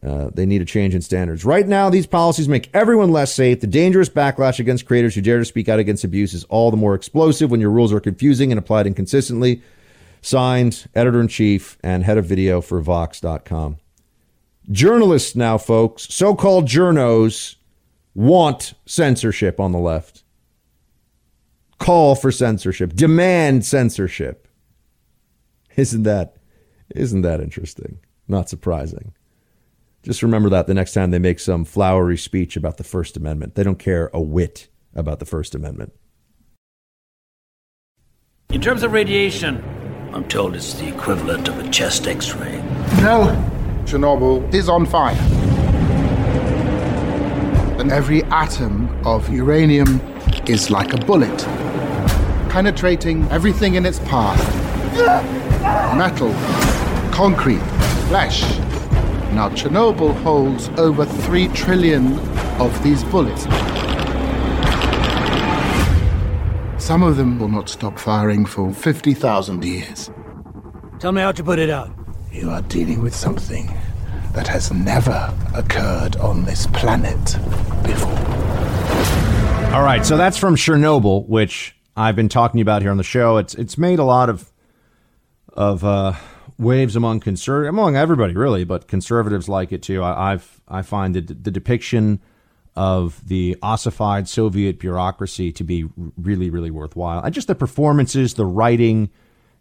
uh, 0.02 0.30
they 0.32 0.46
need 0.46 0.62
a 0.62 0.64
change 0.64 0.94
in 0.94 1.02
standards. 1.02 1.44
Right 1.44 1.68
now, 1.68 1.90
these 1.90 2.06
policies 2.06 2.48
make 2.48 2.70
everyone 2.72 3.10
less 3.10 3.34
safe. 3.34 3.60
The 3.60 3.66
dangerous 3.66 4.08
backlash 4.08 4.58
against 4.58 4.86
creators 4.86 5.14
who 5.14 5.20
dare 5.20 5.38
to 5.38 5.44
speak 5.44 5.68
out 5.68 5.78
against 5.78 6.04
abuse 6.04 6.32
is 6.32 6.44
all 6.44 6.70
the 6.70 6.76
more 6.78 6.94
explosive 6.94 7.50
when 7.50 7.60
your 7.60 7.70
rules 7.70 7.92
are 7.92 8.00
confusing 8.00 8.50
and 8.50 8.58
applied 8.58 8.86
inconsistently. 8.86 9.62
Signed, 10.22 10.86
editor 10.94 11.20
in 11.20 11.28
chief 11.28 11.76
and 11.82 12.04
head 12.04 12.16
of 12.16 12.24
video 12.24 12.62
for 12.62 12.80
Vox.com. 12.80 13.76
Journalists 14.70 15.36
now, 15.36 15.58
folks, 15.58 16.06
so 16.14 16.34
called 16.34 16.66
journos, 16.66 17.56
want 18.14 18.74
censorship 18.86 19.60
on 19.60 19.72
the 19.72 19.78
left. 19.78 20.19
Call 21.80 22.14
for 22.14 22.30
censorship, 22.30 22.92
demand 22.92 23.64
censorship. 23.64 24.46
Isn't 25.76 26.04
that 26.04 26.36
isn't 26.94 27.22
that 27.22 27.40
interesting? 27.40 27.98
Not 28.28 28.48
surprising. 28.48 29.14
Just 30.02 30.22
remember 30.22 30.48
that 30.50 30.66
the 30.66 30.74
next 30.74 30.92
time 30.92 31.10
they 31.10 31.18
make 31.18 31.40
some 31.40 31.64
flowery 31.64 32.16
speech 32.16 32.56
about 32.56 32.76
the 32.76 32.84
First 32.84 33.16
Amendment. 33.16 33.54
They 33.54 33.62
don't 33.62 33.78
care 33.78 34.10
a 34.12 34.20
whit 34.20 34.68
about 34.94 35.20
the 35.20 35.26
First 35.26 35.54
Amendment. 35.54 35.92
In 38.50 38.60
terms 38.60 38.82
of 38.82 38.92
radiation, 38.92 39.62
I'm 40.12 40.26
told 40.26 40.56
it's 40.56 40.74
the 40.74 40.88
equivalent 40.88 41.48
of 41.48 41.58
a 41.58 41.70
chest 41.70 42.06
x 42.06 42.34
ray. 42.34 42.58
No, 43.00 43.32
Chernobyl 43.84 44.52
is 44.52 44.68
on 44.68 44.84
fire. 44.84 45.16
And 47.78 47.90
every 47.90 48.22
atom 48.24 48.88
of 49.06 49.32
uranium 49.32 50.00
is 50.50 50.70
like 50.70 50.92
a 50.92 50.98
bullet, 50.98 51.38
penetrating 52.50 53.24
everything 53.30 53.76
in 53.76 53.86
its 53.86 54.00
path 54.00 54.38
metal, 55.96 56.32
concrete, 57.12 57.62
flesh. 58.08 58.42
Now, 59.32 59.48
Chernobyl 59.50 60.14
holds 60.22 60.68
over 60.70 61.04
3 61.04 61.48
trillion 61.48 62.18
of 62.60 62.82
these 62.82 63.04
bullets. 63.04 63.44
Some 66.82 67.02
of 67.02 67.16
them 67.16 67.38
will 67.38 67.48
not 67.48 67.68
stop 67.68 67.98
firing 67.98 68.44
for 68.44 68.72
50,000 68.72 69.64
years. 69.64 70.10
Tell 70.98 71.12
me 71.12 71.22
how 71.22 71.32
to 71.32 71.44
put 71.44 71.58
it 71.58 71.70
out. 71.70 71.90
You 72.32 72.50
are 72.50 72.62
dealing 72.62 73.02
with 73.02 73.14
something 73.14 73.66
that 74.32 74.48
has 74.48 74.72
never 74.72 75.32
occurred 75.54 76.16
on 76.16 76.44
this 76.44 76.66
planet 76.68 77.36
before. 77.84 78.39
All 79.72 79.82
right, 79.82 80.04
so 80.04 80.16
that's 80.16 80.36
from 80.36 80.56
Chernobyl, 80.56 81.28
which 81.28 81.76
I've 81.96 82.16
been 82.16 82.28
talking 82.28 82.60
about 82.60 82.82
here 82.82 82.90
on 82.90 82.96
the 82.96 83.04
show. 83.04 83.36
It's 83.36 83.54
it's 83.54 83.78
made 83.78 84.00
a 84.00 84.04
lot 84.04 84.28
of 84.28 84.50
of 85.52 85.84
uh, 85.84 86.14
waves 86.58 86.96
among 86.96 87.20
conserv 87.20 87.68
among 87.68 87.94
everybody 87.94 88.34
really, 88.34 88.64
but 88.64 88.88
conservatives 88.88 89.48
like 89.48 89.70
it 89.70 89.80
too. 89.80 90.02
I, 90.02 90.32
I've 90.32 90.60
I 90.66 90.82
find 90.82 91.14
the, 91.14 91.20
the 91.20 91.52
depiction 91.52 92.20
of 92.74 93.24
the 93.28 93.56
ossified 93.62 94.28
Soviet 94.28 94.80
bureaucracy 94.80 95.52
to 95.52 95.62
be 95.62 95.84
really 96.16 96.50
really 96.50 96.72
worthwhile, 96.72 97.22
and 97.22 97.32
just 97.32 97.46
the 97.46 97.54
performances, 97.54 98.34
the 98.34 98.46
writing. 98.46 99.08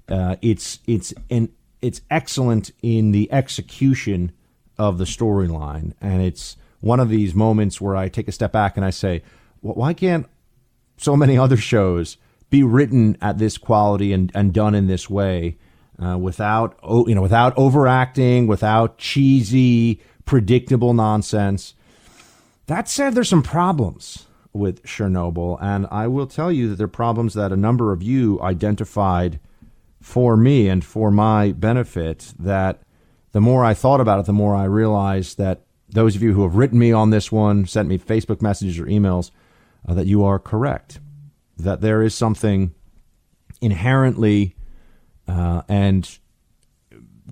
Uh, 0.07 0.37
it's 0.41 0.79
it's 0.87 1.13
an 1.29 1.49
it's 1.83 2.01
excellent 2.09 2.71
in 2.81 3.11
the 3.11 3.31
execution 3.31 4.31
of 4.75 4.97
the 4.97 5.05
storyline, 5.05 5.93
and 6.01 6.23
it's 6.23 6.57
one 6.79 6.99
of 6.99 7.09
these 7.09 7.35
moments 7.35 7.79
where 7.79 7.95
I 7.95 8.09
take 8.09 8.27
a 8.27 8.31
step 8.31 8.51
back 8.51 8.75
and 8.75 8.83
I 8.83 8.89
say, 8.89 9.21
why 9.61 9.93
can't 9.93 10.27
so 10.97 11.15
many 11.15 11.37
other 11.37 11.57
shows 11.57 12.17
be 12.49 12.63
written 12.63 13.17
at 13.21 13.37
this 13.37 13.57
quality 13.57 14.13
and, 14.13 14.31
and 14.33 14.53
done 14.53 14.75
in 14.75 14.87
this 14.87 15.09
way? 15.09 15.57
uh, 16.01 16.17
without 16.17 16.79
you 16.83 17.15
know 17.15 17.21
without 17.21 17.57
overacting, 17.57 18.47
without 18.47 18.97
cheesy, 18.97 20.01
predictable 20.25 20.93
nonsense. 20.93 21.73
That 22.67 22.87
said, 22.87 23.15
there's 23.15 23.29
some 23.29 23.43
problems 23.43 24.25
with 24.53 24.83
Chernobyl, 24.83 25.57
and 25.61 25.87
I 25.91 26.07
will 26.07 26.27
tell 26.27 26.51
you 26.51 26.69
that 26.69 26.75
there 26.75 26.85
are 26.85 26.87
problems 26.87 27.33
that 27.33 27.51
a 27.51 27.57
number 27.57 27.91
of 27.91 28.03
you 28.03 28.39
identified 28.41 29.39
for 30.01 30.37
me 30.37 30.67
and 30.67 30.83
for 30.83 31.11
my 31.11 31.51
benefit. 31.51 32.33
That 32.39 32.81
the 33.31 33.41
more 33.41 33.65
I 33.65 33.73
thought 33.73 34.01
about 34.01 34.19
it, 34.19 34.25
the 34.25 34.33
more 34.33 34.55
I 34.55 34.65
realized 34.65 35.37
that 35.37 35.61
those 35.89 36.15
of 36.15 36.21
you 36.21 36.33
who 36.33 36.43
have 36.43 36.55
written 36.55 36.79
me 36.79 36.91
on 36.91 37.09
this 37.09 37.31
one, 37.31 37.65
sent 37.65 37.89
me 37.89 37.97
Facebook 37.97 38.41
messages 38.41 38.79
or 38.79 38.85
emails, 38.85 39.31
uh, 39.87 39.93
that 39.93 40.07
you 40.07 40.23
are 40.23 40.39
correct. 40.39 40.99
That 41.57 41.81
there 41.81 42.01
is 42.01 42.15
something 42.15 42.73
inherently 43.61 44.55
uh, 45.27 45.63
and 45.67 46.19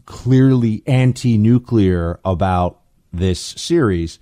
clearly 0.06 0.84
anti-nuclear 0.86 2.20
about 2.24 2.80
this 3.12 3.40
series. 3.40 4.20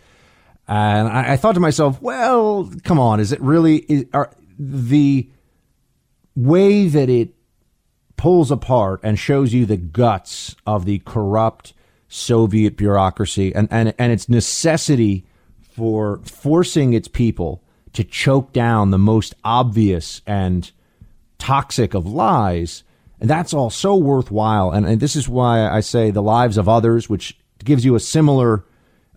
And 0.67 1.07
I, 1.07 1.33
I, 1.33 1.37
thought 1.37 1.53
to 1.53 1.59
myself, 1.59 2.01
well, 2.01 2.71
come 2.83 2.99
on, 2.99 3.19
is 3.19 3.31
it 3.31 3.41
really 3.41 3.77
is, 3.77 4.05
are, 4.13 4.31
the 4.57 5.29
way 6.35 6.87
that 6.87 7.09
it 7.09 7.33
pulls 8.17 8.51
apart 8.51 8.99
and 9.03 9.19
shows 9.19 9.53
you 9.53 9.65
the 9.65 9.77
guts 9.77 10.55
of 10.65 10.85
the 10.85 10.99
corrupt 10.99 11.73
Soviet 12.07 12.77
bureaucracy 12.77 13.53
and, 13.53 13.67
and, 13.71 13.93
and 13.99 14.11
its 14.11 14.29
necessity 14.29 15.25
for 15.61 16.21
forcing 16.23 16.93
its 16.93 17.07
people 17.07 17.61
to 17.95 18.03
choke 18.03 18.53
down 18.53 18.91
the 18.91 18.97
most 18.97 19.33
obvious 19.43 20.21
and 20.25 20.71
toxic 21.37 21.93
of 21.93 22.05
lies 22.05 22.83
and 23.19 23.29
that's 23.29 23.53
all 23.53 23.69
so 23.69 23.95
worthwhile. 23.95 24.71
And, 24.71 24.85
and 24.85 24.99
this 24.99 25.15
is 25.15 25.29
why 25.29 25.67
I 25.67 25.79
say 25.79 26.11
The 26.11 26.21
Lives 26.21 26.57
of 26.57 26.67
Others, 26.67 27.09
which 27.09 27.37
gives 27.63 27.85
you 27.85 27.95
a 27.95 27.99
similar 27.99 28.65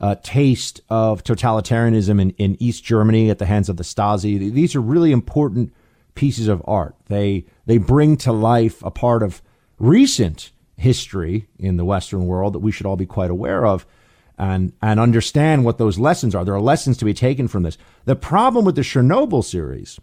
uh, 0.01 0.15
taste 0.23 0.81
of 0.89 1.25
totalitarianism 1.25 2.21
in, 2.21 2.31
in 2.33 2.57
East 2.61 2.85
Germany 2.85 3.31
at 3.31 3.39
the 3.39 3.47
hands 3.47 3.69
of 3.69 3.77
the 3.77 3.83
Stasi. 3.83 4.53
These 4.53 4.77
are 4.77 4.81
really 4.81 5.11
important 5.11 5.75
pieces 6.15 6.49
of 6.49 6.63
art. 6.65 6.95
They, 7.09 7.47
they 7.67 7.79
bring 7.79 8.17
to 8.19 8.33
life 8.33 8.83
a 8.83 8.91
part 8.91 9.23
of 9.23 9.43
recent 9.79 10.53
history 10.77 11.49
in 11.59 11.77
the 11.77 11.85
Western 11.85 12.27
world 12.27 12.53
that 12.53 12.61
we 12.61 12.71
should 12.71 12.87
all 12.87 12.97
be 12.97 13.07
quite 13.07 13.31
aware 13.31 13.67
of 13.67 13.85
and, 14.39 14.73
and 14.81 15.01
understand 15.01 15.65
what 15.65 15.79
those 15.79 15.99
lessons 15.99 16.35
are. 16.35 16.45
There 16.45 16.55
are 16.55 16.61
lessons 16.61 16.97
to 16.99 17.05
be 17.05 17.15
taken 17.15 17.49
from 17.49 17.65
this. 17.65 17.77
The 18.05 18.17
problem 18.17 18.65
with 18.65 18.77
the 18.77 18.83
Chernobyl 18.83 19.45
series 19.45 19.99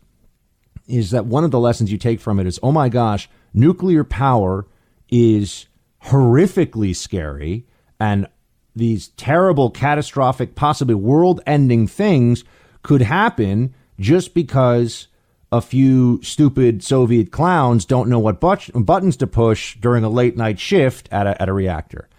is 0.87 1.11
that 1.11 1.25
one 1.25 1.43
of 1.43 1.51
the 1.51 1.59
lessons 1.59 1.91
you 1.91 1.97
take 1.97 2.19
from 2.19 2.39
it 2.39 2.45
is, 2.45 2.59
oh 2.61 2.71
my 2.71 2.89
gosh, 2.89 3.29
nuclear 3.53 4.03
power 4.03 4.67
is 5.09 5.67
horrifically 6.05 6.95
scary 6.95 7.65
and 7.99 8.27
these 8.75 9.07
terrible, 9.09 9.71
catastrophic, 9.71 10.53
possibly 10.53 10.95
world 10.95 11.41
ending 11.47 11.87
things 11.87 12.43
could 12.83 13.01
happen 13.01 13.73
just 13.99 14.33
because 14.33 15.07
a 15.51 15.61
few 15.61 16.19
stupid 16.21 16.83
Soviet 16.83 17.31
clowns 17.31 17.85
don't 17.85 18.09
know 18.09 18.19
what 18.19 18.41
but- 18.41 18.69
buttons 18.73 19.15
to 19.17 19.27
push 19.27 19.77
during 19.77 20.03
a 20.03 20.09
late 20.09 20.35
night 20.35 20.59
shift 20.59 21.07
at 21.11 21.25
a, 21.25 21.41
at 21.41 21.47
a 21.47 21.53
reactor. 21.53 22.09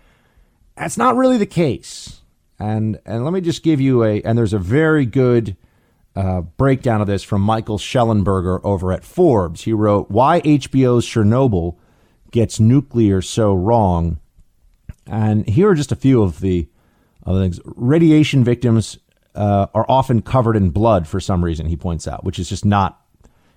That's 0.77 0.97
not 0.97 1.17
really 1.17 1.39
the 1.39 1.47
case. 1.47 2.21
And, 2.59 3.01
and 3.05 3.25
let 3.25 3.33
me 3.33 3.41
just 3.41 3.63
give 3.63 3.81
you 3.81 4.05
a, 4.05 4.23
and 4.23 4.37
there's 4.37 4.53
a 4.53 4.59
very 4.59 5.07
good 5.07 5.57
uh, 6.15 6.43
breakdown 6.43 7.01
of 7.01 7.07
this 7.07 7.23
from 7.23 7.43
Michael 7.43 7.79
Shellenberger 7.79 8.61
over 8.65 8.93
at 8.93 9.05
Forbes. 9.05 9.63
He 9.63 9.73
wrote, 9.73 10.11
Why 10.11 10.41
HBO's 10.41 11.07
Chernobyl 11.07 11.77
Gets 12.31 12.59
Nuclear 12.59 13.21
So 13.21 13.55
Wrong. 13.55 14.19
And 15.07 15.49
here 15.49 15.71
are 15.71 15.75
just 15.75 15.93
a 15.93 15.97
few 15.97 16.23
of 16.23 16.41
the 16.41 16.69
other 17.25 17.41
things. 17.41 17.61
Radiation 17.65 18.45
victims 18.45 18.99
uh, 19.35 19.67
are 19.75 19.87
often 19.89 20.23
covered 20.23 20.57
in 20.57 20.71
blood 20.71 21.07
for 21.07 21.21
some 21.21 21.45
reason, 21.45 21.67
he 21.67 21.77
points 21.77 22.09
out, 22.09 22.25
which 22.25 22.39
is 22.39 22.49
just 22.49 22.65
not, 22.65 23.01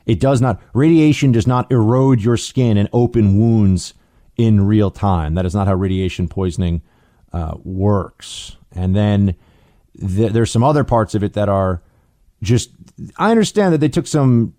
it 0.05 0.19
does 0.19 0.41
not, 0.41 0.61
radiation 0.73 1.31
does 1.31 1.47
not 1.47 1.71
erode 1.71 2.21
your 2.21 2.37
skin 2.37 2.77
and 2.77 2.89
open 2.91 3.39
wounds 3.39 3.93
in 4.35 4.65
real 4.67 4.91
time. 4.91 5.35
That 5.35 5.45
is 5.45 5.55
not 5.55 5.67
how 5.67 5.75
radiation 5.75 6.27
poisoning 6.27 6.81
uh, 7.33 7.55
works. 7.63 8.55
And 8.71 8.95
then 8.95 9.35
th- 9.99 10.31
there's 10.31 10.51
some 10.51 10.63
other 10.63 10.83
parts 10.83 11.15
of 11.15 11.23
it 11.23 11.33
that 11.33 11.49
are 11.49 11.81
just 12.41 12.71
I 13.17 13.31
understand 13.31 13.73
that 13.73 13.79
they 13.79 13.89
took 13.89 14.07
some 14.07 14.53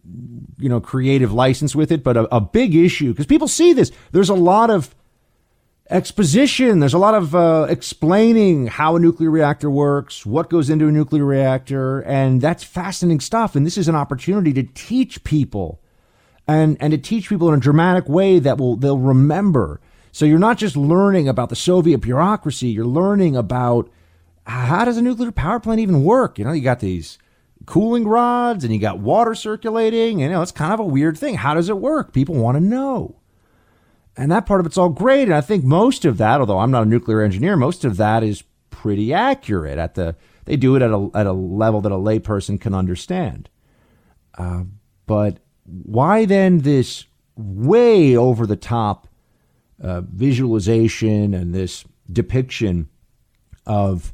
you 0.59 0.69
know 0.69 0.81
creative 0.81 1.33
license 1.33 1.75
with 1.75 1.91
it, 1.93 2.05
but 2.05 2.17
a, 2.17 2.35
a 2.35 2.41
big 2.41 2.75
issue 2.75 3.13
because 3.13 3.27
people 3.27 3.49
see 3.49 3.73
this. 3.73 3.91
There's 4.13 4.29
a 4.29 4.35
lot 4.35 4.71
of 4.71 4.95
exposition. 5.89 6.79
There's 6.79 6.95
a 6.95 6.99
lot 6.99 7.15
of 7.15 7.35
uh, 7.35 7.67
explaining 7.69 8.69
how 8.69 8.97
a 8.97 9.01
nuclear 9.01 9.31
reactor 9.31 9.71
works, 9.71 10.25
what 10.25 10.49
goes 10.51 10.71
into 10.71 10.89
a 10.89 10.93
nuclear 10.93 11.25
reactor, 11.25 12.01
and 12.03 12.41
that's 12.41 12.63
fascinating 12.63 13.21
stuff. 13.21 13.57
And 13.57 13.67
this 13.67 13.77
is 13.77 13.89
an 13.89 13.97
opportunity 13.97 14.53
to 14.55 14.63
teach 14.63 15.25
people, 15.25 15.81
and 16.47 16.77
and 16.81 16.93
to 16.93 16.99
teach 16.99 17.29
people 17.29 17.49
in 17.49 17.55
a 17.55 17.61
dramatic 17.61 18.09
way 18.09 18.39
that 18.39 18.59
will 18.59 18.77
they'll 18.77 18.99
remember. 18.99 19.81
So 20.13 20.25
you're 20.25 20.39
not 20.39 20.59
just 20.59 20.77
learning 20.77 21.29
about 21.29 21.49
the 21.49 21.57
Soviet 21.57 21.99
bureaucracy. 21.99 22.69
You're 22.69 22.85
learning 22.85 23.37
about 23.37 23.91
how 24.45 24.85
does 24.85 24.97
a 24.97 25.03
nuclear 25.03 25.31
power 25.31 25.61
plant 25.61 25.81
even 25.81 26.05
work. 26.05 26.39
You 26.39 26.45
know, 26.45 26.53
you 26.53 26.63
got 26.63 26.81
these 26.81 27.19
cooling 27.67 28.07
rods 28.07 28.65
and 28.65 28.73
you 28.73 28.81
got 28.81 28.99
water 28.99 29.35
circulating. 29.35 30.23
And, 30.23 30.31
you 30.31 30.37
know, 30.37 30.43
it's 30.43 30.53
kind 30.53 30.73
of 30.73 30.81
a 30.81 30.85
weird 30.85 31.17
thing. 31.17 31.37
How 31.37 31.55
does 31.55 31.69
it 31.69 31.79
work? 31.79 32.13
People 32.13 32.35
want 32.35 32.57
to 32.57 32.61
know. 32.61 33.17
And 34.17 34.33
that 34.33 34.47
part 34.47 34.61
of 34.61 34.67
it's 34.67 34.77
all 34.77 34.89
great. 34.89 35.25
And 35.25 35.35
I 35.35 35.41
think 35.41 35.65
most 35.65 36.05
of 36.05 36.19
that, 36.19 36.41
although 36.41 36.59
I'm 36.59 36.71
not 36.71 36.83
a 36.83 36.89
nuclear 36.89 37.23
engineer, 37.23 37.57
most 37.57 37.85
of 37.85 37.97
that 37.99 38.23
is 38.23 38.43
pretty 38.71 39.15
accurate 39.15 39.79
at 39.79 39.95
the, 39.95 40.17
they 40.47 40.57
do 40.57 40.75
it 40.75 40.83
at 40.83 40.91
a, 40.91 41.11
at 41.15 41.27
a 41.27 41.33
level 41.33 41.81
that 41.83 41.93
a 41.93 41.97
layperson 41.97 42.61
can 42.61 42.75
understand. 42.75 43.49
Uh, 44.37 44.65
but 45.07 45.39
why 45.65 46.25
then 46.25 46.59
this 46.59 47.05
way 47.37 48.17
over 48.17 48.47
the 48.47 48.57
top 48.57 49.07
uh, 49.81 50.03
visualization 50.03 51.35
and 51.35 51.55
this 51.55 51.85
depiction 52.11 52.89
of 53.67 54.13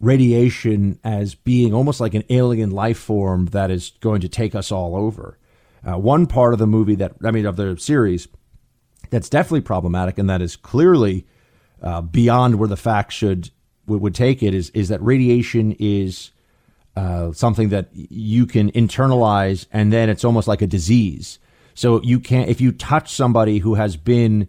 radiation 0.00 0.98
as 1.04 1.34
being 1.34 1.72
almost 1.72 2.00
like 2.00 2.14
an 2.14 2.24
alien 2.28 2.70
life 2.70 2.98
form 2.98 3.46
that 3.46 3.70
is 3.70 3.92
going 4.00 4.20
to 4.20 4.28
take 4.28 4.54
us 4.54 4.72
all 4.72 4.96
over. 4.96 5.38
Uh, 5.84 5.98
one 5.98 6.26
part 6.26 6.52
of 6.52 6.58
the 6.58 6.66
movie 6.66 6.94
that, 6.96 7.12
I 7.24 7.30
mean, 7.30 7.46
of 7.46 7.56
the 7.56 7.76
series 7.78 8.28
that's 9.10 9.28
definitely 9.28 9.60
problematic 9.60 10.18
and 10.18 10.28
that 10.30 10.42
is 10.42 10.56
clearly 10.56 11.26
uh, 11.82 12.00
beyond 12.00 12.56
where 12.56 12.68
the 12.68 12.76
facts 12.76 13.14
should 13.14 13.50
would, 13.86 14.14
take 14.14 14.42
it 14.42 14.54
is 14.54 14.70
is 14.70 14.88
that 14.88 15.02
radiation 15.02 15.76
is 15.78 16.30
uh, 16.96 17.32
something 17.32 17.68
that 17.68 17.88
you 17.92 18.46
can 18.46 18.70
internalize 18.72 19.66
and 19.72 19.92
then 19.92 20.08
it's 20.08 20.24
almost 20.24 20.48
like 20.48 20.62
a 20.62 20.66
disease. 20.66 21.38
So 21.74 22.00
you 22.02 22.20
can't 22.20 22.48
if 22.48 22.60
you 22.60 22.72
touch 22.72 23.12
somebody 23.12 23.58
who 23.58 23.74
has 23.74 23.96
been 23.96 24.48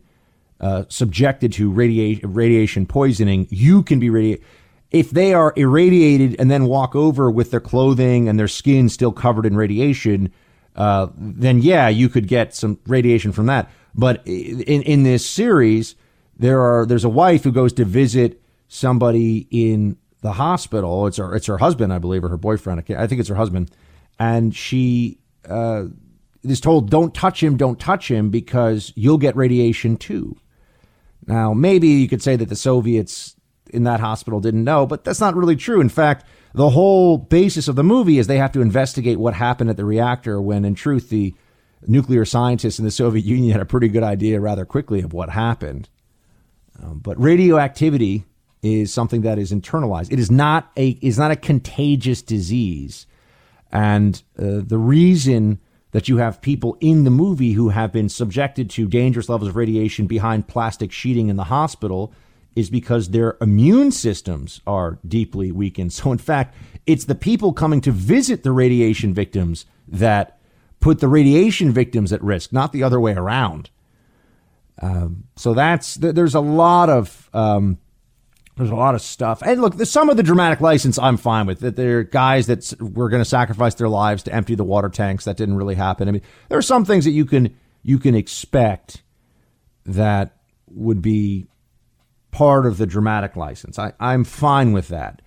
uh, 0.64 0.86
subjected 0.88 1.52
to 1.52 1.70
radiation 1.70 2.34
radiation 2.34 2.86
poisoning, 2.86 3.48
you 3.50 3.84
can 3.84 4.00
be 4.00 4.10
radiated. 4.10 4.46
If 4.92 5.12
they 5.12 5.34
are 5.34 5.52
irradiated 5.58 6.40
and 6.40 6.50
then 6.50 6.68
walk 6.68 6.96
over 6.96 7.30
with 7.30 7.52
their 7.52 7.60
clothing 7.60 8.30
and 8.30 8.40
their 8.40 8.48
skin 8.48 8.88
still 8.88 9.12
covered 9.12 9.46
in 9.46 9.58
radiation, 9.58 10.32
uh, 10.78 11.08
then 11.18 11.62
yeah, 11.62 11.90
you 11.90 12.08
could 12.08 12.30
get 12.30 12.56
some 12.56 12.80
radiation 12.88 13.34
from 13.34 13.48
that. 13.48 13.70
But 13.94 14.26
in 14.26 14.84
in 14.84 15.04
this 15.04 15.30
series, 15.30 15.96
there 16.38 16.62
are 16.62 16.86
there's 16.86 17.04
a 17.04 17.10
wife 17.10 17.44
who 17.44 17.52
goes 17.52 17.74
to 17.74 17.84
visit 17.84 18.42
somebody 18.70 19.48
in 19.52 19.98
the 20.22 20.32
hospital. 20.32 21.08
It's 21.08 21.18
her 21.18 21.36
it's 21.36 21.48
her 21.48 21.58
husband, 21.58 21.92
I 21.92 22.00
believe, 22.00 22.24
or 22.24 22.30
her 22.30 22.38
boyfriend. 22.38 22.86
I, 22.90 23.06
think 23.06 23.20
it's 23.20 23.28
her 23.28 23.36
husband, 23.36 23.70
and 24.18 24.56
she 24.56 25.20
uh, 25.50 25.88
is 26.42 26.62
told, 26.62 26.90
"Don't 26.90 27.14
touch 27.14 27.44
him, 27.44 27.58
don't 27.58 27.82
touch 27.82 28.10
him, 28.10 28.30
because 28.30 28.94
you'll 28.96 29.18
get 29.18 29.36
radiation 29.36 29.98
too." 29.98 30.38
Now, 31.28 31.54
maybe 31.54 31.88
you 31.88 32.08
could 32.08 32.22
say 32.22 32.36
that 32.36 32.50
the 32.50 32.56
Soviets 32.56 33.36
in 33.72 33.84
that 33.84 34.00
hospital 34.00 34.40
didn't 34.40 34.64
know, 34.64 34.86
but 34.86 35.04
that's 35.04 35.20
not 35.20 35.36
really 35.36 35.56
true. 35.56 35.82
In 35.82 35.90
fact, 35.90 36.26
the 36.54 36.70
whole 36.70 37.18
basis 37.18 37.68
of 37.68 37.76
the 37.76 37.84
movie 37.84 38.20
is 38.20 38.28
they 38.28 38.38
have 38.38 38.52
to 38.54 38.62
investigate 38.62 39.18
what 39.18 39.34
happened 39.34 39.70
at 39.70 39.78
the 39.78 39.86
reactor 39.86 40.42
when, 40.42 40.66
in 40.66 40.76
truth, 40.76 41.10
the 41.10 41.34
nuclear 41.88 42.26
scientists 42.26 42.80
in 42.80 42.86
the 42.86 42.92
Soviet 42.92 43.26
Union 43.26 43.52
had 43.52 43.62
a 43.62 43.66
pretty 43.66 43.88
good 43.88 44.04
idea 44.04 44.40
rather 44.40 44.66
quickly 44.66 45.02
of 45.02 45.14
what 45.14 45.30
happened. 45.30 45.90
Um, 46.82 47.00
but 47.00 47.20
radioactivity 47.20 48.26
is 48.62 48.94
something 48.94 49.22
that 49.22 49.38
is 49.38 49.52
internalized. 49.52 50.12
It 50.12 50.20
is 50.20 50.32
not 50.32 50.72
a 50.78 50.90
is 51.02 51.18
not 51.18 51.32
a 51.32 51.36
contagious 51.36 52.22
disease, 52.22 53.06
and 53.72 54.22
uh, 54.40 54.62
the 54.66 54.78
reason 54.78 55.60
that 55.94 56.10
you 56.10 56.18
have 56.18 56.42
people 56.42 56.76
in 56.82 57.06
the 57.06 57.10
movie 57.10 57.54
who 57.54 57.70
have 57.70 57.92
been 57.92 58.10
subjected 58.10 58.70
to 58.72 58.88
dangerous 58.88 59.30
levels 59.30 59.50
of 59.50 59.56
radiation 59.56 60.06
behind 60.06 60.48
plastic 60.48 60.92
sheeting 60.92 61.30
in 61.30 61.38
the 61.38 61.46
hospital 61.46 62.12
is 62.56 62.70
because 62.70 63.10
their 63.10 63.38
immune 63.40 63.92
systems 63.92 64.62
are 64.68 65.00
deeply 65.08 65.52
weakened. 65.52 65.94
So, 65.94 66.12
in 66.12 66.18
fact, 66.18 66.56
it's 66.86 67.06
the 67.06 67.16
people 67.16 67.54
coming 67.54 67.80
to 67.82 67.92
visit 67.92 68.44
the 68.44 68.52
radiation 68.52 69.14
victims 69.14 69.66
that 69.88 70.40
put 70.80 71.00
the 71.00 71.08
radiation 71.08 71.72
victims 71.72 72.12
at 72.12 72.22
risk, 72.22 72.52
not 72.52 72.74
the 72.74 72.84
other 72.84 73.00
way 73.00 73.14
around. 73.14 73.70
Um, 74.82 75.26
so 75.36 75.54
that's 75.54 75.96
there's 75.96 76.36
a 76.36 76.40
lot 76.42 76.90
of 76.90 77.30
um, 77.34 77.78
there's 78.56 78.70
a 78.70 78.76
lot 78.76 78.94
of 78.94 79.02
stuff. 79.02 79.42
And 79.44 79.62
look, 79.62 79.80
some 79.86 80.10
of 80.10 80.18
the 80.18 80.24
dramatic 80.24 80.62
license 80.62 81.00
I'm 81.00 81.18
fine 81.18 81.48
with. 81.48 81.60
That 81.62 81.76
there 81.76 82.00
are 82.00 82.04
guys 82.04 82.48
that 82.48 82.74
were 82.80 83.10
going 83.10 83.22
to 83.22 83.30
sacrifice 83.30 83.76
their 83.76 83.90
lives 83.90 84.24
to 84.24 84.34
empty 84.34 84.56
the 84.56 84.64
water 84.64 84.90
tanks. 84.90 85.26
That 85.26 85.38
didn't 85.38 85.56
really 85.56 85.76
happen. 85.76 86.08
I 86.08 86.12
mean, 86.12 86.22
there 86.50 86.58
are 86.58 86.64
some 86.64 86.86
things 86.86 87.06
that 87.06 87.12
you 87.12 87.26
can 87.26 87.56
you 87.82 87.98
can 87.98 88.16
expect 88.16 89.02
that 89.86 90.38
would 90.68 91.02
be 91.02 91.48
part 92.32 92.66
of 92.66 92.78
the 92.78 92.86
dramatic 92.86 93.36
license. 93.36 93.80
I, 93.80 93.94
I'm 94.00 94.24
fine 94.24 94.72
with 94.72 94.90
that. 94.90 95.22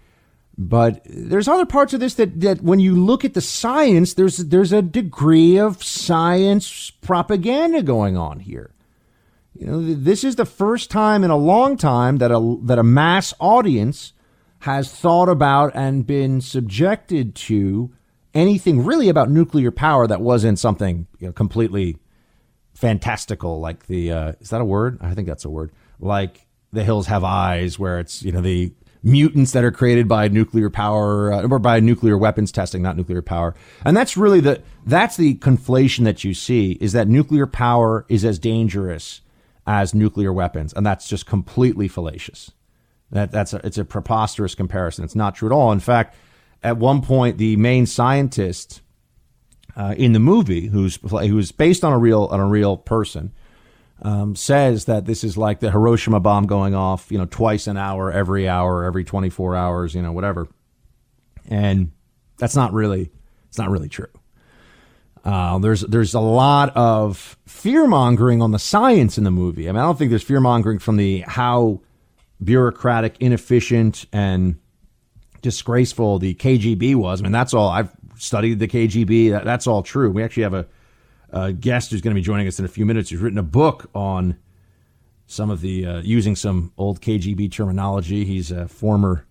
But 0.59 1.03
there's 1.05 1.49
other 1.49 1.67
parts 1.67 1.93
of 1.93 2.01
this 2.01 2.15
that, 2.15 2.41
that 2.41 2.63
when 2.63 2.81
you 2.81 2.95
look 2.95 3.25
at 3.25 3.35
the 3.35 3.43
science, 3.43 4.15
there's 4.15 4.39
there's 4.39 4.73
a 4.73 4.83
degree 4.83 5.59
of 5.59 5.83
science 5.83 6.91
propaganda 6.91 7.83
going 7.83 8.17
on 8.17 8.41
here. 8.41 8.73
You 9.59 9.67
know, 9.67 9.95
this 9.95 10.25
is 10.25 10.37
the 10.37 10.45
first 10.45 10.91
time 10.91 11.25
in 11.25 11.31
a 11.31 11.37
long 11.37 11.77
time 11.77 12.19
that 12.19 12.31
a 12.31 12.59
that 12.65 12.79
a 12.79 12.83
mass 12.83 13.33
audience 13.39 14.13
has 14.61 14.91
thought 14.93 15.29
about 15.29 15.73
and 15.75 16.07
been 16.07 16.41
subjected 16.41 17.35
to 17.35 17.93
anything 18.35 18.85
really 18.85 19.09
about 19.09 19.31
nuclear 19.31 19.71
power 19.71 20.07
that 20.07 20.21
wasn't 20.21 20.59
something 20.59 21.07
you 21.19 21.29
know, 21.29 21.33
completely 21.33 21.97
fantastical, 22.75 23.61
like 23.61 23.87
the 23.87 24.13
uh, 24.13 24.33
is 24.41 24.51
that 24.51 24.61
a 24.61 24.65
word? 24.65 24.99
I 25.01 25.15
think 25.15 25.27
that's 25.27 25.45
a 25.45 25.51
word. 25.51 25.73
Like 25.99 26.47
the 26.73 26.85
hills 26.85 27.07
have 27.07 27.25
eyes, 27.25 27.79
where 27.79 27.99
it's 27.99 28.23
you 28.23 28.33
know 28.33 28.41
the 28.41 28.73
mutants 29.03 29.53
that 29.53 29.65
are 29.65 29.71
created 29.71 30.09
by 30.09 30.29
nuclear 30.29 30.69
power 30.69 31.33
uh, 31.33 31.49
or 31.49 31.59
by 31.59 31.81
nuclear 31.81 32.19
weapons 32.19 32.53
testing, 32.53 32.83
not 32.83 32.97
nuclear 32.97 33.23
power. 33.23 33.55
And 33.85 33.97
that's 33.97 34.17
really 34.17 34.41
the 34.41 34.63
that's 34.85 35.17
the 35.17 35.37
conflation 35.37 36.05
that 36.05 36.25
you 36.25 36.35
see 36.35 36.73
is 36.73 36.93
that 36.93 37.09
nuclear 37.09 37.47
power 37.47 38.05
is 38.09 38.25
as 38.25 38.39
dangerous 38.39 39.23
as 39.67 39.95
nuclear 39.95 40.33
weapons, 40.33 40.73
and 40.73 40.87
that's 40.87 41.09
just 41.09 41.27
completely 41.27 41.89
fallacious. 41.89 42.53
That 43.11 43.31
that's 43.31 43.53
a, 43.53 43.65
it's 43.65 43.79
a 43.79 43.85
preposterous 43.85 44.55
comparison. 44.55 45.05
It's 45.05 45.15
not 45.15 45.35
true 45.35 45.49
at 45.49 45.53
all. 45.53 45.73
In 45.73 45.81
fact, 45.81 46.17
at 46.63 46.77
one 46.77 47.03
point, 47.03 47.39
the 47.39 47.57
main 47.57 47.87
scientist 47.87 48.81
uh, 49.77 49.95
in 49.97 50.13
the 50.13 50.19
movie, 50.19 50.67
who's 50.69 50.97
who's 50.97 51.53
based 51.53 51.85
on 51.85 51.93
a 51.93 51.99
real 51.99 52.25
on 52.25 52.41
a 52.41 52.47
real 52.47 52.77
person, 52.77 53.33
um, 54.03 54.37
says 54.37 54.87
that 54.87 55.07
this 55.07 55.25
is 55.25 55.37
like 55.37 55.61
the 55.61 55.71
Hiroshima 55.71 56.21
bomb 56.21 56.47
going 56.47 56.75
off, 56.75 57.11
you 57.11 57.19
know, 57.19 57.27
twice 57.27 57.67
an 57.67 57.77
hour, 57.77 58.11
every 58.13 58.49
hour, 58.49 58.85
every 58.85 59.05
24 59.05 59.57
hours, 59.57 59.95
you 59.95 60.03
know, 60.03 60.13
whatever. 60.13 60.49
And 61.49 61.93
that's 62.39 62.57
not 62.57 62.73
really, 62.73 63.11
it's 63.49 63.59
not 63.59 63.71
really 63.71 63.89
true. 63.89 64.09
Uh, 65.27 65.59
there's 65.59 65.81
there's 65.81 66.15
a 66.15 66.21
lot 66.21 66.75
of 66.77 67.37
fear 67.47 67.89
mongering 67.89 68.41
on 68.41 68.53
the 68.53 68.61
science 68.61 69.19
in 69.19 69.25
the 69.25 69.31
movie. 69.33 69.69
I 69.69 69.73
mean, 69.73 69.81
I 69.81 69.83
don't 69.83 69.99
think 69.99 70.11
there's 70.11 70.23
fear 70.23 70.39
mongering 70.39 70.79
from 70.79 70.97
the 70.97 71.25
how 71.27 71.81
bureaucratic, 72.43 73.17
inefficient, 73.19 74.07
and 74.13 74.57
disgraceful 75.43 76.21
the 76.21 76.35
KGB 76.35 76.95
was. 76.95 77.21
I 77.21 77.25
mean, 77.25 77.33
that's 77.33 77.55
all. 77.55 77.69
I've 77.71 77.91
studied 78.17 78.61
the 78.61 78.69
KGB. 78.69 79.33
That, 79.33 79.45
that's 79.45 79.67
all 79.67 79.83
true. 79.83 80.13
We 80.13 80.23
actually 80.23 80.45
have 80.45 80.55
a 80.55 80.67
uh, 81.33 81.51
guest 81.51 81.91
who's 81.91 82.03
going 82.03 82.15
to 82.15 82.19
be 82.21 82.25
joining 82.25 82.47
us 82.47 82.61
in 82.61 82.65
a 82.65 82.69
few 82.69 82.87
minutes 82.87 83.11
who's 83.11 83.21
written 83.21 83.39
a 83.39 83.43
book 83.43 83.91
on 83.97 84.37
some 85.27 85.51
of 85.51 85.61
the 85.61 85.87
uh, 85.87 86.01
using 86.03 86.37
some 86.37 86.73
old 86.79 87.01
KGB 87.01 87.51
terminology. 87.51 88.25
He's 88.25 88.53
a 88.53 88.69
former 88.69 89.27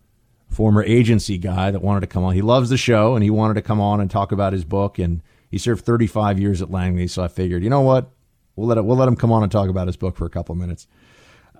former 0.49 0.83
agency 0.83 1.37
guy 1.37 1.71
that 1.71 1.81
wanted 1.81 2.01
to 2.01 2.07
come 2.07 2.25
on. 2.25 2.33
He 2.33 2.41
loves 2.41 2.69
the 2.69 2.75
show 2.75 3.15
and 3.15 3.23
he 3.23 3.29
wanted 3.29 3.53
to 3.53 3.61
come 3.61 3.79
on 3.79 4.01
and 4.01 4.11
talk 4.11 4.33
about 4.33 4.51
his 4.51 4.65
book. 4.65 4.99
And 4.99 5.21
he 5.55 5.59
served 5.59 5.85
35 5.85 6.37
years 6.37 6.61
at 6.61 6.69
Langley, 6.69 7.07
so 7.07 7.23
I 7.23 7.29
figured, 7.29 7.63
you 7.63 7.69
know 7.69 7.79
what, 7.79 8.11
we'll 8.57 8.67
let 8.67 8.77
it, 8.77 8.83
we'll 8.83 8.97
let 8.97 9.07
him 9.07 9.15
come 9.15 9.31
on 9.31 9.41
and 9.41 9.49
talk 9.49 9.69
about 9.69 9.87
his 9.87 9.95
book 9.95 10.17
for 10.17 10.25
a 10.25 10.29
couple 10.29 10.51
of 10.51 10.59
minutes. 10.59 10.85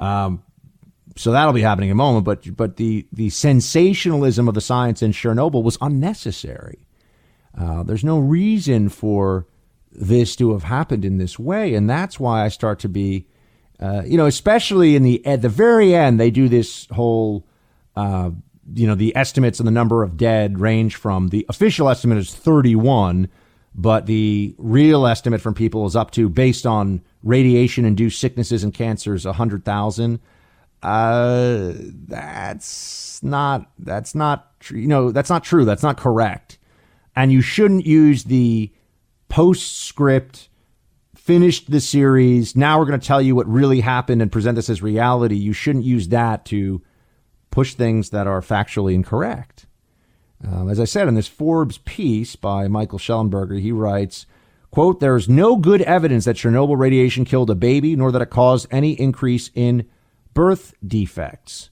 Um, 0.02 0.44
so 1.16 1.32
that'll 1.32 1.54
be 1.54 1.62
happening 1.62 1.88
in 1.88 1.94
a 1.94 1.96
moment. 1.96 2.26
But 2.26 2.58
but 2.58 2.76
the 2.76 3.08
the 3.14 3.30
sensationalism 3.30 4.50
of 4.50 4.54
the 4.54 4.60
science 4.60 5.02
in 5.02 5.14
Chernobyl 5.14 5.64
was 5.64 5.78
unnecessary. 5.80 6.86
Uh, 7.58 7.84
there's 7.84 8.04
no 8.04 8.20
reason 8.20 8.90
for 8.90 9.48
this 9.94 10.36
to 10.36 10.52
have 10.52 10.64
happened 10.64 11.06
in 11.06 11.18
this 11.18 11.40
way. 11.40 11.74
And 11.74 11.90
that's 11.90 12.20
why 12.20 12.44
I 12.44 12.50
start 12.50 12.80
to 12.80 12.90
be, 12.90 13.30
uh, 13.80 14.02
you 14.06 14.18
know, 14.18 14.26
especially 14.26 14.98
in 14.98 15.04
the 15.04 15.26
at 15.26 15.42
the 15.42 15.48
very 15.48 15.96
end, 15.96 16.20
they 16.20 16.32
do 16.32 16.50
this 16.50 16.86
whole, 16.92 17.48
uh, 17.96 18.32
you 18.74 18.88
know, 18.88 18.96
the 18.96 19.16
estimates 19.16 19.62
and 19.62 19.68
the 19.68 19.72
number 19.72 20.04
of 20.04 20.18
dead 20.18 20.60
range 20.60 20.98
from 20.98 21.30
the 21.30 21.46
official 21.48 21.88
estimate 21.88 22.18
is 22.18 22.36
31, 22.36 23.30
but 23.78 24.06
the 24.06 24.56
real 24.58 25.06
estimate 25.06 25.42
from 25.42 25.54
people 25.54 25.86
is 25.86 25.96
up 25.96 26.12
to, 26.12 26.30
based 26.30 26.66
on 26.66 27.02
radiation 27.24 27.84
induced 27.84 28.20
sicknesses 28.20 28.64
and 28.64 28.74
cancers, 28.74 29.26
100,000. 29.26 30.20
Uh, 30.82 31.74
that's 32.08 33.22
not, 33.22 33.70
that's 33.78 34.16
not, 34.16 34.58
tr- 34.62 34.78
you 34.78 34.88
know, 34.88 35.12
that's 35.12 35.30
not 35.30 35.44
true. 35.44 35.66
That's 35.66 35.84
not 35.84 35.98
correct. 35.98 36.58
And 37.18 37.34
you 37.34 37.42
shouldn't 37.42 37.86
use 37.86 38.24
the 38.24 38.72
postscript, 39.28 40.48
finished 41.14 41.70
the 41.70 41.82
series. 41.82 42.56
Now 42.56 42.80
we're 42.80 42.86
going 42.86 43.00
to 43.00 43.06
tell 43.06 43.22
you 43.22 43.36
what 43.36 43.48
really 43.48 43.82
happened 43.82 44.22
and 44.22 44.32
present 44.32 44.56
this 44.56 44.70
as 44.70 44.82
reality. 44.82 45.36
You 45.36 45.52
shouldn't 45.52 45.84
use 45.86 46.08
that 46.10 46.46
to 46.46 46.82
push 47.52 47.74
things 47.74 48.12
that 48.12 48.28
are 48.28 48.42
factually 48.42 48.94
incorrect. 48.94 49.65
Um, 50.44 50.70
as 50.70 50.80
I 50.80 50.86
said 50.86 51.08
in 51.08 51.16
this 51.16 51.28
Forbes 51.28 51.78
piece 51.80 52.36
by 52.36 52.68
Michael 52.68 53.00
Shellenberger, 53.00 53.60
he 53.60 53.72
writes, 53.72 54.26
quote, 54.72 55.00
there 55.00 55.16
is 55.16 55.30
no 55.30 55.56
good 55.56 55.82
evidence 55.84 56.26
that 56.26 56.36
Chernobyl 56.36 56.78
radiation 56.78 57.26
killed 57.26 57.50
a 57.50 57.56
baby, 57.56 57.96
nor 57.96 58.12
that 58.12 58.22
it 58.22 58.30
caused 58.30 58.68
any 58.72 58.94
increase 58.94 59.50
in 59.56 59.88
birth 60.34 60.74
defects. 60.86 61.70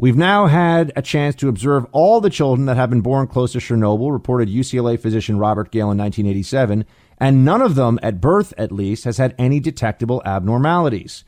We've 0.00 0.16
now 0.16 0.46
had 0.46 0.92
a 0.94 1.02
chance 1.02 1.34
to 1.36 1.48
observe 1.48 1.84
all 1.90 2.20
the 2.20 2.30
children 2.30 2.66
that 2.66 2.76
have 2.76 2.88
been 2.88 3.00
born 3.00 3.26
close 3.26 3.52
to 3.52 3.58
Chernobyl, 3.58 4.12
reported 4.12 4.48
UCLA 4.48 4.98
physician 4.98 5.38
Robert 5.38 5.72
Gale 5.72 5.90
in 5.90 5.98
1987, 5.98 6.84
and 7.18 7.44
none 7.44 7.60
of 7.60 7.74
them, 7.74 7.98
at 8.00 8.20
birth 8.20 8.54
at 8.56 8.70
least, 8.70 9.02
has 9.02 9.18
had 9.18 9.34
any 9.38 9.58
detectable 9.58 10.22
abnormalities. 10.24 11.24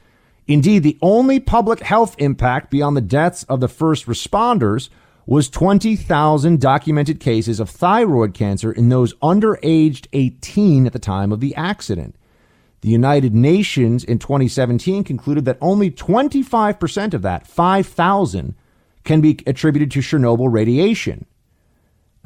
Indeed, 0.47 0.85
the 0.85 0.99
only 1.03 1.41
public 1.41 1.81
health 1.81 2.15
impact 2.19 2.71
beyond 2.71 2.97
the 2.97 3.01
deaths 3.01 3.43
of 3.45 3.59
the 3.59 3.69
first 3.69 4.07
responders 4.07 4.89
was 5.31 5.49
20,000 5.49 6.61
documented 6.61 7.21
cases 7.21 7.61
of 7.61 7.71
thyroid 7.71 8.35
cancer 8.35 8.73
in 8.73 8.89
those 8.89 9.15
under 9.23 9.61
aged 9.63 10.09
18 10.13 10.87
at 10.87 10.93
the 10.93 10.99
time 10.99 11.31
of 11.31 11.39
the 11.39 11.55
accident. 11.55 12.17
The 12.81 12.89
United 12.89 13.33
Nations 13.33 14.03
in 14.03 14.19
2017 14.19 15.05
concluded 15.05 15.45
that 15.45 15.57
only 15.61 15.89
25% 15.89 17.15
of 17.15 17.23
that, 17.23 17.47
5,000, 17.47 18.57
can 19.05 19.21
be 19.21 19.39
attributed 19.47 19.93
to 19.93 20.01
Chernobyl 20.01 20.53
radiation. 20.53 21.27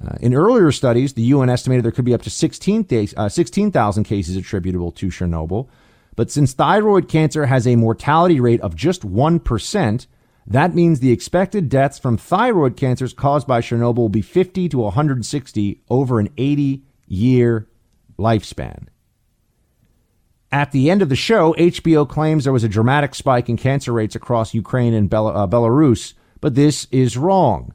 Uh, 0.02 0.16
in 0.22 0.32
earlier 0.32 0.72
studies, 0.72 1.12
the 1.12 1.22
UN 1.24 1.50
estimated 1.50 1.84
there 1.84 1.92
could 1.92 2.06
be 2.06 2.14
up 2.14 2.22
to 2.22 2.30
16,000 2.30 3.18
uh, 3.18 3.28
16, 3.28 3.70
cases 4.04 4.34
attributable 4.34 4.90
to 4.92 5.08
Chernobyl. 5.08 5.68
But 6.16 6.30
since 6.30 6.54
thyroid 6.54 7.10
cancer 7.10 7.44
has 7.44 7.66
a 7.66 7.76
mortality 7.76 8.40
rate 8.40 8.62
of 8.62 8.74
just 8.74 9.02
1%, 9.02 10.06
that 10.46 10.74
means 10.74 11.00
the 11.00 11.12
expected 11.12 11.68
deaths 11.68 11.98
from 11.98 12.16
thyroid 12.16 12.76
cancers 12.76 13.12
caused 13.12 13.46
by 13.46 13.60
Chernobyl 13.60 13.96
will 13.96 14.08
be 14.08 14.22
50 14.22 14.68
to 14.68 14.78
160 14.78 15.80
over 15.88 16.20
an 16.20 16.28
80 16.36 16.82
year 17.06 17.68
lifespan. 18.18 18.88
At 20.52 20.70
the 20.70 20.88
end 20.88 21.02
of 21.02 21.08
the 21.08 21.16
show, 21.16 21.52
HBO 21.54 22.08
claims 22.08 22.44
there 22.44 22.52
was 22.52 22.62
a 22.62 22.68
dramatic 22.68 23.14
spike 23.14 23.48
in 23.48 23.56
cancer 23.56 23.92
rates 23.92 24.14
across 24.14 24.54
Ukraine 24.54 24.94
and 24.94 25.12
uh, 25.12 25.48
Belarus, 25.48 26.14
but 26.40 26.54
this 26.54 26.86
is 26.92 27.16
wrong. 27.16 27.74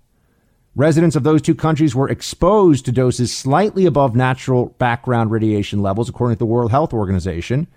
Residents 0.75 1.17
of 1.17 1.23
those 1.23 1.41
two 1.41 1.55
countries 1.55 1.93
were 1.93 2.07
exposed 2.07 2.85
to 2.85 2.93
doses 2.93 3.35
slightly 3.35 3.85
above 3.85 4.15
natural 4.15 4.67
background 4.77 5.29
radiation 5.29 5.81
levels, 5.81 6.07
according 6.07 6.35
to 6.35 6.39
the 6.39 6.45
World 6.45 6.71
Health 6.71 6.93
Organization. 6.93 7.67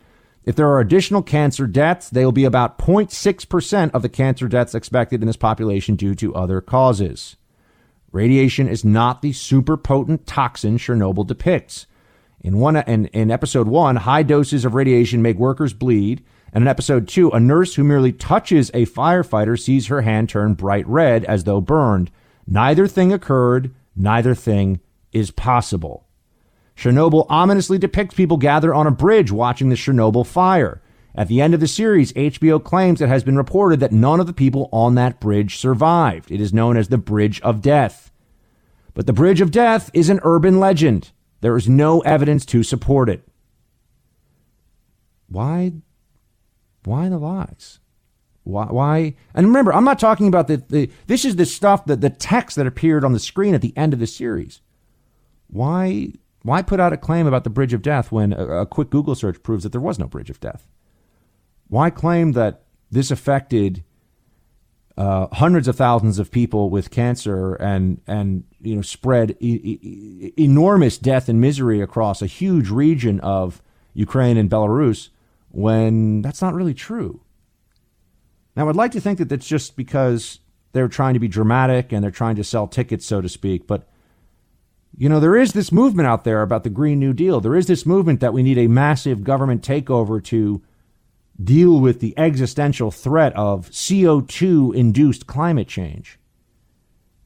If 0.45 0.57
there 0.57 0.69
are 0.69 0.81
additional 0.81 1.23
cancer 1.23 1.67
deaths, 1.67 2.11
they 2.11 2.25
will 2.25 2.33
be 2.33 2.45
about 2.45 2.79
0.6% 2.79 3.91
of 3.93 4.03
the 4.03 4.09
cancer 4.09 4.49
deaths 4.49 4.75
expected 4.75 5.21
in 5.21 5.27
this 5.29 5.37
population 5.37 5.95
due 5.95 6.15
to 6.17 6.35
other 6.35 6.61
causes. 6.61 7.37
Radiation 8.11 8.69
is 8.69 8.85
not 8.85 9.23
the 9.23 9.33
super 9.33 9.77
potent 9.77 10.27
toxin 10.27 10.79
Chernobyl 10.79 11.27
depicts. 11.27 11.87
In 12.41 12.59
one 12.59 12.77
in, 12.77 13.07
in 13.07 13.31
episode 13.31 13.69
one, 13.69 13.97
high 13.97 14.25
doses 14.25 14.65
of 14.65 14.75
radiation 14.75 15.23
make 15.23 15.39
workers 15.39 15.73
bleed. 15.73 16.25
And 16.53 16.63
in 16.63 16.69
episode 16.69 17.09
two, 17.09 17.31
a 17.31 17.41
nurse 17.41 17.77
who 17.77 17.85
merely 17.85 18.13
touches 18.13 18.71
a 18.75 18.85
firefighter 18.85 19.59
sees 19.59 19.87
her 19.87 20.03
hand 20.03 20.29
turn 20.29 20.55
bright 20.55 20.87
red 20.87 21.25
as 21.25 21.45
though 21.45 21.61
burned. 21.61 22.11
Neither 22.47 22.87
thing 22.89 23.13
occurred. 23.13 23.73
Neither 23.95 24.35
thing 24.35 24.81
is 25.13 25.31
possible. 25.31 26.07
Chernobyl 26.83 27.27
ominously 27.29 27.79
depicts 27.79 28.17
people 28.17 28.39
gathered 28.39 28.75
on 28.75 28.89
a 28.89 28.91
bridge 28.91 29.31
watching 29.31 29.69
the 29.69 29.77
Chernobyl 29.77 30.27
fire. 30.27 30.83
At 31.15 31.29
the 31.29 31.41
end 31.41 31.55
of 31.55 31.61
the 31.61 31.69
series, 31.69 32.13
HBO 32.15 32.63
claims 32.63 33.01
it 33.01 33.09
has 33.09 33.23
been 33.23 33.37
reported 33.37 33.79
that 33.79 33.93
none 33.93 34.19
of 34.19 34.27
the 34.27 34.33
people 34.33 34.69
on 34.73 34.97
that 34.97 35.21
bridge 35.21 35.59
survived. 35.59 36.33
It 36.33 36.41
is 36.41 36.53
known 36.53 36.77
as 36.77 36.89
the 36.89 36.99
Bridge 36.99 37.41
of 37.43 37.63
Death. 37.63 38.11
But 38.95 39.07
the 39.07 39.13
Bridge 39.13 39.41
of 39.41 39.53
Death 39.53 39.91
is 39.95 40.11
an 40.11 40.19
urban 40.25 40.59
legend. 40.59 41.13
There 41.41 41.57
is 41.57 41.69
no 41.69 42.01
evidence 42.01 42.45
to 42.47 42.65
support 42.65 43.09
it. 43.09 43.29
Why? 45.29 45.75
Why 46.85 47.09
the 47.09 47.19
lies? 47.19 47.79
Why? 48.43 48.65
why? 48.65 49.15
And 49.35 49.47
remember, 49.47 49.73
I'm 49.73 49.85
not 49.85 50.01
talking 50.01 50.27
about 50.27 50.49
the, 50.49 50.57
the 50.57 50.91
this 51.07 51.25
is 51.25 51.37
the 51.37 51.47
stuff 51.47 51.85
that 51.85 52.01
the 52.01 52.11
text 52.11 52.57
that 52.57 52.67
appeared 52.67 53.05
on 53.05 53.13
the 53.13 53.21
screen 53.21 53.55
at 53.55 53.61
the 53.61 53.77
end 53.77 53.93
of 53.93 54.01
the 54.01 54.07
series. 54.09 54.61
Why? 55.47 56.15
Why 56.43 56.63
put 56.63 56.81
out 56.81 56.93
a 56.93 56.97
claim 56.97 57.27
about 57.27 57.45
the 57.45 57.51
bridge 57.51 57.73
of 57.73 57.83
death 57.83 58.11
when 58.11 58.33
a, 58.33 58.61
a 58.63 58.67
quick 58.67 58.91
Google 58.91 59.15
search 59.15 59.43
proves 59.43 59.63
that 59.63 59.71
there 59.71 59.81
was 59.81 59.99
no 59.99 60.07
bridge 60.07 60.31
of 60.31 60.41
death? 60.41 60.67
Why 61.69 61.91
claim 61.91 62.33
that 62.33 62.63
this 62.91 63.11
affected 63.11 63.85
uh, 64.97 65.29
hundreds 65.33 65.69
of 65.69 65.77
thousands 65.77 66.19
of 66.19 66.31
people 66.31 66.69
with 66.69 66.91
cancer 66.91 67.55
and 67.55 68.01
and 68.07 68.45
you 68.61 68.77
know 68.77 68.83
spread 68.83 69.37
e- 69.41 69.79
e- 69.81 70.33
enormous 70.37 70.99
death 70.99 71.29
and 71.31 71.41
misery 71.41 71.81
across 71.81 72.21
a 72.21 72.27
huge 72.27 72.69
region 72.69 73.19
of 73.21 73.63
Ukraine 73.95 74.37
and 74.37 74.51
Belarus 74.51 75.09
when 75.51 76.23
that's 76.23 76.43
not 76.43 76.55
really 76.55 76.75
true. 76.75 77.23
Now, 78.55 78.69
I'd 78.69 78.77
like 78.77 78.93
to 78.93 79.01
think 79.01 79.19
that 79.19 79.29
that's 79.29 79.47
just 79.47 79.77
because 79.77 80.41
they're 80.73 80.89
trying 80.89 81.15
to 81.15 81.21
be 81.21 81.29
dramatic 81.29 81.93
and 81.93 82.03
they're 82.03 82.11
trying 82.11 82.37
to 82.37 82.45
sell 82.45 82.67
tickets, 82.67 83.07
so 83.07 83.21
to 83.21 83.29
speak. 83.29 83.67
But 83.67 83.89
you 84.97 85.09
know, 85.09 85.21
there 85.21 85.37
is 85.37 85.53
this 85.53 85.73
movement 85.73 86.07
out 86.07 86.25
there 86.25 86.43
about 86.43 86.65
the 86.65 86.71
Green 86.71 86.99
New 86.99 87.13
Deal. 87.13 87.41
There 87.41 87.57
is 87.57 87.67
this 87.67 87.87
movement 87.87 88.21
that 88.21 88.35
we 88.35 88.43
need 88.43 88.59
a 88.59 88.69
massive 88.69 89.25
government 89.25 89.63
takeover 89.63 90.23
to 90.25 90.63
deal 91.43 91.81
with 91.81 92.01
the 92.01 92.17
existential 92.19 92.91
threat 92.91 93.35
of 93.35 93.71
CO2 93.71 94.75
induced 94.75 95.27
climate 95.27 95.69
change. 95.69 96.19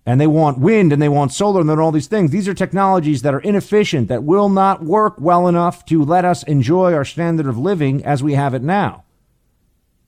And 0.08 0.20
they 0.20 0.28
want 0.28 0.60
wind 0.60 0.92
and 0.92 1.02
they 1.02 1.08
want 1.08 1.32
solar 1.32 1.60
and 1.60 1.68
then 1.68 1.80
all 1.80 1.90
these 1.90 2.06
things. 2.06 2.30
These 2.30 2.46
are 2.46 2.54
technologies 2.54 3.22
that 3.22 3.34
are 3.34 3.40
inefficient, 3.40 4.06
that 4.06 4.22
will 4.22 4.48
not 4.48 4.84
work 4.84 5.16
well 5.18 5.48
enough 5.48 5.84
to 5.86 6.04
let 6.04 6.24
us 6.24 6.44
enjoy 6.44 6.92
our 6.92 7.04
standard 7.04 7.46
of 7.46 7.58
living 7.58 8.04
as 8.04 8.22
we 8.22 8.34
have 8.34 8.54
it 8.54 8.62
now. 8.62 9.04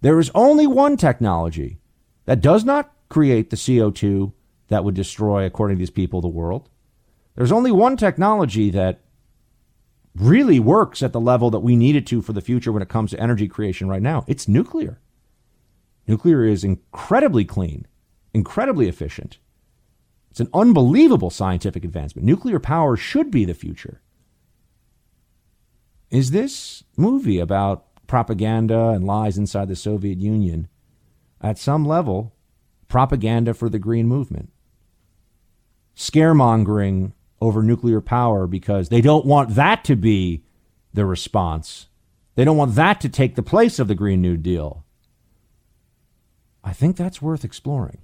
There 0.01 0.20
is 0.20 0.30
only 0.36 0.68
one 0.68 0.97
technology 0.97 1.80
that 2.26 2.40
does 2.40 2.64
not 2.64 2.93
create 3.09 3.51
the 3.51 3.56
CO2 3.56 4.32
that 4.68 4.85
would 4.85 4.94
destroy, 4.94 5.44
according 5.44 5.78
to 5.78 5.80
these 5.80 5.90
people, 5.90 6.20
the 6.20 6.28
world. 6.28 6.68
There's 7.39 7.52
only 7.52 7.70
one 7.70 7.97
technology 7.97 8.69
that 8.70 8.98
really 10.16 10.59
works 10.59 11.05
at 11.05 11.12
the 11.12 11.20
level 11.20 11.51
that 11.51 11.60
we 11.60 11.77
need 11.77 11.94
it 11.94 12.05
to 12.09 12.20
for 12.20 12.32
the 12.32 12.40
future 12.40 12.73
when 12.73 12.82
it 12.82 12.89
comes 12.89 13.12
to 13.12 13.20
energy 13.20 13.47
creation 13.47 13.89
right 13.89 14.02
now. 14.02 14.24
It's 14.27 14.48
nuclear. 14.48 14.98
Nuclear 16.09 16.44
is 16.44 16.65
incredibly 16.65 17.44
clean, 17.44 17.86
incredibly 18.35 18.89
efficient. 18.89 19.39
It's 20.32 20.40
an 20.40 20.48
unbelievable 20.52 21.31
scientific 21.31 21.85
advancement. 21.85 22.27
Nuclear 22.27 22.59
power 22.59 22.97
should 22.97 23.31
be 23.31 23.44
the 23.44 23.55
future. 23.55 24.02
Is 26.10 26.32
this 26.32 26.82
movie 26.97 27.39
about 27.39 27.86
propaganda 28.09 28.89
and 28.89 29.05
lies 29.05 29.39
inside 29.39 29.69
the 29.69 29.77
Soviet 29.77 30.19
Union 30.19 30.66
at 31.40 31.56
some 31.56 31.85
level 31.85 32.35
propaganda 32.89 33.55
for 33.55 33.69
the 33.69 33.78
green 33.78 34.09
movement? 34.09 34.51
Scaremongering 35.94 37.12
over 37.40 37.62
nuclear 37.62 38.01
power 38.01 38.47
because 38.47 38.89
they 38.89 39.01
don't 39.01 39.27
want 39.27 39.55
that 39.55 39.85
to 39.85 39.97
be 39.97 40.44
the 40.93 41.05
response. 41.05 41.89
They 42.35 42.44
don't 42.44 42.56
want 42.56 42.74
that 42.74 43.01
to 43.01 43.09
take 43.09 43.35
the 43.35 43.43
place 43.43 43.78
of 43.78 43.89
the 43.89 43.94
Green 43.94 44.23
New 44.23 44.36
Deal. 44.36 44.85
I 46.62 46.73
think 46.73 46.97
that's 46.97 47.23
worth 47.23 47.44
exploring. 47.44 47.98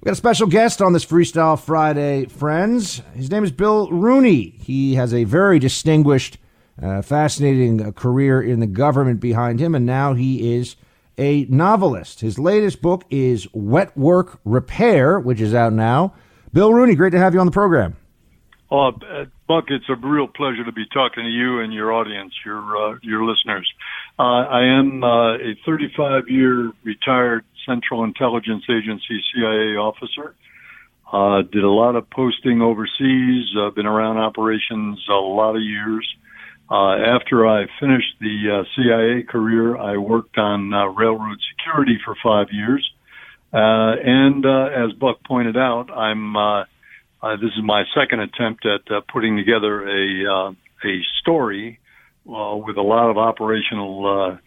We 0.00 0.06
got 0.06 0.12
a 0.12 0.16
special 0.16 0.46
guest 0.46 0.80
on 0.80 0.94
this 0.94 1.04
Freestyle 1.04 1.60
Friday, 1.60 2.24
friends. 2.24 3.02
His 3.14 3.30
name 3.30 3.44
is 3.44 3.52
Bill 3.52 3.90
Rooney. 3.90 4.54
He 4.58 4.94
has 4.94 5.12
a 5.12 5.24
very 5.24 5.58
distinguished, 5.58 6.38
uh, 6.80 7.02
fascinating 7.02 7.92
career 7.92 8.40
in 8.40 8.60
the 8.60 8.66
government 8.66 9.20
behind 9.20 9.60
him, 9.60 9.74
and 9.74 9.84
now 9.84 10.14
he 10.14 10.54
is 10.54 10.76
a 11.20 11.44
novelist. 11.50 12.20
His 12.20 12.38
latest 12.38 12.80
book 12.80 13.04
is 13.10 13.46
Wet 13.52 13.96
Work 13.96 14.40
Repair, 14.44 15.20
which 15.20 15.40
is 15.40 15.54
out 15.54 15.74
now. 15.74 16.14
Bill 16.52 16.72
Rooney, 16.72 16.96
great 16.96 17.10
to 17.10 17.18
have 17.18 17.34
you 17.34 17.40
on 17.40 17.46
the 17.46 17.52
program. 17.52 17.96
Oh, 18.72 18.88
uh, 18.88 19.24
Buck, 19.46 19.64
it's 19.68 19.84
a 19.88 19.96
real 19.96 20.28
pleasure 20.28 20.64
to 20.64 20.72
be 20.72 20.86
talking 20.92 21.24
to 21.24 21.30
you 21.30 21.60
and 21.60 21.74
your 21.74 21.92
audience, 21.92 22.32
your 22.44 22.76
uh, 22.76 22.98
your 23.02 23.24
listeners. 23.24 23.68
Uh, 24.18 24.22
I 24.22 24.78
am 24.78 25.04
uh, 25.04 25.34
a 25.34 25.58
35 25.66 26.28
year 26.28 26.72
retired 26.84 27.44
Central 27.66 28.04
Intelligence 28.04 28.64
Agency 28.70 29.20
CIA 29.34 29.76
officer. 29.76 30.34
Uh, 31.12 31.42
did 31.42 31.64
a 31.64 31.70
lot 31.70 31.96
of 31.96 32.08
posting 32.10 32.62
overseas. 32.62 33.44
Uh, 33.58 33.70
been 33.70 33.86
around 33.86 34.18
operations 34.18 35.04
a 35.10 35.14
lot 35.14 35.56
of 35.56 35.62
years. 35.62 36.08
Uh, 36.70 36.94
after 36.94 37.48
I 37.48 37.66
finished 37.80 38.14
the 38.20 38.60
uh, 38.60 38.64
CIA 38.76 39.24
career, 39.24 39.76
I 39.76 39.96
worked 39.96 40.38
on 40.38 40.72
uh, 40.72 40.86
railroad 40.86 41.38
security 41.50 41.98
for 42.04 42.14
five 42.22 42.46
years. 42.52 42.88
Uh, 43.52 43.98
and 44.04 44.46
uh, 44.46 44.66
as 44.66 44.92
Buck 44.92 45.16
pointed 45.26 45.56
out, 45.56 45.90
I'm 45.90 46.36
uh, 46.36 46.64
this 47.40 47.50
is 47.56 47.64
my 47.64 47.82
second 47.92 48.20
attempt 48.20 48.64
at 48.64 49.08
putting 49.12 49.36
together 49.36 49.82
a 49.88 50.54
a 50.84 51.00
story 51.20 51.80
with 52.24 52.76
a 52.76 52.82
lot 52.82 53.10
of 53.10 53.18
operational 53.18 54.38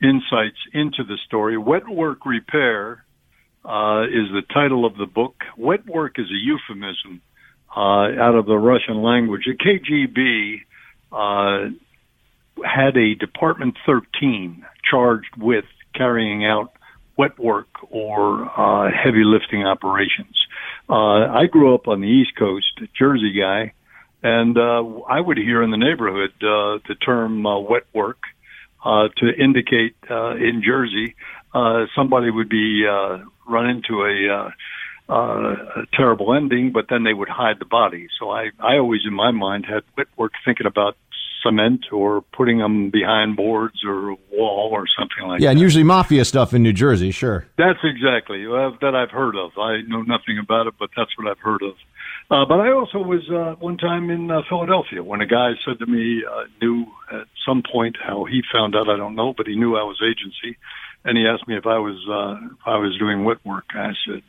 insights 0.00 0.56
into 0.72 1.02
the 1.02 1.18
story. 1.26 1.58
Wet 1.58 1.88
work 1.88 2.24
repair 2.24 3.04
is 3.64 4.30
the 4.30 4.42
title 4.54 4.86
of 4.86 4.96
the 4.96 5.06
book. 5.06 5.34
Wet 5.58 5.84
work 5.86 6.18
is 6.18 6.26
a 6.30 6.40
euphemism 6.46 7.20
out 7.76 8.36
of 8.36 8.46
the 8.46 8.56
Russian 8.56 9.02
language. 9.02 9.42
The 9.46 9.56
KGB 9.56 10.60
uh, 11.12 11.68
had 12.64 12.96
a 12.96 13.14
Department 13.14 13.76
13 13.86 14.64
charged 14.88 15.36
with 15.36 15.64
carrying 15.94 16.44
out 16.44 16.72
wet 17.16 17.38
work 17.38 17.68
or 17.90 18.44
uh, 18.58 18.90
heavy 18.90 19.24
lifting 19.24 19.64
operations. 19.64 20.36
Uh, 20.88 21.26
I 21.28 21.46
grew 21.46 21.74
up 21.74 21.88
on 21.88 22.00
the 22.00 22.08
East 22.08 22.36
Coast, 22.36 22.80
Jersey 22.98 23.32
guy, 23.38 23.72
and 24.22 24.56
uh, 24.56 24.84
I 25.08 25.20
would 25.20 25.36
hear 25.36 25.62
in 25.62 25.70
the 25.70 25.76
neighborhood 25.76 26.32
uh, 26.36 26.78
the 26.88 26.96
term 27.04 27.44
uh, 27.44 27.58
wet 27.58 27.84
work 27.92 28.18
uh, 28.84 29.08
to 29.18 29.28
indicate 29.28 29.94
uh, 30.10 30.36
in 30.36 30.62
Jersey 30.64 31.14
uh, 31.54 31.86
somebody 31.94 32.30
would 32.30 32.48
be 32.48 32.86
uh, 32.86 33.18
run 33.46 33.68
into 33.68 34.02
a, 34.02 34.34
uh, 34.34 34.50
uh, 35.12 35.82
a 35.82 35.86
terrible 35.92 36.34
ending, 36.34 36.72
but 36.72 36.86
then 36.88 37.04
they 37.04 37.12
would 37.12 37.28
hide 37.28 37.58
the 37.58 37.66
body. 37.66 38.08
So 38.18 38.30
I, 38.30 38.50
I 38.58 38.78
always 38.78 39.02
in 39.06 39.12
my 39.12 39.30
mind 39.30 39.66
had 39.66 39.82
work 40.16 40.32
thinking 40.44 40.66
about 40.66 40.96
cement 41.42 41.86
or 41.92 42.22
putting 42.32 42.58
them 42.58 42.90
behind 42.90 43.36
boards 43.36 43.84
or 43.84 44.10
a 44.10 44.16
wall 44.32 44.70
or 44.72 44.84
something 44.98 45.26
like 45.26 45.40
yeah, 45.40 45.48
that. 45.48 45.52
and 45.52 45.60
usually 45.60 45.84
mafia 45.84 46.24
stuff 46.24 46.54
in 46.54 46.62
New 46.62 46.72
Jersey, 46.72 47.10
sure. 47.10 47.46
That's 47.58 47.80
exactly 47.82 48.46
uh, 48.46 48.70
that 48.80 48.94
I've 48.94 49.10
heard 49.10 49.36
of. 49.36 49.50
I 49.58 49.82
know 49.86 50.02
nothing 50.02 50.38
about 50.40 50.66
it, 50.66 50.74
but 50.78 50.90
that's 50.96 51.10
what 51.18 51.30
I've 51.30 51.40
heard 51.40 51.62
of. 51.62 51.74
Uh, 52.30 52.46
but 52.46 52.60
I 52.60 52.72
also 52.72 52.98
was 52.98 53.28
uh, 53.28 53.56
one 53.60 53.76
time 53.76 54.08
in 54.08 54.30
uh, 54.30 54.40
Philadelphia 54.48 55.02
when 55.02 55.20
a 55.20 55.26
guy 55.26 55.50
said 55.66 55.78
to 55.80 55.86
me, 55.86 56.22
uh, 56.24 56.44
knew 56.62 56.86
at 57.12 57.26
some 57.46 57.62
point 57.70 57.96
how 58.02 58.24
he 58.24 58.42
found 58.52 58.74
out, 58.74 58.88
I 58.88 58.96
don't 58.96 59.16
know, 59.16 59.34
but 59.36 59.46
he 59.46 59.56
knew 59.56 59.76
I 59.76 59.82
was 59.82 60.00
agency, 60.02 60.56
and 61.04 61.18
he 61.18 61.26
asked 61.26 61.46
me 61.46 61.56
if 61.56 61.66
I 61.66 61.78
was 61.78 61.98
uh, 62.08 62.46
if 62.54 62.66
I 62.66 62.78
was 62.78 62.96
doing 62.98 63.24
wet 63.24 63.44
work. 63.44 63.64
I 63.74 63.92
said, 64.06 64.22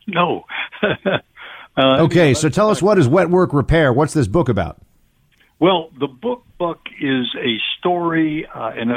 no. 0.06 0.44
uh, 0.82 2.02
Okay, 2.02 2.34
so 2.34 2.48
tell 2.48 2.70
us 2.70 2.82
what 2.82 2.98
is 2.98 3.08
wet 3.08 3.30
work 3.30 3.52
repair? 3.52 3.92
What's 3.92 4.14
this 4.14 4.26
book 4.26 4.48
about? 4.48 4.80
Well, 5.58 5.90
the 5.98 6.06
book 6.06 6.42
book 6.58 6.80
is 7.00 7.26
a 7.38 7.58
story, 7.78 8.46
uh, 8.46 8.70
and 8.74 8.92
uh, 8.92 8.96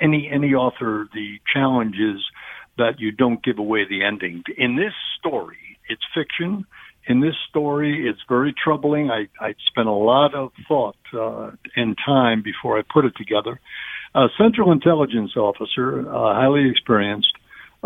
any 0.00 0.28
any 0.32 0.54
author, 0.54 1.08
the 1.12 1.38
challenge 1.52 1.96
is 1.96 2.22
that 2.78 2.98
you 2.98 3.12
don't 3.12 3.42
give 3.42 3.58
away 3.58 3.86
the 3.88 4.02
ending. 4.02 4.42
In 4.56 4.76
this 4.76 4.92
story, 5.18 5.78
it's 5.88 6.02
fiction. 6.14 6.64
In 7.08 7.20
this 7.20 7.34
story, 7.48 8.08
it's 8.08 8.20
very 8.28 8.52
troubling. 8.52 9.10
I, 9.10 9.28
I 9.40 9.54
spent 9.68 9.86
a 9.86 9.92
lot 9.92 10.34
of 10.34 10.50
thought 10.66 10.96
uh, 11.14 11.52
and 11.76 11.96
time 12.04 12.42
before 12.42 12.78
I 12.78 12.82
put 12.82 13.04
it 13.04 13.14
together. 13.16 13.60
A 14.14 14.26
Central 14.36 14.72
Intelligence 14.72 15.36
officer, 15.36 16.08
uh, 16.08 16.34
highly 16.34 16.68
experienced, 16.68 17.32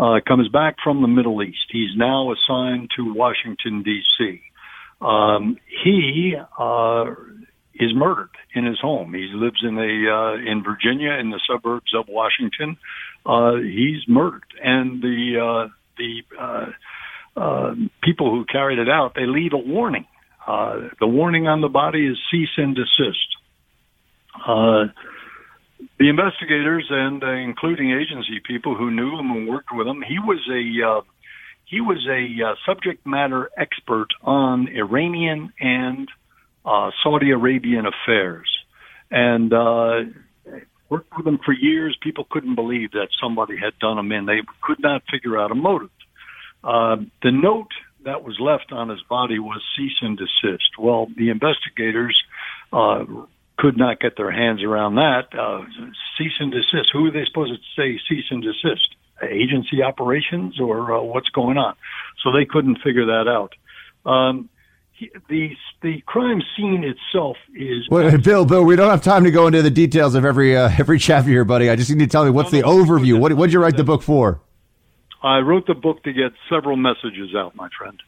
uh, 0.01 0.19
comes 0.27 0.49
back 0.49 0.77
from 0.83 1.01
the 1.03 1.07
Middle 1.07 1.43
East. 1.43 1.67
He's 1.69 1.95
now 1.95 2.33
assigned 2.33 2.89
to 2.97 3.13
Washington 3.13 3.83
D.C. 3.83 4.41
Um, 4.99 5.57
he 5.83 6.35
uh, 6.57 7.05
is 7.75 7.91
murdered 7.93 8.31
in 8.55 8.65
his 8.65 8.79
home. 8.79 9.13
He 9.13 9.29
lives 9.33 9.63
in 9.63 9.77
a 9.77 10.11
uh, 10.11 10.51
in 10.51 10.63
Virginia 10.63 11.13
in 11.13 11.29
the 11.29 11.39
suburbs 11.47 11.93
of 11.95 12.05
Washington. 12.09 12.77
Uh, 13.25 13.57
he's 13.57 14.07
murdered, 14.07 14.43
and 14.61 15.03
the 15.03 15.37
uh, 15.39 15.69
the 15.97 16.23
uh, 16.39 17.39
uh, 17.39 17.75
people 18.03 18.31
who 18.31 18.45
carried 18.45 18.79
it 18.79 18.89
out 18.89 19.13
they 19.15 19.27
leave 19.27 19.53
a 19.53 19.57
warning. 19.57 20.07
Uh, 20.47 20.89
the 20.99 21.07
warning 21.07 21.47
on 21.47 21.61
the 21.61 21.69
body 21.69 22.07
is 22.07 22.17
cease 22.31 22.49
and 22.57 22.75
desist. 22.75 23.27
Uh, 24.47 24.85
the 25.99 26.09
investigators 26.09 26.85
and 26.89 27.23
uh, 27.23 27.31
including 27.31 27.91
agency 27.91 28.41
people 28.45 28.75
who 28.75 28.91
knew 28.91 29.17
him 29.17 29.31
and 29.31 29.47
worked 29.47 29.69
with 29.71 29.87
him, 29.87 30.03
he 30.07 30.19
was 30.19 30.39
a 30.49 30.87
uh, 30.87 31.01
he 31.65 31.79
was 31.79 32.05
a 32.07 32.43
uh, 32.43 32.55
subject 32.65 33.05
matter 33.05 33.49
expert 33.57 34.07
on 34.23 34.67
Iranian 34.67 35.53
and 35.59 36.09
uh, 36.65 36.91
Saudi 37.03 37.31
Arabian 37.31 37.85
affairs, 37.85 38.49
and 39.09 39.53
uh, 39.53 40.01
worked 40.89 41.15
with 41.17 41.25
him 41.25 41.39
for 41.43 41.53
years. 41.53 41.97
People 42.01 42.27
couldn't 42.29 42.55
believe 42.55 42.91
that 42.91 43.07
somebody 43.21 43.55
had 43.57 43.77
done 43.79 43.97
him 43.97 44.11
in. 44.11 44.25
They 44.25 44.41
could 44.61 44.81
not 44.81 45.03
figure 45.09 45.39
out 45.39 45.51
a 45.51 45.55
motive. 45.55 45.89
Uh, 46.63 46.97
the 47.23 47.31
note 47.31 47.71
that 48.03 48.23
was 48.23 48.37
left 48.39 48.71
on 48.71 48.89
his 48.89 49.01
body 49.09 49.39
was 49.39 49.61
cease 49.77 49.97
and 50.01 50.17
desist. 50.17 50.77
Well, 50.77 51.07
the 51.15 51.29
investigators 51.29 52.21
uh, 52.73 53.05
could 53.61 53.77
not 53.77 53.99
get 53.99 54.17
their 54.17 54.31
hands 54.31 54.63
around 54.63 54.95
that. 54.95 55.27
Uh, 55.37 55.61
cease 56.17 56.33
and 56.39 56.51
desist. 56.51 56.89
Who 56.91 57.05
are 57.05 57.11
they 57.11 57.25
supposed 57.25 57.53
to 57.53 57.59
say 57.79 57.99
cease 58.09 58.25
and 58.31 58.43
desist? 58.43 58.95
Agency 59.21 59.83
operations 59.83 60.59
or 60.59 60.97
uh, 60.97 61.01
what's 61.03 61.29
going 61.29 61.57
on? 61.57 61.75
So 62.23 62.31
they 62.31 62.45
couldn't 62.45 62.79
figure 62.83 63.05
that 63.05 63.27
out. 63.27 63.53
Um, 64.03 64.49
the 65.29 65.51
the 65.81 66.01
crime 66.07 66.41
scene 66.55 66.83
itself 66.83 67.37
is 67.55 67.87
Wait, 67.89 68.23
Bill, 68.23 68.45
Bill, 68.45 68.63
we 68.63 68.75
don't 68.75 68.89
have 68.89 69.03
time 69.03 69.23
to 69.23 69.31
go 69.31 69.45
into 69.47 69.61
the 69.61 69.69
details 69.69 70.15
of 70.15 70.25
every 70.25 70.57
uh, 70.57 70.71
every 70.77 70.97
chapter 70.97 71.29
here, 71.29 71.45
buddy. 71.45 71.69
I 71.69 71.75
just 71.75 71.91
need 71.91 71.99
to 71.99 72.07
tell 72.07 72.25
me 72.25 72.31
what's 72.31 72.51
the 72.51 72.63
overview. 72.63 73.19
What 73.19 73.33
what 73.33 73.47
did 73.47 73.53
you 73.53 73.61
write 73.61 73.77
the 73.77 73.83
book 73.83 74.01
for? 74.01 74.41
I 75.23 75.39
wrote 75.39 75.67
the 75.67 75.75
book 75.75 76.03
to 76.03 76.13
get 76.13 76.31
several 76.49 76.77
messages 76.77 77.35
out, 77.35 77.55
my 77.55 77.69
friend. 77.77 78.01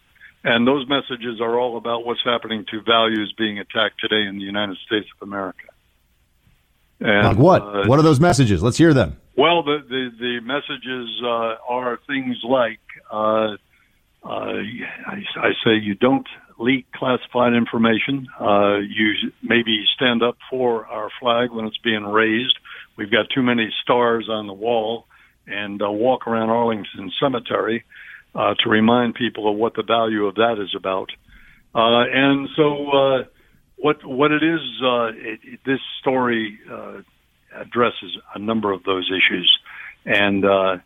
And 0.44 0.68
those 0.68 0.88
messages 0.90 1.40
are 1.40 1.58
all 1.58 1.78
about 1.78 2.06
what's 2.06 2.24
happening 2.24 2.66
to 2.72 2.82
values 2.82 3.34
being 3.38 3.60
attacked 3.60 4.00
today 4.00 4.28
in 4.28 4.38
the 4.38 4.44
United 4.44 4.78
States 4.86 5.08
of 5.16 5.28
America. 5.28 5.68
And, 7.00 7.28
Like 7.28 7.38
what? 7.38 7.62
uh, 7.62 7.86
what 7.86 7.98
are 8.00 8.02
those 8.02 8.20
messages? 8.20 8.62
Let's 8.62 8.78
hear 8.78 8.94
them. 8.94 9.18
Well, 9.38 9.64
the 9.64 9.80
the, 9.88 10.10
the 10.20 10.40
messages 10.42 11.22
uh, 11.24 11.56
are 11.68 12.00
things 12.08 12.38
like 12.44 12.80
uh, 13.12 13.56
uh, 14.24 14.28
I, 15.08 15.24
I 15.38 15.52
say 15.66 15.76
you 15.82 15.96
don't 15.96 16.28
leak 16.60 16.86
classified 16.94 17.54
information. 17.54 18.28
Uh, 18.40 18.78
you 18.78 19.32
maybe 19.42 19.84
stand 19.96 20.22
up 20.24 20.38
for 20.50 20.86
our 20.86 21.10
flag 21.20 21.52
when 21.52 21.66
it's 21.66 21.80
being 21.80 22.04
raised. 22.04 22.58
We've 22.96 23.12
got 23.12 23.26
too 23.34 23.42
many 23.42 23.74
stars 23.82 24.30
on 24.30 24.48
the 24.48 24.54
wall, 24.54 25.08
and 25.48 25.82
uh, 25.82 25.90
walk 25.92 26.28
around 26.28 26.50
Arlington 26.50 27.12
Cemetery 27.20 27.84
uh, 28.36 28.56
to 28.64 28.70
remind 28.70 29.16
people 29.16 29.50
of 29.50 29.58
what 29.58 29.76
the 29.76 29.84
value 29.84 30.26
of 30.26 30.36
that 30.36 30.58
is 30.62 30.74
about. 30.76 31.10
Uh, 31.76 32.04
and 32.12 32.50
so, 32.56 32.90
uh, 32.90 33.24
what 33.78 34.06
what 34.06 34.32
it 34.32 34.44
is, 34.44 34.60
uh, 34.84 35.06
it, 35.08 35.40
it, 35.44 35.60
this 35.66 35.80
story 36.00 36.60
uh, 36.72 37.02
addresses 37.56 38.18
a 38.36 38.40
number 38.40 38.72
of 38.72 38.84
those 38.84 39.10
issues, 39.10 39.60
and 40.06 40.46
uh, 40.46 40.78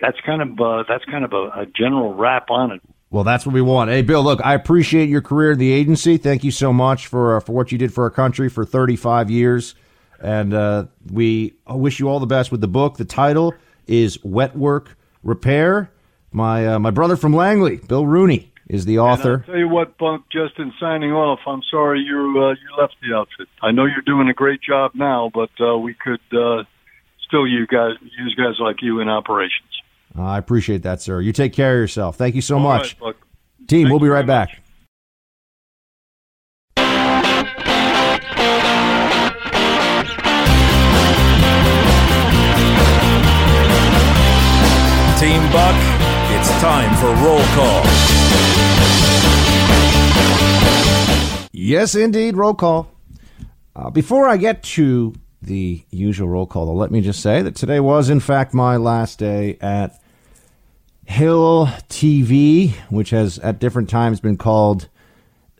that's 0.00 0.18
kind 0.24 0.42
of 0.42 0.86
that's 0.88 1.04
kind 1.04 1.24
of 1.24 1.32
a, 1.32 1.60
a 1.60 1.66
general 1.76 2.14
wrap 2.14 2.50
on 2.50 2.72
it. 2.72 2.80
Well, 3.10 3.24
that's 3.24 3.44
what 3.44 3.54
we 3.54 3.60
want. 3.60 3.90
Hey, 3.90 4.00
Bill, 4.00 4.22
look, 4.22 4.40
I 4.42 4.54
appreciate 4.54 5.10
your 5.10 5.20
career 5.20 5.52
in 5.52 5.58
the 5.58 5.70
agency. 5.70 6.16
Thank 6.16 6.44
you 6.44 6.50
so 6.50 6.72
much 6.72 7.06
for 7.06 7.38
for 7.42 7.52
what 7.52 7.70
you 7.70 7.76
did 7.76 7.92
for 7.92 8.04
our 8.04 8.10
country 8.10 8.48
for 8.48 8.64
35 8.64 9.30
years, 9.30 9.74
and 10.18 10.54
uh, 10.54 10.86
we 11.10 11.54
wish 11.68 12.00
you 12.00 12.08
all 12.08 12.20
the 12.20 12.26
best 12.26 12.50
with 12.50 12.62
the 12.62 12.68
book. 12.68 12.96
The 12.96 13.04
title 13.04 13.54
is 13.86 14.18
Wet 14.24 14.56
Work 14.56 14.96
Repair. 15.22 15.90
My 16.32 16.66
uh, 16.66 16.78
my 16.78 16.90
brother 16.90 17.16
from 17.16 17.34
Langley, 17.34 17.76
Bill 17.76 18.06
Rooney, 18.06 18.52
is 18.68 18.86
the 18.86 18.98
author. 18.98 19.40
I'll 19.40 19.52
Tell 19.52 19.58
you 19.58 19.68
what, 19.68 19.98
Bunk. 19.98 20.24
Just 20.32 20.58
in 20.58 20.72
signing 20.80 21.12
off, 21.12 21.40
I'm 21.46 21.62
sorry 21.70 22.00
you 22.00 22.16
uh, 22.16 22.50
you 22.52 22.80
left 22.80 22.96
the 23.02 23.14
outfit. 23.14 23.48
I 23.60 23.70
know 23.70 23.84
you're 23.84 24.00
doing 24.06 24.28
a 24.28 24.34
great 24.34 24.60
job 24.62 24.92
now, 24.94 25.30
but 25.32 25.50
uh, 25.60 25.76
we 25.76 25.94
could 25.94 26.20
uh, 26.32 26.64
still 27.26 27.46
you 27.46 27.66
guys 27.66 27.92
use 28.18 28.34
guys 28.34 28.54
like 28.58 28.76
you 28.80 29.00
in 29.00 29.08
operations. 29.08 29.68
I 30.16 30.38
appreciate 30.38 30.82
that, 30.82 31.00
sir. 31.00 31.20
You 31.20 31.32
take 31.32 31.52
care 31.52 31.74
of 31.74 31.80
yourself. 31.80 32.16
Thank 32.16 32.34
you 32.34 32.42
so 32.42 32.56
All 32.56 32.60
much. 32.62 32.96
right, 33.00 33.14
Buck. 33.14 33.26
Team, 33.66 33.88
we'll 33.88 34.00
be 34.00 34.08
right 34.08 34.26
back. 34.26 34.58
Team 45.18 45.40
Buck, 45.52 45.76
it's 45.78 45.91
time 46.62 46.94
for 46.98 47.08
roll 47.24 47.42
call. 47.56 47.82
Yes, 51.50 51.96
indeed. 51.96 52.36
Roll 52.36 52.54
call. 52.54 52.88
Uh, 53.74 53.90
before 53.90 54.28
I 54.28 54.36
get 54.36 54.62
to 54.62 55.12
the 55.42 55.84
usual 55.90 56.28
roll 56.28 56.46
call, 56.46 56.66
though, 56.66 56.74
let 56.74 56.92
me 56.92 57.00
just 57.00 57.18
say 57.18 57.42
that 57.42 57.56
today 57.56 57.80
was, 57.80 58.10
in 58.10 58.20
fact, 58.20 58.54
my 58.54 58.76
last 58.76 59.18
day 59.18 59.58
at 59.60 60.00
Hill 61.04 61.66
TV, 61.88 62.74
which 62.90 63.10
has 63.10 63.40
at 63.40 63.58
different 63.58 63.90
times 63.90 64.20
been 64.20 64.36
called 64.36 64.88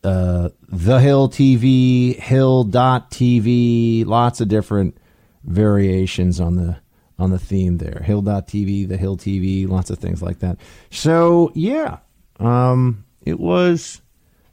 uh, 0.05 0.51
The 0.69 1.01
Hill 1.01 1.29
TV, 1.29 2.15
Hill.tv, 2.15 4.07
lots 4.07 4.41
of 4.41 4.47
different 4.47 4.97
variations 5.43 6.39
on 6.39 6.55
the 6.55 6.82
on 7.23 7.31
the 7.31 7.39
theme 7.39 7.79
there. 7.79 8.03
Hill.tv, 8.05 8.89
The 8.89 8.97
Hill 8.97 9.17
TV, 9.17 9.69
lots 9.69 9.91
of 9.91 9.99
things 9.99 10.21
like 10.21 10.41
that. 10.41 10.59
So 10.91 11.53
yeah, 11.55 11.99
um, 12.41 13.05
it 13.23 13.39
was 13.39 14.03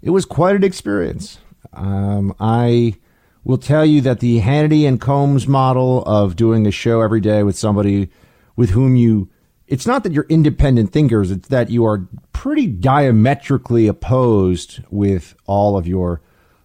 it 0.02 0.12
was 0.12 0.26
quite 0.26 0.56
an 0.56 0.64
experience. 0.64 1.40
Um, 1.74 2.34
I 2.40 2.96
will 3.44 3.58
tell 3.58 3.86
you 3.86 4.02
that 4.02 4.20
the 4.20 4.42
Hannity 4.42 4.88
and 4.88 5.02
Colmes 5.02 5.48
model 5.48 6.04
of 6.06 6.36
doing 6.36 6.68
a 6.68 6.72
show 6.72 7.02
every 7.02 7.20
day 7.20 7.44
with 7.44 7.58
somebody 7.58 8.10
with 8.56 8.70
whom 8.70 8.96
you 8.96 9.30
it's 9.68 9.86
not 9.86 10.04
that 10.04 10.14
you're 10.14 10.26
independent 10.30 10.92
thinkers, 10.92 11.32
it's 11.32 11.48
that 11.50 11.70
you 11.70 11.86
are 11.86 12.08
pretty 12.34 12.68
diametrically 12.68 13.88
opposed 13.88 14.80
with 14.90 15.36
all 15.46 15.78
of 15.78 15.88
your 15.88 16.22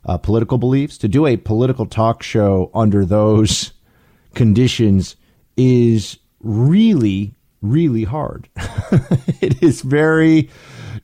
uh, 0.06 0.16
political 0.18 0.59
beliefs. 0.59 0.97
To 0.98 1.09
do 1.09 1.26
a 1.26 1.36
political 1.36 1.86
talk 1.86 2.22
show 2.22 2.70
under 2.74 3.05
those 3.05 3.72
conditions 4.35 5.16
is 5.56 6.18
really, 6.40 7.35
really 7.62 8.05
hard. 8.05 8.48
it 9.40 9.62
is 9.62 9.82
very 9.82 10.51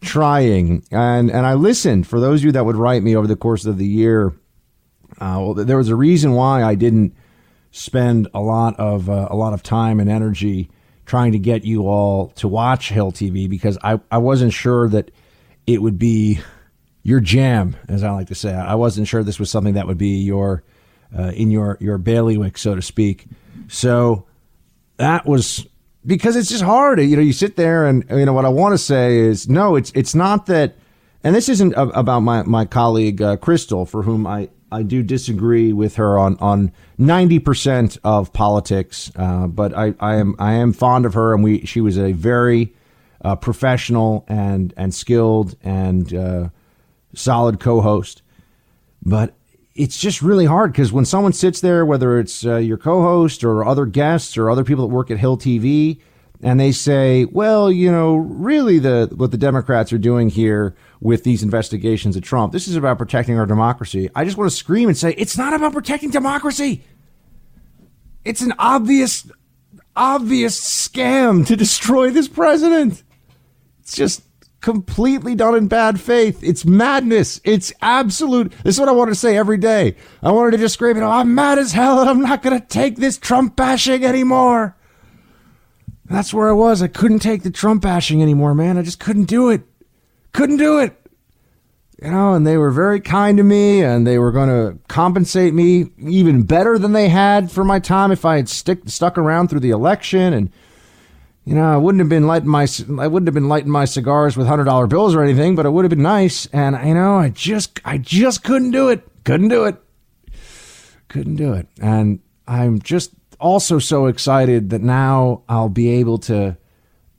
trying. 0.01 0.85
And, 0.91 1.31
and 1.31 1.47
I 1.47 1.55
listened 1.55 2.07
for 2.07 2.21
those 2.21 2.41
of 2.41 2.47
you 2.47 2.53
that 2.53 2.65
would 2.65 2.77
write 2.77 3.03
me 3.03 3.17
over 3.17 3.27
the 3.27 3.37
course 3.37 3.67
of 3.67 3.79
the 3.79 3.87
year. 3.87 4.29
Uh, 5.21 5.39
well, 5.41 5.55
there 5.55 5.77
was 5.77 5.89
a 5.89 5.97
reason 5.97 6.33
why 6.33 6.63
I 6.63 6.75
didn't 6.75 7.15
spend 7.73 8.29
a 8.35 8.41
lot 8.41 8.79
of 8.79 9.09
uh, 9.09 9.29
a 9.31 9.37
lot 9.37 9.53
of 9.53 9.63
time 9.63 10.01
and 10.01 10.11
energy 10.11 10.71
trying 11.07 11.33
to 11.33 11.39
get 11.39 11.65
you 11.65 11.89
all 11.89 12.29
to 12.29 12.49
watch 12.49 12.91
Hill 12.91 13.13
TV 13.13 13.49
because 13.49 13.77
I, 13.83 14.01
I 14.11 14.19
wasn't 14.19 14.53
sure 14.53 14.89
that 14.89 15.11
it 15.67 15.83
would 15.83 15.99
be 15.99 16.41
your 17.03 17.21
jam, 17.21 17.77
as 17.89 18.05
I 18.05 18.11
like 18.13 18.29
to 18.29 18.35
say. 18.35 18.55
I 18.55 18.75
wasn't 18.75 19.09
sure 19.09 19.23
this 19.23 19.39
was 19.39 19.51
something 19.51 19.75
that 19.75 19.87
would 19.87 19.99
be 19.99 20.19
your 20.19 20.63
uh, 21.17 21.33
in 21.35 21.51
your 21.51 21.77
your 21.81 21.99
bailiwick, 21.99 22.57
so 22.59 22.75
to 22.75 22.83
speak. 22.83 23.27
So 23.69 24.27
that 25.01 25.25
was 25.25 25.67
because 26.05 26.37
it's 26.37 26.51
just 26.51 26.63
hard. 26.63 27.01
You 27.01 27.17
know, 27.17 27.23
you 27.23 27.33
sit 27.33 27.57
there 27.57 27.87
and 27.87 28.05
you 28.11 28.25
know 28.27 28.35
what 28.35 28.45
I 28.45 28.51
want 28.51 28.75
to 28.75 28.79
say 28.79 29.19
is 29.19 29.49
no, 29.49 29.75
it's 29.75 29.91
it's 29.95 30.15
not 30.15 30.47
that, 30.47 30.77
and 31.25 31.35
this 31.35 31.49
isn't 31.49 31.73
about 31.77 32.21
my 32.21 32.43
my 32.43 32.67
colleague 32.67 33.21
uh, 33.23 33.37
Krystal, 33.39 33.89
for 33.89 34.03
whom 34.03 34.27
I 34.27 34.51
I 34.71 34.83
do 34.83 35.03
disagree 35.03 35.73
with 35.73 35.97
her 35.97 36.19
on 36.19 36.37
on 36.39 36.73
ninety 36.99 37.39
percent 37.39 37.97
of 38.05 38.33
politics, 38.35 39.11
uh, 39.17 39.47
but 39.47 39.77
I, 39.77 39.95
I 40.01 40.17
am 40.17 40.37
I 40.39 40.53
am 40.53 40.75
fond 40.75 41.07
of 41.07 41.15
her, 41.15 41.35
and 41.35 41.43
we 41.43 41.65
she 41.65 41.81
was 41.81 41.99
a 41.99 42.13
very 42.13 42.75
uh, 43.25 43.37
professional 43.37 44.27
and 44.29 44.75
and 44.77 44.95
skilled 44.95 45.57
and 45.63 46.13
uh, 46.13 46.49
solid 47.15 47.59
co-host. 47.59 48.21
But 49.03 49.35
it's 49.81 49.99
just 49.99 50.23
really 50.23 50.47
hard 50.47 50.73
because 50.73 50.93
when 50.93 51.05
someone 51.05 51.33
sits 51.33 51.61
there, 51.61 51.87
whether 51.87 52.19
it's 52.19 52.45
uh, 52.45 52.57
your 52.57 52.77
co-host 52.77 53.45
or 53.45 53.65
other 53.65 53.87
guests 53.87 54.37
or 54.37 54.51
other 54.51 54.65
people 54.65 54.87
that 54.87 54.95
work 54.95 55.11
at 55.11 55.19
Hill 55.19 55.37
TV, 55.37 56.01
and 56.43 56.59
they 56.59 56.73
say, 56.73 57.27
"Well, 57.27 57.71
you 57.71 57.91
know, 57.91 58.17
really, 58.17 58.79
the 58.79 59.11
what 59.15 59.31
the 59.31 59.39
Democrats 59.39 59.93
are 59.93 59.99
doing 59.99 60.29
here." 60.29 60.75
with 61.01 61.25
these 61.25 61.43
investigations 61.43 62.15
of 62.15 62.23
Trump. 62.23 62.53
This 62.53 62.69
is 62.69 62.77
about 62.77 62.99
protecting 62.99 63.39
our 63.39 63.47
democracy. 63.47 64.11
I 64.15 64.25
just 64.25 64.37
want 64.37 64.51
to 64.51 64.57
scream 64.57 64.89
and 64.89 64.97
say, 64.97 65.13
it's 65.17 65.37
not 65.37 65.55
about 65.55 65.73
protecting 65.73 66.11
democracy. 66.11 66.85
It's 68.25 68.43
an 68.43 68.53
obvious, 68.59 69.31
obvious 69.97 70.61
scam 70.61 71.47
to 71.47 71.57
destroy 71.57 72.11
this 72.11 72.29
president. 72.29 73.03
It's 73.81 73.97
just 73.97 74.23
completely 74.61 75.35
done 75.35 75.55
in 75.55 75.69
bad 75.69 76.01
faith. 76.01 76.43
It's 76.43 76.65
madness. 76.65 77.41
It's 77.45 77.73
absolute. 77.81 78.53
This 78.63 78.77
is 78.77 78.81
what 78.81 78.89
I 78.89 78.93
want 78.93 79.11
to 79.11 79.15
say 79.15 79.37
every 79.37 79.59
day. 79.59 79.97
I 80.23 80.31
wanted 80.31 80.53
to 80.53 80.59
just 80.59 80.75
scream, 80.75 80.97
you 80.97 81.03
know, 81.03 81.11
I'm 81.11 81.35
mad 81.35 81.59
as 81.59 81.73
hell 81.73 82.01
and 82.01 82.09
I'm 82.09 82.21
not 82.21 82.43
going 82.43 82.59
to 82.59 82.67
take 82.67 82.97
this 82.97 83.19
Trump 83.19 83.57
bashing 83.57 84.05
anymore. 84.05 84.77
That's 86.05 86.35
where 86.35 86.49
I 86.49 86.53
was. 86.53 86.83
I 86.83 86.89
couldn't 86.89 87.21
take 87.21 87.43
the 87.43 87.51
Trump 87.51 87.83
bashing 87.83 88.21
anymore, 88.21 88.55
man. 88.55 88.77
I 88.77 88.83
just 88.83 89.01
couldn't 89.01 89.25
do 89.25 89.49
it. 89.49 89.63
Couldn't 90.33 90.59
do 90.59 90.79
it. 90.79 90.97
You 92.03 92.11
know, 92.11 92.33
and 92.33 92.47
they 92.47 92.57
were 92.57 92.71
very 92.71 93.01
kind 93.01 93.37
to 93.37 93.45
me 93.45 93.83
and 93.83 94.07
they 94.07 94.19
were 94.19 94.33
going 94.33 94.49
to 94.49 94.79
compensate 94.89 95.53
me 95.53 95.91
even 95.99 96.45
better 96.45 96.79
than 96.79 96.93
they 96.93 97.11
had 97.11 97.51
for 97.51 97.63
my 97.63 97.79
time 97.79 98.11
if 98.11 98.25
I 98.25 98.37
had 98.37 98.49
stick, 98.49 98.81
stuck 98.87 99.19
around 99.19 99.49
through 99.49 99.61
the 99.61 99.71
election. 99.71 100.33
And, 100.33 100.51
you 101.45 101.55
know, 101.55 101.73
I 101.73 101.77
wouldn't 101.77 102.01
have 102.01 102.09
been 102.09 102.27
lighting 102.27 102.49
my, 102.49 102.67
I 102.99 103.07
wouldn't 103.07 103.27
have 103.27 103.35
been 103.35 103.49
lighting 103.49 103.71
my 103.71 103.85
cigars 103.85 104.37
with 104.37 104.47
hundred 104.47 104.65
dollar 104.65 104.87
bills 104.87 105.15
or 105.15 105.23
anything, 105.23 105.57
but 105.57 105.67
it 105.67 105.71
would 105.71 105.85
have 105.85 105.91
been 105.91 106.03
nice. 106.03 106.47
And, 106.47 106.77
you 106.87 106.95
know, 106.95 107.17
I 107.17 107.31
just, 107.31 107.81
I 107.85 107.99
just 107.99 108.45
couldn't 108.45 108.73
do 108.73 108.89
it. 108.89 109.07
Couldn't 109.25 109.49
do 109.49 109.65
it. 109.65 109.77
Couldn't 111.09 111.37
do 111.37 111.55
it. 111.55 111.67
And 111.81 112.21
I'm 112.47 112.79
just 112.81 113.13
also 113.41 113.79
so 113.79 114.07
excited 114.07 114.71
that 114.71 114.83
now 114.83 115.43
I'll 115.49 115.69
be 115.69 115.89
able 116.01 116.19
to, 116.19 116.57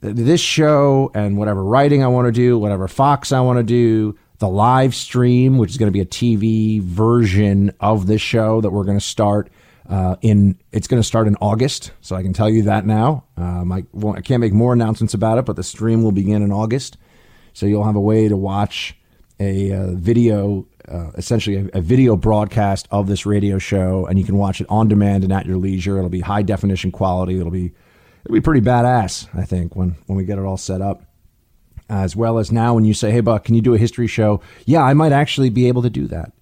this 0.00 0.40
show 0.40 1.10
and 1.14 1.36
whatever 1.36 1.62
writing 1.62 2.02
I 2.02 2.08
want 2.08 2.26
to 2.26 2.32
do, 2.32 2.58
whatever 2.58 2.88
Fox 2.88 3.32
I 3.32 3.40
want 3.40 3.58
to 3.58 3.62
do, 3.62 4.18
the 4.38 4.48
live 4.48 4.94
stream, 4.94 5.58
which 5.58 5.70
is 5.70 5.78
going 5.78 5.86
to 5.86 5.92
be 5.92 6.00
a 6.00 6.06
TV 6.06 6.82
version 6.82 7.72
of 7.78 8.06
this 8.06 8.20
show 8.20 8.60
that 8.60 8.70
we're 8.70 8.84
going 8.84 8.98
to 8.98 9.04
start 9.04 9.50
uh, 9.92 10.16
in. 10.22 10.58
It's 10.72 10.88
going 10.88 11.00
to 11.00 11.06
start 11.06 11.28
in 11.28 11.36
August, 11.36 11.92
so 12.00 12.16
I 12.16 12.22
can 12.22 12.32
tell 12.32 12.48
you 12.48 12.62
that 12.62 12.86
now. 12.86 13.24
Um, 13.36 13.70
I, 13.70 13.84
I 14.16 14.22
can't 14.22 14.40
make 14.40 14.54
more 14.54 14.72
announcements 14.72 15.12
about 15.12 15.36
it, 15.38 15.44
but 15.44 15.54
the 15.54 15.62
stream 15.62 16.02
will 16.02 16.12
begin 16.12 16.42
in 16.42 16.50
August, 16.50 16.96
so 17.52 17.66
you'll 17.66 17.84
have 17.84 17.94
a 17.94 18.00
way 18.00 18.26
to 18.26 18.36
watch 18.36 18.96
a 19.38 19.70
uh, 19.72 19.90
video, 19.92 20.66
uh, 20.88 21.10
essentially 21.16 21.56
a, 21.56 21.78
a 21.78 21.80
video 21.82 22.16
broadcast 22.16 22.88
of 22.90 23.06
this 23.06 23.26
radio 23.26 23.58
show, 23.58 24.06
and 24.06 24.18
you 24.18 24.24
can 24.24 24.38
watch 24.38 24.62
it 24.62 24.66
on 24.70 24.88
demand 24.88 25.24
and 25.24 25.32
at 25.32 25.44
your 25.44 25.58
leisure. 25.58 25.98
It'll 25.98 26.08
be 26.08 26.20
high 26.20 26.42
definition 26.42 26.90
quality. 26.90 27.38
It'll 27.38 27.52
be 27.52 27.72
it'll 28.24 28.34
be 28.34 28.40
pretty 28.40 28.62
badass, 28.62 29.28
I 29.38 29.44
think, 29.44 29.76
when 29.76 29.96
when 30.06 30.16
we 30.16 30.24
get 30.24 30.38
it 30.38 30.44
all 30.44 30.56
set 30.56 30.80
up. 30.80 31.04
As 31.90 32.16
well 32.16 32.38
as 32.38 32.50
now, 32.50 32.72
when 32.72 32.86
you 32.86 32.94
say, 32.94 33.10
"Hey, 33.10 33.20
Buck, 33.20 33.44
can 33.44 33.54
you 33.54 33.60
do 33.60 33.74
a 33.74 33.78
history 33.78 34.06
show?" 34.06 34.40
Yeah, 34.64 34.82
I 34.82 34.94
might 34.94 35.12
actually 35.12 35.50
be 35.50 35.68
able 35.68 35.82
to 35.82 35.90
do 35.90 36.06
that. 36.06 36.32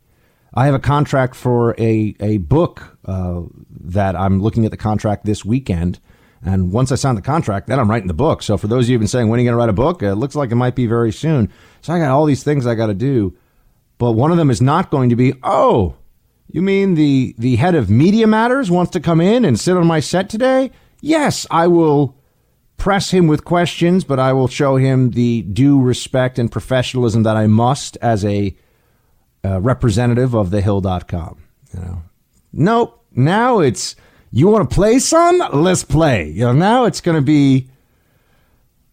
I 0.55 0.67
have 0.67 0.75
a 0.75 0.81
contract 0.81 1.35
for 1.35 1.75
a 1.79 2.15
a 2.21 2.39
book 2.39 2.99
uh, 3.05 3.43
that 3.81 4.17
I'm 4.17 4.43
looking 4.43 4.65
at 4.65 4.71
the 4.71 4.77
contract 4.77 5.25
this 5.25 5.45
weekend. 5.45 6.01
And 6.43 6.73
once 6.73 6.91
I 6.91 6.95
sign 6.95 7.17
the 7.17 7.23
contract, 7.23 7.67
then 7.67 7.79
I'm 7.79 7.91
writing 7.91 8.09
the 8.09 8.15
book. 8.15 8.43
So 8.43 8.57
for 8.57 8.67
those 8.67 8.87
of 8.87 8.89
you 8.89 8.95
who've 8.95 9.01
been 9.01 9.09
saying, 9.09 9.29
when 9.29 9.39
are 9.39 9.43
you 9.43 9.47
going 9.47 9.53
to 9.53 9.59
write 9.59 9.69
a 9.69 9.75
book? 9.75 10.03
It 10.03 10.15
looks 10.15 10.35
like 10.35 10.51
it 10.51 10.55
might 10.55 10.75
be 10.75 10.87
very 10.87 11.13
soon. 11.13 11.53
So 11.83 11.93
I 11.93 11.99
got 11.99 12.11
all 12.11 12.25
these 12.25 12.43
things 12.43 12.67
I 12.67 12.75
got 12.75 12.87
to 12.87 12.95
do. 12.95 13.37
But 13.99 14.13
one 14.13 14.31
of 14.31 14.39
them 14.39 14.51
is 14.51 14.63
not 14.63 14.91
going 14.91 15.11
to 15.11 15.17
be, 15.17 15.35
oh, 15.43 15.97
you 16.49 16.63
mean 16.63 16.95
the, 16.95 17.35
the 17.37 17.57
head 17.57 17.75
of 17.75 17.91
Media 17.91 18.27
Matters 18.27 18.71
wants 18.71 18.91
to 18.93 19.01
come 19.01 19.21
in 19.21 19.45
and 19.45 19.61
sit 19.61 19.77
on 19.77 19.87
my 19.87 20.01
set 20.01 20.31
today? 20.31 20.71
Yes, 21.03 21.47
I 21.51 21.67
will 21.67 22.17
press 22.79 23.11
him 23.11 23.27
with 23.27 23.45
questions, 23.45 24.05
but 24.05 24.19
I 24.19 24.33
will 24.33 24.49
show 24.49 24.77
him 24.77 25.11
the 25.11 25.43
due 25.43 25.79
respect 25.79 26.39
and 26.39 26.51
professionalism 26.51 27.23
that 27.25 27.37
I 27.37 27.47
must 27.47 27.99
as 28.01 28.25
a 28.25 28.57
uh, 29.45 29.61
representative 29.61 30.35
of 30.35 30.49
thehill.com. 30.49 31.43
You 31.75 31.81
know, 31.81 32.03
nope. 32.53 33.05
Now 33.13 33.61
it's 33.61 33.97
you 34.31 34.49
want 34.49 34.69
to 34.69 34.75
play, 34.75 34.99
son? 34.99 35.41
Let's 35.53 35.85
play. 35.85 36.29
You 36.29 36.47
know, 36.47 36.53
now 36.53 36.85
it's 36.85 37.01
going 37.01 37.17
to 37.17 37.23
be 37.23 37.69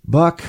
Buck 0.06 0.44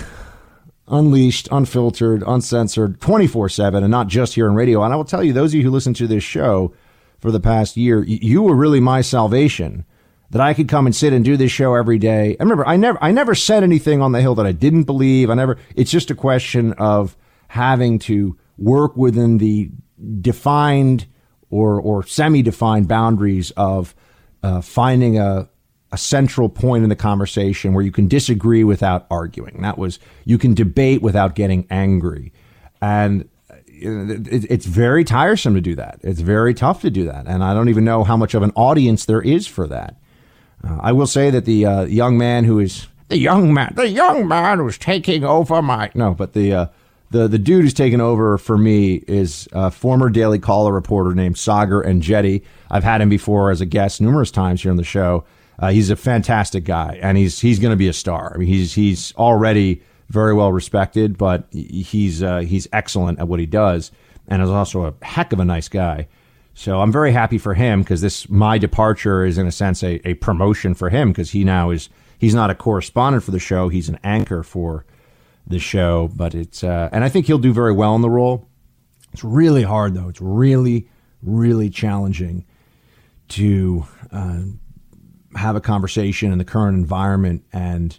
unleashed, 0.90 1.48
unfiltered, 1.50 2.22
uncensored, 2.26 3.00
24 3.00 3.48
7, 3.48 3.82
and 3.82 3.90
not 3.90 4.08
just 4.08 4.34
here 4.34 4.48
on 4.48 4.54
radio. 4.54 4.82
And 4.82 4.92
I 4.92 4.96
will 4.96 5.04
tell 5.04 5.22
you, 5.22 5.32
those 5.32 5.52
of 5.52 5.58
you 5.58 5.62
who 5.64 5.70
listen 5.70 5.94
to 5.94 6.06
this 6.06 6.24
show 6.24 6.72
for 7.18 7.30
the 7.30 7.40
past 7.40 7.76
year, 7.76 8.02
you 8.04 8.42
were 8.42 8.54
really 8.54 8.80
my 8.80 9.00
salvation 9.00 9.84
that 10.30 10.40
I 10.40 10.54
could 10.54 10.68
come 10.68 10.86
and 10.86 10.94
sit 10.94 11.12
and 11.12 11.24
do 11.24 11.36
this 11.36 11.52
show 11.52 11.74
every 11.74 11.98
day. 11.98 12.36
Remember 12.38 12.66
I 12.66 12.76
never 12.76 13.02
I 13.02 13.10
never 13.12 13.34
said 13.34 13.62
anything 13.62 14.02
on 14.02 14.12
the 14.12 14.20
hill 14.20 14.34
that 14.36 14.46
I 14.46 14.52
didn't 14.52 14.84
believe. 14.84 15.30
I 15.30 15.34
never 15.34 15.58
it's 15.74 15.90
just 15.90 16.10
a 16.10 16.14
question 16.14 16.72
of 16.74 17.16
having 17.48 17.98
to 18.00 18.36
work 18.58 18.96
within 18.96 19.38
the 19.38 19.70
defined 20.20 21.06
or 21.50 21.80
or 21.80 22.04
semi-defined 22.04 22.88
boundaries 22.88 23.50
of 23.52 23.94
uh, 24.42 24.60
finding 24.60 25.18
a 25.18 25.48
a 25.90 25.96
central 25.96 26.48
point 26.48 26.82
in 26.82 26.90
the 26.90 26.96
conversation 26.96 27.72
where 27.72 27.82
you 27.82 27.90
can 27.90 28.08
disagree 28.08 28.62
without 28.62 29.06
arguing. 29.10 29.62
That 29.62 29.78
was 29.78 29.98
you 30.24 30.38
can 30.38 30.54
debate 30.54 31.02
without 31.02 31.34
getting 31.34 31.66
angry, 31.70 32.32
and 32.80 33.28
it's 33.80 34.66
very 34.66 35.04
tiresome 35.04 35.54
to 35.54 35.60
do 35.60 35.74
that. 35.76 36.00
It's 36.02 36.20
very 36.20 36.52
tough 36.52 36.80
to 36.82 36.90
do 36.90 37.04
that, 37.06 37.26
and 37.26 37.42
I 37.42 37.54
don't 37.54 37.68
even 37.68 37.84
know 37.84 38.04
how 38.04 38.16
much 38.16 38.34
of 38.34 38.42
an 38.42 38.52
audience 38.54 39.04
there 39.04 39.22
is 39.22 39.46
for 39.46 39.66
that. 39.68 39.96
Uh, 40.62 40.78
I 40.80 40.92
will 40.92 41.06
say 41.06 41.30
that 41.30 41.44
the 41.44 41.64
uh, 41.64 41.84
young 41.84 42.18
man 42.18 42.44
who 42.44 42.58
is 42.58 42.88
the 43.08 43.18
young 43.18 43.54
man, 43.54 43.72
the 43.76 43.88
young 43.88 44.28
man 44.28 44.58
who's 44.58 44.76
taking 44.76 45.24
over 45.24 45.62
my 45.62 45.90
no, 45.94 46.12
but 46.14 46.34
the 46.34 46.52
uh, 46.52 46.66
the 47.10 47.28
the 47.28 47.38
dude 47.38 47.62
who's 47.62 47.74
taken 47.74 48.00
over 48.00 48.38
for 48.38 48.58
me 48.58 48.96
is 49.06 49.48
a 49.52 49.70
former 49.70 50.10
Daily 50.10 50.38
Caller 50.38 50.72
reporter 50.72 51.14
named 51.14 51.36
Saagar 51.36 51.84
Enjeti. 51.84 52.42
I've 52.70 52.84
had 52.84 53.00
him 53.00 53.08
before 53.08 53.50
as 53.50 53.60
a 53.60 53.66
guest 53.66 54.00
numerous 54.00 54.30
times 54.30 54.62
here 54.62 54.70
on 54.70 54.76
the 54.76 54.84
show. 54.84 55.24
Uh, 55.58 55.70
he's 55.70 55.90
a 55.90 55.96
fantastic 55.96 56.64
guy, 56.64 56.98
and 57.02 57.18
he's 57.18 57.40
he's 57.40 57.58
going 57.58 57.72
to 57.72 57.76
be 57.76 57.88
a 57.88 57.92
star. 57.92 58.32
I 58.34 58.38
mean, 58.38 58.48
he's 58.48 58.74
he's 58.74 59.14
already 59.16 59.82
very 60.08 60.34
well 60.34 60.52
respected, 60.52 61.18
but 61.18 61.46
he's 61.50 62.22
uh, 62.22 62.40
he's 62.40 62.68
excellent 62.72 63.18
at 63.18 63.28
what 63.28 63.40
he 63.40 63.46
does, 63.46 63.90
and 64.28 64.42
is 64.42 64.50
also 64.50 64.86
a 64.86 65.04
heck 65.04 65.32
of 65.32 65.40
a 65.40 65.44
nice 65.44 65.68
guy. 65.68 66.08
So 66.54 66.80
I'm 66.80 66.90
very 66.90 67.12
happy 67.12 67.38
for 67.38 67.54
him 67.54 67.82
because 67.82 68.00
this 68.00 68.28
my 68.28 68.58
departure 68.58 69.24
is 69.24 69.38
in 69.38 69.46
a 69.46 69.52
sense 69.52 69.82
a, 69.82 70.06
a 70.08 70.14
promotion 70.14 70.74
for 70.74 70.90
him 70.90 71.10
because 71.10 71.30
he 71.30 71.44
now 71.44 71.70
is 71.70 71.88
he's 72.18 72.34
not 72.34 72.50
a 72.50 72.54
correspondent 72.54 73.24
for 73.24 73.30
the 73.30 73.38
show, 73.38 73.68
he's 73.68 73.88
an 73.88 73.98
anchor 74.04 74.42
for 74.42 74.84
the 75.48 75.58
show. 75.58 76.10
But 76.14 76.34
it's 76.34 76.62
uh, 76.62 76.88
and 76.92 77.02
I 77.04 77.08
think 77.08 77.26
he'll 77.26 77.38
do 77.38 77.52
very 77.52 77.72
well 77.72 77.94
in 77.94 78.02
the 78.02 78.10
role. 78.10 78.48
It's 79.12 79.24
really 79.24 79.62
hard 79.62 79.94
though. 79.94 80.08
It's 80.08 80.20
really 80.20 80.88
really 81.22 81.70
challenging 81.70 82.44
to 83.28 83.84
uh, 84.12 84.42
have 85.34 85.56
a 85.56 85.60
conversation 85.60 86.32
in 86.32 86.38
the 86.38 86.44
current 86.44 86.76
environment 86.76 87.44
and 87.52 87.98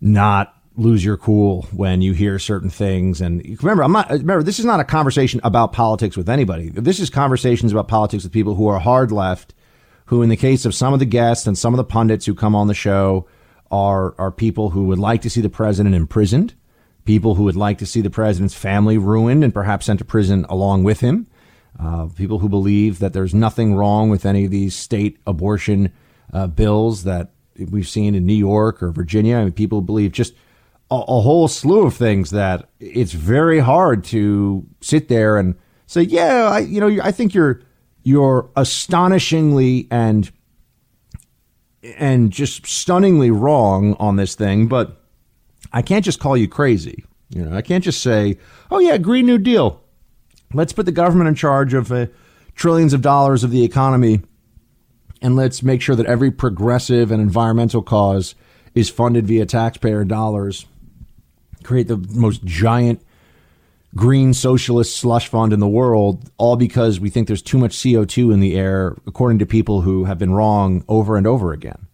not 0.00 0.54
lose 0.76 1.04
your 1.04 1.16
cool 1.16 1.62
when 1.72 2.00
you 2.00 2.12
hear 2.12 2.38
certain 2.38 2.70
things 2.70 3.20
and 3.20 3.44
remember 3.62 3.84
i'm 3.84 3.92
not 3.92 4.08
remember 4.10 4.42
this 4.42 4.58
is 4.58 4.64
not 4.64 4.80
a 4.80 4.84
conversation 4.84 5.38
about 5.44 5.70
politics 5.70 6.16
with 6.16 6.30
anybody 6.30 6.70
this 6.70 6.98
is 6.98 7.10
conversations 7.10 7.72
about 7.72 7.88
politics 7.88 8.24
with 8.24 8.32
people 8.32 8.54
who 8.54 8.66
are 8.66 8.78
hard 8.78 9.12
left 9.12 9.52
who 10.06 10.22
in 10.22 10.30
the 10.30 10.36
case 10.36 10.64
of 10.64 10.74
some 10.74 10.94
of 10.94 10.98
the 10.98 11.04
guests 11.04 11.46
and 11.46 11.58
some 11.58 11.74
of 11.74 11.76
the 11.76 11.84
pundits 11.84 12.24
who 12.24 12.34
come 12.34 12.54
on 12.54 12.68
the 12.68 12.74
show 12.74 13.26
are 13.72 14.14
are 14.18 14.30
people 14.30 14.70
who 14.70 14.84
would 14.84 14.98
like 14.98 15.22
to 15.22 15.30
see 15.30 15.40
the 15.40 15.48
president 15.48 15.94
imprisoned 15.94 16.54
people 17.04 17.34
who 17.34 17.42
would 17.42 17.56
like 17.56 17.78
to 17.78 17.86
see 17.86 18.00
the 18.00 18.10
president's 18.10 18.54
family 18.54 18.96
ruined 18.96 19.42
and 19.42 19.52
perhaps 19.52 19.86
sent 19.86 19.98
to 19.98 20.04
prison 20.04 20.46
along 20.48 20.84
with 20.84 21.00
him 21.00 21.26
uh, 21.80 22.06
people 22.16 22.38
who 22.38 22.48
believe 22.48 22.98
that 22.98 23.12
there's 23.12 23.34
nothing 23.34 23.74
wrong 23.74 24.10
with 24.10 24.26
any 24.26 24.44
of 24.44 24.50
these 24.50 24.74
state 24.74 25.18
abortion 25.26 25.92
uh, 26.32 26.46
bills 26.46 27.04
that 27.04 27.32
we've 27.70 27.88
seen 27.88 28.14
in 28.14 28.26
New 28.26 28.34
York 28.34 28.82
or 28.82 28.90
Virginia. 28.90 29.36
I 29.36 29.44
mean, 29.44 29.52
people 29.52 29.80
believe 29.80 30.12
just 30.12 30.34
a, 30.90 30.96
a, 30.96 31.20
whole 31.20 31.48
slew 31.48 31.86
of 31.86 31.94
things 31.94 32.30
that 32.30 32.68
it's 32.80 33.12
very 33.12 33.58
hard 33.58 34.04
to 34.04 34.66
sit 34.80 35.08
there 35.08 35.38
and 35.38 35.54
say, 35.86 36.02
yeah, 36.02 36.48
I, 36.50 36.60
you 36.60 36.80
know, 36.80 37.02
I 37.02 37.12
think 37.12 37.34
you're 37.34 37.60
you're 38.04 38.50
astonishingly 38.56 39.86
and 39.90 40.30
and 41.82 42.30
just 42.30 42.66
stunningly 42.66 43.30
wrong 43.30 43.94
on 43.98 44.16
this 44.16 44.34
thing, 44.34 44.68
but 44.68 45.02
I 45.72 45.82
can't 45.82 46.04
just 46.04 46.20
call 46.20 46.36
you 46.36 46.48
crazy. 46.48 47.04
You 47.30 47.44
know, 47.44 47.56
I 47.56 47.62
can't 47.62 47.82
just 47.82 48.02
say, 48.02 48.38
"Oh 48.70 48.78
yeah, 48.78 48.98
Green 48.98 49.26
New 49.26 49.38
Deal." 49.38 49.80
Let's 50.52 50.72
put 50.72 50.86
the 50.86 50.92
government 50.92 51.28
in 51.28 51.34
charge 51.34 51.72
of 51.72 51.90
uh, 51.90 52.06
trillions 52.54 52.92
of 52.92 53.00
dollars 53.00 53.42
of 53.42 53.50
the 53.50 53.64
economy 53.64 54.20
and 55.22 55.36
let's 55.36 55.62
make 55.62 55.80
sure 55.80 55.94
that 55.94 56.06
every 56.06 56.30
progressive 56.30 57.12
and 57.12 57.22
environmental 57.22 57.80
cause 57.80 58.34
is 58.74 58.90
funded 58.90 59.26
via 59.26 59.46
taxpayer 59.46 60.04
dollars. 60.04 60.66
Create 61.62 61.86
the 61.86 61.96
most 62.10 62.44
giant 62.44 63.00
green 63.94 64.32
socialist 64.32 64.96
slush 64.96 65.28
fund 65.28 65.52
in 65.52 65.60
the 65.60 65.68
world, 65.68 66.30
all 66.38 66.56
because 66.56 66.98
we 66.98 67.10
think 67.10 67.26
there's 67.26 67.42
too 67.42 67.58
much 67.58 67.76
CO2 67.76 68.32
in 68.32 68.40
the 68.40 68.56
air, 68.56 68.96
according 69.06 69.38
to 69.40 69.46
people 69.46 69.82
who 69.82 70.04
have 70.04 70.18
been 70.18 70.32
wrong 70.32 70.84
over 70.88 71.16
and 71.16 71.26
over 71.26 71.52
again. 71.52 71.86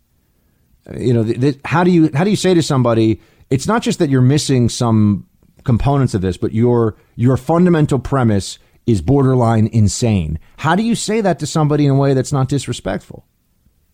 You 0.97 1.13
know, 1.13 1.25
th- 1.25 1.41
th- 1.41 1.59
how 1.65 1.85
do 1.85 1.91
you 1.91 2.11
how 2.15 2.25
do 2.25 2.31
you 2.31 2.37
say 2.37 2.55
to 2.55 2.63
somebody? 2.63 3.21
It's 3.51 3.67
not 3.67 3.83
just 3.83 3.99
that 3.99 4.11
you're 4.11 4.21
missing 4.23 4.69
some 4.69 5.27
components 5.65 6.15
of 6.15 6.23
this, 6.23 6.37
but 6.37 6.53
your 6.53 6.97
your 7.17 7.37
fundamental 7.37 7.99
premise 7.99 8.59
is 8.87 9.03
borderline 9.03 9.67
insane. 9.67 10.39
How 10.57 10.75
do 10.75 10.83
you 10.83 10.95
say 10.95 11.21
that 11.21 11.39
to 11.41 11.47
somebody 11.47 11.85
in 11.85 11.91
a 11.91 11.95
way 11.95 12.15
that's 12.15 12.33
not 12.33 12.49
disrespectful? 12.49 13.27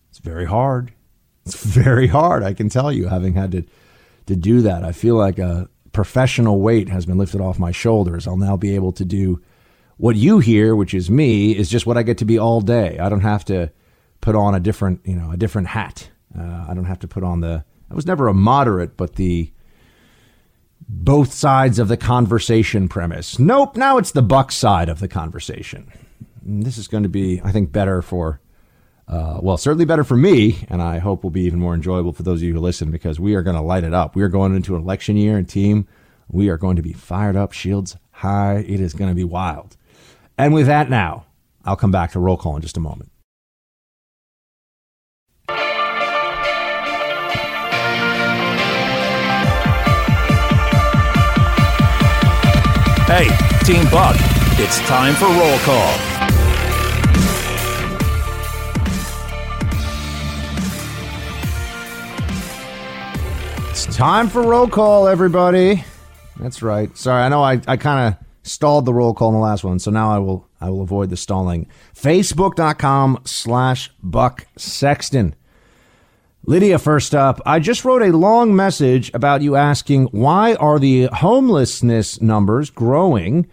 It's 0.09 0.19
very 0.19 0.45
hard. 0.45 0.93
It's 1.45 1.61
very 1.83 2.07
hard, 2.07 2.43
I 2.43 2.53
can 2.53 2.69
tell 2.69 2.91
you, 2.91 3.07
having 3.07 3.33
had 3.33 3.51
to 3.51 3.63
to 4.27 4.35
do 4.35 4.61
that. 4.61 4.83
I 4.83 4.91
feel 4.91 5.15
like 5.15 5.37
a 5.37 5.67
professional 5.95 6.59
weight 6.59 6.89
has 6.89 7.05
been 7.05 7.17
lifted 7.17 7.39
off 7.39 7.57
my 7.57 7.71
shoulders. 7.71 8.27
I'll 8.27 8.35
now 8.35 8.57
be 8.57 8.75
able 8.75 8.91
to 8.91 9.05
do 9.05 9.41
what 9.95 10.17
you 10.17 10.39
hear, 10.39 10.75
which 10.75 10.93
is 10.93 11.09
me, 11.09 11.55
is 11.55 11.69
just 11.69 11.85
what 11.85 11.97
I 11.97 12.03
get 12.03 12.17
to 12.17 12.25
be 12.25 12.37
all 12.37 12.59
day. 12.59 12.99
I 12.99 13.07
don't 13.07 13.21
have 13.21 13.45
to 13.45 13.71
put 14.19 14.35
on 14.35 14.53
a 14.53 14.59
different, 14.59 14.99
you 15.05 15.15
know, 15.15 15.31
a 15.31 15.37
different 15.37 15.69
hat. 15.69 16.09
Uh, 16.37 16.65
I 16.67 16.73
don't 16.73 16.83
have 16.83 16.99
to 16.99 17.07
put 17.07 17.23
on 17.23 17.39
the. 17.39 17.63
I 17.89 17.93
was 17.93 18.05
never 18.05 18.27
a 18.27 18.33
moderate, 18.33 18.97
but 18.97 19.15
the 19.15 19.53
both 20.89 21.31
sides 21.31 21.79
of 21.79 21.87
the 21.87 21.95
conversation 21.95 22.89
premise. 22.89 23.39
Nope, 23.39 23.77
now 23.77 23.97
it's 23.97 24.11
the 24.11 24.21
buck 24.21 24.51
side 24.51 24.89
of 24.89 24.99
the 24.99 25.07
conversation. 25.07 25.89
This 26.43 26.77
is 26.77 26.89
going 26.89 27.03
to 27.03 27.09
be, 27.09 27.39
I 27.41 27.53
think, 27.53 27.71
better 27.71 28.01
for, 28.01 28.41
uh, 29.07 29.39
well, 29.41 29.57
certainly 29.57 29.85
better 29.85 30.03
for 30.03 30.17
me, 30.17 30.65
and 30.67 30.81
I 30.81 30.97
hope 30.97 31.23
will 31.23 31.29
be 31.29 31.43
even 31.43 31.59
more 31.59 31.75
enjoyable 31.75 32.11
for 32.11 32.23
those 32.23 32.39
of 32.39 32.43
you 32.43 32.53
who 32.53 32.59
listen 32.59 32.89
because 32.89 33.19
we 33.19 33.35
are 33.35 33.43
going 33.43 33.55
to 33.55 33.61
light 33.61 33.83
it 33.83 33.93
up. 33.93 34.15
We 34.15 34.23
are 34.23 34.29
going 34.29 34.55
into 34.55 34.75
an 34.75 34.81
election 34.81 35.15
year 35.15 35.37
and 35.37 35.47
team. 35.47 35.87
We 36.27 36.49
are 36.49 36.57
going 36.57 36.75
to 36.75 36.81
be 36.81 36.93
fired 36.93 37.35
up, 37.35 37.51
shields 37.51 37.97
high. 38.11 38.65
It 38.67 38.79
is 38.79 38.93
going 38.93 39.09
to 39.11 39.15
be 39.15 39.23
wild. 39.23 39.77
And 40.37 40.53
with 40.53 40.65
that 40.65 40.89
now, 40.89 41.27
I'll 41.63 41.75
come 41.75 41.91
back 41.91 42.11
to 42.11 42.19
roll 42.19 42.37
call 42.37 42.55
in 42.55 42.61
just 42.61 42.77
a 42.77 42.79
moment. 42.79 43.11
Hey, 53.07 53.29
Team 53.63 53.87
Buck, 53.91 54.15
it's 54.57 54.79
time 54.87 55.13
for 55.13 55.27
roll 55.27 55.59
call. 55.59 56.14
Time 63.95 64.27
for 64.27 64.41
roll 64.41 64.67
call, 64.67 65.07
everybody. 65.07 65.81
That's 66.37 66.61
right. 66.61 66.95
Sorry, 66.97 67.23
I 67.23 67.29
know 67.29 67.41
I, 67.41 67.61
I 67.65 67.77
kind 67.77 68.13
of 68.13 68.25
stalled 68.43 68.83
the 68.85 68.93
roll 68.93 69.13
call 69.13 69.29
in 69.29 69.35
the 69.35 69.39
last 69.39 69.63
one, 69.63 69.79
so 69.79 69.89
now 69.89 70.11
I 70.11 70.19
will 70.19 70.49
I 70.59 70.69
will 70.69 70.81
avoid 70.81 71.09
the 71.09 71.15
stalling. 71.15 71.69
Facebook.com 71.95 73.21
slash 73.23 73.89
Buck 74.03 74.47
Sexton. 74.57 75.33
Lydia, 76.45 76.77
first 76.77 77.15
up, 77.15 77.39
I 77.45 77.59
just 77.59 77.85
wrote 77.85 78.01
a 78.01 78.11
long 78.11 78.53
message 78.53 79.13
about 79.13 79.41
you 79.41 79.55
asking 79.55 80.07
why 80.07 80.55
are 80.55 80.77
the 80.77 81.05
homelessness 81.05 82.21
numbers 82.21 82.69
growing? 82.69 83.47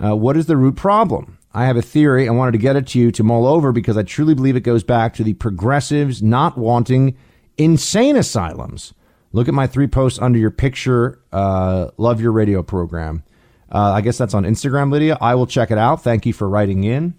Uh, 0.00 0.14
what 0.14 0.36
is 0.36 0.46
the 0.46 0.56
root 0.56 0.76
problem? 0.76 1.38
I 1.52 1.64
have 1.64 1.76
a 1.76 1.82
theory. 1.82 2.28
I 2.28 2.32
wanted 2.32 2.52
to 2.52 2.58
get 2.58 2.76
it 2.76 2.86
to 2.88 3.00
you 3.00 3.10
to 3.10 3.24
mull 3.24 3.48
over 3.48 3.72
because 3.72 3.96
I 3.96 4.04
truly 4.04 4.34
believe 4.34 4.54
it 4.54 4.60
goes 4.60 4.84
back 4.84 5.14
to 5.14 5.24
the 5.24 5.34
progressives 5.34 6.22
not 6.22 6.56
wanting 6.56 7.16
insane 7.56 8.14
asylums. 8.16 8.94
Look 9.32 9.48
at 9.48 9.54
my 9.54 9.66
three 9.66 9.86
posts 9.86 10.18
under 10.18 10.38
your 10.38 10.50
picture. 10.50 11.20
Uh, 11.32 11.90
love 11.96 12.20
your 12.20 12.32
radio 12.32 12.62
program. 12.62 13.22
Uh, 13.70 13.92
I 13.92 14.00
guess 14.00 14.16
that's 14.16 14.34
on 14.34 14.44
Instagram, 14.44 14.90
Lydia. 14.90 15.18
I 15.20 15.34
will 15.34 15.46
check 15.46 15.70
it 15.70 15.78
out. 15.78 16.02
Thank 16.02 16.24
you 16.24 16.32
for 16.32 16.48
writing 16.48 16.84
in. 16.84 17.14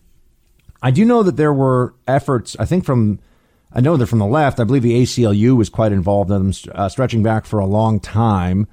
I 0.81 0.91
do 0.91 1.05
know 1.05 1.23
that 1.23 1.37
there 1.37 1.53
were 1.53 1.93
efforts, 2.07 2.55
I 2.57 2.65
think, 2.65 2.85
from 2.85 3.19
I 3.71 3.81
know 3.81 3.97
they're 3.97 4.07
from 4.07 4.19
the 4.19 4.25
left. 4.25 4.59
I 4.59 4.63
believe 4.63 4.81
the 4.81 4.99
ACLU 5.01 5.55
was 5.55 5.69
quite 5.69 5.91
involved 5.91 6.31
in 6.31 6.51
them, 6.51 6.53
uh, 6.73 6.89
stretching 6.89 7.21
back 7.21 7.45
for 7.45 7.59
a 7.59 7.65
long 7.65 7.99
time. 7.99 8.67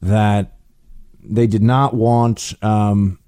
That 0.00 0.56
they 1.22 1.46
did 1.46 1.62
not 1.62 1.92
want, 1.92 2.54
um, 2.62 3.18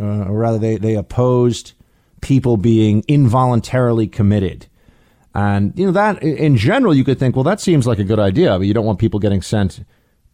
uh, 0.00 0.24
or 0.24 0.38
rather, 0.38 0.58
they 0.58 0.76
they 0.76 0.94
opposed 0.94 1.74
people 2.22 2.56
being 2.56 3.04
involuntarily 3.08 4.06
committed. 4.06 4.66
And 5.34 5.78
you 5.78 5.86
know 5.86 5.92
that 5.92 6.22
in 6.22 6.56
general, 6.56 6.94
you 6.94 7.04
could 7.04 7.18
think, 7.18 7.36
well, 7.36 7.44
that 7.44 7.60
seems 7.60 7.86
like 7.86 7.98
a 7.98 8.04
good 8.04 8.18
idea, 8.18 8.58
but 8.58 8.66
you 8.66 8.74
don't 8.74 8.86
want 8.86 8.98
people 8.98 9.20
getting 9.20 9.42
sent 9.42 9.84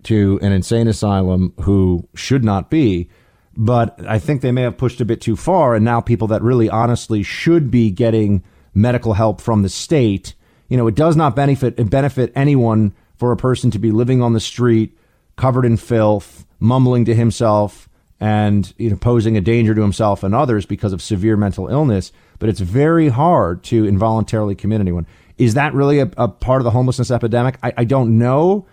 to 0.04 0.38
an 0.42 0.52
insane 0.52 0.86
asylum 0.86 1.52
who 1.62 2.08
should 2.14 2.44
not 2.44 2.70
be. 2.70 3.08
But 3.56 3.98
I 4.06 4.18
think 4.18 4.40
they 4.40 4.52
may 4.52 4.62
have 4.62 4.78
pushed 4.78 5.00
a 5.00 5.04
bit 5.04 5.20
too 5.20 5.36
far, 5.36 5.74
and 5.74 5.84
now 5.84 6.00
people 6.00 6.28
that 6.28 6.42
really 6.42 6.68
honestly 6.68 7.22
should 7.22 7.70
be 7.70 7.90
getting 7.90 8.42
medical 8.74 9.14
help 9.14 9.40
from 9.40 9.62
the 9.62 9.68
state. 9.68 10.34
You 10.68 10.76
know, 10.76 10.86
it 10.86 10.94
does 10.94 11.16
not 11.16 11.36
benefit 11.36 11.90
benefit 11.90 12.32
anyone 12.34 12.94
for 13.16 13.30
a 13.30 13.36
person 13.36 13.70
to 13.70 13.78
be 13.78 13.90
living 13.90 14.22
on 14.22 14.32
the 14.32 14.40
street, 14.40 14.96
covered 15.36 15.64
in 15.64 15.76
filth, 15.76 16.46
mumbling 16.58 17.04
to 17.04 17.14
himself, 17.14 17.88
and 18.18 18.74
you 18.76 18.90
know, 18.90 18.96
posing 18.96 19.36
a 19.36 19.40
danger 19.40 19.74
to 19.74 19.82
himself 19.82 20.22
and 20.22 20.34
others 20.34 20.66
because 20.66 20.92
of 20.92 21.02
severe 21.02 21.36
mental 21.36 21.68
illness. 21.68 22.12
But 22.38 22.48
it's 22.48 22.60
very 22.60 23.08
hard 23.08 23.62
to 23.64 23.86
involuntarily 23.86 24.54
commit 24.54 24.80
anyone. 24.80 25.06
Is 25.38 25.54
that 25.54 25.74
really 25.74 25.98
a, 26.00 26.10
a 26.16 26.28
part 26.28 26.60
of 26.60 26.64
the 26.64 26.70
homelessness 26.70 27.10
epidemic? 27.10 27.58
I, 27.62 27.72
I 27.78 27.84
don't 27.84 28.18
know. 28.18 28.66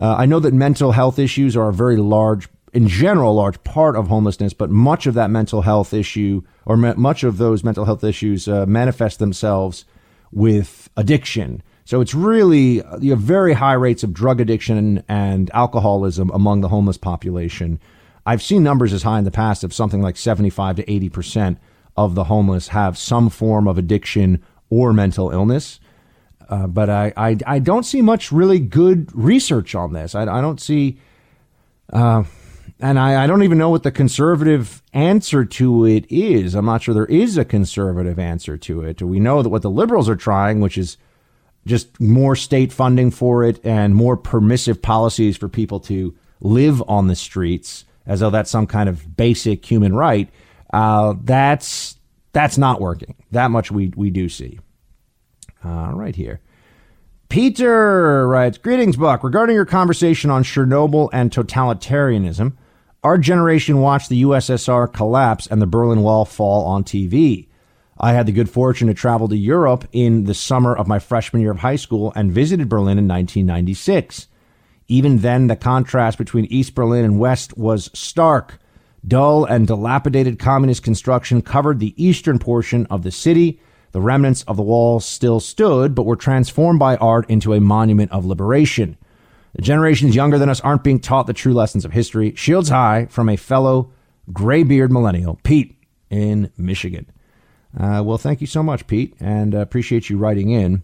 Uh, 0.00 0.14
I 0.16 0.26
know 0.26 0.40
that 0.40 0.54
mental 0.54 0.92
health 0.92 1.18
issues 1.18 1.56
are 1.56 1.68
a 1.68 1.72
very 1.72 1.96
large 1.96 2.48
in 2.72 2.88
general, 2.88 3.34
large 3.34 3.62
part 3.64 3.96
of 3.96 4.08
homelessness, 4.08 4.52
but 4.52 4.68
much 4.68 5.06
of 5.06 5.14
that 5.14 5.30
mental 5.30 5.62
health 5.62 5.94
issue, 5.94 6.42
or 6.66 6.76
me- 6.76 6.92
much 6.94 7.24
of 7.24 7.38
those 7.38 7.64
mental 7.64 7.86
health 7.86 8.04
issues, 8.04 8.48
uh, 8.48 8.66
manifest 8.66 9.18
themselves 9.18 9.86
with 10.30 10.90
addiction. 10.94 11.62
So 11.86 12.02
it's 12.02 12.14
really 12.14 12.82
you 13.00 13.12
have 13.12 13.20
very 13.20 13.54
high 13.54 13.74
rates 13.74 14.02
of 14.02 14.12
drug 14.12 14.40
addiction 14.40 15.02
and 15.08 15.50
alcoholism 15.54 16.30
among 16.34 16.60
the 16.60 16.68
homeless 16.68 16.98
population. 16.98 17.80
I've 18.26 18.42
seen 18.42 18.62
numbers 18.62 18.92
as 18.92 19.04
high 19.04 19.18
in 19.18 19.24
the 19.24 19.30
past 19.30 19.64
of 19.64 19.72
something 19.72 20.02
like 20.02 20.16
75 20.16 20.76
to 20.76 20.90
80 20.92 21.08
percent 21.08 21.58
of 21.96 22.14
the 22.14 22.24
homeless 22.24 22.68
have 22.68 22.96
some 22.98 23.30
form 23.30 23.66
of 23.68 23.78
addiction 23.78 24.42
or 24.70 24.92
mental 24.92 25.30
illness. 25.30 25.80
Uh, 26.48 26.66
but 26.66 26.88
I, 26.88 27.12
I, 27.16 27.36
I 27.46 27.58
don't 27.58 27.84
see 27.84 28.02
much 28.02 28.30
really 28.30 28.58
good 28.58 29.10
research 29.14 29.74
on 29.74 29.92
this. 29.92 30.14
I, 30.14 30.22
I 30.22 30.40
don't 30.40 30.60
see 30.60 30.98
Uh, 31.92 32.24
and 32.80 32.98
I, 32.98 33.24
I 33.24 33.26
don't 33.26 33.42
even 33.42 33.58
know 33.58 33.70
what 33.70 33.84
the 33.84 33.92
conservative 33.92 34.82
answer 34.92 35.44
to 35.44 35.86
it 35.86 36.04
is. 36.10 36.54
I'm 36.54 36.66
not 36.66 36.82
sure 36.82 36.94
there 36.94 37.06
is 37.06 37.38
a 37.38 37.44
conservative 37.44 38.18
answer 38.18 38.58
to 38.58 38.82
it. 38.82 39.00
We 39.00 39.20
know 39.20 39.42
that 39.42 39.48
what 39.48 39.62
the 39.62 39.70
liberals 39.70 40.08
are 40.08 40.16
trying, 40.16 40.60
which 40.60 40.76
is 40.76 40.98
just 41.64 42.00
more 42.00 42.36
state 42.36 42.72
funding 42.72 43.10
for 43.12 43.44
it 43.44 43.64
and 43.64 43.94
more 43.94 44.16
permissive 44.16 44.82
policies 44.82 45.36
for 45.36 45.48
people 45.48 45.80
to 45.80 46.14
live 46.40 46.82
on 46.88 47.06
the 47.06 47.16
streets, 47.16 47.84
as 48.04 48.20
though 48.20 48.30
that's 48.30 48.50
some 48.50 48.66
kind 48.66 48.88
of 48.88 49.16
basic 49.16 49.64
human 49.64 49.94
right. 49.94 50.28
Uh, 50.72 51.14
that's 51.22 51.96
that's 52.32 52.58
not 52.58 52.80
working. 52.80 53.14
That 53.30 53.50
much 53.50 53.70
we 53.70 53.92
we 53.96 54.10
do 54.10 54.28
see. 54.28 54.58
Uh, 55.64 55.90
right 55.94 56.14
here. 56.14 56.40
Peter 57.28 58.28
writes, 58.28 58.56
Greetings, 58.56 58.96
Buck. 58.96 59.24
Regarding 59.24 59.56
your 59.56 59.64
conversation 59.64 60.30
on 60.30 60.44
Chernobyl 60.44 61.10
and 61.12 61.30
totalitarianism, 61.30 62.52
our 63.02 63.18
generation 63.18 63.80
watched 63.80 64.08
the 64.08 64.22
USSR 64.22 64.92
collapse 64.92 65.46
and 65.46 65.60
the 65.60 65.66
Berlin 65.66 66.02
Wall 66.02 66.24
fall 66.24 66.66
on 66.66 66.84
TV. 66.84 67.48
I 67.98 68.12
had 68.12 68.26
the 68.26 68.32
good 68.32 68.50
fortune 68.50 68.88
to 68.88 68.94
travel 68.94 69.28
to 69.28 69.36
Europe 69.36 69.88
in 69.92 70.24
the 70.24 70.34
summer 70.34 70.76
of 70.76 70.86
my 70.86 70.98
freshman 70.98 71.42
year 71.42 71.50
of 71.50 71.58
high 71.58 71.76
school 71.76 72.12
and 72.14 72.32
visited 72.32 72.68
Berlin 72.68 72.98
in 72.98 73.08
1996. 73.08 74.28
Even 74.88 75.18
then, 75.18 75.46
the 75.46 75.56
contrast 75.56 76.18
between 76.18 76.44
East 76.46 76.74
Berlin 76.74 77.04
and 77.04 77.18
West 77.18 77.56
was 77.56 77.90
stark. 77.92 78.60
Dull 79.06 79.44
and 79.44 79.66
dilapidated 79.66 80.38
communist 80.38 80.82
construction 80.82 81.42
covered 81.42 81.78
the 81.78 81.94
eastern 82.02 82.38
portion 82.38 82.86
of 82.86 83.02
the 83.02 83.12
city. 83.12 83.60
The 83.92 84.00
remnants 84.00 84.42
of 84.44 84.56
the 84.56 84.62
wall 84.62 85.00
still 85.00 85.38
stood, 85.38 85.94
but 85.94 86.06
were 86.06 86.16
transformed 86.16 86.78
by 86.78 86.96
art 86.96 87.28
into 87.30 87.54
a 87.54 87.60
monument 87.60 88.10
of 88.10 88.26
liberation. 88.26 88.96
The 89.54 89.62
generations 89.62 90.14
younger 90.14 90.38
than 90.38 90.48
us 90.48 90.60
aren't 90.60 90.84
being 90.84 91.00
taught 91.00 91.26
the 91.26 91.32
true 91.32 91.54
lessons 91.54 91.84
of 91.84 91.92
history. 91.92 92.34
Shields 92.34 92.68
high 92.68 93.06
from 93.06 93.28
a 93.28 93.36
fellow 93.36 93.92
graybeard 94.32 94.90
millennial, 94.92 95.38
Pete 95.44 95.78
in 96.10 96.50
Michigan. 96.56 97.06
Uh, 97.78 98.02
well, 98.04 98.18
thank 98.18 98.40
you 98.40 98.46
so 98.46 98.62
much, 98.62 98.86
Pete, 98.86 99.14
and 99.20 99.54
uh, 99.54 99.58
appreciate 99.58 100.10
you 100.10 100.18
writing 100.18 100.50
in. 100.50 100.82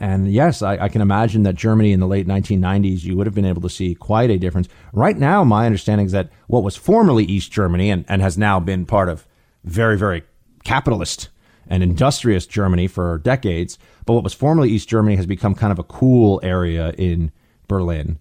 And 0.00 0.32
yes, 0.32 0.62
I, 0.62 0.78
I, 0.78 0.88
can 0.88 1.02
imagine 1.02 1.42
that 1.42 1.56
Germany 1.56 1.92
in 1.92 2.00
the 2.00 2.06
late 2.06 2.26
1990s, 2.26 3.04
you 3.04 3.18
would 3.18 3.26
have 3.26 3.34
been 3.34 3.44
able 3.44 3.60
to 3.60 3.68
see 3.68 3.94
quite 3.94 4.30
a 4.30 4.38
difference. 4.38 4.66
Right 4.94 5.16
now, 5.16 5.44
my 5.44 5.66
understanding 5.66 6.06
is 6.06 6.12
that 6.12 6.30
what 6.46 6.64
was 6.64 6.74
formerly 6.74 7.24
East 7.24 7.52
Germany 7.52 7.90
and, 7.90 8.06
and 8.08 8.22
has 8.22 8.38
now 8.38 8.58
been 8.58 8.86
part 8.86 9.10
of 9.10 9.26
very, 9.62 9.98
very 9.98 10.22
capitalist 10.64 11.28
and 11.68 11.82
industrious 11.82 12.46
Germany 12.46 12.86
for 12.86 13.18
decades, 13.18 13.78
but 14.06 14.14
what 14.14 14.24
was 14.24 14.32
formerly 14.32 14.70
East 14.70 14.88
Germany 14.88 15.16
has 15.16 15.26
become 15.26 15.54
kind 15.54 15.70
of 15.70 15.78
a 15.78 15.84
cool 15.84 16.40
area 16.42 16.94
in 16.96 17.30
Berlin. 17.68 18.18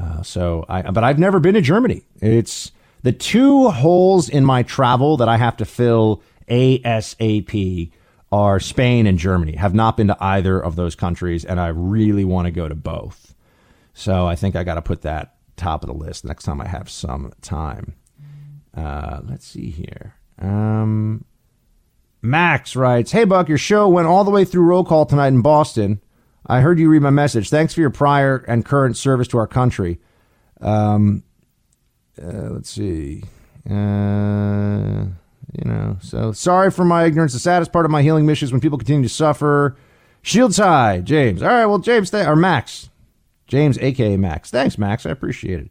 Uh, 0.00 0.22
so, 0.22 0.64
I, 0.66 0.80
but 0.90 1.04
I've 1.04 1.18
never 1.18 1.40
been 1.40 1.54
to 1.54 1.60
Germany. 1.60 2.04
It's 2.22 2.72
the 3.02 3.12
two 3.12 3.68
holes 3.68 4.30
in 4.30 4.46
my 4.46 4.62
travel 4.62 5.18
that 5.18 5.28
I 5.28 5.36
have 5.36 5.58
to 5.58 5.66
fill 5.66 6.22
ASAP 6.48 7.90
are 8.30 8.60
Spain 8.60 9.06
and 9.06 9.18
Germany. 9.18 9.56
Have 9.56 9.74
not 9.74 9.96
been 9.96 10.08
to 10.08 10.16
either 10.20 10.60
of 10.60 10.76
those 10.76 10.94
countries, 10.94 11.44
and 11.44 11.58
I 11.58 11.68
really 11.68 12.24
want 12.24 12.46
to 12.46 12.50
go 12.50 12.68
to 12.68 12.74
both. 12.74 13.34
So 13.94 14.26
I 14.26 14.36
think 14.36 14.54
I 14.54 14.64
got 14.64 14.74
to 14.74 14.82
put 14.82 15.02
that 15.02 15.34
top 15.56 15.82
of 15.82 15.88
the 15.88 15.94
list 15.94 16.24
next 16.24 16.44
time 16.44 16.60
I 16.60 16.68
have 16.68 16.88
some 16.88 17.32
time. 17.42 17.94
Uh, 18.76 19.20
let's 19.24 19.46
see 19.46 19.70
here. 19.70 20.14
Um, 20.38 21.24
Max 22.22 22.76
writes, 22.76 23.12
"Hey 23.12 23.24
Buck, 23.24 23.48
your 23.48 23.58
show 23.58 23.88
went 23.88 24.06
all 24.06 24.24
the 24.24 24.30
way 24.30 24.44
through 24.44 24.62
roll 24.64 24.84
call 24.84 25.06
tonight 25.06 25.28
in 25.28 25.42
Boston. 25.42 26.00
I 26.46 26.60
heard 26.60 26.78
you 26.78 26.88
read 26.88 27.02
my 27.02 27.10
message. 27.10 27.50
Thanks 27.50 27.74
for 27.74 27.80
your 27.80 27.90
prior 27.90 28.44
and 28.48 28.64
current 28.64 28.96
service 28.96 29.28
to 29.28 29.38
our 29.38 29.46
country. 29.46 30.00
Um, 30.60 31.22
uh, 32.20 32.50
let's 32.50 32.70
see. 32.70 33.24
Uh, 33.68 35.06
you 35.52 35.68
know, 35.68 35.96
so 36.00 36.32
sorry 36.32 36.70
for 36.70 36.84
my 36.84 37.04
ignorance. 37.04 37.32
The 37.32 37.38
saddest 37.38 37.72
part 37.72 37.84
of 37.84 37.90
my 37.90 38.02
healing 38.02 38.26
mission 38.26 38.46
is 38.46 38.52
when 38.52 38.60
people 38.60 38.78
continue 38.78 39.02
to 39.02 39.14
suffer. 39.14 39.76
Shields 40.22 40.58
high, 40.58 41.00
James. 41.00 41.42
All 41.42 41.48
right, 41.48 41.66
well, 41.66 41.78
James, 41.78 42.10
th- 42.10 42.26
or 42.26 42.36
Max. 42.36 42.90
James, 43.46 43.78
aka 43.78 44.16
Max. 44.16 44.50
Thanks, 44.50 44.76
Max. 44.76 45.06
I 45.06 45.10
appreciate 45.10 45.60
it. 45.60 45.70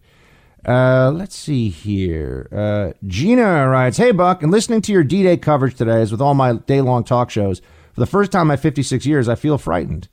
Uh, 0.68 1.12
let's 1.12 1.36
see 1.36 1.70
here. 1.70 2.49
Uh, 2.52 2.91
Gina 3.06 3.68
writes, 3.70 3.98
Hey, 3.98 4.12
Buck, 4.12 4.41
and 4.41 4.52
listening 4.52 4.82
to 4.82 4.91
your 4.91 5.04
D 5.04 5.24
Day 5.24 5.38
coverage 5.38 5.76
today, 5.76 6.02
as 6.02 6.12
with 6.12 6.22
all 6.22 6.34
my 6.34 6.54
day 6.54 6.82
long 6.82 7.04
talk 7.04 7.30
shows, 7.30 7.60
for 7.94 7.99
the 7.99 8.08
first 8.08 8.32
time 8.32 8.44
in 8.44 8.48
my 8.48 8.58
56 8.58 9.06
years, 9.06 9.30
I 9.30 9.36
feel 9.36 9.58
frightened. 9.58 10.08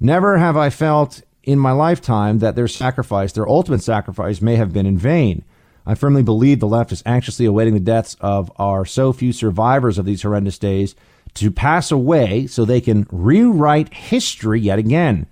Never 0.00 0.38
have 0.38 0.56
I 0.56 0.70
felt 0.70 1.22
in 1.42 1.58
my 1.58 1.72
lifetime 1.72 2.38
that 2.38 2.54
their 2.56 2.68
sacrifice, 2.68 3.32
their 3.32 3.48
ultimate 3.48 3.82
sacrifice, 3.82 4.40
may 4.40 4.56
have 4.56 4.72
been 4.72 4.86
in 4.86 4.96
vain. 4.96 5.44
I 5.88 5.94
firmly 5.94 6.22
believe 6.22 6.60
the 6.60 6.66
left 6.66 6.92
is 6.92 7.02
anxiously 7.06 7.46
awaiting 7.46 7.72
the 7.72 7.80
deaths 7.80 8.14
of 8.20 8.52
our 8.56 8.84
so 8.84 9.10
few 9.10 9.32
survivors 9.32 9.96
of 9.96 10.04
these 10.04 10.20
horrendous 10.20 10.58
days 10.58 10.94
to 11.32 11.50
pass 11.50 11.90
away 11.90 12.46
so 12.46 12.66
they 12.66 12.82
can 12.82 13.06
rewrite 13.10 13.94
history 13.94 14.60
yet 14.60 14.78
again. 14.78 15.26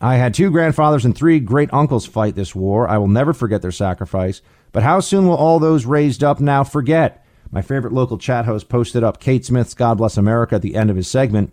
I 0.00 0.14
had 0.14 0.32
two 0.32 0.52
grandfathers 0.52 1.04
and 1.04 1.14
three 1.14 1.40
great 1.40 1.72
uncles 1.72 2.06
fight 2.06 2.36
this 2.36 2.54
war. 2.54 2.88
I 2.88 2.98
will 2.98 3.08
never 3.08 3.32
forget 3.32 3.62
their 3.62 3.72
sacrifice. 3.72 4.42
But 4.70 4.84
how 4.84 5.00
soon 5.00 5.26
will 5.26 5.34
all 5.34 5.58
those 5.58 5.86
raised 5.86 6.22
up 6.22 6.38
now 6.38 6.62
forget? 6.62 7.26
My 7.50 7.60
favorite 7.60 7.92
local 7.92 8.16
chat 8.16 8.44
host 8.44 8.68
posted 8.68 9.02
up 9.02 9.18
Kate 9.18 9.44
Smith's 9.44 9.74
God 9.74 9.98
Bless 9.98 10.16
America 10.16 10.54
at 10.54 10.62
the 10.62 10.76
end 10.76 10.90
of 10.90 10.96
his 10.96 11.08
segment. 11.08 11.52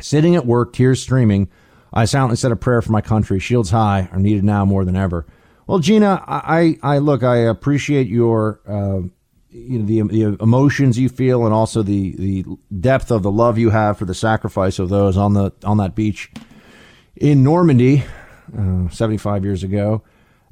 Sitting 0.00 0.34
at 0.34 0.46
work, 0.46 0.72
tears 0.72 1.00
streaming, 1.00 1.48
I 1.92 2.06
silently 2.06 2.36
said 2.36 2.50
a 2.50 2.56
prayer 2.56 2.82
for 2.82 2.90
my 2.90 3.02
country. 3.02 3.38
Shields 3.38 3.70
high 3.70 4.08
are 4.10 4.18
needed 4.18 4.42
now 4.42 4.64
more 4.64 4.84
than 4.84 4.96
ever. 4.96 5.26
Well, 5.66 5.78
Gina, 5.78 6.24
I, 6.26 6.78
I 6.82 6.98
look, 6.98 7.22
I 7.22 7.36
appreciate 7.36 8.08
your, 8.08 8.60
uh, 8.66 9.06
you 9.50 9.78
know, 9.78 9.86
the, 9.86 10.02
the 10.02 10.42
emotions 10.42 10.98
you 10.98 11.08
feel, 11.08 11.44
and 11.44 11.54
also 11.54 11.82
the, 11.82 12.16
the 12.16 12.44
depth 12.80 13.10
of 13.10 13.22
the 13.22 13.30
love 13.30 13.58
you 13.58 13.70
have 13.70 13.98
for 13.98 14.04
the 14.04 14.14
sacrifice 14.14 14.78
of 14.78 14.88
those 14.88 15.16
on 15.16 15.34
the 15.34 15.52
on 15.64 15.76
that 15.76 15.94
beach 15.94 16.30
in 17.16 17.44
Normandy, 17.44 18.04
uh, 18.56 18.88
75 18.88 19.44
years 19.44 19.62
ago. 19.62 20.02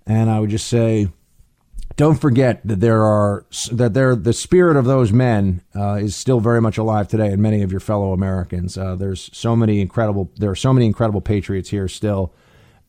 And 0.07 0.31
I 0.31 0.39
would 0.41 0.51
just 0.51 0.67
say, 0.67 1.09
don't 1.97 2.21
forget 2.21 2.67
that 2.67 2.81
there 2.81 3.03
are 3.03 3.45
that 3.73 3.95
there 3.95 4.15
the 4.15 4.33
spirit 4.33 4.77
of 4.77 4.85
those 4.85 5.13
men 5.13 5.63
uh, 5.75 5.95
is 5.95 6.15
still 6.15 6.41
very 6.41 6.61
much 6.61 6.79
alive 6.79 7.09
today 7.09 7.33
in 7.33 7.43
many 7.43 7.63
of 7.63 7.71
your 7.71 7.81
fellow 7.81 8.13
Americans. 8.13 8.79
Uh, 8.79 8.97
there's 8.97 9.29
so 9.33 9.57
many 9.57 9.81
incredible 9.81 10.31
there 10.37 10.51
are 10.51 10.57
so 10.57 10.73
many 10.73 10.87
incredible 10.87 11.21
patriots 11.21 11.71
here 11.71 11.89
still 11.89 12.33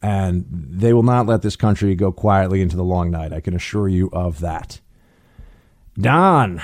and 0.02 0.46
they 0.50 0.94
will 0.94 1.04
not 1.04 1.28
let 1.28 1.42
this 1.42 1.56
country 1.56 1.96
go 1.96 2.12
quietly 2.12 2.62
into 2.62 2.76
the 2.76 2.84
long 2.84 3.12
night. 3.12 3.34
I 3.34 3.40
can 3.40 3.54
assure 3.54 3.88
you 3.88 4.10
of 4.12 4.40
that. 4.40 4.80
Don, 6.00 6.60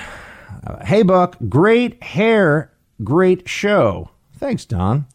uh, 0.66 0.84
hey 0.84 1.02
Buck, 1.02 1.36
great 1.48 2.02
hair, 2.02 2.72
great 3.04 3.48
show. 3.48 4.10
Thanks, 4.34 4.64
Don. 4.64 5.06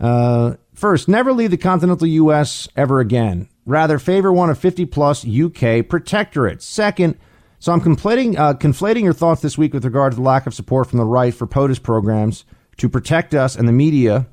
Uh, 0.00 0.54
first, 0.74 1.08
never 1.08 1.32
leave 1.32 1.50
the 1.50 1.56
continental 1.56 2.06
U.S. 2.06 2.68
ever 2.76 3.00
again. 3.00 3.48
Rather, 3.66 3.98
favor 3.98 4.32
one 4.32 4.48
of 4.48 4.58
50 4.58 4.86
plus 4.86 5.24
UK 5.24 5.84
protectorates. 5.84 6.62
Second, 6.62 7.18
so 7.58 7.72
I'm 7.72 7.80
conflating, 7.80 8.38
uh, 8.38 8.54
conflating 8.54 9.02
your 9.02 9.12
thoughts 9.12 9.42
this 9.42 9.58
week 9.58 9.74
with 9.74 9.84
regard 9.84 10.12
to 10.12 10.16
the 10.16 10.22
lack 10.22 10.46
of 10.46 10.54
support 10.54 10.88
from 10.88 10.98
the 10.98 11.04
right 11.04 11.34
for 11.34 11.46
POTUS 11.46 11.82
programs 11.82 12.44
to 12.78 12.88
protect 12.88 13.34
us 13.34 13.56
and 13.56 13.68
the 13.68 13.72
media 13.72 14.28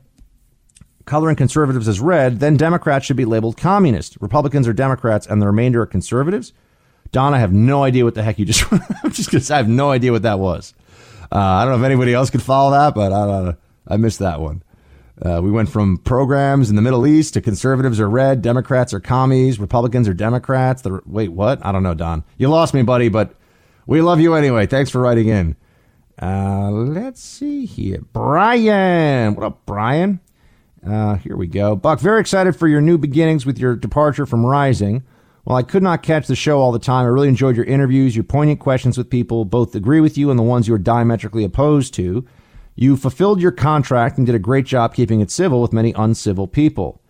coloring 1.06 1.36
conservatives 1.36 1.88
as 1.88 2.00
red, 2.00 2.40
then 2.40 2.58
Democrats 2.58 3.06
should 3.06 3.18
be 3.18 3.26
labeled 3.26 3.58
communist. 3.58 4.18
Republicans 4.20 4.68
are 4.68 4.74
Democrats 4.74 5.28
and 5.28 5.42
the 5.42 5.46
remainder 5.46 5.82
are 5.82 5.86
conservatives. 5.86 6.54
Don, 7.12 7.34
I 7.34 7.40
have 7.40 7.54
no 7.54 7.84
idea 7.84 8.04
what 8.04 8.16
the 8.16 8.24
heck 8.24 8.40
you 8.40 8.46
just. 8.46 8.66
I'm 8.72 9.12
just 9.12 9.32
gonna 9.32 9.44
say 9.44 9.54
I 9.54 9.58
have 9.58 9.70
no 9.70 9.92
idea 9.92 10.12
what 10.12 10.24
that 10.24 10.40
was. 10.40 10.74
Uh, 11.32 11.38
I 11.38 11.66
don't 11.66 11.74
know 11.74 11.86
if 11.86 11.90
anybody 11.90 12.14
else 12.14 12.30
could 12.30 12.42
follow 12.42 12.72
that, 12.72 12.94
but 12.94 13.12
I 13.14 13.26
don't 13.26 13.46
know. 13.46 13.56
I 13.88 13.98
missed 13.98 14.20
that 14.20 14.42
one. 14.42 14.64
Uh, 15.22 15.40
we 15.42 15.50
went 15.50 15.70
from 15.70 15.98
programs 15.98 16.70
in 16.70 16.76
the 16.76 16.82
Middle 16.82 17.08
East 17.08 17.34
to 17.36 17.42
conservatives 17.42 18.02
are 18.02 18.10
red, 18.10 18.42
Democrats 18.42 18.94
are 18.94 19.00
commies, 19.00 19.60
Republicans 19.60 20.10
are 20.10 20.14
Democrats. 20.14 20.82
The, 20.82 21.02
wait, 21.06 21.30
what? 21.30 21.66
I 21.66 21.72
don't 21.72 21.84
know, 21.84 21.94
Don. 21.94 22.26
You 22.38 22.50
lost 22.50 22.74
me, 22.74 22.82
buddy, 22.82 23.08
but 23.08 23.34
we 23.88 24.02
love 24.02 24.20
you 24.20 24.34
anyway. 24.34 24.66
Thanks 24.66 24.92
for 24.92 25.00
writing 25.00 25.30
in. 25.30 25.56
Uh, 26.22 26.70
let's 26.72 27.22
see 27.22 27.66
here. 27.66 28.02
Brian. 28.12 29.36
What 29.36 29.46
up, 29.46 29.66
Brian? 29.66 30.20
Uh, 30.88 31.16
here 31.16 31.36
we 31.36 31.48
go. 31.48 31.76
Buck, 31.76 32.00
very 32.00 32.20
excited 32.20 32.56
for 32.56 32.68
your 32.68 32.82
new 32.82 32.98
beginnings 32.98 33.46
with 33.46 33.58
your 33.58 33.76
departure 33.76 34.26
from 34.26 34.46
Rising. 34.46 35.04
While 35.44 35.58
I 35.58 35.64
could 35.64 35.84
not 35.84 36.04
catch 36.04 36.28
the 36.28 36.36
show 36.36 36.60
all 36.60 36.72
the 36.72 36.80
time, 36.80 37.06
I 37.06 37.10
really 37.10 37.28
enjoyed 37.28 37.56
your 37.56 37.66
interviews, 37.66 38.16
your 38.16 38.24
poignant 38.24 38.60
questions 38.60 38.98
with 38.98 39.10
people, 39.10 39.46
both 39.46 39.76
agree 39.76 40.00
with 40.00 40.18
you 40.18 40.30
and 40.30 40.40
the 40.40 40.44
ones 40.44 40.68
you 40.68 40.74
are 40.74 40.80
diametrically 40.80 41.44
opposed 41.44 41.94
to. 41.96 42.26
You 42.76 42.98
fulfilled 42.98 43.42
your 43.42 43.52
contract 43.52 44.18
and 44.18 44.26
did 44.26 44.36
a 44.36 44.40
great 44.40 44.66
job 44.66 44.94
keeping 44.94 45.22
it 45.22 45.32
civil 45.32 45.62
with 45.62 45.72
many 45.72 45.94
uncivil 45.94 46.48
people. 46.48 47.02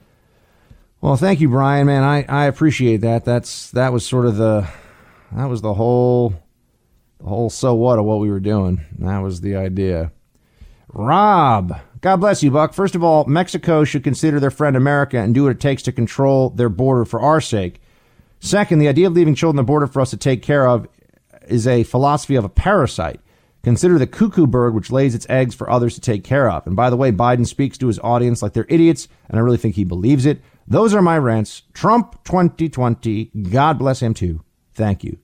Well, 1.02 1.15
thank 1.15 1.39
you, 1.39 1.49
Brian. 1.49 1.88
Man, 1.88 2.03
I, 2.03 2.26
I 2.27 2.45
appreciate 2.45 2.97
that. 2.97 3.26
That's 3.26 3.72
that 3.72 3.93
was 3.93 4.06
sort 4.06 4.26
of 4.26 4.38
the 4.38 4.68
that 5.31 5.45
was 5.45 5.61
the 5.61 5.73
whole 5.73 6.34
the 7.19 7.27
whole 7.27 7.49
so 7.49 7.73
what 7.73 7.99
of 7.99 8.06
what 8.06 8.19
we 8.19 8.30
were 8.30 8.39
doing. 8.39 8.81
That 8.99 9.19
was 9.19 9.41
the 9.41 9.56
idea. 9.56 10.11
Rob, 10.89 11.80
God 12.06 12.18
bless 12.18 12.44
you, 12.44 12.52
Buck. 12.52 12.76
First 12.76 12.94
of 12.94 13.03
all, 13.03 13.26
Mexico 13.26 13.84
should 13.84 14.03
consider 14.03 14.40
their 14.40 14.52
friend 14.52 14.76
America 14.76 15.18
and 15.18 15.34
do 15.34 15.45
what 15.45 15.53
it 15.53 15.60
takes 15.60 15.82
to 15.82 15.91
control 15.91 16.52
their 16.52 16.69
border 16.69 17.03
for 17.03 17.19
our 17.19 17.41
sake. 17.41 17.82
Second, 18.40 18.77
the 18.77 18.88
idea 18.88 19.07
of 19.07 19.14
leaving 19.14 19.34
children 19.34 19.56
the 19.56 19.64
border 19.64 19.88
for 19.88 20.02
us 20.02 20.11
to 20.11 20.18
take 20.18 20.44
care 20.44 20.68
of 20.68 20.88
is 21.48 21.65
a 21.65 21.82
philosophy 21.82 22.36
of 22.36 22.45
a 22.45 22.49
parasite. 22.49 23.22
Consider 23.64 23.98
the 23.98 24.06
cuckoo 24.06 24.45
bird, 24.45 24.76
which 24.76 24.91
lays 24.91 25.15
its 25.15 25.26
eggs 25.30 25.56
for 25.56 25.68
others 25.68 25.95
to 25.95 25.99
take 25.99 26.23
care 26.23 26.48
of. 26.48 26.68
And 26.68 26.76
by 26.76 26.91
the 26.91 26.95
way, 26.95 27.11
Biden 27.11 27.48
speaks 27.48 27.76
to 27.80 27.88
his 27.88 27.98
audience 28.03 28.44
like 28.44 28.53
they're 28.53 28.68
idiots, 28.69 29.07
and 29.27 29.40
I 29.40 29.41
really 29.41 29.57
think 29.57 29.73
he 29.73 29.84
believes 29.84 30.27
it. 30.27 30.44
Those 30.68 30.94
are 30.94 31.02
my 31.02 31.18
rants. 31.18 31.64
Trump 31.73 32.23
2020. 32.23 33.32
God 33.49 33.80
bless 33.80 34.03
him 34.03 34.14
too. 34.14 34.44
Thank 34.76 35.03
you. 35.03 35.18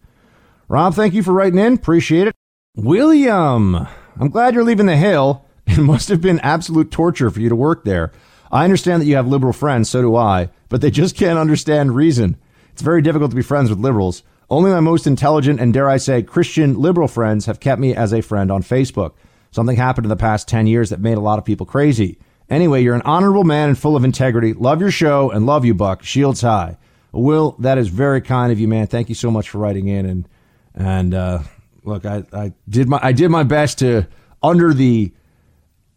Rob, 0.67 0.95
thank 0.95 1.13
you 1.13 1.21
for 1.21 1.31
writing 1.31 1.59
in. 1.59 1.75
Appreciate 1.75 2.25
it. 2.29 2.33
William, 2.75 3.75
I'm 3.75 4.29
glad 4.31 4.55
you're 4.55 4.63
leaving 4.63 4.87
the 4.87 4.97
Hill. 4.97 5.45
It 5.77 5.81
must 5.81 6.09
have 6.09 6.19
been 6.19 6.39
absolute 6.41 6.91
torture 6.91 7.29
for 7.29 7.39
you 7.39 7.47
to 7.47 7.55
work 7.55 7.85
there. 7.85 8.11
I 8.51 8.65
understand 8.65 9.01
that 9.01 9.05
you 9.05 9.15
have 9.15 9.27
liberal 9.27 9.53
friends, 9.53 9.89
so 9.89 10.01
do 10.01 10.17
I, 10.17 10.49
but 10.67 10.81
they 10.81 10.91
just 10.91 11.15
can't 11.15 11.39
understand 11.39 11.95
reason. 11.95 12.35
It's 12.73 12.81
very 12.81 13.01
difficult 13.01 13.31
to 13.31 13.35
be 13.37 13.41
friends 13.41 13.69
with 13.69 13.79
liberals. 13.79 14.23
Only 14.49 14.71
my 14.71 14.81
most 14.81 15.07
intelligent 15.07 15.61
and, 15.61 15.73
dare 15.73 15.89
I 15.89 15.95
say, 15.95 16.23
Christian 16.23 16.77
liberal 16.77 17.07
friends 17.07 17.45
have 17.45 17.61
kept 17.61 17.79
me 17.79 17.95
as 17.95 18.11
a 18.11 18.19
friend 18.19 18.51
on 18.51 18.63
Facebook. 18.63 19.13
Something 19.51 19.77
happened 19.77 20.03
in 20.03 20.09
the 20.09 20.17
past 20.17 20.49
10 20.49 20.67
years 20.67 20.89
that 20.89 20.99
made 20.99 21.17
a 21.17 21.21
lot 21.21 21.39
of 21.39 21.45
people 21.45 21.65
crazy. 21.65 22.17
Anyway, 22.49 22.83
you're 22.83 22.95
an 22.95 23.01
honorable 23.05 23.45
man 23.45 23.69
and 23.69 23.77
full 23.77 23.95
of 23.95 24.03
integrity. 24.03 24.51
Love 24.51 24.81
your 24.81 24.91
show 24.91 25.31
and 25.31 25.45
love 25.45 25.63
you, 25.63 25.73
Buck. 25.73 26.03
Shields 26.03 26.41
high. 26.41 26.77
Will, 27.13 27.55
that 27.59 27.77
is 27.77 27.87
very 27.87 28.19
kind 28.19 28.51
of 28.51 28.59
you, 28.59 28.67
man. 28.67 28.87
Thank 28.87 29.07
you 29.07 29.15
so 29.15 29.31
much 29.31 29.49
for 29.49 29.57
writing 29.59 29.87
in. 29.87 30.05
And 30.05 30.27
and 30.75 31.13
uh, 31.13 31.39
look, 31.85 32.05
I, 32.05 32.23
I 32.33 32.53
did 32.67 32.89
my 32.89 32.99
I 33.01 33.13
did 33.13 33.29
my 33.29 33.43
best 33.43 33.79
to 33.79 34.07
under 34.43 34.73
the 34.73 35.13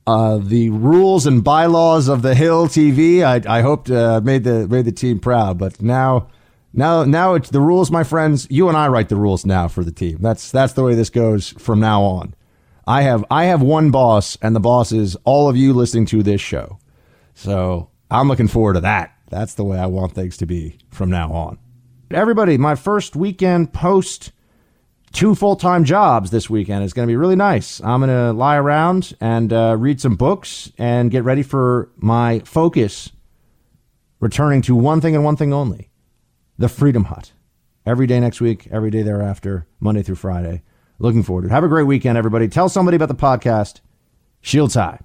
uh, 0.06 0.38
the 0.38 0.70
rules 0.70 1.26
and 1.26 1.42
bylaws 1.42 2.08
of 2.08 2.22
the 2.22 2.34
Hill 2.34 2.66
TV. 2.66 3.22
I 3.22 3.58
I 3.58 3.62
hoped 3.62 3.90
uh, 3.90 4.20
made 4.22 4.44
the 4.44 4.68
made 4.68 4.84
the 4.84 4.92
team 4.92 5.18
proud. 5.18 5.58
But 5.58 5.80
now 5.80 6.28
now, 6.76 7.04
now 7.04 7.34
it's 7.34 7.50
the 7.50 7.60
rules, 7.60 7.92
my 7.92 8.02
friends. 8.02 8.48
You 8.50 8.68
and 8.68 8.76
I 8.76 8.88
write 8.88 9.08
the 9.08 9.16
rules 9.16 9.46
now 9.46 9.68
for 9.68 9.84
the 9.84 9.92
team. 9.92 10.18
That's 10.20 10.50
that's 10.50 10.72
the 10.72 10.82
way 10.82 10.94
this 10.94 11.08
goes 11.08 11.50
from 11.50 11.78
now 11.78 12.02
on. 12.02 12.34
I 12.84 13.02
have 13.02 13.24
I 13.30 13.44
have 13.44 13.62
one 13.62 13.92
boss, 13.92 14.36
and 14.42 14.56
the 14.56 14.60
boss 14.60 14.90
is 14.90 15.16
all 15.24 15.48
of 15.48 15.56
you 15.56 15.72
listening 15.72 16.06
to 16.06 16.22
this 16.24 16.40
show. 16.40 16.78
So 17.34 17.90
I'm 18.10 18.28
looking 18.28 18.48
forward 18.48 18.74
to 18.74 18.80
that. 18.80 19.16
That's 19.30 19.54
the 19.54 19.64
way 19.64 19.78
I 19.78 19.86
want 19.86 20.12
things 20.12 20.36
to 20.38 20.46
be 20.46 20.78
from 20.90 21.10
now 21.10 21.32
on. 21.32 21.58
Everybody, 22.10 22.58
my 22.58 22.74
first 22.74 23.14
weekend 23.14 23.72
post 23.72 24.32
two 25.14 25.34
full 25.34 25.56
time 25.56 25.84
jobs 25.84 26.30
this 26.30 26.50
weekend 26.50 26.84
is 26.84 26.92
going 26.92 27.06
to 27.06 27.10
be 27.10 27.16
really 27.16 27.36
nice. 27.36 27.80
I'm 27.80 28.00
going 28.00 28.10
to 28.10 28.32
lie 28.32 28.56
around 28.56 29.14
and 29.20 29.52
uh, 29.52 29.76
read 29.78 30.00
some 30.00 30.16
books 30.16 30.70
and 30.76 31.10
get 31.10 31.24
ready 31.24 31.42
for 31.42 31.88
my 31.96 32.40
focus 32.40 33.10
returning 34.20 34.60
to 34.62 34.74
one 34.74 35.00
thing 35.00 35.14
and 35.14 35.24
one 35.24 35.36
thing 35.36 35.52
only 35.52 35.88
the 36.58 36.68
Freedom 36.68 37.04
Hut. 37.04 37.32
Every 37.86 38.06
day 38.06 38.20
next 38.20 38.40
week, 38.40 38.68
every 38.70 38.90
day 38.90 39.02
thereafter, 39.02 39.66
Monday 39.80 40.02
through 40.02 40.14
Friday. 40.16 40.62
Looking 40.98 41.22
forward 41.22 41.42
to 41.42 41.48
it. 41.48 41.50
Have 41.50 41.64
a 41.64 41.68
great 41.68 41.84
weekend, 41.84 42.16
everybody. 42.16 42.48
Tell 42.48 42.68
somebody 42.68 42.96
about 42.96 43.08
the 43.08 43.14
podcast. 43.14 43.80
Shields 44.40 44.74
high. 44.74 45.00